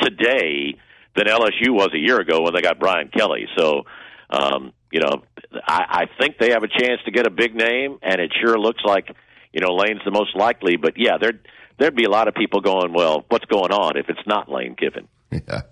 today 0.00 0.76
than 1.16 1.26
LSU 1.26 1.70
was 1.70 1.90
a 1.92 1.98
year 1.98 2.20
ago 2.20 2.42
when 2.42 2.54
they 2.54 2.62
got 2.62 2.78
Brian 2.78 3.08
Kelly. 3.08 3.46
So, 3.58 3.82
um, 4.30 4.72
you 4.92 5.00
know, 5.00 5.22
I, 5.66 5.84
I 5.88 6.04
think 6.20 6.38
they 6.38 6.50
have 6.50 6.62
a 6.62 6.68
chance 6.68 7.00
to 7.04 7.10
get 7.10 7.26
a 7.26 7.30
big 7.30 7.54
name, 7.54 7.98
and 8.02 8.20
it 8.20 8.32
sure 8.40 8.58
looks 8.58 8.82
like 8.84 9.08
you 9.52 9.60
know 9.60 9.74
Lane's 9.74 10.00
the 10.04 10.10
most 10.10 10.34
likely. 10.36 10.76
But 10.76 10.94
yeah, 10.96 11.18
there'd 11.20 11.40
there'd 11.78 11.96
be 11.96 12.04
a 12.04 12.10
lot 12.10 12.28
of 12.28 12.34
people 12.34 12.60
going, 12.60 12.92
well, 12.92 13.24
what's 13.28 13.44
going 13.46 13.72
on 13.72 13.96
if 13.96 14.08
it's 14.08 14.26
not 14.26 14.50
Lane 14.50 14.76
Kiffin? 14.76 15.08
Yeah. 15.32 15.62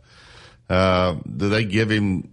Uh, 0.69 1.17
do 1.25 1.49
they 1.49 1.65
give 1.65 1.91
him 1.91 2.31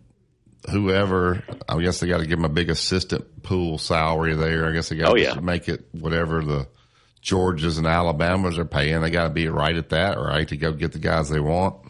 whoever? 0.69 1.43
I 1.69 1.79
guess 1.81 1.99
they 1.99 2.07
got 2.07 2.19
to 2.19 2.25
give 2.25 2.39
him 2.39 2.45
a 2.45 2.49
big 2.49 2.69
assistant 2.69 3.43
pool 3.43 3.77
salary 3.77 4.35
there. 4.35 4.67
I 4.67 4.73
guess 4.73 4.89
they 4.89 4.95
got 4.97 5.11
Oh, 5.11 5.15
to 5.15 5.21
yeah. 5.21 5.39
make 5.39 5.69
it 5.69 5.85
whatever 5.91 6.41
the 6.43 6.67
Georgias 7.23 7.77
and 7.77 7.87
Alabamas 7.87 8.57
are 8.59 8.65
paying. 8.65 9.01
They 9.01 9.09
got 9.09 9.23
to 9.23 9.29
be 9.33 9.47
right 9.47 9.75
at 9.75 9.89
that, 9.89 10.17
right, 10.19 10.47
to 10.47 10.57
go 10.57 10.71
get 10.73 10.91
the 10.91 10.99
guys 10.99 11.29
they 11.29 11.39
want. 11.39 11.84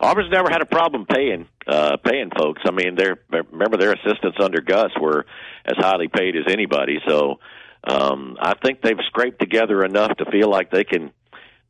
Auburn's 0.00 0.30
never 0.30 0.48
had 0.50 0.62
a 0.62 0.66
problem 0.66 1.06
paying 1.06 1.46
uh, 1.66 1.96
paying 2.04 2.30
folks. 2.36 2.62
I 2.64 2.70
mean, 2.70 2.94
they're 2.96 3.18
remember 3.30 3.76
their 3.76 3.92
assistants 3.92 4.38
under 4.42 4.60
Gus 4.60 4.90
were 5.00 5.26
as 5.64 5.76
highly 5.76 6.08
paid 6.08 6.36
as 6.36 6.44
anybody. 6.50 6.98
So 7.06 7.40
um, 7.84 8.36
I 8.40 8.54
think 8.62 8.80
they've 8.80 8.98
scraped 9.08 9.40
together 9.40 9.84
enough 9.84 10.16
to 10.18 10.24
feel 10.30 10.50
like 10.50 10.70
they 10.70 10.84
can 10.84 11.12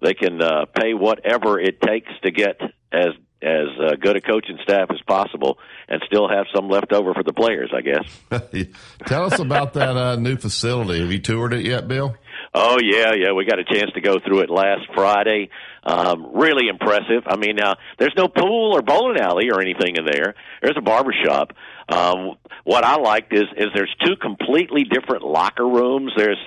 they 0.02 0.14
can 0.14 0.40
uh, 0.40 0.66
pay 0.66 0.94
whatever 0.94 1.58
it 1.58 1.80
takes 1.80 2.10
to 2.22 2.30
get 2.30 2.60
as 2.92 3.08
as 3.40 3.68
uh, 3.80 3.94
good 4.00 4.16
a 4.16 4.20
coaching 4.20 4.58
staff 4.64 4.88
as 4.90 5.00
possible 5.06 5.58
and 5.88 6.02
still 6.06 6.28
have 6.28 6.46
some 6.54 6.68
left 6.68 6.92
over 6.92 7.14
for 7.14 7.22
the 7.22 7.32
players. 7.32 7.72
I 7.74 7.80
guess. 7.80 8.66
Tell 9.06 9.24
us 9.24 9.38
about 9.38 9.74
that 9.74 9.96
uh, 9.96 10.16
new 10.16 10.36
facility. 10.36 11.00
Have 11.00 11.12
you 11.12 11.20
toured 11.20 11.54
it 11.54 11.64
yet, 11.64 11.88
Bill? 11.88 12.16
Oh 12.54 12.78
yeah, 12.82 13.12
yeah. 13.14 13.32
We 13.32 13.44
got 13.44 13.58
a 13.58 13.64
chance 13.64 13.92
to 13.94 14.00
go 14.00 14.18
through 14.18 14.40
it 14.40 14.50
last 14.50 14.86
Friday. 14.94 15.50
Um, 15.84 16.30
really 16.34 16.68
impressive. 16.68 17.22
I 17.26 17.36
mean, 17.36 17.56
now 17.56 17.76
there's 17.98 18.14
no 18.16 18.28
pool 18.28 18.76
or 18.76 18.82
bowling 18.82 19.20
alley 19.20 19.50
or 19.50 19.60
anything 19.60 19.96
in 19.96 20.04
there. 20.04 20.34
There's 20.62 20.76
a 20.76 20.82
barber 20.82 21.14
shop. 21.24 21.52
Um, 21.88 22.36
what 22.64 22.84
I 22.84 22.96
liked 22.96 23.32
is 23.32 23.46
is 23.56 23.68
there's 23.74 23.94
two 24.04 24.16
completely 24.16 24.84
different 24.84 25.22
locker 25.24 25.66
rooms. 25.66 26.12
There's 26.16 26.38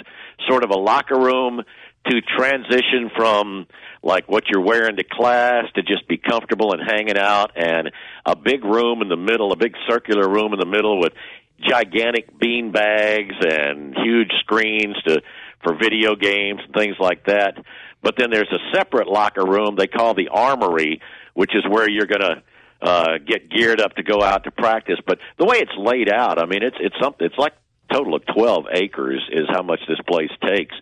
sort 0.47 0.63
of 0.63 0.69
a 0.69 0.77
locker 0.77 1.19
room 1.19 1.61
to 2.07 2.21
transition 2.21 3.11
from 3.15 3.67
like 4.03 4.27
what 4.27 4.45
you're 4.47 4.63
wearing 4.63 4.97
to 4.97 5.03
class 5.03 5.65
to 5.75 5.83
just 5.83 6.07
be 6.07 6.17
comfortable 6.17 6.73
and 6.73 6.81
hanging 6.81 7.17
out, 7.17 7.51
and 7.55 7.91
a 8.25 8.35
big 8.35 8.63
room 8.63 9.01
in 9.01 9.09
the 9.09 9.17
middle, 9.17 9.51
a 9.51 9.55
big 9.55 9.75
circular 9.87 10.27
room 10.27 10.53
in 10.53 10.59
the 10.59 10.65
middle 10.65 10.99
with 10.99 11.13
gigantic 11.59 12.39
bean 12.39 12.71
bags 12.71 13.35
and 13.39 13.95
huge 14.03 14.31
screens 14.39 14.95
to 15.05 15.21
for 15.63 15.75
video 15.75 16.15
games 16.15 16.59
and 16.65 16.73
things 16.73 16.95
like 16.99 17.25
that. 17.25 17.55
But 18.01 18.15
then 18.17 18.29
there's 18.31 18.51
a 18.51 18.75
separate 18.75 19.07
locker 19.07 19.45
room 19.45 19.75
they 19.75 19.87
call 19.87 20.13
the 20.13 20.29
armory, 20.29 21.01
which 21.33 21.55
is 21.55 21.63
where 21.69 21.89
you're 21.89 22.07
going 22.07 22.21
to 22.21 22.43
uh, 22.81 23.17
get 23.25 23.49
geared 23.49 23.79
up 23.79 23.95
to 23.95 24.03
go 24.03 24.23
out 24.23 24.43
to 24.45 24.51
practice. 24.51 24.97
But 25.05 25.19
the 25.37 25.45
way 25.45 25.57
it's 25.57 25.71
laid 25.77 26.09
out, 26.09 26.39
I 26.39 26.45
mean, 26.45 26.63
it's 26.63 26.77
it's 26.79 26.95
something. 27.01 27.25
It's 27.25 27.37
like 27.37 27.53
total 27.91 28.15
of 28.15 28.23
12 28.33 28.65
acres 28.73 29.21
is 29.31 29.45
how 29.49 29.61
much 29.61 29.81
this 29.87 29.99
place 30.07 30.31
takes. 30.41 30.73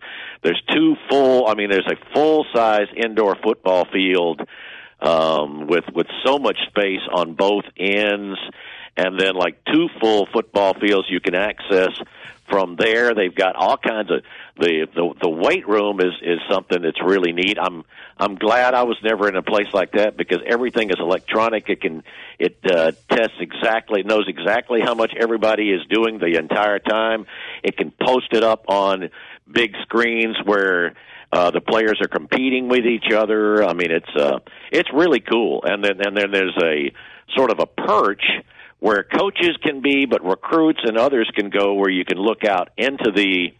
There's 0.42 0.62
two 0.72 0.96
full. 1.10 1.48
I 1.48 1.54
mean, 1.54 1.70
there's 1.70 1.90
a 1.90 2.14
full 2.14 2.46
size 2.54 2.86
indoor 2.96 3.36
football 3.42 3.86
field 3.92 4.40
um, 5.00 5.66
with 5.66 5.84
with 5.94 6.06
so 6.24 6.38
much 6.38 6.58
space 6.68 7.02
on 7.12 7.34
both 7.34 7.64
ends, 7.76 8.38
and 8.96 9.18
then 9.18 9.34
like 9.34 9.64
two 9.64 9.88
full 10.00 10.26
football 10.32 10.74
fields 10.74 11.08
you 11.10 11.20
can 11.20 11.34
access 11.34 11.90
from 12.50 12.76
there. 12.76 13.14
They've 13.14 13.34
got 13.34 13.56
all 13.56 13.76
kinds 13.76 14.10
of 14.10 14.22
the 14.58 14.86
the, 14.94 15.14
the 15.22 15.30
weight 15.30 15.66
room 15.66 16.00
is 16.00 16.12
is 16.22 16.40
something 16.50 16.82
that's 16.82 17.00
really 17.02 17.32
neat. 17.32 17.56
I'm 17.58 17.84
I'm 18.18 18.34
glad 18.34 18.74
I 18.74 18.82
was 18.82 18.98
never 19.02 19.28
in 19.28 19.36
a 19.36 19.42
place 19.42 19.72
like 19.72 19.92
that 19.92 20.16
because 20.16 20.38
everything 20.46 20.90
is 20.90 20.96
electronic. 20.98 21.68
It 21.68 21.80
can 21.80 22.02
it 22.38 22.58
uh, 22.64 22.92
tests 23.08 23.36
exactly, 23.40 24.02
knows 24.02 24.26
exactly 24.28 24.80
how 24.80 24.94
much 24.94 25.12
everybody 25.18 25.70
is 25.70 25.80
doing 25.88 26.18
the 26.18 26.36
entire 26.36 26.80
time. 26.80 27.26
It 27.62 27.76
can 27.76 27.92
post 27.92 28.32
it 28.32 28.42
up 28.42 28.64
on 28.68 29.10
big 29.50 29.74
screens 29.82 30.36
where 30.44 30.94
uh, 31.32 31.50
the 31.52 31.60
players 31.60 31.98
are 32.02 32.08
competing 32.08 32.68
with 32.68 32.84
each 32.84 33.12
other. 33.14 33.64
I 33.64 33.72
mean, 33.72 33.90
it's 33.90 34.14
uh, 34.16 34.40
it's 34.72 34.92
really 34.92 35.20
cool. 35.20 35.62
And 35.64 35.82
then 35.82 36.00
and 36.04 36.16
then 36.16 36.32
there's 36.32 36.58
a 36.62 36.92
sort 37.36 37.50
of 37.52 37.60
a 37.60 37.66
perch 37.66 38.24
where 38.80 39.04
coaches 39.04 39.56
can 39.62 39.82
be, 39.82 40.06
but 40.06 40.24
recruits 40.24 40.80
and 40.82 40.96
others 40.98 41.30
can 41.34 41.50
go 41.50 41.74
where 41.74 41.90
you 41.90 42.04
can 42.04 42.18
look 42.18 42.44
out 42.44 42.70
into 42.76 43.12
the 43.14 43.52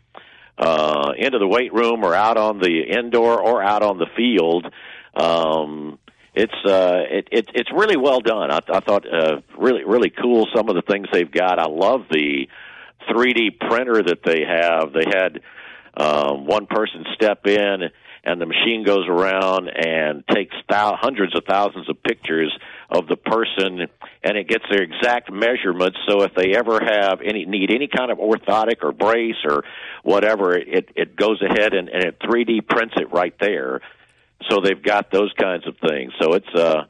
uh, 0.59 1.13
into 1.17 1.39
the 1.39 1.47
weight 1.47 1.73
room 1.73 2.05
or 2.05 2.15
out 2.15 2.37
on 2.37 2.59
the 2.59 2.83
indoor 2.91 3.41
or 3.41 3.63
out 3.63 3.83
on 3.83 3.99
the 3.99 4.07
field. 4.17 4.67
Um, 5.15 5.99
it's 6.35 6.55
uh, 6.67 7.01
it, 7.11 7.29
it, 7.31 7.51
it's 7.55 7.71
really 7.73 7.97
well 7.97 8.21
done. 8.21 8.51
I, 8.51 8.59
I 8.69 8.81
thought 8.81 9.05
uh, 9.07 9.41
really 9.59 9.85
really 9.85 10.11
cool 10.11 10.47
some 10.55 10.69
of 10.69 10.75
the 10.75 10.83
things 10.83 11.07
they've 11.13 11.31
got. 11.31 11.59
I 11.59 11.67
love 11.67 12.03
the 12.11 12.49
3D 13.11 13.59
printer 13.59 14.03
that 14.03 14.23
they 14.25 14.43
have. 14.47 14.93
They 14.93 15.07
had 15.07 15.41
um, 15.97 16.47
one 16.47 16.67
person 16.67 17.05
step 17.15 17.47
in 17.47 17.91
and 18.25 18.41
the 18.41 18.47
machine 18.47 18.85
goes 18.85 19.09
around 19.09 19.69
and 19.69 20.25
takes 20.29 20.55
thou- 20.69 20.97
hundreds 21.01 21.35
of 21.37 21.45
thousands 21.49 21.89
of 21.89 22.03
pictures 22.03 22.53
of 22.91 23.07
the 23.07 23.17
person 23.17 23.87
and 24.25 24.37
it 24.37 24.49
gets 24.49 24.65
their 24.71 24.83
exact 24.83 25.33
measurements 25.33 25.97
so 26.09 26.23
if 26.23 26.35
they 26.35 26.55
ever 26.57 26.81
have 26.81 27.21
any 27.25 27.45
need 27.45 27.71
any 27.71 27.87
kind 27.89 28.11
of 28.11 28.19
orthotic 28.19 28.83
or 28.83 28.93
brace 28.93 29.37
or 29.45 29.63
whatever 30.03 30.57
it 30.57 30.89
it 30.97 31.17
goes 31.17 31.41
ahead 31.43 31.73
and, 31.75 31.89
and 31.89 32.05
it 32.05 32.19
3D 32.21 32.67
prints 32.69 32.95
it 32.97 33.13
right 33.13 33.35
there. 33.41 33.81
So 34.49 34.61
they've 34.61 34.83
got 34.83 35.11
those 35.11 35.33
kinds 35.39 35.67
of 35.67 35.77
things. 35.87 36.13
So 36.21 36.35
it's 36.35 36.55
uh 36.55 36.85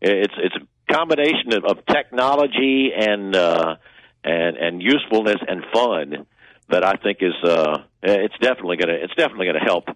it's 0.00 0.34
it's 0.38 0.56
a 0.56 0.92
combination 0.92 1.52
of, 1.52 1.64
of 1.64 1.86
technology 1.86 2.90
and 2.96 3.34
uh 3.36 3.76
and 4.24 4.56
and 4.56 4.82
usefulness 4.82 5.38
and 5.46 5.64
fun 5.72 6.26
that 6.68 6.84
I 6.84 6.94
think 6.94 7.18
is 7.20 7.34
uh 7.48 7.78
it's 8.02 8.36
definitely 8.40 8.78
to 8.78 8.90
it's 8.90 9.14
definitely 9.14 9.52
to 9.52 9.58
help 9.58 9.88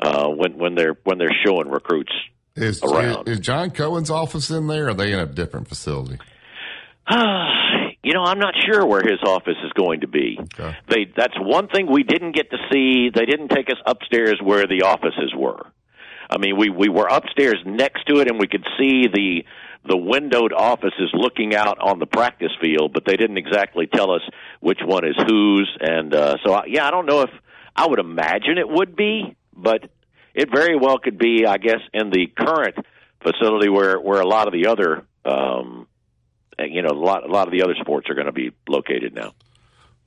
uh 0.00 0.28
when 0.28 0.58
when 0.58 0.74
they're 0.74 0.96
when 1.04 1.18
they're 1.18 1.36
showing 1.44 1.68
recruits 1.68 2.12
Is, 2.56 2.82
around. 2.84 3.28
is 3.28 3.40
John 3.40 3.72
Cohen's 3.72 4.10
office 4.10 4.48
in 4.50 4.68
there? 4.68 4.86
Or 4.86 4.90
are 4.90 4.94
they 4.94 5.12
in 5.12 5.18
a 5.18 5.26
different 5.26 5.68
facility? 5.68 6.18
you 7.10 8.12
know, 8.12 8.22
I'm 8.22 8.38
not 8.38 8.54
sure 8.64 8.86
where 8.86 9.02
his 9.02 9.18
office 9.26 9.56
is 9.64 9.72
going 9.72 10.02
to 10.02 10.08
be. 10.08 10.38
They 10.88 11.12
that's 11.16 11.34
one 11.36 11.66
thing 11.68 11.90
we 11.90 12.04
didn't 12.04 12.36
get 12.36 12.50
to 12.50 12.56
see. 12.72 13.10
They 13.12 13.26
didn't 13.26 13.48
take 13.48 13.70
us 13.70 13.78
upstairs 13.84 14.40
where 14.42 14.66
the 14.66 14.82
offices 14.82 15.34
were. 15.36 15.66
I 16.30 16.38
mean, 16.38 16.56
we 16.56 16.70
we 16.70 16.88
were 16.88 17.08
upstairs 17.08 17.58
next 17.66 18.06
to 18.06 18.20
it 18.20 18.30
and 18.30 18.38
we 18.38 18.46
could 18.46 18.64
see 18.78 19.08
the 19.12 19.44
the 19.86 19.96
windowed 19.96 20.52
offices 20.52 21.10
looking 21.12 21.56
out 21.56 21.78
on 21.80 21.98
the 21.98 22.06
practice 22.06 22.52
field, 22.60 22.92
but 22.94 23.04
they 23.04 23.16
didn't 23.16 23.36
exactly 23.36 23.86
tell 23.86 24.12
us 24.12 24.22
which 24.60 24.78
one 24.82 25.04
is 25.04 25.16
whose. 25.28 25.76
And 25.80 26.14
uh, 26.14 26.36
so, 26.44 26.54
I, 26.54 26.64
yeah, 26.68 26.86
I 26.86 26.90
don't 26.90 27.04
know 27.04 27.22
if 27.22 27.30
I 27.76 27.86
would 27.86 27.98
imagine 27.98 28.56
it 28.56 28.68
would 28.68 28.96
be, 28.96 29.36
but 29.52 29.90
it 30.34 30.50
very 30.52 30.76
well 30.76 30.98
could 30.98 31.18
be. 31.18 31.46
I 31.46 31.58
guess 31.58 31.80
in 31.92 32.10
the 32.10 32.26
current 32.26 32.76
facility 33.22 33.68
where 33.68 33.98
where 33.98 34.20
a 34.20 34.26
lot 34.26 34.46
of 34.46 34.52
the 34.52 34.68
other 34.68 35.04
um, 35.24 35.86
you 36.58 36.82
know 36.82 36.90
a 36.90 36.98
lot 36.98 37.28
a 37.28 37.32
lot 37.32 37.46
of 37.46 37.52
the 37.52 37.62
other 37.62 37.74
sports 37.80 38.08
are 38.10 38.14
going 38.14 38.26
to 38.26 38.32
be 38.32 38.52
located 38.68 39.14
now. 39.14 39.32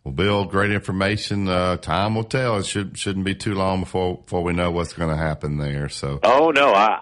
Well, 0.03 0.13
Bill, 0.13 0.45
great 0.45 0.71
information. 0.71 1.49
Uh, 1.49 1.75
time 1.75 2.15
will 2.15 2.23
tell. 2.23 2.57
It 2.57 2.65
should 2.65 2.97
shouldn't 2.97 3.25
be 3.25 3.35
too 3.35 3.55
long 3.55 3.81
before 3.81 4.17
before 4.19 4.43
we 4.43 4.53
know 4.53 4.71
what's 4.71 4.93
going 4.93 5.09
to 5.09 5.21
happen 5.21 5.57
there. 5.57 5.89
So, 5.89 6.19
Oh 6.23 6.51
no, 6.51 6.71
I 6.73 7.01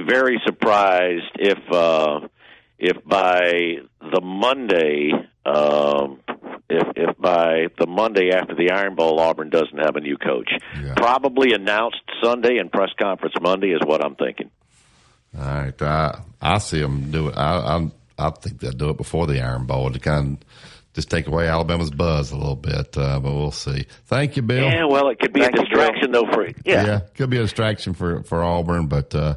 I'm 0.00 0.06
very 0.08 0.40
surprised 0.44 1.30
if 1.38 1.58
uh 1.70 2.20
if 2.78 3.04
by 3.04 3.76
the 4.00 4.20
Monday 4.22 5.12
um 5.44 6.20
if 6.70 6.88
if 6.96 7.18
by 7.18 7.66
the 7.78 7.86
Monday 7.86 8.30
after 8.32 8.54
the 8.54 8.70
Iron 8.70 8.94
Bowl 8.94 9.18
Auburn 9.20 9.50
doesn't 9.50 9.78
have 9.78 9.96
a 9.96 10.00
new 10.00 10.16
coach. 10.16 10.50
Probably 10.96 11.52
announced 11.52 12.00
Sunday 12.22 12.58
and 12.58 12.70
press 12.70 12.90
conference 13.00 13.34
Monday 13.40 13.68
is 13.68 13.80
what 13.84 14.04
I'm 14.04 14.14
thinking. 14.14 14.50
all 15.36 15.44
right, 15.44 15.82
I 15.82 16.22
I 16.40 16.58
see 16.58 16.80
them 16.80 17.10
do 17.10 17.28
it. 17.28 17.36
I 17.36 17.78
I, 17.78 17.90
I 18.18 18.30
think 18.30 18.60
they'll 18.60 18.72
do 18.72 18.90
it 18.90 18.96
before 18.96 19.26
the 19.26 19.40
Iron 19.40 19.66
Bowl 19.66 19.90
to 19.90 19.98
kind 19.98 20.38
of 20.38 20.48
just 20.94 21.10
take 21.10 21.26
away 21.26 21.48
Alabama's 21.48 21.90
buzz 21.90 22.32
a 22.32 22.36
little 22.36 22.56
bit. 22.56 22.96
Uh, 22.96 23.20
but 23.20 23.32
we'll 23.32 23.50
see. 23.50 23.86
Thank 24.06 24.36
you, 24.36 24.42
Bill. 24.42 24.64
Yeah, 24.64 24.84
well, 24.86 25.08
it 25.08 25.18
could 25.18 25.32
be 25.32 25.42
a 25.42 25.50
distraction 25.50 26.12
though 26.12 26.26
for 26.32 26.48
yeah. 26.64 27.00
could 27.14 27.30
be 27.30 27.38
a 27.38 27.42
distraction 27.42 27.94
for 27.94 28.22
for 28.22 28.42
Auburn, 28.42 28.86
but 28.86 29.14
uh, 29.14 29.36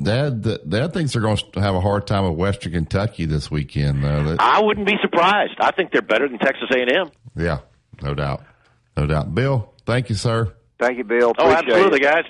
Dad, 0.00 0.42
Dad 0.68 0.92
thinks 0.92 1.12
they're 1.12 1.22
going 1.22 1.36
to 1.52 1.60
have 1.60 1.74
a 1.74 1.80
hard 1.80 2.06
time 2.06 2.24
with 2.28 2.38
Western 2.38 2.72
Kentucky 2.72 3.26
this 3.26 3.50
weekend. 3.50 4.02
Though. 4.02 4.24
That- 4.24 4.40
I 4.40 4.60
wouldn't 4.62 4.86
be 4.86 4.96
surprised. 5.02 5.54
I 5.60 5.70
think 5.72 5.92
they're 5.92 6.02
better 6.02 6.28
than 6.28 6.38
Texas 6.38 6.68
A&M. 6.70 7.10
yeah, 7.36 7.58
no 8.02 8.14
doubt, 8.14 8.42
no 8.96 9.06
doubt. 9.06 9.34
Bill, 9.34 9.72
thank 9.86 10.08
you, 10.08 10.14
sir. 10.14 10.54
Thank 10.78 10.98
you, 10.98 11.04
Bill. 11.04 11.32
Oh, 11.38 11.50
absolutely, 11.50 12.00
it. 12.00 12.02
guys. 12.02 12.24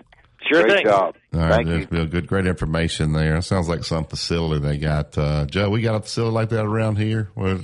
Sure 0.50 0.62
Great 0.62 0.76
thing. 0.76 0.84
job. 0.86 1.14
All 1.32 1.40
right, 1.40 1.50
Thank 1.54 1.66
there's 1.68 1.80
you. 1.80 1.86
Bill, 1.86 2.06
good, 2.06 2.26
great 2.26 2.46
information 2.46 3.12
there. 3.14 3.40
Sounds 3.40 3.66
like 3.68 3.82
some 3.82 4.04
facility 4.04 4.60
they 4.60 4.76
got. 4.76 5.16
Uh, 5.16 5.46
Joe, 5.46 5.70
we 5.70 5.80
got 5.80 5.94
a 5.94 6.00
facility 6.00 6.34
like 6.34 6.48
that 6.50 6.64
around 6.66 6.96
here 6.96 7.30
where 7.34 7.60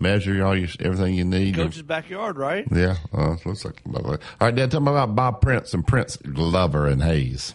measure 0.00 0.44
all 0.44 0.56
your 0.58 0.68
everything 0.80 1.14
you 1.14 1.24
need. 1.24 1.54
Coach's 1.54 1.82
backyard, 1.82 2.36
right? 2.36 2.66
Yeah, 2.72 2.96
uh, 3.12 3.36
looks 3.44 3.64
like. 3.64 3.80
All 3.94 4.18
right, 4.40 4.52
Dad, 4.54 4.72
tell 4.72 4.80
me 4.80 4.90
about 4.90 5.14
Bob 5.14 5.40
Prince 5.42 5.74
and 5.74 5.86
Prince 5.86 6.16
Glover 6.16 6.88
and 6.88 7.02
Hayes. 7.04 7.54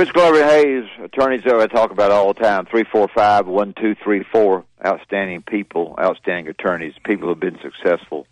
Chris 0.00 0.12
Glover 0.12 0.42
Hayes, 0.42 0.88
attorneys 1.04 1.42
that 1.44 1.56
I 1.56 1.66
talk 1.66 1.90
about 1.90 2.10
all 2.10 2.32
the 2.32 2.40
time, 2.40 2.64
345 2.64 3.46
1234. 3.46 4.64
Outstanding 4.86 5.42
people, 5.42 5.94
outstanding 6.00 6.48
attorneys, 6.48 6.94
people 7.04 7.24
who 7.24 7.28
have 7.34 7.40
been 7.40 7.58
successful. 7.60 8.26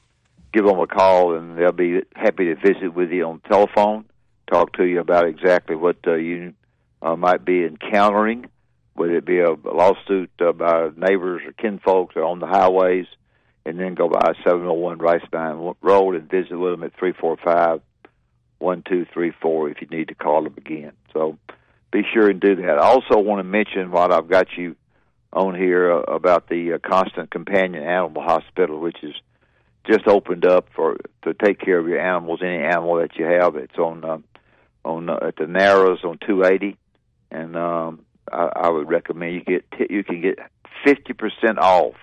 Give 0.55 0.65
them 0.65 0.81
a 0.81 0.87
call 0.87 1.37
and 1.37 1.59
they'll 1.59 1.73
be 1.73 2.01
happy 2.17 2.47
to 2.47 2.55
visit 2.55 2.95
with 2.95 3.11
you 3.11 3.27
on 3.27 3.41
telephone, 3.41 4.07
talk 4.51 4.73
to 4.79 4.85
you 4.87 4.99
about 4.99 5.27
exactly 5.27 5.77
what 5.77 5.99
uh, 6.07 6.15
you 6.15 6.55
uh, 7.03 7.17
might 7.17 7.45
be 7.45 7.67
encountering, 7.67 8.47
whether 8.95 9.19
it 9.19 9.27
be 9.27 9.41
a 9.41 9.51
lawsuit 9.51 10.31
uh, 10.41 10.53
by 10.53 10.89
neighbors 10.97 11.43
or 11.45 11.53
kinfolks 11.53 12.17
or 12.17 12.25
on 12.25 12.39
the 12.39 12.47
highways, 12.47 13.05
and 13.67 13.79
then 13.79 13.95
go 13.95 14.09
by 14.09 14.33
701 14.43 14.97
Rice 14.97 15.21
Riceline 15.31 15.77
Road 15.83 16.15
and 16.15 16.31
visit 16.31 16.57
with 16.57 16.73
them 16.73 16.83
at 16.83 16.97
345 16.99 17.83
one 18.59 18.83
two 18.83 19.07
three 19.13 19.33
four 19.41 19.71
if 19.71 19.81
you 19.81 19.87
need 19.87 20.09
to 20.09 20.15
call 20.15 20.43
them 20.43 20.55
again. 20.57 20.93
So 21.13 21.39
be 21.91 22.03
sure 22.13 22.29
and 22.29 22.41
do 22.41 22.57
that. 22.57 22.79
I 22.79 22.87
also 22.87 23.19
want 23.19 23.41
to 23.41 23.45
mention 23.45 23.91
while 23.91 24.13
I've 24.13 24.29
got 24.29 24.49
you 24.57 24.77
on 25.33 25.55
here 25.55 25.93
uh, 25.93 26.01
about 26.03 26.49
the 26.49 26.75
uh, 26.75 26.79
Constant 26.79 27.31
Companion 27.31 27.83
Animal 27.83 28.23
Hospital, 28.23 28.81
which 28.81 28.99
is 29.03 29.15
just 29.87 30.07
opened 30.07 30.45
up 30.45 30.69
for 30.75 30.97
to 31.23 31.35
take 31.35 31.61
care 31.61 31.79
of 31.79 31.89
your 31.89 32.01
animals, 32.01 32.41
any 32.43 32.63
animal 32.63 32.97
that 32.97 33.17
you 33.17 33.25
have. 33.25 33.57
It's 33.57 33.79
on 33.79 34.05
uh, 34.05 34.19
on 34.85 35.09
uh, 35.09 35.19
at 35.23 35.37
the 35.37 35.47
Narrows 35.47 36.05
on 36.05 36.19
280, 36.27 36.77
and 37.31 37.57
um, 37.57 38.05
I, 38.31 38.51
I 38.55 38.69
would 38.69 38.89
recommend 38.89 39.35
you 39.35 39.45
get 39.45 39.71
t- 39.73 39.87
you 39.91 40.05
can 40.05 40.21
get 40.21 40.39
50 40.85 41.13
percent 41.15 41.59
off 41.59 41.95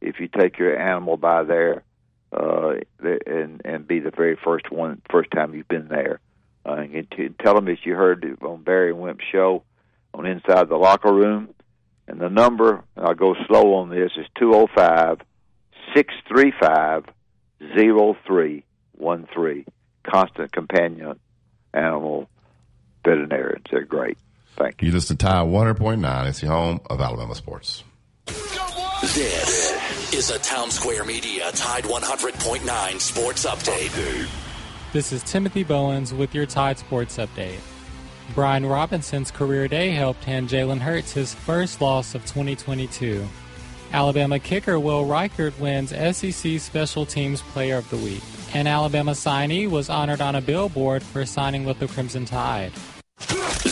if 0.00 0.20
you 0.20 0.28
take 0.28 0.58
your 0.58 0.78
animal 0.78 1.16
by 1.16 1.42
there 1.44 1.82
uh, 2.32 2.74
and 3.00 3.62
and 3.64 3.86
be 3.88 4.00
the 4.00 4.10
very 4.10 4.36
first 4.42 4.70
one, 4.70 5.00
first 5.10 5.30
time 5.30 5.54
you've 5.54 5.68
been 5.68 5.88
there. 5.88 6.20
Uh, 6.68 6.82
and 6.82 7.10
to, 7.12 7.30
tell 7.42 7.54
them 7.54 7.64
that 7.64 7.78
you 7.84 7.94
heard 7.94 8.24
it 8.24 8.42
on 8.42 8.62
Barry 8.62 8.90
and 8.90 9.00
Wimp 9.00 9.20
show 9.32 9.62
on 10.12 10.26
Inside 10.26 10.68
the 10.68 10.76
Locker 10.76 11.12
Room. 11.12 11.54
And 12.06 12.20
the 12.20 12.28
number, 12.28 12.82
and 12.96 13.06
I'll 13.06 13.14
go 13.14 13.34
slow 13.46 13.74
on 13.74 13.88
this, 13.90 14.12
is 14.16 14.26
205 14.38 15.20
635 15.94 17.04
0313. 17.74 19.64
Constant 20.04 20.52
Companion 20.52 21.18
Animal 21.72 22.28
Veterinarians. 23.04 23.66
They're 23.70 23.84
great. 23.84 24.18
Thank 24.56 24.82
you. 24.82 24.88
You 24.88 24.94
listen 24.94 25.16
to 25.16 25.26
Tide 25.26 25.46
100.9. 25.46 26.28
It's 26.28 26.40
the 26.40 26.48
home 26.48 26.80
of 26.90 27.00
Alabama 27.00 27.34
sports. 27.34 27.84
This 28.26 30.12
is 30.12 30.30
a 30.30 30.38
Town 30.38 30.70
Square 30.70 31.04
Media 31.04 31.50
Tide 31.52 31.84
100.9 31.84 33.00
Sports 33.00 33.46
Update. 33.46 34.47
This 34.90 35.12
is 35.12 35.22
Timothy 35.22 35.64
Bowens 35.64 36.14
with 36.14 36.34
your 36.34 36.46
Tide 36.46 36.78
Sports 36.78 37.18
Update. 37.18 37.60
Brian 38.34 38.64
Robinson's 38.64 39.30
career 39.30 39.68
day 39.68 39.90
helped 39.90 40.24
hand 40.24 40.48
Jalen 40.48 40.78
Hurts 40.78 41.12
his 41.12 41.34
first 41.34 41.82
loss 41.82 42.14
of 42.14 42.22
2022. 42.22 43.28
Alabama 43.92 44.38
kicker 44.38 44.80
Will 44.80 45.04
Reichert 45.04 45.60
wins 45.60 45.90
SEC 45.90 46.58
Special 46.58 47.04
Teams 47.04 47.42
Player 47.42 47.76
of 47.76 47.90
the 47.90 47.98
Week. 47.98 48.22
An 48.54 48.66
Alabama 48.66 49.12
signee 49.12 49.68
was 49.68 49.90
honored 49.90 50.22
on 50.22 50.36
a 50.36 50.40
billboard 50.40 51.02
for 51.02 51.26
signing 51.26 51.66
with 51.66 51.78
the 51.80 51.88
Crimson 51.88 52.24
Tide. 52.24 52.72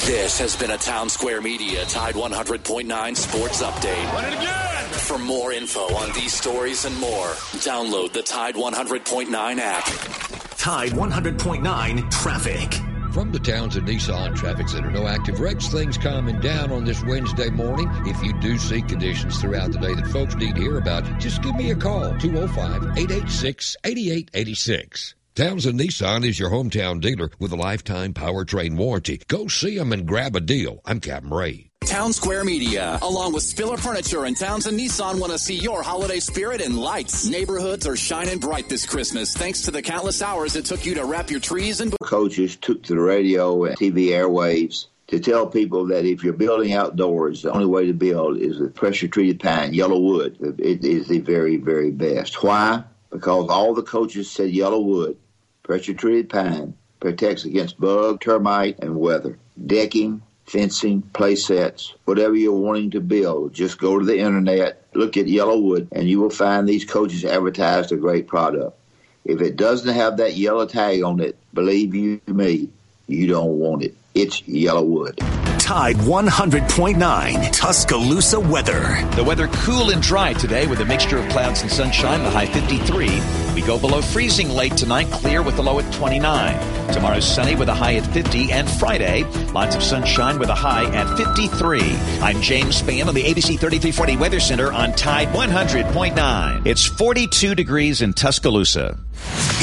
This 0.05 0.39
has 0.39 0.55
been 0.55 0.73
a 0.73 0.79
Town 0.79 1.09
Square 1.09 1.41
Media 1.41 1.87
Tide 1.87 2.15
100.9 2.15 3.17
Sports 3.17 3.63
Update. 3.63 4.97
For 5.07 5.17
more 5.17 5.55
info 5.55 5.95
on 5.95 6.13
these 6.13 6.35
stories 6.35 6.85
and 6.85 6.95
more, 7.01 7.29
download 7.65 8.13
the 8.13 8.23
Tide 8.23 8.55
100.9 8.55 9.59
app. 9.59 10.46
Tide 10.67 10.91
100.9 10.91 12.11
traffic. 12.11 12.75
From 13.13 13.31
the 13.31 13.39
Townsend 13.39 13.87
Nissan 13.87 14.35
Traffic 14.35 14.69
Center, 14.69 14.91
no 14.91 15.07
active 15.07 15.39
wrecks, 15.39 15.69
things 15.69 15.97
calming 15.97 16.41
down 16.41 16.73
on 16.73 16.85
this 16.85 17.05
Wednesday 17.05 17.51
morning. 17.51 17.89
If 18.05 18.21
you 18.21 18.33
do 18.41 18.59
see 18.59 18.83
conditions 18.83 19.41
throughout 19.41 19.71
the 19.71 19.79
day 19.79 19.95
that 19.95 20.09
folks 20.09 20.35
need 20.35 20.57
to 20.57 20.61
hear 20.61 20.79
about, 20.79 21.05
just 21.21 21.41
give 21.41 21.55
me 21.55 21.71
a 21.71 21.77
call, 21.77 22.19
205 22.19 22.99
886 22.99 23.77
8886. 23.85 25.15
Townsend 25.37 25.79
Nissan 25.79 26.27
is 26.27 26.41
your 26.41 26.51
hometown 26.51 27.01
dealer 27.01 27.31
with 27.39 27.53
a 27.53 27.57
lifetime 27.57 28.13
powertrain 28.13 28.77
warranty. 28.77 29.21
Go 29.29 29.47
see 29.47 29.79
them 29.79 29.93
and 29.93 30.05
grab 30.05 30.35
a 30.35 30.41
deal. 30.41 30.81
I'm 30.85 30.99
Captain 30.99 31.31
Ray. 31.31 31.66
Town 31.97 32.13
Square 32.13 32.45
Media, 32.45 32.99
along 33.01 33.33
with 33.33 33.43
Spiller 33.43 33.79
Furniture 33.79 34.25
and 34.25 34.37
Townsend 34.37 34.79
Nissan, 34.79 35.19
want 35.19 35.33
to 35.33 35.39
see 35.39 35.55
your 35.55 35.83
holiday 35.83 36.21
spirit 36.21 36.61
in 36.61 36.77
lights. 36.77 37.27
Neighborhoods 37.27 37.87
are 37.87 37.97
shining 37.97 38.39
bright 38.39 38.69
this 38.69 38.85
Christmas 38.85 39.35
thanks 39.35 39.63
to 39.63 39.71
the 39.71 39.81
countless 39.81 40.21
hours 40.21 40.57
it 40.57 40.67
took 40.67 40.85
you 40.85 40.95
to 40.97 41.05
wrap 41.05 41.31
your 41.31 41.41
trees 41.41 41.81
and. 41.81 41.95
Coaches 42.03 42.57
took 42.57 42.83
to 42.83 42.95
the 42.95 43.01
radio 43.01 43.65
and 43.65 43.79
TV 43.79 44.09
airwaves 44.09 44.89
to 45.07 45.21
tell 45.21 45.47
people 45.47 45.87
that 45.87 46.05
if 46.05 46.23
you're 46.23 46.35
building 46.35 46.75
outdoors, 46.75 47.43
the 47.43 47.53
only 47.53 47.65
way 47.65 47.87
to 47.87 47.95
build 47.95 48.37
is 48.37 48.59
with 48.59 48.75
pressure 48.75 49.09
treated 49.09 49.41
pine, 49.41 49.73
YellaWood. 49.73 50.61
It 50.61 50.85
is 50.85 51.09
the 51.09 51.21
very, 51.21 51.57
very 51.57 51.93
best. 51.93 52.43
Why? 52.43 52.85
Because 53.11 53.49
all 53.49 53.73
the 53.73 53.83
coaches 53.83 54.31
said 54.31 54.51
YellaWood, 54.51 55.17
pressure 55.63 55.95
treated 55.95 56.29
pine, 56.29 56.75
protects 57.01 57.45
against 57.47 57.81
bug, 57.81 58.21
termite, 58.21 58.81
and 58.81 58.97
weather. 58.97 59.39
Decking, 59.65 60.21
fencing, 60.47 61.03
play 61.03 61.37
sets, 61.37 61.95
whatever 62.05 62.35
you're 62.35 62.53
wanting 62.53 62.93
to 62.93 63.01
build, 63.01 63.53
just 63.53 63.79
go 63.79 63.99
to 63.99 64.05
the 64.05 64.19
internet, 64.19 64.85
look 64.95 65.17
at 65.17 65.27
YellaWood, 65.27 65.89
and 65.93 66.09
you 66.09 66.21
will 66.21 66.31
find 66.31 66.69
these 66.69 66.85
coaches 66.85 67.25
advertised 67.25 67.93
a 67.93 67.97
great 67.97 68.27
product. 68.27 68.77
If 69.25 69.41
it 69.41 69.57
doesn't 69.57 69.93
have 69.93 70.19
that 70.19 70.37
yellow 70.37 70.67
tag 70.67 71.03
on 71.03 71.21
it, 71.21 71.37
believe 71.53 71.95
you 71.95 72.21
me, 72.27 72.71
you 73.09 73.27
don't 73.27 73.59
want 73.59 73.83
it. 73.83 73.95
It's 74.15 74.41
YellaWood. 74.43 75.19
Tide 75.59 75.97
100.9 75.97 77.53
Tuscaloosa 77.53 78.39
weather. 78.39 79.05
The 79.17 79.25
weather 79.25 79.49
cool 79.49 79.91
and 79.91 80.01
dry 80.01 80.33
today 80.33 80.69
with 80.69 80.79
a 80.81 80.85
mixture 80.85 81.19
of 81.19 81.29
clouds 81.29 81.63
and 81.63 81.71
sunshine, 81.71 82.23
the 82.23 82.31
high 82.31 82.47
53. 82.47 83.46
We 83.57 83.63
go 83.63 83.79
below 83.79 84.03
freezing 84.03 84.51
late 84.51 84.77
tonight, 84.77 85.11
clear 85.11 85.41
with 85.41 85.57
the 85.57 85.63
low 85.63 85.79
at 85.79 85.91
29. 85.95 86.93
Tomorrow 86.93 87.21
sunny 87.21 87.55
with 87.55 87.71
a 87.71 87.75
high 87.75 87.95
at 87.95 88.05
50 88.13 88.53
and 88.53 88.69
Friday, 88.69 89.25
lots 89.55 89.75
of 89.75 89.83
sunshine 89.83 90.39
with 90.39 90.51
a 90.51 90.55
high 90.55 90.85
at 90.95 91.17
53. 91.17 91.81
I'm 92.21 92.43
James 92.43 92.83
Spann 92.83 93.07
on 93.07 93.15
the 93.15 93.23
ABC 93.23 93.59
3340 93.59 94.19
Weather 94.19 94.41
Center 94.41 94.71
on 94.71 94.93
Tide 94.93 95.29
100.9. 95.29 96.67
It's 96.67 96.85
42 96.85 97.55
degrees 97.55 98.03
in 98.03 98.13
Tuscaloosa. 98.13 98.99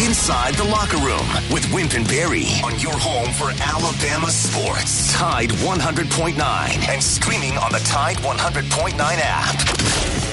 Inside 0.04 0.56
the 0.56 0.64
locker 0.64 0.98
room 0.98 1.54
with 1.54 1.72
Wimp 1.72 1.94
and 1.94 2.08
Barry 2.08 2.48
on 2.64 2.80
your 2.80 2.98
home 2.98 3.32
for 3.34 3.52
Alabama 3.62 4.32
sports. 4.32 5.14
Tide 5.14 5.52
100.9 5.52 6.90
and 6.90 7.04
streaming 7.04 7.56
on 7.60 7.72
the 7.72 7.80
Tide 7.86 8.18
100.9 8.18 8.98
app. 8.98 10.33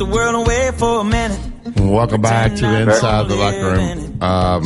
The 0.00 0.06
world 0.06 0.46
away 0.46 0.70
for 0.78 1.02
a 1.02 1.04
minute. 1.04 1.38
Welcome 1.78 2.22
back 2.22 2.54
to 2.54 2.80
Inside 2.80 3.28
the 3.28 3.36
Locker 3.36 3.72
Room. 3.76 4.22
Um, 4.22 4.64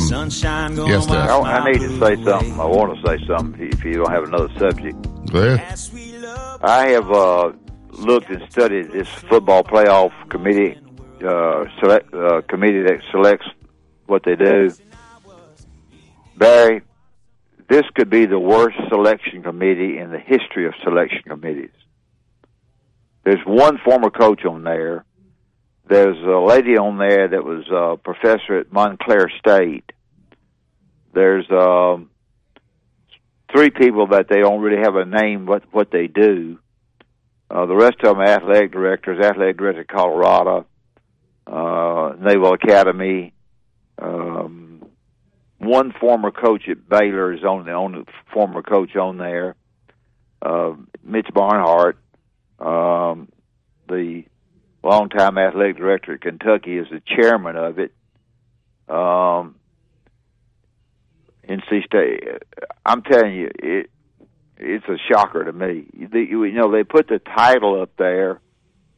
yes, 0.87 1.05
Dad. 1.07 1.29
I, 1.29 1.39
I 1.39 1.71
need 1.71 1.79
to 1.79 1.99
say 1.99 2.23
something. 2.23 2.57
I 2.57 2.65
want 2.65 2.95
to 2.95 3.05
say 3.05 3.25
something 3.27 3.67
if 3.67 3.83
you 3.83 3.95
don't 3.95 4.11
have 4.11 4.23
another 4.23 4.47
subject. 4.57 4.95
Go 5.31 5.55
ahead. 5.55 5.79
I 6.63 6.87
have 6.87 7.11
uh, 7.11 7.51
looked 7.89 8.29
and 8.29 8.49
studied 8.49 8.93
this 8.93 9.09
football 9.09 9.63
playoff 9.65 10.13
committee 10.29 10.79
uh, 11.27 11.65
select 11.81 12.13
uh, 12.13 12.41
committee 12.47 12.83
that 12.83 13.01
selects 13.11 13.47
what 14.05 14.23
they 14.23 14.37
do. 14.37 14.71
Barry, 16.37 16.81
this 17.67 17.83
could 17.95 18.09
be 18.09 18.25
the 18.25 18.39
worst 18.39 18.77
selection 18.87 19.43
committee 19.43 19.97
in 19.97 20.11
the 20.11 20.19
history 20.19 20.65
of 20.65 20.73
selection 20.81 21.23
committees. 21.27 21.71
There's 23.25 23.43
one 23.45 23.79
former 23.83 24.09
coach 24.09 24.45
on 24.45 24.63
there. 24.63 25.03
There's 25.87 26.17
a 26.17 26.39
lady 26.39 26.77
on 26.77 26.97
there 26.97 27.27
that 27.27 27.43
was 27.43 27.65
a 27.71 27.97
professor 27.97 28.57
at 28.57 28.73
Montclair 28.73 29.31
State. 29.39 29.91
There's 31.13 31.45
um, 31.51 32.09
three 33.55 33.69
people 33.69 34.07
that 34.07 34.27
they 34.27 34.39
don't 34.39 34.61
really 34.61 34.81
have 34.81 34.95
a 34.95 35.05
name 35.05 35.45
what 35.45 35.63
what 35.71 35.91
they 35.91 36.07
do. 36.07 36.59
Uh, 37.49 37.67
the 37.67 37.75
rest 37.75 37.97
of 38.03 38.17
them 38.17 38.19
are 38.19 38.25
athletic 38.25 38.71
directors, 38.71 39.23
athletic 39.23 39.57
director 39.57 39.81
at 39.81 39.87
Colorado, 39.87 40.65
uh, 41.45 42.13
Naval 42.19 42.53
Academy. 42.53 43.33
Um, 43.99 44.83
one 45.59 45.93
former 45.99 46.31
coach 46.31 46.67
at 46.67 46.89
Baylor 46.89 47.33
is 47.33 47.43
on 47.43 47.65
the 47.65 47.73
only 47.73 48.03
former 48.33 48.63
coach 48.63 48.95
on 48.95 49.17
there. 49.17 49.55
Uh, 50.41 50.73
Mitch 51.03 51.27
Barnhart, 51.33 51.97
um, 52.59 53.29
the 53.87 54.23
longtime 54.85 55.37
athletic 55.37 55.77
director 55.77 56.13
at 56.13 56.21
Kentucky, 56.21 56.77
is 56.77 56.87
the 56.89 57.01
chairman 57.05 57.55
of 57.55 57.79
it. 57.79 57.91
Um, 58.87 59.55
NC 61.47 61.85
State. 61.85 62.23
I'm 62.85 63.01
telling 63.01 63.33
you, 63.33 63.51
it 63.59 63.89
it's 64.57 64.85
a 64.87 64.97
shocker 65.09 65.43
to 65.43 65.51
me. 65.51 65.85
The, 65.93 66.19
you 66.19 66.51
know, 66.51 66.71
they 66.71 66.83
put 66.83 67.07
the 67.07 67.19
title 67.19 67.81
up 67.81 67.91
there 67.97 68.39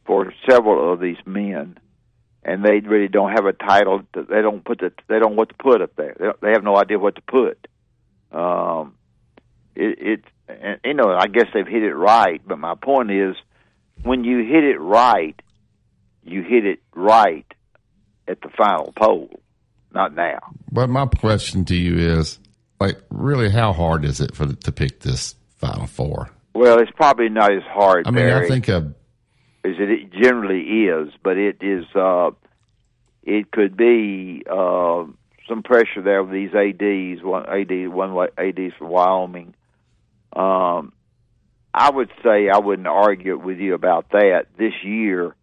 for 0.04 0.32
several 0.48 0.92
of 0.92 1.00
these 1.00 1.16
men, 1.26 1.78
and 2.44 2.64
they 2.64 2.80
really 2.80 3.08
don't 3.08 3.32
have 3.32 3.46
a 3.46 3.52
title. 3.52 4.02
They 4.14 4.42
don't 4.42 4.64
put 4.64 4.78
the 4.80 4.92
they 5.08 5.18
don't 5.18 5.36
what 5.36 5.48
to 5.48 5.54
put 5.54 5.82
up 5.82 5.96
there. 5.96 6.16
They, 6.18 6.28
they 6.42 6.50
have 6.52 6.64
no 6.64 6.76
idea 6.76 6.98
what 6.98 7.16
to 7.16 7.22
put. 7.22 7.66
Um, 8.30 8.94
it, 9.74 9.98
it 10.00 10.24
and, 10.48 10.80
you 10.84 10.94
know, 10.94 11.14
I 11.14 11.26
guess 11.26 11.46
they've 11.52 11.66
hit 11.66 11.82
it 11.82 11.94
right, 11.94 12.40
but 12.46 12.58
my 12.58 12.74
point 12.74 13.10
is, 13.10 13.36
when 14.02 14.24
you 14.24 14.38
hit 14.38 14.64
it 14.64 14.80
right, 14.80 15.40
you 16.30 16.42
hit 16.42 16.64
it 16.64 16.80
right 16.94 17.46
at 18.26 18.40
the 18.40 18.48
final 18.56 18.92
poll, 18.96 19.30
not 19.92 20.14
now. 20.14 20.38
But 20.70 20.88
my 20.88 21.06
question 21.06 21.64
to 21.66 21.74
you 21.74 22.18
is, 22.18 22.38
like, 22.80 22.98
really, 23.10 23.50
how 23.50 23.72
hard 23.72 24.04
is 24.04 24.20
it 24.20 24.34
for 24.34 24.46
to 24.46 24.72
pick 24.72 25.00
this 25.00 25.34
final 25.56 25.86
four? 25.86 26.30
Well, 26.54 26.78
it's 26.80 26.90
probably 26.92 27.28
not 27.28 27.52
as 27.52 27.62
hard. 27.64 28.06
I 28.06 28.10
mean, 28.10 28.24
Barry, 28.24 28.46
I 28.46 28.48
think 28.48 28.68
a 28.68 28.94
as 29.64 29.74
it 29.78 30.12
generally 30.12 30.60
is, 30.60 31.12
but 31.22 31.36
it 31.36 31.58
is. 31.62 31.84
Uh, 31.94 32.30
it 33.22 33.50
could 33.50 33.76
be 33.76 34.42
uh, 34.50 35.04
some 35.48 35.62
pressure 35.62 36.02
there 36.02 36.22
with 36.22 36.32
these 36.32 36.54
ads. 36.54 37.22
One 37.22 37.46
ad, 37.46 37.88
one 37.88 38.28
ads 38.38 38.74
from 38.78 38.88
Wyoming. 38.88 39.54
Um, 40.34 40.92
I 41.74 41.90
would 41.90 42.10
say 42.22 42.48
I 42.48 42.58
wouldn't 42.58 42.88
argue 42.88 43.38
with 43.38 43.58
you 43.58 43.74
about 43.74 44.10
that 44.10 44.46
this 44.56 44.72
year. 44.82 45.34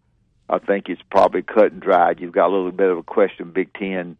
I 0.48 0.58
think 0.58 0.88
it's 0.88 1.02
probably 1.10 1.42
cut 1.42 1.72
and 1.72 1.80
dried. 1.80 2.20
You've 2.20 2.32
got 2.32 2.48
a 2.48 2.54
little 2.54 2.72
bit 2.72 2.90
of 2.90 2.98
a 2.98 3.02
question: 3.02 3.50
Big 3.50 3.72
Ten, 3.74 4.16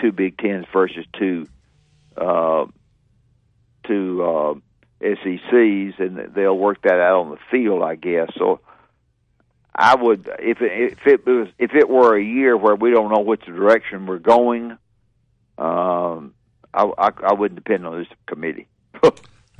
two 0.00 0.12
Big 0.12 0.38
Tens 0.38 0.66
versus 0.72 1.04
two, 1.18 1.46
uh, 2.16 2.66
two 3.86 4.22
uh, 4.22 4.54
SECs, 5.00 5.94
and 5.98 6.34
they'll 6.34 6.58
work 6.58 6.82
that 6.82 7.00
out 7.00 7.20
on 7.20 7.30
the 7.30 7.38
field, 7.50 7.82
I 7.82 7.94
guess. 7.94 8.30
So, 8.36 8.60
I 9.74 9.94
would 9.94 10.28
if 10.40 10.60
it, 10.60 10.92
if 10.92 11.06
it 11.06 11.26
was 11.26 11.48
if 11.58 11.72
it 11.74 11.88
were 11.88 12.16
a 12.16 12.22
year 12.22 12.56
where 12.56 12.74
we 12.74 12.90
don't 12.90 13.12
know 13.12 13.22
which 13.22 13.42
direction 13.42 14.06
we're 14.06 14.18
going, 14.18 14.72
um, 15.56 16.34
I, 16.74 16.90
I, 16.98 17.10
I 17.28 17.32
wouldn't 17.34 17.62
depend 17.62 17.86
on 17.86 17.98
this 17.98 18.08
committee. 18.26 18.66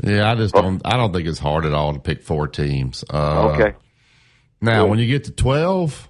yeah, 0.02 0.30
I 0.30 0.34
just 0.34 0.54
don't. 0.54 0.82
I 0.84 0.96
don't 0.96 1.12
think 1.12 1.28
it's 1.28 1.38
hard 1.38 1.64
at 1.64 1.72
all 1.72 1.92
to 1.92 2.00
pick 2.00 2.22
four 2.22 2.48
teams. 2.48 3.04
Uh, 3.08 3.50
okay. 3.50 3.76
Now, 4.60 4.86
when 4.86 4.98
you 4.98 5.06
get 5.06 5.24
to 5.24 5.30
twelve, 5.30 5.92
yeah. 6.02 6.07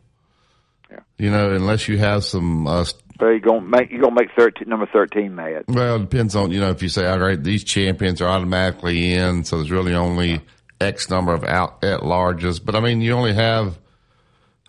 You 1.19 1.31
know, 1.31 1.53
unless 1.53 1.89
you 1.89 1.99
have 1.99 2.24
some. 2.24 2.66
Uh, 2.66 2.85
so 2.85 2.95
you're 3.20 3.40
gonna 3.40 3.61
make 3.61 3.90
you're 3.90 4.01
gonna 4.01 4.15
make 4.15 4.31
thirteen 4.36 4.69
number 4.69 4.86
thirteen 4.93 5.35
mad. 5.35 5.65
Well, 5.66 5.97
it 5.97 6.11
depends 6.11 6.36
on 6.36 6.53
you 6.53 6.61
know 6.61 6.70
if 6.70 6.82
you 6.82 6.89
say 6.89 7.07
all 7.07 7.19
right, 7.19 7.43
these 7.43 7.65
champions 7.65 8.20
are 8.20 8.28
automatically 8.28 9.12
in, 9.12 9.45
so 9.45 9.57
there's 9.57 9.73
really 9.73 9.95
only 9.95 10.40
X 10.81 11.11
number 11.11 11.35
of 11.35 11.43
out 11.45 11.82
at 11.82 12.01
larges. 12.01 12.65
But 12.65 12.77
I 12.77 12.81
mean, 12.81 13.01
you 13.01 13.12
only 13.12 13.35
have 13.35 13.78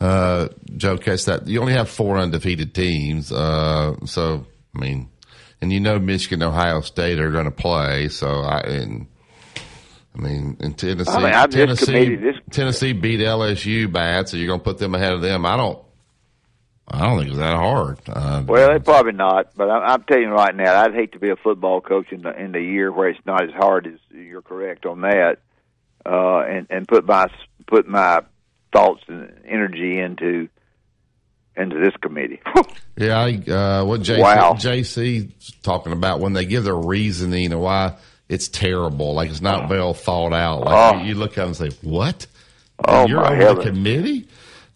uh, 0.02 0.50
Joe 0.76 0.98
catch 0.98 1.26
that 1.26 1.48
you 1.48 1.62
only 1.62 1.74
have 1.74 1.90
four 1.90 2.18
undefeated 2.18 2.74
teams. 2.74 3.32
Uh, 3.32 3.96
so 4.06 4.48
I 4.76 4.80
mean, 4.80 5.10
and 5.62 5.72
you 5.72 5.80
know 5.80 6.00
Michigan, 6.00 6.42
Ohio 6.42 6.82
State 6.82 7.20
are 7.20 7.32
going 7.32 7.46
to 7.46 7.52
play. 7.52 8.10
So 8.10 8.42
I 8.42 8.62
and. 8.62 9.08
I 10.16 10.22
mean, 10.22 10.58
in 10.60 10.74
Tennessee, 10.74 11.12
I 11.12 11.46
mean, 11.46 11.50
Tennessee, 11.52 12.34
Tennessee 12.50 12.94
beat 12.94 13.20
LSU 13.20 13.90
bad, 13.90 14.28
so 14.28 14.38
you're 14.38 14.48
going 14.48 14.60
to 14.60 14.64
put 14.64 14.80
them 14.80 14.96
ahead 14.96 15.14
of 15.14 15.22
them. 15.22 15.46
I 15.46 15.56
don't, 15.56 15.80
I 16.92 17.02
don't 17.08 17.18
think 17.20 17.30
it's 17.30 17.38
that 17.40 17.56
hard. 17.56 18.00
Uh, 18.08 18.44
well, 18.46 18.72
it's 18.76 18.86
probably 18.86 19.12
not, 19.14 19.56
but 19.56 19.70
I'm, 19.70 19.84
I'm 19.84 20.04
telling 20.04 20.24
you 20.24 20.30
right 20.30 20.56
now, 20.56 20.82
I'd 20.84 20.94
hate 20.94 21.12
to 21.14 21.20
be 21.20 21.30
a 21.30 21.36
football 21.36 21.82
coach 21.82 22.12
in 22.12 22.22
the 22.24 22.38
in 22.40 22.52
the 22.52 22.62
year 22.62 22.92
where 22.92 23.10
it's 23.10 23.26
not 23.26 23.44
as 23.44 23.52
hard 23.52 23.88
as 23.88 24.00
you're 24.12 24.42
correct 24.42 24.86
on 24.86 25.02
that, 25.02 25.38
uh, 26.06 26.40
and 26.40 26.68
and 26.70 26.88
put 26.88 27.06
my 27.06 27.28
put 27.68 27.88
my 27.88 28.22
thoughts 28.74 29.04
and 29.08 29.32
energy 29.48 30.00
into 30.00 30.50
into 31.56 31.78
this 31.80 31.96
committee. 32.02 32.42
Yeah, 32.98 33.18
I, 33.18 33.30
uh, 33.50 33.86
what 33.86 34.02
JC, 34.02 34.20
Wow. 34.20 34.54
JC 34.56 35.32
talking 35.62 35.94
about 35.94 36.20
when 36.20 36.34
they 36.34 36.44
give 36.46 36.66
their 36.66 36.76
reasoning 36.76 37.54
and 37.54 37.62
why 37.62 37.96
it's 38.28 38.50
terrible, 38.50 39.14
like 39.14 39.30
it's 39.30 39.40
not 39.40 39.70
well 39.70 39.94
thought 39.94 40.34
out. 40.34 40.66
Like 40.66 40.96
Oh. 40.96 40.98
you, 41.00 41.06
you 41.06 41.16
look 41.16 41.38
at 41.38 41.44
it 41.44 41.48
and 41.48 41.56
say, 41.56 41.70
"What? 41.82 42.28
Oh, 42.86 43.08
You're 43.08 43.22
my 43.22 43.42
over 43.46 43.62
the 43.64 43.70
committee?" 43.72 44.28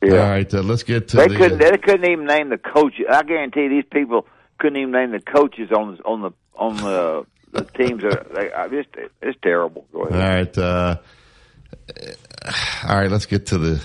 Yeah. 0.04 0.24
All 0.24 0.30
right, 0.30 0.54
uh, 0.54 0.62
let's 0.62 0.84
get 0.84 1.08
to 1.10 1.18
they 1.18 1.28
the. 1.30 1.36
couldn't. 1.36 1.60
They 1.60 1.78
couldn't 1.78 2.10
even 2.10 2.26
name 2.26 2.50
the 2.50 2.58
coach. 2.58 2.96
I 3.10 3.24
guarantee 3.24 3.70
these 3.70 3.86
people 3.90 4.28
couldn't 4.60 4.78
even 4.78 4.92
name 4.92 5.12
the 5.12 5.22
coaches 5.22 5.72
on 5.72 5.98
on 6.04 6.22
the 6.22 6.32
on 6.56 6.78
the, 6.78 7.26
the 7.52 7.64
teams. 7.64 8.04
That 8.04 8.34
they, 8.34 8.52
I 8.52 8.68
just 8.68 8.90
it's 9.22 9.40
terrible. 9.42 9.86
Go 9.94 10.02
all 10.02 10.08
ahead. 10.08 10.58
right, 10.58 10.58
uh, 10.58 10.98
all 12.88 12.98
right. 12.98 13.10
Let's 13.10 13.26
get 13.26 13.46
to 13.48 13.58
the 13.58 13.84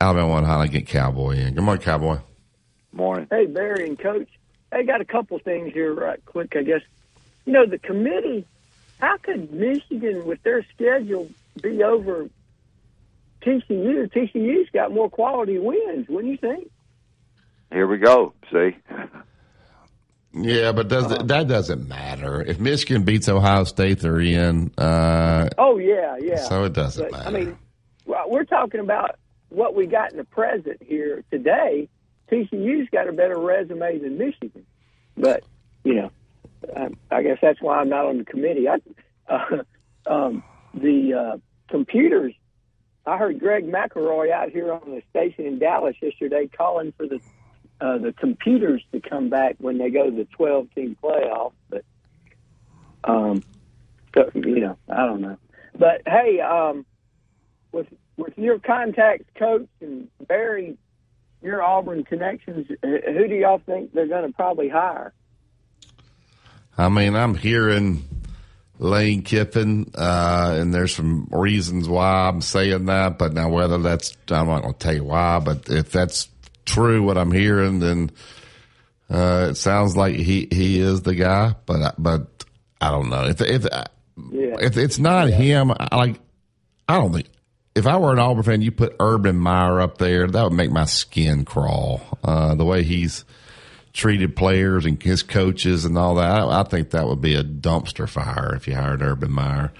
Alabama 0.00 0.28
one. 0.28 0.44
How 0.44 0.62
to 0.62 0.68
get 0.68 0.86
Cowboy 0.86 1.36
in? 1.36 1.54
Good 1.54 1.64
morning, 1.64 1.82
Cowboy. 1.82 2.18
Morning. 2.92 3.26
Hey, 3.30 3.44
Barry 3.46 3.86
and 3.86 3.98
Coach. 3.98 4.28
I 4.72 4.82
got 4.84 5.00
a 5.00 5.04
couple 5.04 5.38
things 5.38 5.72
here, 5.72 5.92
right 5.92 6.24
quick. 6.24 6.56
I 6.56 6.62
guess 6.62 6.80
you 7.44 7.52
know 7.52 7.66
the 7.66 7.78
committee. 7.78 8.46
How 9.00 9.16
could 9.18 9.52
Michigan, 9.52 10.24
with 10.24 10.42
their 10.42 10.64
schedule, 10.74 11.28
be 11.62 11.82
over 11.84 12.28
TCU? 13.42 14.10
TCU's 14.12 14.68
got 14.72 14.92
more 14.92 15.08
quality 15.08 15.58
wins, 15.58 16.08
wouldn't 16.08 16.32
you 16.32 16.38
think? 16.38 16.70
Here 17.72 17.86
we 17.86 17.98
go. 17.98 18.32
See, 18.50 18.76
Yeah, 20.32 20.72
but 20.72 20.88
does 20.88 21.08
that 21.08 21.48
doesn't 21.48 21.88
matter 21.88 22.42
if 22.42 22.58
Michigan 22.58 23.04
beats 23.04 23.28
Ohio 23.28 23.64
State? 23.64 24.00
They're 24.00 24.20
in. 24.20 24.72
Uh, 24.78 25.48
Oh 25.58 25.78
yeah, 25.78 26.16
yeah. 26.20 26.36
So 26.36 26.64
it 26.64 26.72
doesn't 26.72 27.10
But, 27.10 27.26
I 27.26 27.30
mean, 27.30 27.58
well, 28.06 28.24
we're 28.28 28.44
talking 28.44 28.80
about 28.80 29.18
what 29.50 29.74
we 29.74 29.86
got 29.86 30.12
in 30.12 30.18
the 30.18 30.24
present 30.24 30.82
here 30.82 31.24
today. 31.30 31.88
TCU's 32.30 32.88
got 32.90 33.08
a 33.08 33.12
better 33.12 33.38
resume 33.38 33.98
than 33.98 34.18
Michigan, 34.18 34.66
but 35.16 35.44
you 35.84 35.94
know, 35.94 36.10
I, 36.76 36.88
I 37.10 37.22
guess 37.22 37.38
that's 37.40 37.60
why 37.60 37.78
I'm 37.78 37.88
not 37.88 38.06
on 38.06 38.18
the 38.18 38.24
committee. 38.24 38.66
I, 38.68 38.78
uh, 39.32 39.62
um, 40.06 40.42
the 40.74 41.14
uh, 41.14 41.36
computers. 41.70 42.34
I 43.08 43.16
heard 43.16 43.40
Greg 43.40 43.66
McElroy 43.66 44.30
out 44.30 44.50
here 44.50 44.72
on 44.72 44.82
the 44.86 45.02
station 45.10 45.46
in 45.46 45.58
Dallas 45.58 45.96
yesterday 46.00 46.46
calling 46.46 46.92
for 46.92 47.06
the 47.06 47.20
uh, 47.80 47.96
the 47.98 48.12
computers 48.12 48.82
to 48.92 49.00
come 49.00 49.28
back 49.30 49.54
when 49.58 49.78
they 49.78 49.88
go 49.88 50.10
to 50.10 50.16
the 50.16 50.24
12 50.24 50.66
team 50.74 50.96
playoff. 51.02 51.52
But 51.70 51.84
um, 53.04 53.42
so, 54.14 54.30
you 54.34 54.60
know, 54.60 54.76
I 54.88 55.06
don't 55.06 55.20
know. 55.20 55.38
But 55.78 56.02
hey, 56.06 56.40
um, 56.40 56.84
with 57.72 57.86
with 58.16 58.36
your 58.36 58.58
contacts, 58.58 59.26
coach 59.36 59.68
and 59.80 60.08
Barry, 60.26 60.76
your 61.40 61.62
Auburn 61.62 62.04
connections, 62.04 62.66
who 62.82 63.28
do 63.28 63.34
y'all 63.34 63.62
think 63.64 63.92
they're 63.92 64.08
going 64.08 64.26
to 64.26 64.34
probably 64.34 64.68
hire? 64.68 65.12
I 66.76 66.88
mean, 66.88 67.14
I'm 67.14 67.34
hearing 67.34 68.04
Lane 68.78 69.22
Kiffin, 69.22 69.90
uh, 69.94 70.56
and 70.58 70.72
there's 70.72 70.94
some 70.94 71.28
reasons 71.32 71.88
why 71.88 72.28
I'm 72.28 72.40
saying 72.40 72.86
that. 72.86 73.18
But 73.18 73.32
now, 73.34 73.48
whether 73.48 73.78
that's, 73.78 74.16
I'm 74.30 74.46
not 74.46 74.62
going 74.62 74.74
to 74.74 74.78
tell 74.78 74.94
you 74.94 75.04
why, 75.04 75.38
but 75.40 75.68
if 75.68 75.90
that's 75.90 76.28
true, 76.64 77.02
what 77.02 77.18
I'm 77.18 77.32
hearing, 77.32 77.80
then 77.80 78.10
uh, 79.10 79.48
it 79.50 79.54
sounds 79.56 79.96
like 79.96 80.14
he, 80.14 80.48
he 80.52 80.78
is 80.80 81.02
the 81.02 81.14
guy. 81.14 81.54
But 81.66 81.82
I- 81.82 81.94
but 81.98 82.44
I 82.80 82.90
don't 82.92 83.08
know 83.10 83.24
if 83.24 83.40
if 83.40 83.66
if 84.16 84.76
it's 84.76 84.98
not 85.00 85.28
him. 85.28 85.72
I 85.72 85.96
like 85.96 86.20
I 86.88 86.98
don't 86.98 87.12
think. 87.12 87.26
If 87.74 87.86
I 87.86 87.96
were 87.96 88.12
an 88.12 88.18
Auburn 88.18 88.42
fan, 88.42 88.62
you 88.62 88.72
put 88.72 88.96
Urban 88.98 89.36
Meyer 89.36 89.80
up 89.80 89.98
there, 89.98 90.26
that 90.26 90.42
would 90.44 90.52
make 90.52 90.70
my 90.72 90.84
skin 90.84 91.44
crawl. 91.44 92.00
Uh, 92.24 92.54
the 92.56 92.64
way 92.64 92.82
he's 92.82 93.24
treated 93.98 94.36
players 94.36 94.86
and 94.86 95.02
his 95.02 95.24
coaches 95.24 95.84
and 95.84 95.98
all 95.98 96.14
that, 96.14 96.30
I, 96.30 96.60
I 96.60 96.62
think 96.62 96.90
that 96.90 97.08
would 97.08 97.20
be 97.20 97.34
a 97.34 97.42
dumpster 97.42 98.08
fire 98.08 98.54
if 98.54 98.68
you 98.68 98.74
hired 98.76 99.02
Urban 99.02 99.32
Meyer. 99.32 99.72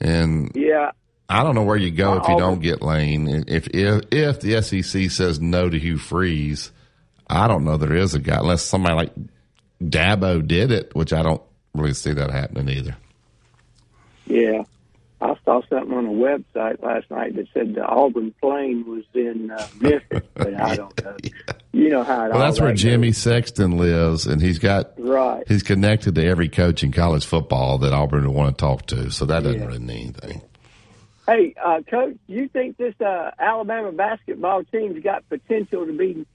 And 0.00 0.50
Yeah, 0.54 0.92
I 1.28 1.42
don't 1.44 1.54
know 1.54 1.62
where 1.62 1.76
you 1.76 1.90
go 1.90 2.14
if 2.14 2.26
you 2.28 2.38
don't 2.38 2.60
get 2.60 2.80
Lane. 2.80 3.44
If 3.46 3.68
if 3.68 4.04
if 4.10 4.40
the 4.40 4.62
SEC 4.62 5.10
says 5.10 5.38
no 5.38 5.68
to 5.68 5.78
Hugh 5.78 5.98
Freeze, 5.98 6.72
I 7.28 7.46
don't 7.46 7.64
know 7.64 7.76
there 7.76 7.94
is 7.94 8.14
a 8.14 8.18
guy 8.18 8.38
unless 8.38 8.62
somebody 8.62 8.94
like 8.94 9.12
Dabo 9.82 10.46
did 10.46 10.72
it, 10.72 10.94
which 10.96 11.12
I 11.12 11.22
don't 11.22 11.42
really 11.74 11.94
see 11.94 12.14
that 12.14 12.30
happening 12.30 12.76
either. 12.76 12.96
yeah. 14.26 14.62
I 15.22 15.36
saw 15.44 15.60
something 15.68 15.96
on 15.96 16.06
a 16.06 16.10
website 16.10 16.82
last 16.82 17.08
night 17.08 17.36
that 17.36 17.46
said 17.54 17.76
the 17.76 17.84
Auburn 17.84 18.34
plane 18.40 18.84
was 18.86 19.04
in 19.14 19.52
uh, 19.52 19.68
Memphis, 19.80 20.22
but 20.34 20.54
I 20.54 20.76
don't 20.76 21.04
know. 21.04 21.16
You 21.74 21.88
know 21.88 22.04
how 22.04 22.26
it 22.26 22.28
Well, 22.28 22.32
all 22.32 22.38
that's 22.38 22.60
where 22.60 22.68
that 22.68 22.76
Jimmy 22.76 23.12
Sexton 23.12 23.78
lives, 23.78 24.26
and 24.26 24.42
he's 24.42 24.58
got. 24.58 24.92
Right. 24.98 25.42
he's 25.48 25.62
connected 25.62 26.14
to 26.16 26.24
every 26.24 26.50
coach 26.50 26.84
in 26.84 26.92
college 26.92 27.24
football 27.24 27.78
that 27.78 27.94
Auburn 27.94 28.26
would 28.26 28.36
want 28.36 28.58
to 28.58 28.62
talk 28.62 28.84
to. 28.88 29.10
So 29.10 29.24
that 29.24 29.42
doesn't 29.42 29.66
really 29.66 29.78
mean 29.78 30.14
anything. 30.22 30.42
Hey, 31.26 31.54
uh, 31.60 31.80
coach, 31.88 32.16
do 32.28 32.34
you 32.34 32.48
think 32.48 32.76
this 32.76 32.94
uh, 33.00 33.30
Alabama 33.38 33.90
basketball 33.90 34.64
team's 34.64 35.02
got 35.02 35.26
potential 35.30 35.86
to 35.86 35.96
be? 35.96 36.26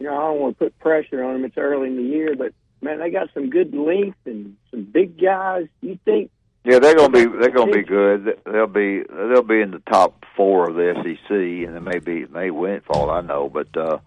You 0.00 0.06
know, 0.06 0.16
I 0.16 0.20
don't 0.32 0.40
want 0.40 0.58
to 0.58 0.64
put 0.64 0.78
pressure 0.80 1.22
on 1.22 1.34
them. 1.34 1.44
It's 1.44 1.56
early 1.56 1.86
in 1.86 1.96
the 1.96 2.02
year, 2.02 2.34
but 2.34 2.52
man, 2.80 2.98
they 2.98 3.10
got 3.10 3.28
some 3.34 3.50
good 3.50 3.72
length 3.72 4.18
and 4.24 4.56
some 4.72 4.82
big 4.82 5.20
guys. 5.20 5.68
You 5.80 5.96
think? 6.04 6.32
Yeah, 6.66 6.80
they're 6.80 6.96
gonna 6.96 7.12
be 7.12 7.26
they're 7.26 7.52
gonna 7.52 7.70
be 7.70 7.84
good. 7.84 8.40
They'll 8.44 8.66
be 8.66 9.04
they'll 9.08 9.44
be 9.44 9.60
in 9.60 9.70
the 9.70 9.82
top 9.88 10.24
four 10.36 10.68
of 10.68 10.74
the 10.74 10.94
SEC, 10.96 11.30
and 11.30 11.76
they 11.76 11.78
may 11.78 12.00
be 12.00 12.26
may 12.26 12.50
win 12.50 12.80
for 12.80 12.96
all 12.96 13.08
I 13.08 13.20
know. 13.20 13.48
But 13.48 13.76
uh, 13.76 13.98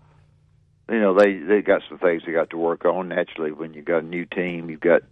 you 0.89 0.99
know, 0.99 1.17
they 1.17 1.37
they 1.37 1.61
got 1.61 1.83
some 1.87 1.99
things 1.99 2.23
they 2.25 2.33
got 2.33 2.49
to 2.49 2.57
work 2.57 2.83
on. 2.83 3.07
Naturally, 3.07 3.53
when 3.53 3.73
you 3.73 3.81
got 3.81 3.99
a 3.99 4.05
new 4.05 4.25
team, 4.25 4.69
you've 4.69 4.81
got 4.81 5.03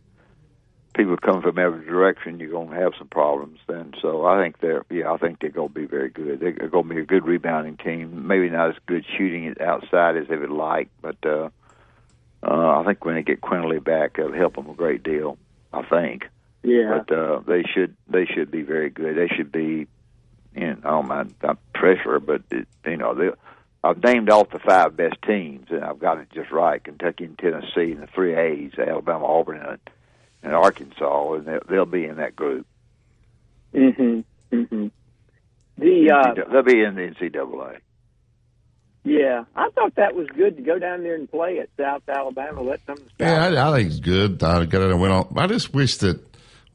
people 0.94 1.16
coming 1.16 1.42
from 1.42 1.58
every 1.58 1.86
direction. 1.86 2.42
You're 2.42 2.52
gonna 2.52 2.76
have 2.76 2.92
some 2.98 3.08
problems 3.08 3.60
then. 3.66 3.94
So 4.02 4.26
I 4.26 4.44
think 4.44 4.60
they're 4.60 4.84
yeah, 4.90 5.14
I 5.14 5.16
think 5.16 5.40
they're 5.40 5.50
gonna 5.50 5.70
be 5.70 5.86
very 5.86 6.10
good. 6.10 6.42
They're 6.42 6.52
gonna 6.52 6.94
be 6.94 7.00
a 7.00 7.06
good 7.06 7.26
rebounding 7.26 7.78
team. 7.78 8.28
Maybe 8.28 8.50
not 8.50 8.72
as 8.72 8.76
good 8.88 9.06
shooting 9.18 9.46
it 9.46 9.62
outside 9.62 10.18
as 10.18 10.28
they 10.28 10.36
would 10.36 10.50
like, 10.50 10.90
but 11.02 11.16
uh, 11.26 11.48
uh, 12.44 12.82
I 12.82 12.84
think 12.86 13.06
when 13.06 13.16
they 13.16 13.24
get 13.24 13.40
Quinerly 13.40 13.82
back, 13.82 14.20
it'll 14.20 14.34
help 14.34 14.58
them 14.58 14.70
a 14.70 14.74
great 14.74 15.02
deal. 15.02 15.38
I 15.72 15.84
think. 15.84 16.26
Yeah. 16.64 17.04
But 17.08 17.16
uh, 17.16 17.40
they 17.48 17.64
should 17.64 17.96
they 18.10 18.26
should 18.26 18.52
be 18.52 18.62
very 18.62 18.90
good. 18.90 19.16
They 19.16 19.34
should 19.36 19.52
be, 19.52 19.88
you 20.56 20.76
know, 20.84 21.06
I 21.10 21.24
don't 21.42 21.60
pressure, 21.74 22.20
but 22.20 22.42
it, 22.52 22.68
you 22.86 22.98
know, 22.98 23.14
they, 23.14 23.30
I've 23.84 24.04
named 24.04 24.30
off 24.30 24.50
the 24.50 24.60
five 24.60 24.98
best 24.98 25.22
teams, 25.26 25.68
and 25.70 25.84
I've 25.84 26.00
got 26.00 26.18
it 26.18 26.30
just 26.34 26.52
right: 26.52 26.84
Kentucky 26.84 27.26
and 27.26 27.38
Tennessee, 27.38 27.92
and 27.94 28.02
the 28.02 28.08
three 28.08 28.36
A's, 28.36 28.72
Alabama, 28.78 29.26
Auburn, 29.26 29.62
and, 29.62 29.80
and 30.44 30.54
Arkansas, 30.54 31.34
and 31.34 31.46
they'll, 31.46 31.60
they'll 31.70 31.86
be 31.86 32.06
in 32.06 32.18
that 32.18 32.36
group. 32.36 32.66
Mm-hmm. 33.74 34.56
Mm-hmm. 34.56 34.88
The 35.78 36.12
uh, 36.12 36.52
they'll 36.52 36.64
be 36.64 36.82
in 36.82 36.96
the 36.96 37.02
NCAA. 37.02 37.78
yeah, 39.04 39.46
I 39.56 39.70
thought 39.70 39.96
that 39.96 40.16
was 40.16 40.28
good 40.36 40.58
to 40.58 40.64
go 40.64 40.80
down 40.80 41.04
there 41.04 41.16
and 41.16 41.30
play 41.30 41.60
at 41.60 41.70
South 41.78 42.02
Alabama. 42.10 42.62
Let 42.64 42.82
some 42.88 42.98
Yeah, 43.20 43.46
I, 43.46 43.70
I 43.70 43.78
think 43.78 43.92
it's 43.92 44.00
good. 44.00 44.44
I 44.44 44.66
got 44.66 44.82
it 44.82 44.92
and 44.92 45.00
went 45.00 45.14
on. 45.14 45.34
I 45.38 45.48
just 45.48 45.74
wish 45.74 45.98
that 45.98 46.27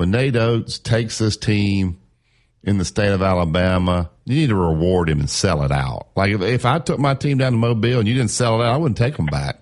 when 0.03 0.11
Nate 0.11 0.35
Oats 0.35 0.81
takes 0.81 1.19
this 1.19 1.37
team 1.37 2.01
in 2.65 2.77
the 2.79 2.85
state 2.85 3.12
of 3.12 3.23
Alabama, 3.23 4.11
you 4.24 4.35
need 4.35 4.49
to 4.49 4.57
reward 4.57 5.09
him 5.09 5.20
and 5.20 5.31
sell 5.31 5.62
it 5.62 5.70
out. 5.70 6.09
Like 6.16 6.33
if, 6.33 6.43
if 6.43 6.66
I 6.66 6.81
took 6.81 6.99
my 6.99 7.15
team 7.15 7.39
down 7.39 7.53
to 7.53 7.59
Mobile 7.59 8.01
and 8.01 8.09
you 8.09 8.15
didn't 8.15 8.33
sell 8.33 8.61
it 8.61 8.65
out, 8.65 8.74
I 8.74 8.77
wouldn't 8.79 8.99
take 8.99 9.16
them 9.16 9.27
back. 9.27 9.61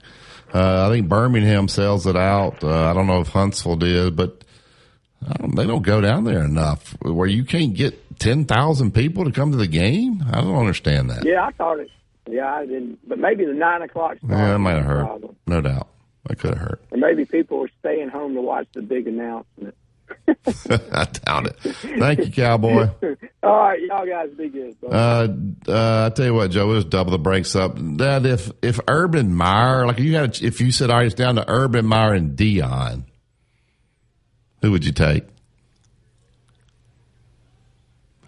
Uh, 0.55 0.87
I 0.87 0.91
think 0.91 1.11
Birmingham 1.11 1.69
sells 1.69 2.07
it 2.07 2.17
out. 2.17 2.65
Uh, 2.65 2.89
I 2.89 2.95
don't 2.95 3.07
know 3.07 3.21
if 3.21 3.29
Huntsville 3.29 3.77
did, 3.77 4.17
but 4.17 4.43
I 5.29 5.35
don't, 5.35 5.55
they 5.57 5.67
don't 5.67 5.83
go 5.83 6.01
down 6.01 6.25
there 6.25 6.43
enough 6.43 6.97
where 7.03 7.29
you 7.29 7.45
can't 7.45 7.75
get 7.75 8.19
10,000 8.19 8.95
people 8.95 9.27
to 9.27 9.33
come 9.33 9.51
to 9.51 9.59
the 9.59 9.67
game. 9.67 10.25
I 10.33 10.41
don't 10.41 10.57
understand 10.57 11.11
that. 11.11 11.27
Yeah, 11.27 11.45
I 11.45 11.51
thought 11.51 11.81
it. 11.81 11.91
Yeah, 12.31 12.51
I 12.51 12.65
didn't. 12.65 13.07
But 13.07 13.19
maybe 13.19 13.45
the 13.45 13.53
nine 13.53 13.83
o'clock 13.83 14.17
start. 14.17 14.33
Yeah, 14.33 14.53
that 14.53 14.59
might 14.59 14.77
have 14.77 14.87
hurt. 14.87 15.05
problem. 15.05 15.37
No 15.47 15.61
doubt. 15.61 15.89
That 16.25 16.39
could 16.39 16.55
have 16.55 16.63
hurt. 16.67 16.83
Or 16.91 16.97
maybe 16.97 17.27
people 17.27 17.59
were 17.59 17.71
staying 17.81 18.09
home 18.09 18.33
to 18.37 18.41
watch 18.41 18.69
the 18.73 18.81
big 18.81 19.07
announcement. 19.07 19.75
I 20.93 21.05
doubt 21.05 21.47
it. 21.47 21.57
Thank 21.61 22.21
you, 22.21 22.33
Cowboy. 22.33 22.89
All 23.43 23.57
right, 23.57 23.81
y'all 23.81 24.07
guys 24.07 24.31
be 24.31 24.49
good. 24.49 24.77
Uh, 24.83 25.29
uh, 25.69 26.07
I 26.07 26.15
tell 26.15 26.27
you 26.27 26.35
what, 26.35 26.51
Joe, 26.51 26.67
we'll 26.67 26.77
just 26.77 26.91
double 26.91 27.11
the 27.11 27.19
breaks 27.19 27.57
up. 27.57 27.73
That 27.77 28.27
if 28.27 28.51
if 28.63 28.81
Urban 28.89 29.35
Meyer, 29.35 29.87
like 29.87 29.99
you 29.99 30.17
had, 30.17 30.41
if 30.43 30.61
you 30.61 30.73
said, 30.73 30.91
all 30.91 30.99
right, 30.99 31.07
it's 31.07 31.15
down 31.15 31.37
to 31.37 31.45
Urban 31.49 31.87
Meyer 31.87 32.15
and 32.15 32.37
Deion, 32.37 33.05
who 34.63 34.71
would 34.73 34.85
you 34.85 34.93
take? 34.93 35.25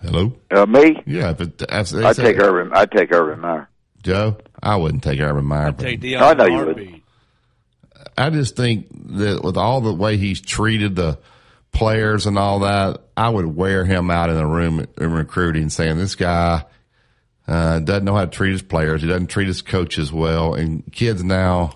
Hello, 0.03 0.33
uh, 0.51 0.67
me? 0.67 1.01
Yeah, 1.07 1.31
if 1.31 1.41
it, 1.41 1.59
that's, 1.59 1.95
I'd 1.95 2.17
take 2.17 2.39
Urban. 2.39 2.73
I'd 2.73 2.91
take 2.91 3.13
Urban 3.13 3.41
Meyer. 3.41 3.69
Joe, 4.03 4.37
I 4.61 4.77
wouldn't 4.77 5.05
take 5.05 5.21
Urban 5.21 5.45
Meyer. 5.45 5.69
I'd 5.69 5.79
take 5.79 6.01
Deion 6.01 6.21
I 6.21 6.35
know 6.35 6.47
you 6.47 6.57
Harvey. 6.57 7.05
I 8.19 8.31
just 8.31 8.57
think 8.57 8.89
that 9.19 9.43
with 9.43 9.57
all 9.57 9.81
the 9.81 9.93
way 9.93 10.17
he's 10.17 10.41
treated 10.41 10.97
the 10.97 11.19
players 11.73 12.27
and 12.27 12.39
all 12.39 12.61
that, 12.61 13.01
I 13.17 13.29
would 13.29 13.47
wear 13.57 13.85
him 13.85 14.11
out 14.11 14.29
in 14.31 14.37
the 14.37 14.47
room 14.47 14.87
in 14.99 15.13
recruiting, 15.13 15.69
saying 15.71 15.97
this 15.99 16.15
guy 16.15 16.65
Uh, 17.49 17.81
doesn't 17.81 18.05
know 18.05 18.15
how 18.15 18.25
to 18.25 18.31
treat 18.31 18.53
his 18.53 18.63
players. 18.63 19.03
He 19.03 19.09
doesn't 19.09 19.27
treat 19.27 19.49
his 19.49 19.63
coaches 19.63 20.13
well. 20.13 20.55
And 20.55 20.85
kids 20.93 21.25
now, 21.25 21.75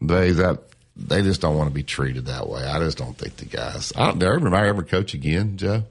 they 0.00 0.30
that 0.30 0.60
they 0.96 1.22
just 1.22 1.40
don't 1.40 1.56
want 1.56 1.68
to 1.68 1.74
be 1.74 1.82
treated 1.82 2.26
that 2.26 2.48
way. 2.48 2.62
I 2.62 2.78
just 2.78 2.98
don't 2.98 3.18
think 3.18 3.36
the 3.36 3.44
guys. 3.44 3.92
I 3.96 4.12
don't. 4.12 4.22
Remember 4.22 4.56
I 4.56 4.68
ever 4.68 4.84
coach 4.84 5.14
again, 5.14 5.56
Joe. 5.56 5.82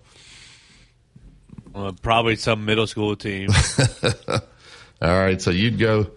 Uh, 1.75 1.91
probably 2.01 2.35
some 2.38 2.63
middle 2.65 2.88
school 2.88 3.15
team. 3.17 3.49
All 5.01 5.19
right, 5.19 5.39
so 5.41 5.51
you'd 5.51 5.77
go 5.77 6.09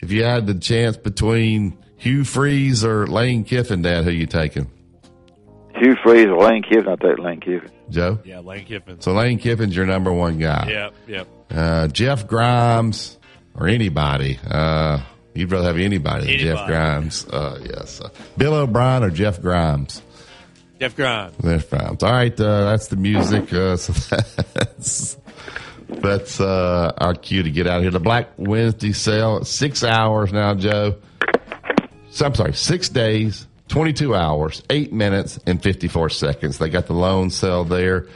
if 0.00 0.10
you 0.10 0.24
had 0.24 0.46
the 0.46 0.54
chance 0.54 0.96
between 0.96 1.78
Hugh 1.96 2.24
Freeze 2.24 2.84
or 2.84 3.06
Lane 3.06 3.44
Kiffin, 3.44 3.82
Dad. 3.82 4.04
Who 4.04 4.10
you 4.10 4.26
taking? 4.26 4.68
Hugh 5.82 5.96
Freeze 6.02 6.28
or 6.28 6.38
Lane 6.38 6.62
Kiffin? 6.62 6.88
I 6.88 6.94
take 6.94 7.18
Lane 7.18 7.40
Kiffin. 7.40 7.70
Joe. 7.90 8.20
Yeah, 8.24 8.38
Lane 8.38 8.64
Kiffin. 8.64 9.00
So 9.00 9.12
Lane 9.12 9.38
Kiffin's 9.38 9.74
your 9.74 9.86
number 9.86 10.12
one 10.12 10.38
guy. 10.38 10.68
Yep, 10.68 10.94
yep. 11.08 11.28
Uh, 11.50 11.88
Jeff 11.88 12.28
Grimes 12.28 13.18
or 13.56 13.66
anybody. 13.66 14.38
Uh, 14.48 15.00
you'd 15.34 15.50
rather 15.50 15.66
have 15.66 15.78
anybody 15.78 16.26
than 16.26 16.38
Jeff 16.38 16.66
Grimes. 16.66 17.26
Uh, 17.26 17.58
yes. 17.68 18.00
Uh, 18.00 18.10
Bill 18.36 18.54
O'Brien 18.54 19.02
or 19.02 19.10
Jeff 19.10 19.42
Grimes. 19.42 20.02
Jeff 20.78 20.94
Grimes. 20.94 21.36
Jeff 21.42 21.68
Grimes. 21.68 22.02
All 22.02 22.12
right, 22.12 22.40
uh, 22.40 22.64
that's 22.70 22.86
the 22.86 22.96
music. 22.96 23.52
Uh, 23.52 23.76
so 23.76 23.92
that's 24.54 25.16
that's 25.88 26.40
uh, 26.40 26.92
our 26.96 27.14
cue 27.14 27.42
to 27.42 27.50
get 27.50 27.66
out 27.66 27.78
of 27.78 27.82
here. 27.82 27.90
The 27.90 28.00
Black 28.00 28.30
Wednesday 28.36 28.92
sale, 28.92 29.44
six 29.44 29.82
hours 29.82 30.32
now, 30.32 30.54
Joe. 30.54 30.96
So, 32.10 32.26
I'm 32.26 32.34
sorry, 32.34 32.52
six 32.52 32.88
days, 32.88 33.46
22 33.72 34.14
hours, 34.14 34.62
eight 34.68 34.92
minutes, 34.92 35.40
and 35.46 35.62
54 35.62 36.10
seconds. 36.10 36.58
They 36.58 36.68
got 36.68 36.88
the 36.88 36.92
loan 36.92 37.30
sale 37.30 37.64
there. 37.64 38.06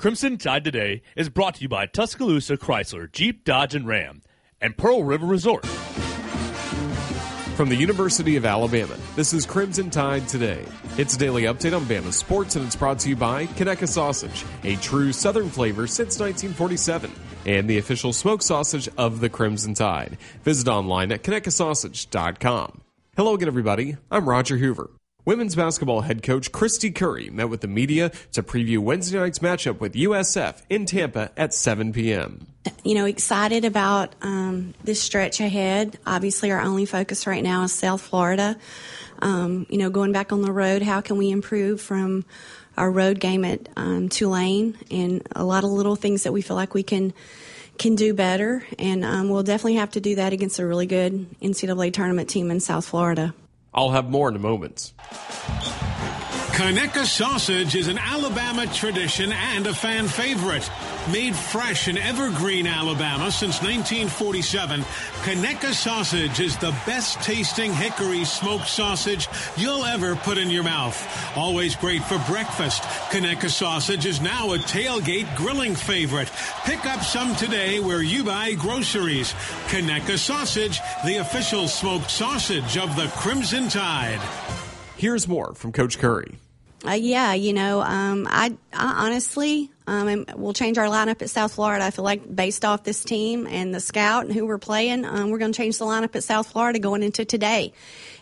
Crimson 0.00 0.38
Tide 0.38 0.64
Today 0.64 1.02
is 1.14 1.28
brought 1.28 1.56
to 1.56 1.60
you 1.60 1.68
by 1.68 1.84
Tuscaloosa 1.84 2.56
Chrysler, 2.56 3.12
Jeep, 3.12 3.44
Dodge, 3.44 3.74
and 3.74 3.86
Ram, 3.86 4.22
and 4.58 4.74
Pearl 4.74 5.04
River 5.04 5.26
Resort. 5.26 5.66
From 7.54 7.68
the 7.68 7.76
University 7.76 8.36
of 8.36 8.46
Alabama, 8.46 8.96
this 9.14 9.34
is 9.34 9.44
Crimson 9.44 9.90
Tide 9.90 10.26
Today. 10.26 10.64
It's 10.96 11.16
a 11.16 11.18
daily 11.18 11.42
update 11.42 11.76
on 11.76 11.84
Bama 11.84 12.14
sports, 12.14 12.56
and 12.56 12.64
it's 12.64 12.76
brought 12.76 12.98
to 13.00 13.10
you 13.10 13.16
by 13.16 13.44
Conecuh 13.44 13.88
Sausage, 13.88 14.46
a 14.64 14.76
true 14.76 15.12
Southern 15.12 15.50
flavor 15.50 15.86
since 15.86 16.18
1947, 16.18 17.12
and 17.44 17.68
the 17.68 17.76
official 17.76 18.14
smoked 18.14 18.44
sausage 18.44 18.88
of 18.96 19.20
the 19.20 19.28
Crimson 19.28 19.74
Tide. 19.74 20.16
Visit 20.44 20.66
online 20.66 21.12
at 21.12 21.22
conecuhsausage.com. 21.22 22.80
Hello 23.18 23.34
again, 23.34 23.48
everybody. 23.48 23.98
I'm 24.10 24.26
Roger 24.26 24.56
Hoover. 24.56 24.88
Women's 25.30 25.54
basketball 25.54 26.00
head 26.00 26.24
coach 26.24 26.50
Kristy 26.50 26.92
Curry 26.92 27.30
met 27.30 27.48
with 27.48 27.60
the 27.60 27.68
media 27.68 28.10
to 28.32 28.42
preview 28.42 28.78
Wednesday 28.78 29.16
night's 29.16 29.38
matchup 29.38 29.78
with 29.78 29.92
USF 29.94 30.60
in 30.68 30.86
Tampa 30.86 31.30
at 31.36 31.54
7 31.54 31.92
p.m. 31.92 32.48
you 32.82 32.96
know, 32.96 33.04
excited 33.04 33.64
about 33.64 34.12
um, 34.22 34.74
this 34.82 35.00
stretch 35.00 35.38
ahead. 35.38 36.00
Obviously, 36.04 36.50
our 36.50 36.60
only 36.60 36.84
focus 36.84 37.28
right 37.28 37.44
now 37.44 37.62
is 37.62 37.72
South 37.72 38.00
Florida. 38.00 38.58
Um, 39.20 39.66
you 39.70 39.78
know, 39.78 39.88
going 39.88 40.10
back 40.10 40.32
on 40.32 40.42
the 40.42 40.50
road, 40.50 40.82
how 40.82 41.00
can 41.00 41.16
we 41.16 41.30
improve 41.30 41.80
from 41.80 42.24
our 42.76 42.90
road 42.90 43.20
game 43.20 43.44
at 43.44 43.68
um, 43.76 44.08
Tulane 44.08 44.76
and 44.90 45.22
a 45.36 45.44
lot 45.44 45.62
of 45.62 45.70
little 45.70 45.94
things 45.94 46.24
that 46.24 46.32
we 46.32 46.42
feel 46.42 46.56
like 46.56 46.74
we 46.74 46.82
can 46.82 47.12
can 47.78 47.94
do 47.94 48.14
better. 48.14 48.64
And 48.80 49.04
um, 49.04 49.28
we'll 49.28 49.44
definitely 49.44 49.76
have 49.76 49.92
to 49.92 50.00
do 50.00 50.16
that 50.16 50.32
against 50.32 50.58
a 50.58 50.66
really 50.66 50.86
good 50.86 51.30
NCAA 51.40 51.92
tournament 51.92 52.28
team 52.28 52.50
in 52.50 52.58
South 52.58 52.84
Florida. 52.84 53.32
I'll 53.72 53.90
have 53.90 54.10
more 54.10 54.28
in 54.28 54.36
a 54.36 54.40
moment. 54.40 54.92
Conecuh 56.60 57.06
sausage 57.06 57.74
is 57.74 57.88
an 57.88 57.96
Alabama 57.96 58.66
tradition 58.66 59.32
and 59.32 59.66
a 59.66 59.72
fan 59.72 60.06
favorite. 60.06 60.70
Made 61.10 61.34
fresh 61.34 61.88
in 61.88 61.96
Evergreen, 61.96 62.66
Alabama 62.66 63.32
since 63.32 63.62
1947, 63.62 64.82
Conecuh 65.22 65.72
sausage 65.72 66.38
is 66.38 66.58
the 66.58 66.76
best 66.84 67.18
tasting 67.22 67.72
hickory 67.72 68.26
smoked 68.26 68.68
sausage 68.68 69.26
you'll 69.56 69.86
ever 69.86 70.14
put 70.16 70.36
in 70.36 70.50
your 70.50 70.62
mouth. 70.62 70.94
Always 71.34 71.74
great 71.76 72.04
for 72.04 72.18
breakfast. 72.30 72.82
Conecuh 73.10 73.48
sausage 73.48 74.04
is 74.04 74.20
now 74.20 74.52
a 74.52 74.58
tailgate 74.58 75.34
grilling 75.36 75.74
favorite. 75.74 76.30
Pick 76.66 76.84
up 76.84 77.00
some 77.00 77.34
today 77.36 77.80
where 77.80 78.02
you 78.02 78.22
buy 78.22 78.52
groceries. 78.52 79.32
Conecuh 79.68 80.18
sausage, 80.18 80.78
the 81.06 81.16
official 81.16 81.68
smoked 81.68 82.10
sausage 82.10 82.76
of 82.76 82.94
the 82.96 83.06
Crimson 83.16 83.70
Tide. 83.70 84.20
Here's 84.98 85.26
more 85.26 85.54
from 85.54 85.72
Coach 85.72 85.98
Curry. 85.98 86.36
Uh, 86.86 86.92
yeah, 86.92 87.34
you 87.34 87.52
know, 87.52 87.82
um, 87.82 88.26
I, 88.30 88.56
I 88.72 89.06
honestly, 89.06 89.70
um, 89.86 90.24
we'll 90.36 90.54
change 90.54 90.78
our 90.78 90.86
lineup 90.86 91.20
at 91.20 91.28
South 91.28 91.52
Florida. 91.52 91.84
I 91.84 91.90
feel 91.90 92.04
like 92.06 92.34
based 92.34 92.64
off 92.64 92.84
this 92.84 93.04
team 93.04 93.46
and 93.46 93.74
the 93.74 93.80
scout 93.80 94.24
and 94.24 94.32
who 94.32 94.46
we're 94.46 94.58
playing, 94.58 95.04
um, 95.04 95.30
we're 95.30 95.38
going 95.38 95.52
to 95.52 95.56
change 95.56 95.76
the 95.76 95.84
lineup 95.84 96.16
at 96.16 96.24
South 96.24 96.46
Florida 96.46 96.78
going 96.78 97.02
into 97.02 97.26
today. 97.26 97.74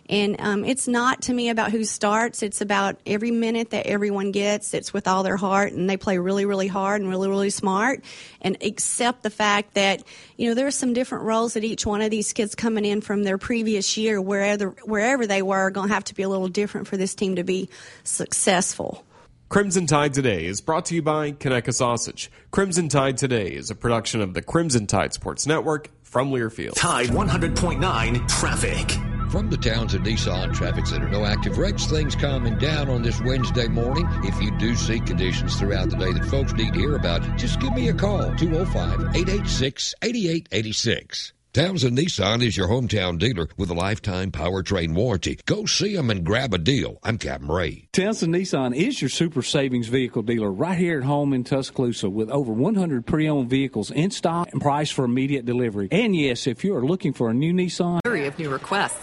And 0.08 0.36
um, 0.38 0.64
it's 0.64 0.88
not 0.88 1.22
to 1.22 1.34
me 1.34 1.50
about 1.50 1.70
who 1.70 1.84
starts. 1.84 2.42
It's 2.42 2.60
about 2.60 2.96
every 3.04 3.30
minute 3.30 3.70
that 3.70 3.86
everyone 3.86 4.32
gets. 4.32 4.72
It's 4.72 4.92
with 4.92 5.06
all 5.06 5.22
their 5.22 5.36
heart, 5.36 5.72
and 5.72 5.88
they 5.88 5.96
play 5.96 6.18
really, 6.18 6.46
really 6.46 6.66
hard 6.66 7.00
and 7.00 7.10
really, 7.10 7.28
really 7.28 7.50
smart. 7.50 8.02
And 8.40 8.56
accept 8.62 9.22
the 9.22 9.30
fact 9.30 9.74
that 9.74 10.02
you 10.36 10.48
know 10.48 10.54
there 10.54 10.66
are 10.66 10.70
some 10.70 10.94
different 10.94 11.24
roles 11.24 11.54
that 11.54 11.64
each 11.64 11.84
one 11.84 12.00
of 12.00 12.10
these 12.10 12.32
kids 12.32 12.54
coming 12.54 12.84
in 12.84 13.00
from 13.00 13.24
their 13.24 13.38
previous 13.38 13.96
year, 13.96 14.20
wherever 14.20 14.70
wherever 14.84 15.26
they 15.26 15.42
were, 15.42 15.58
are 15.58 15.70
going 15.70 15.88
to 15.88 15.94
have 15.94 16.04
to 16.04 16.14
be 16.14 16.22
a 16.22 16.28
little 16.28 16.48
different 16.48 16.86
for 16.86 16.96
this 16.96 17.14
team 17.14 17.36
to 17.36 17.44
be 17.44 17.68
successful. 18.04 19.04
Crimson 19.48 19.86
Tide 19.86 20.12
Today 20.12 20.44
is 20.44 20.60
brought 20.60 20.84
to 20.86 20.94
you 20.94 21.00
by 21.00 21.32
Conecuh 21.32 21.72
Sausage. 21.72 22.30
Crimson 22.50 22.90
Tide 22.90 23.16
Today 23.16 23.48
is 23.48 23.70
a 23.70 23.74
production 23.74 24.20
of 24.20 24.34
the 24.34 24.42
Crimson 24.42 24.86
Tide 24.86 25.14
Sports 25.14 25.46
Network 25.46 25.88
from 26.02 26.30
Learfield. 26.30 26.74
Tide 26.74 27.08
100.9 27.08 28.28
traffic. 28.28 29.17
From 29.30 29.50
the 29.50 29.58
Townsend 29.58 30.06
Nissan 30.06 30.54
Traffic 30.54 30.86
Center, 30.86 31.06
no 31.08 31.26
active 31.26 31.58
wrecks. 31.58 31.84
Things 31.84 32.14
calming 32.14 32.56
down 32.56 32.88
on 32.88 33.02
this 33.02 33.20
Wednesday 33.20 33.68
morning. 33.68 34.08
If 34.24 34.40
you 34.40 34.50
do 34.58 34.74
see 34.74 35.00
conditions 35.00 35.58
throughout 35.58 35.90
the 35.90 35.96
day 35.96 36.12
that 36.12 36.24
folks 36.24 36.54
need 36.54 36.72
to 36.72 36.78
hear 36.78 36.96
about, 36.96 37.36
just 37.36 37.60
give 37.60 37.74
me 37.74 37.88
a 37.88 37.94
call 37.94 38.34
205 38.36 39.14
886 39.14 39.94
8886. 40.00 41.34
Townsend 41.54 41.98
Nissan 41.98 42.42
is 42.44 42.56
your 42.56 42.68
hometown 42.68 43.18
dealer 43.18 43.48
with 43.56 43.70
a 43.70 43.74
lifetime 43.74 44.30
powertrain 44.30 44.94
warranty. 44.94 45.40
Go 45.46 45.64
see 45.66 45.96
them 45.96 46.08
and 46.08 46.24
grab 46.24 46.54
a 46.54 46.58
deal. 46.58 46.98
I'm 47.02 47.18
Captain 47.18 47.48
Ray. 47.48 47.88
Townsend 47.92 48.34
Nissan 48.34 48.76
is 48.76 49.00
your 49.02 49.08
super 49.08 49.42
savings 49.42 49.88
vehicle 49.88 50.22
dealer 50.22 50.52
right 50.52 50.78
here 50.78 50.98
at 50.98 51.04
home 51.04 51.32
in 51.32 51.44
Tuscaloosa 51.44 52.10
with 52.10 52.30
over 52.30 52.52
100 52.52 53.06
pre-owned 53.06 53.50
vehicles 53.50 53.90
in 53.90 54.10
stock 54.10 54.50
and 54.52 54.60
priced 54.60 54.92
for 54.92 55.04
immediate 55.04 55.46
delivery. 55.46 55.88
And 55.90 56.14
yes, 56.14 56.46
if 56.46 56.64
you 56.64 56.76
are 56.76 56.84
looking 56.86 57.12
for 57.12 57.30
a 57.30 57.34
new 57.34 57.52
Nissan, 57.52 58.00
flurry 58.04 58.26
of 58.26 58.38
new 58.38 58.50
requests. 58.50 58.96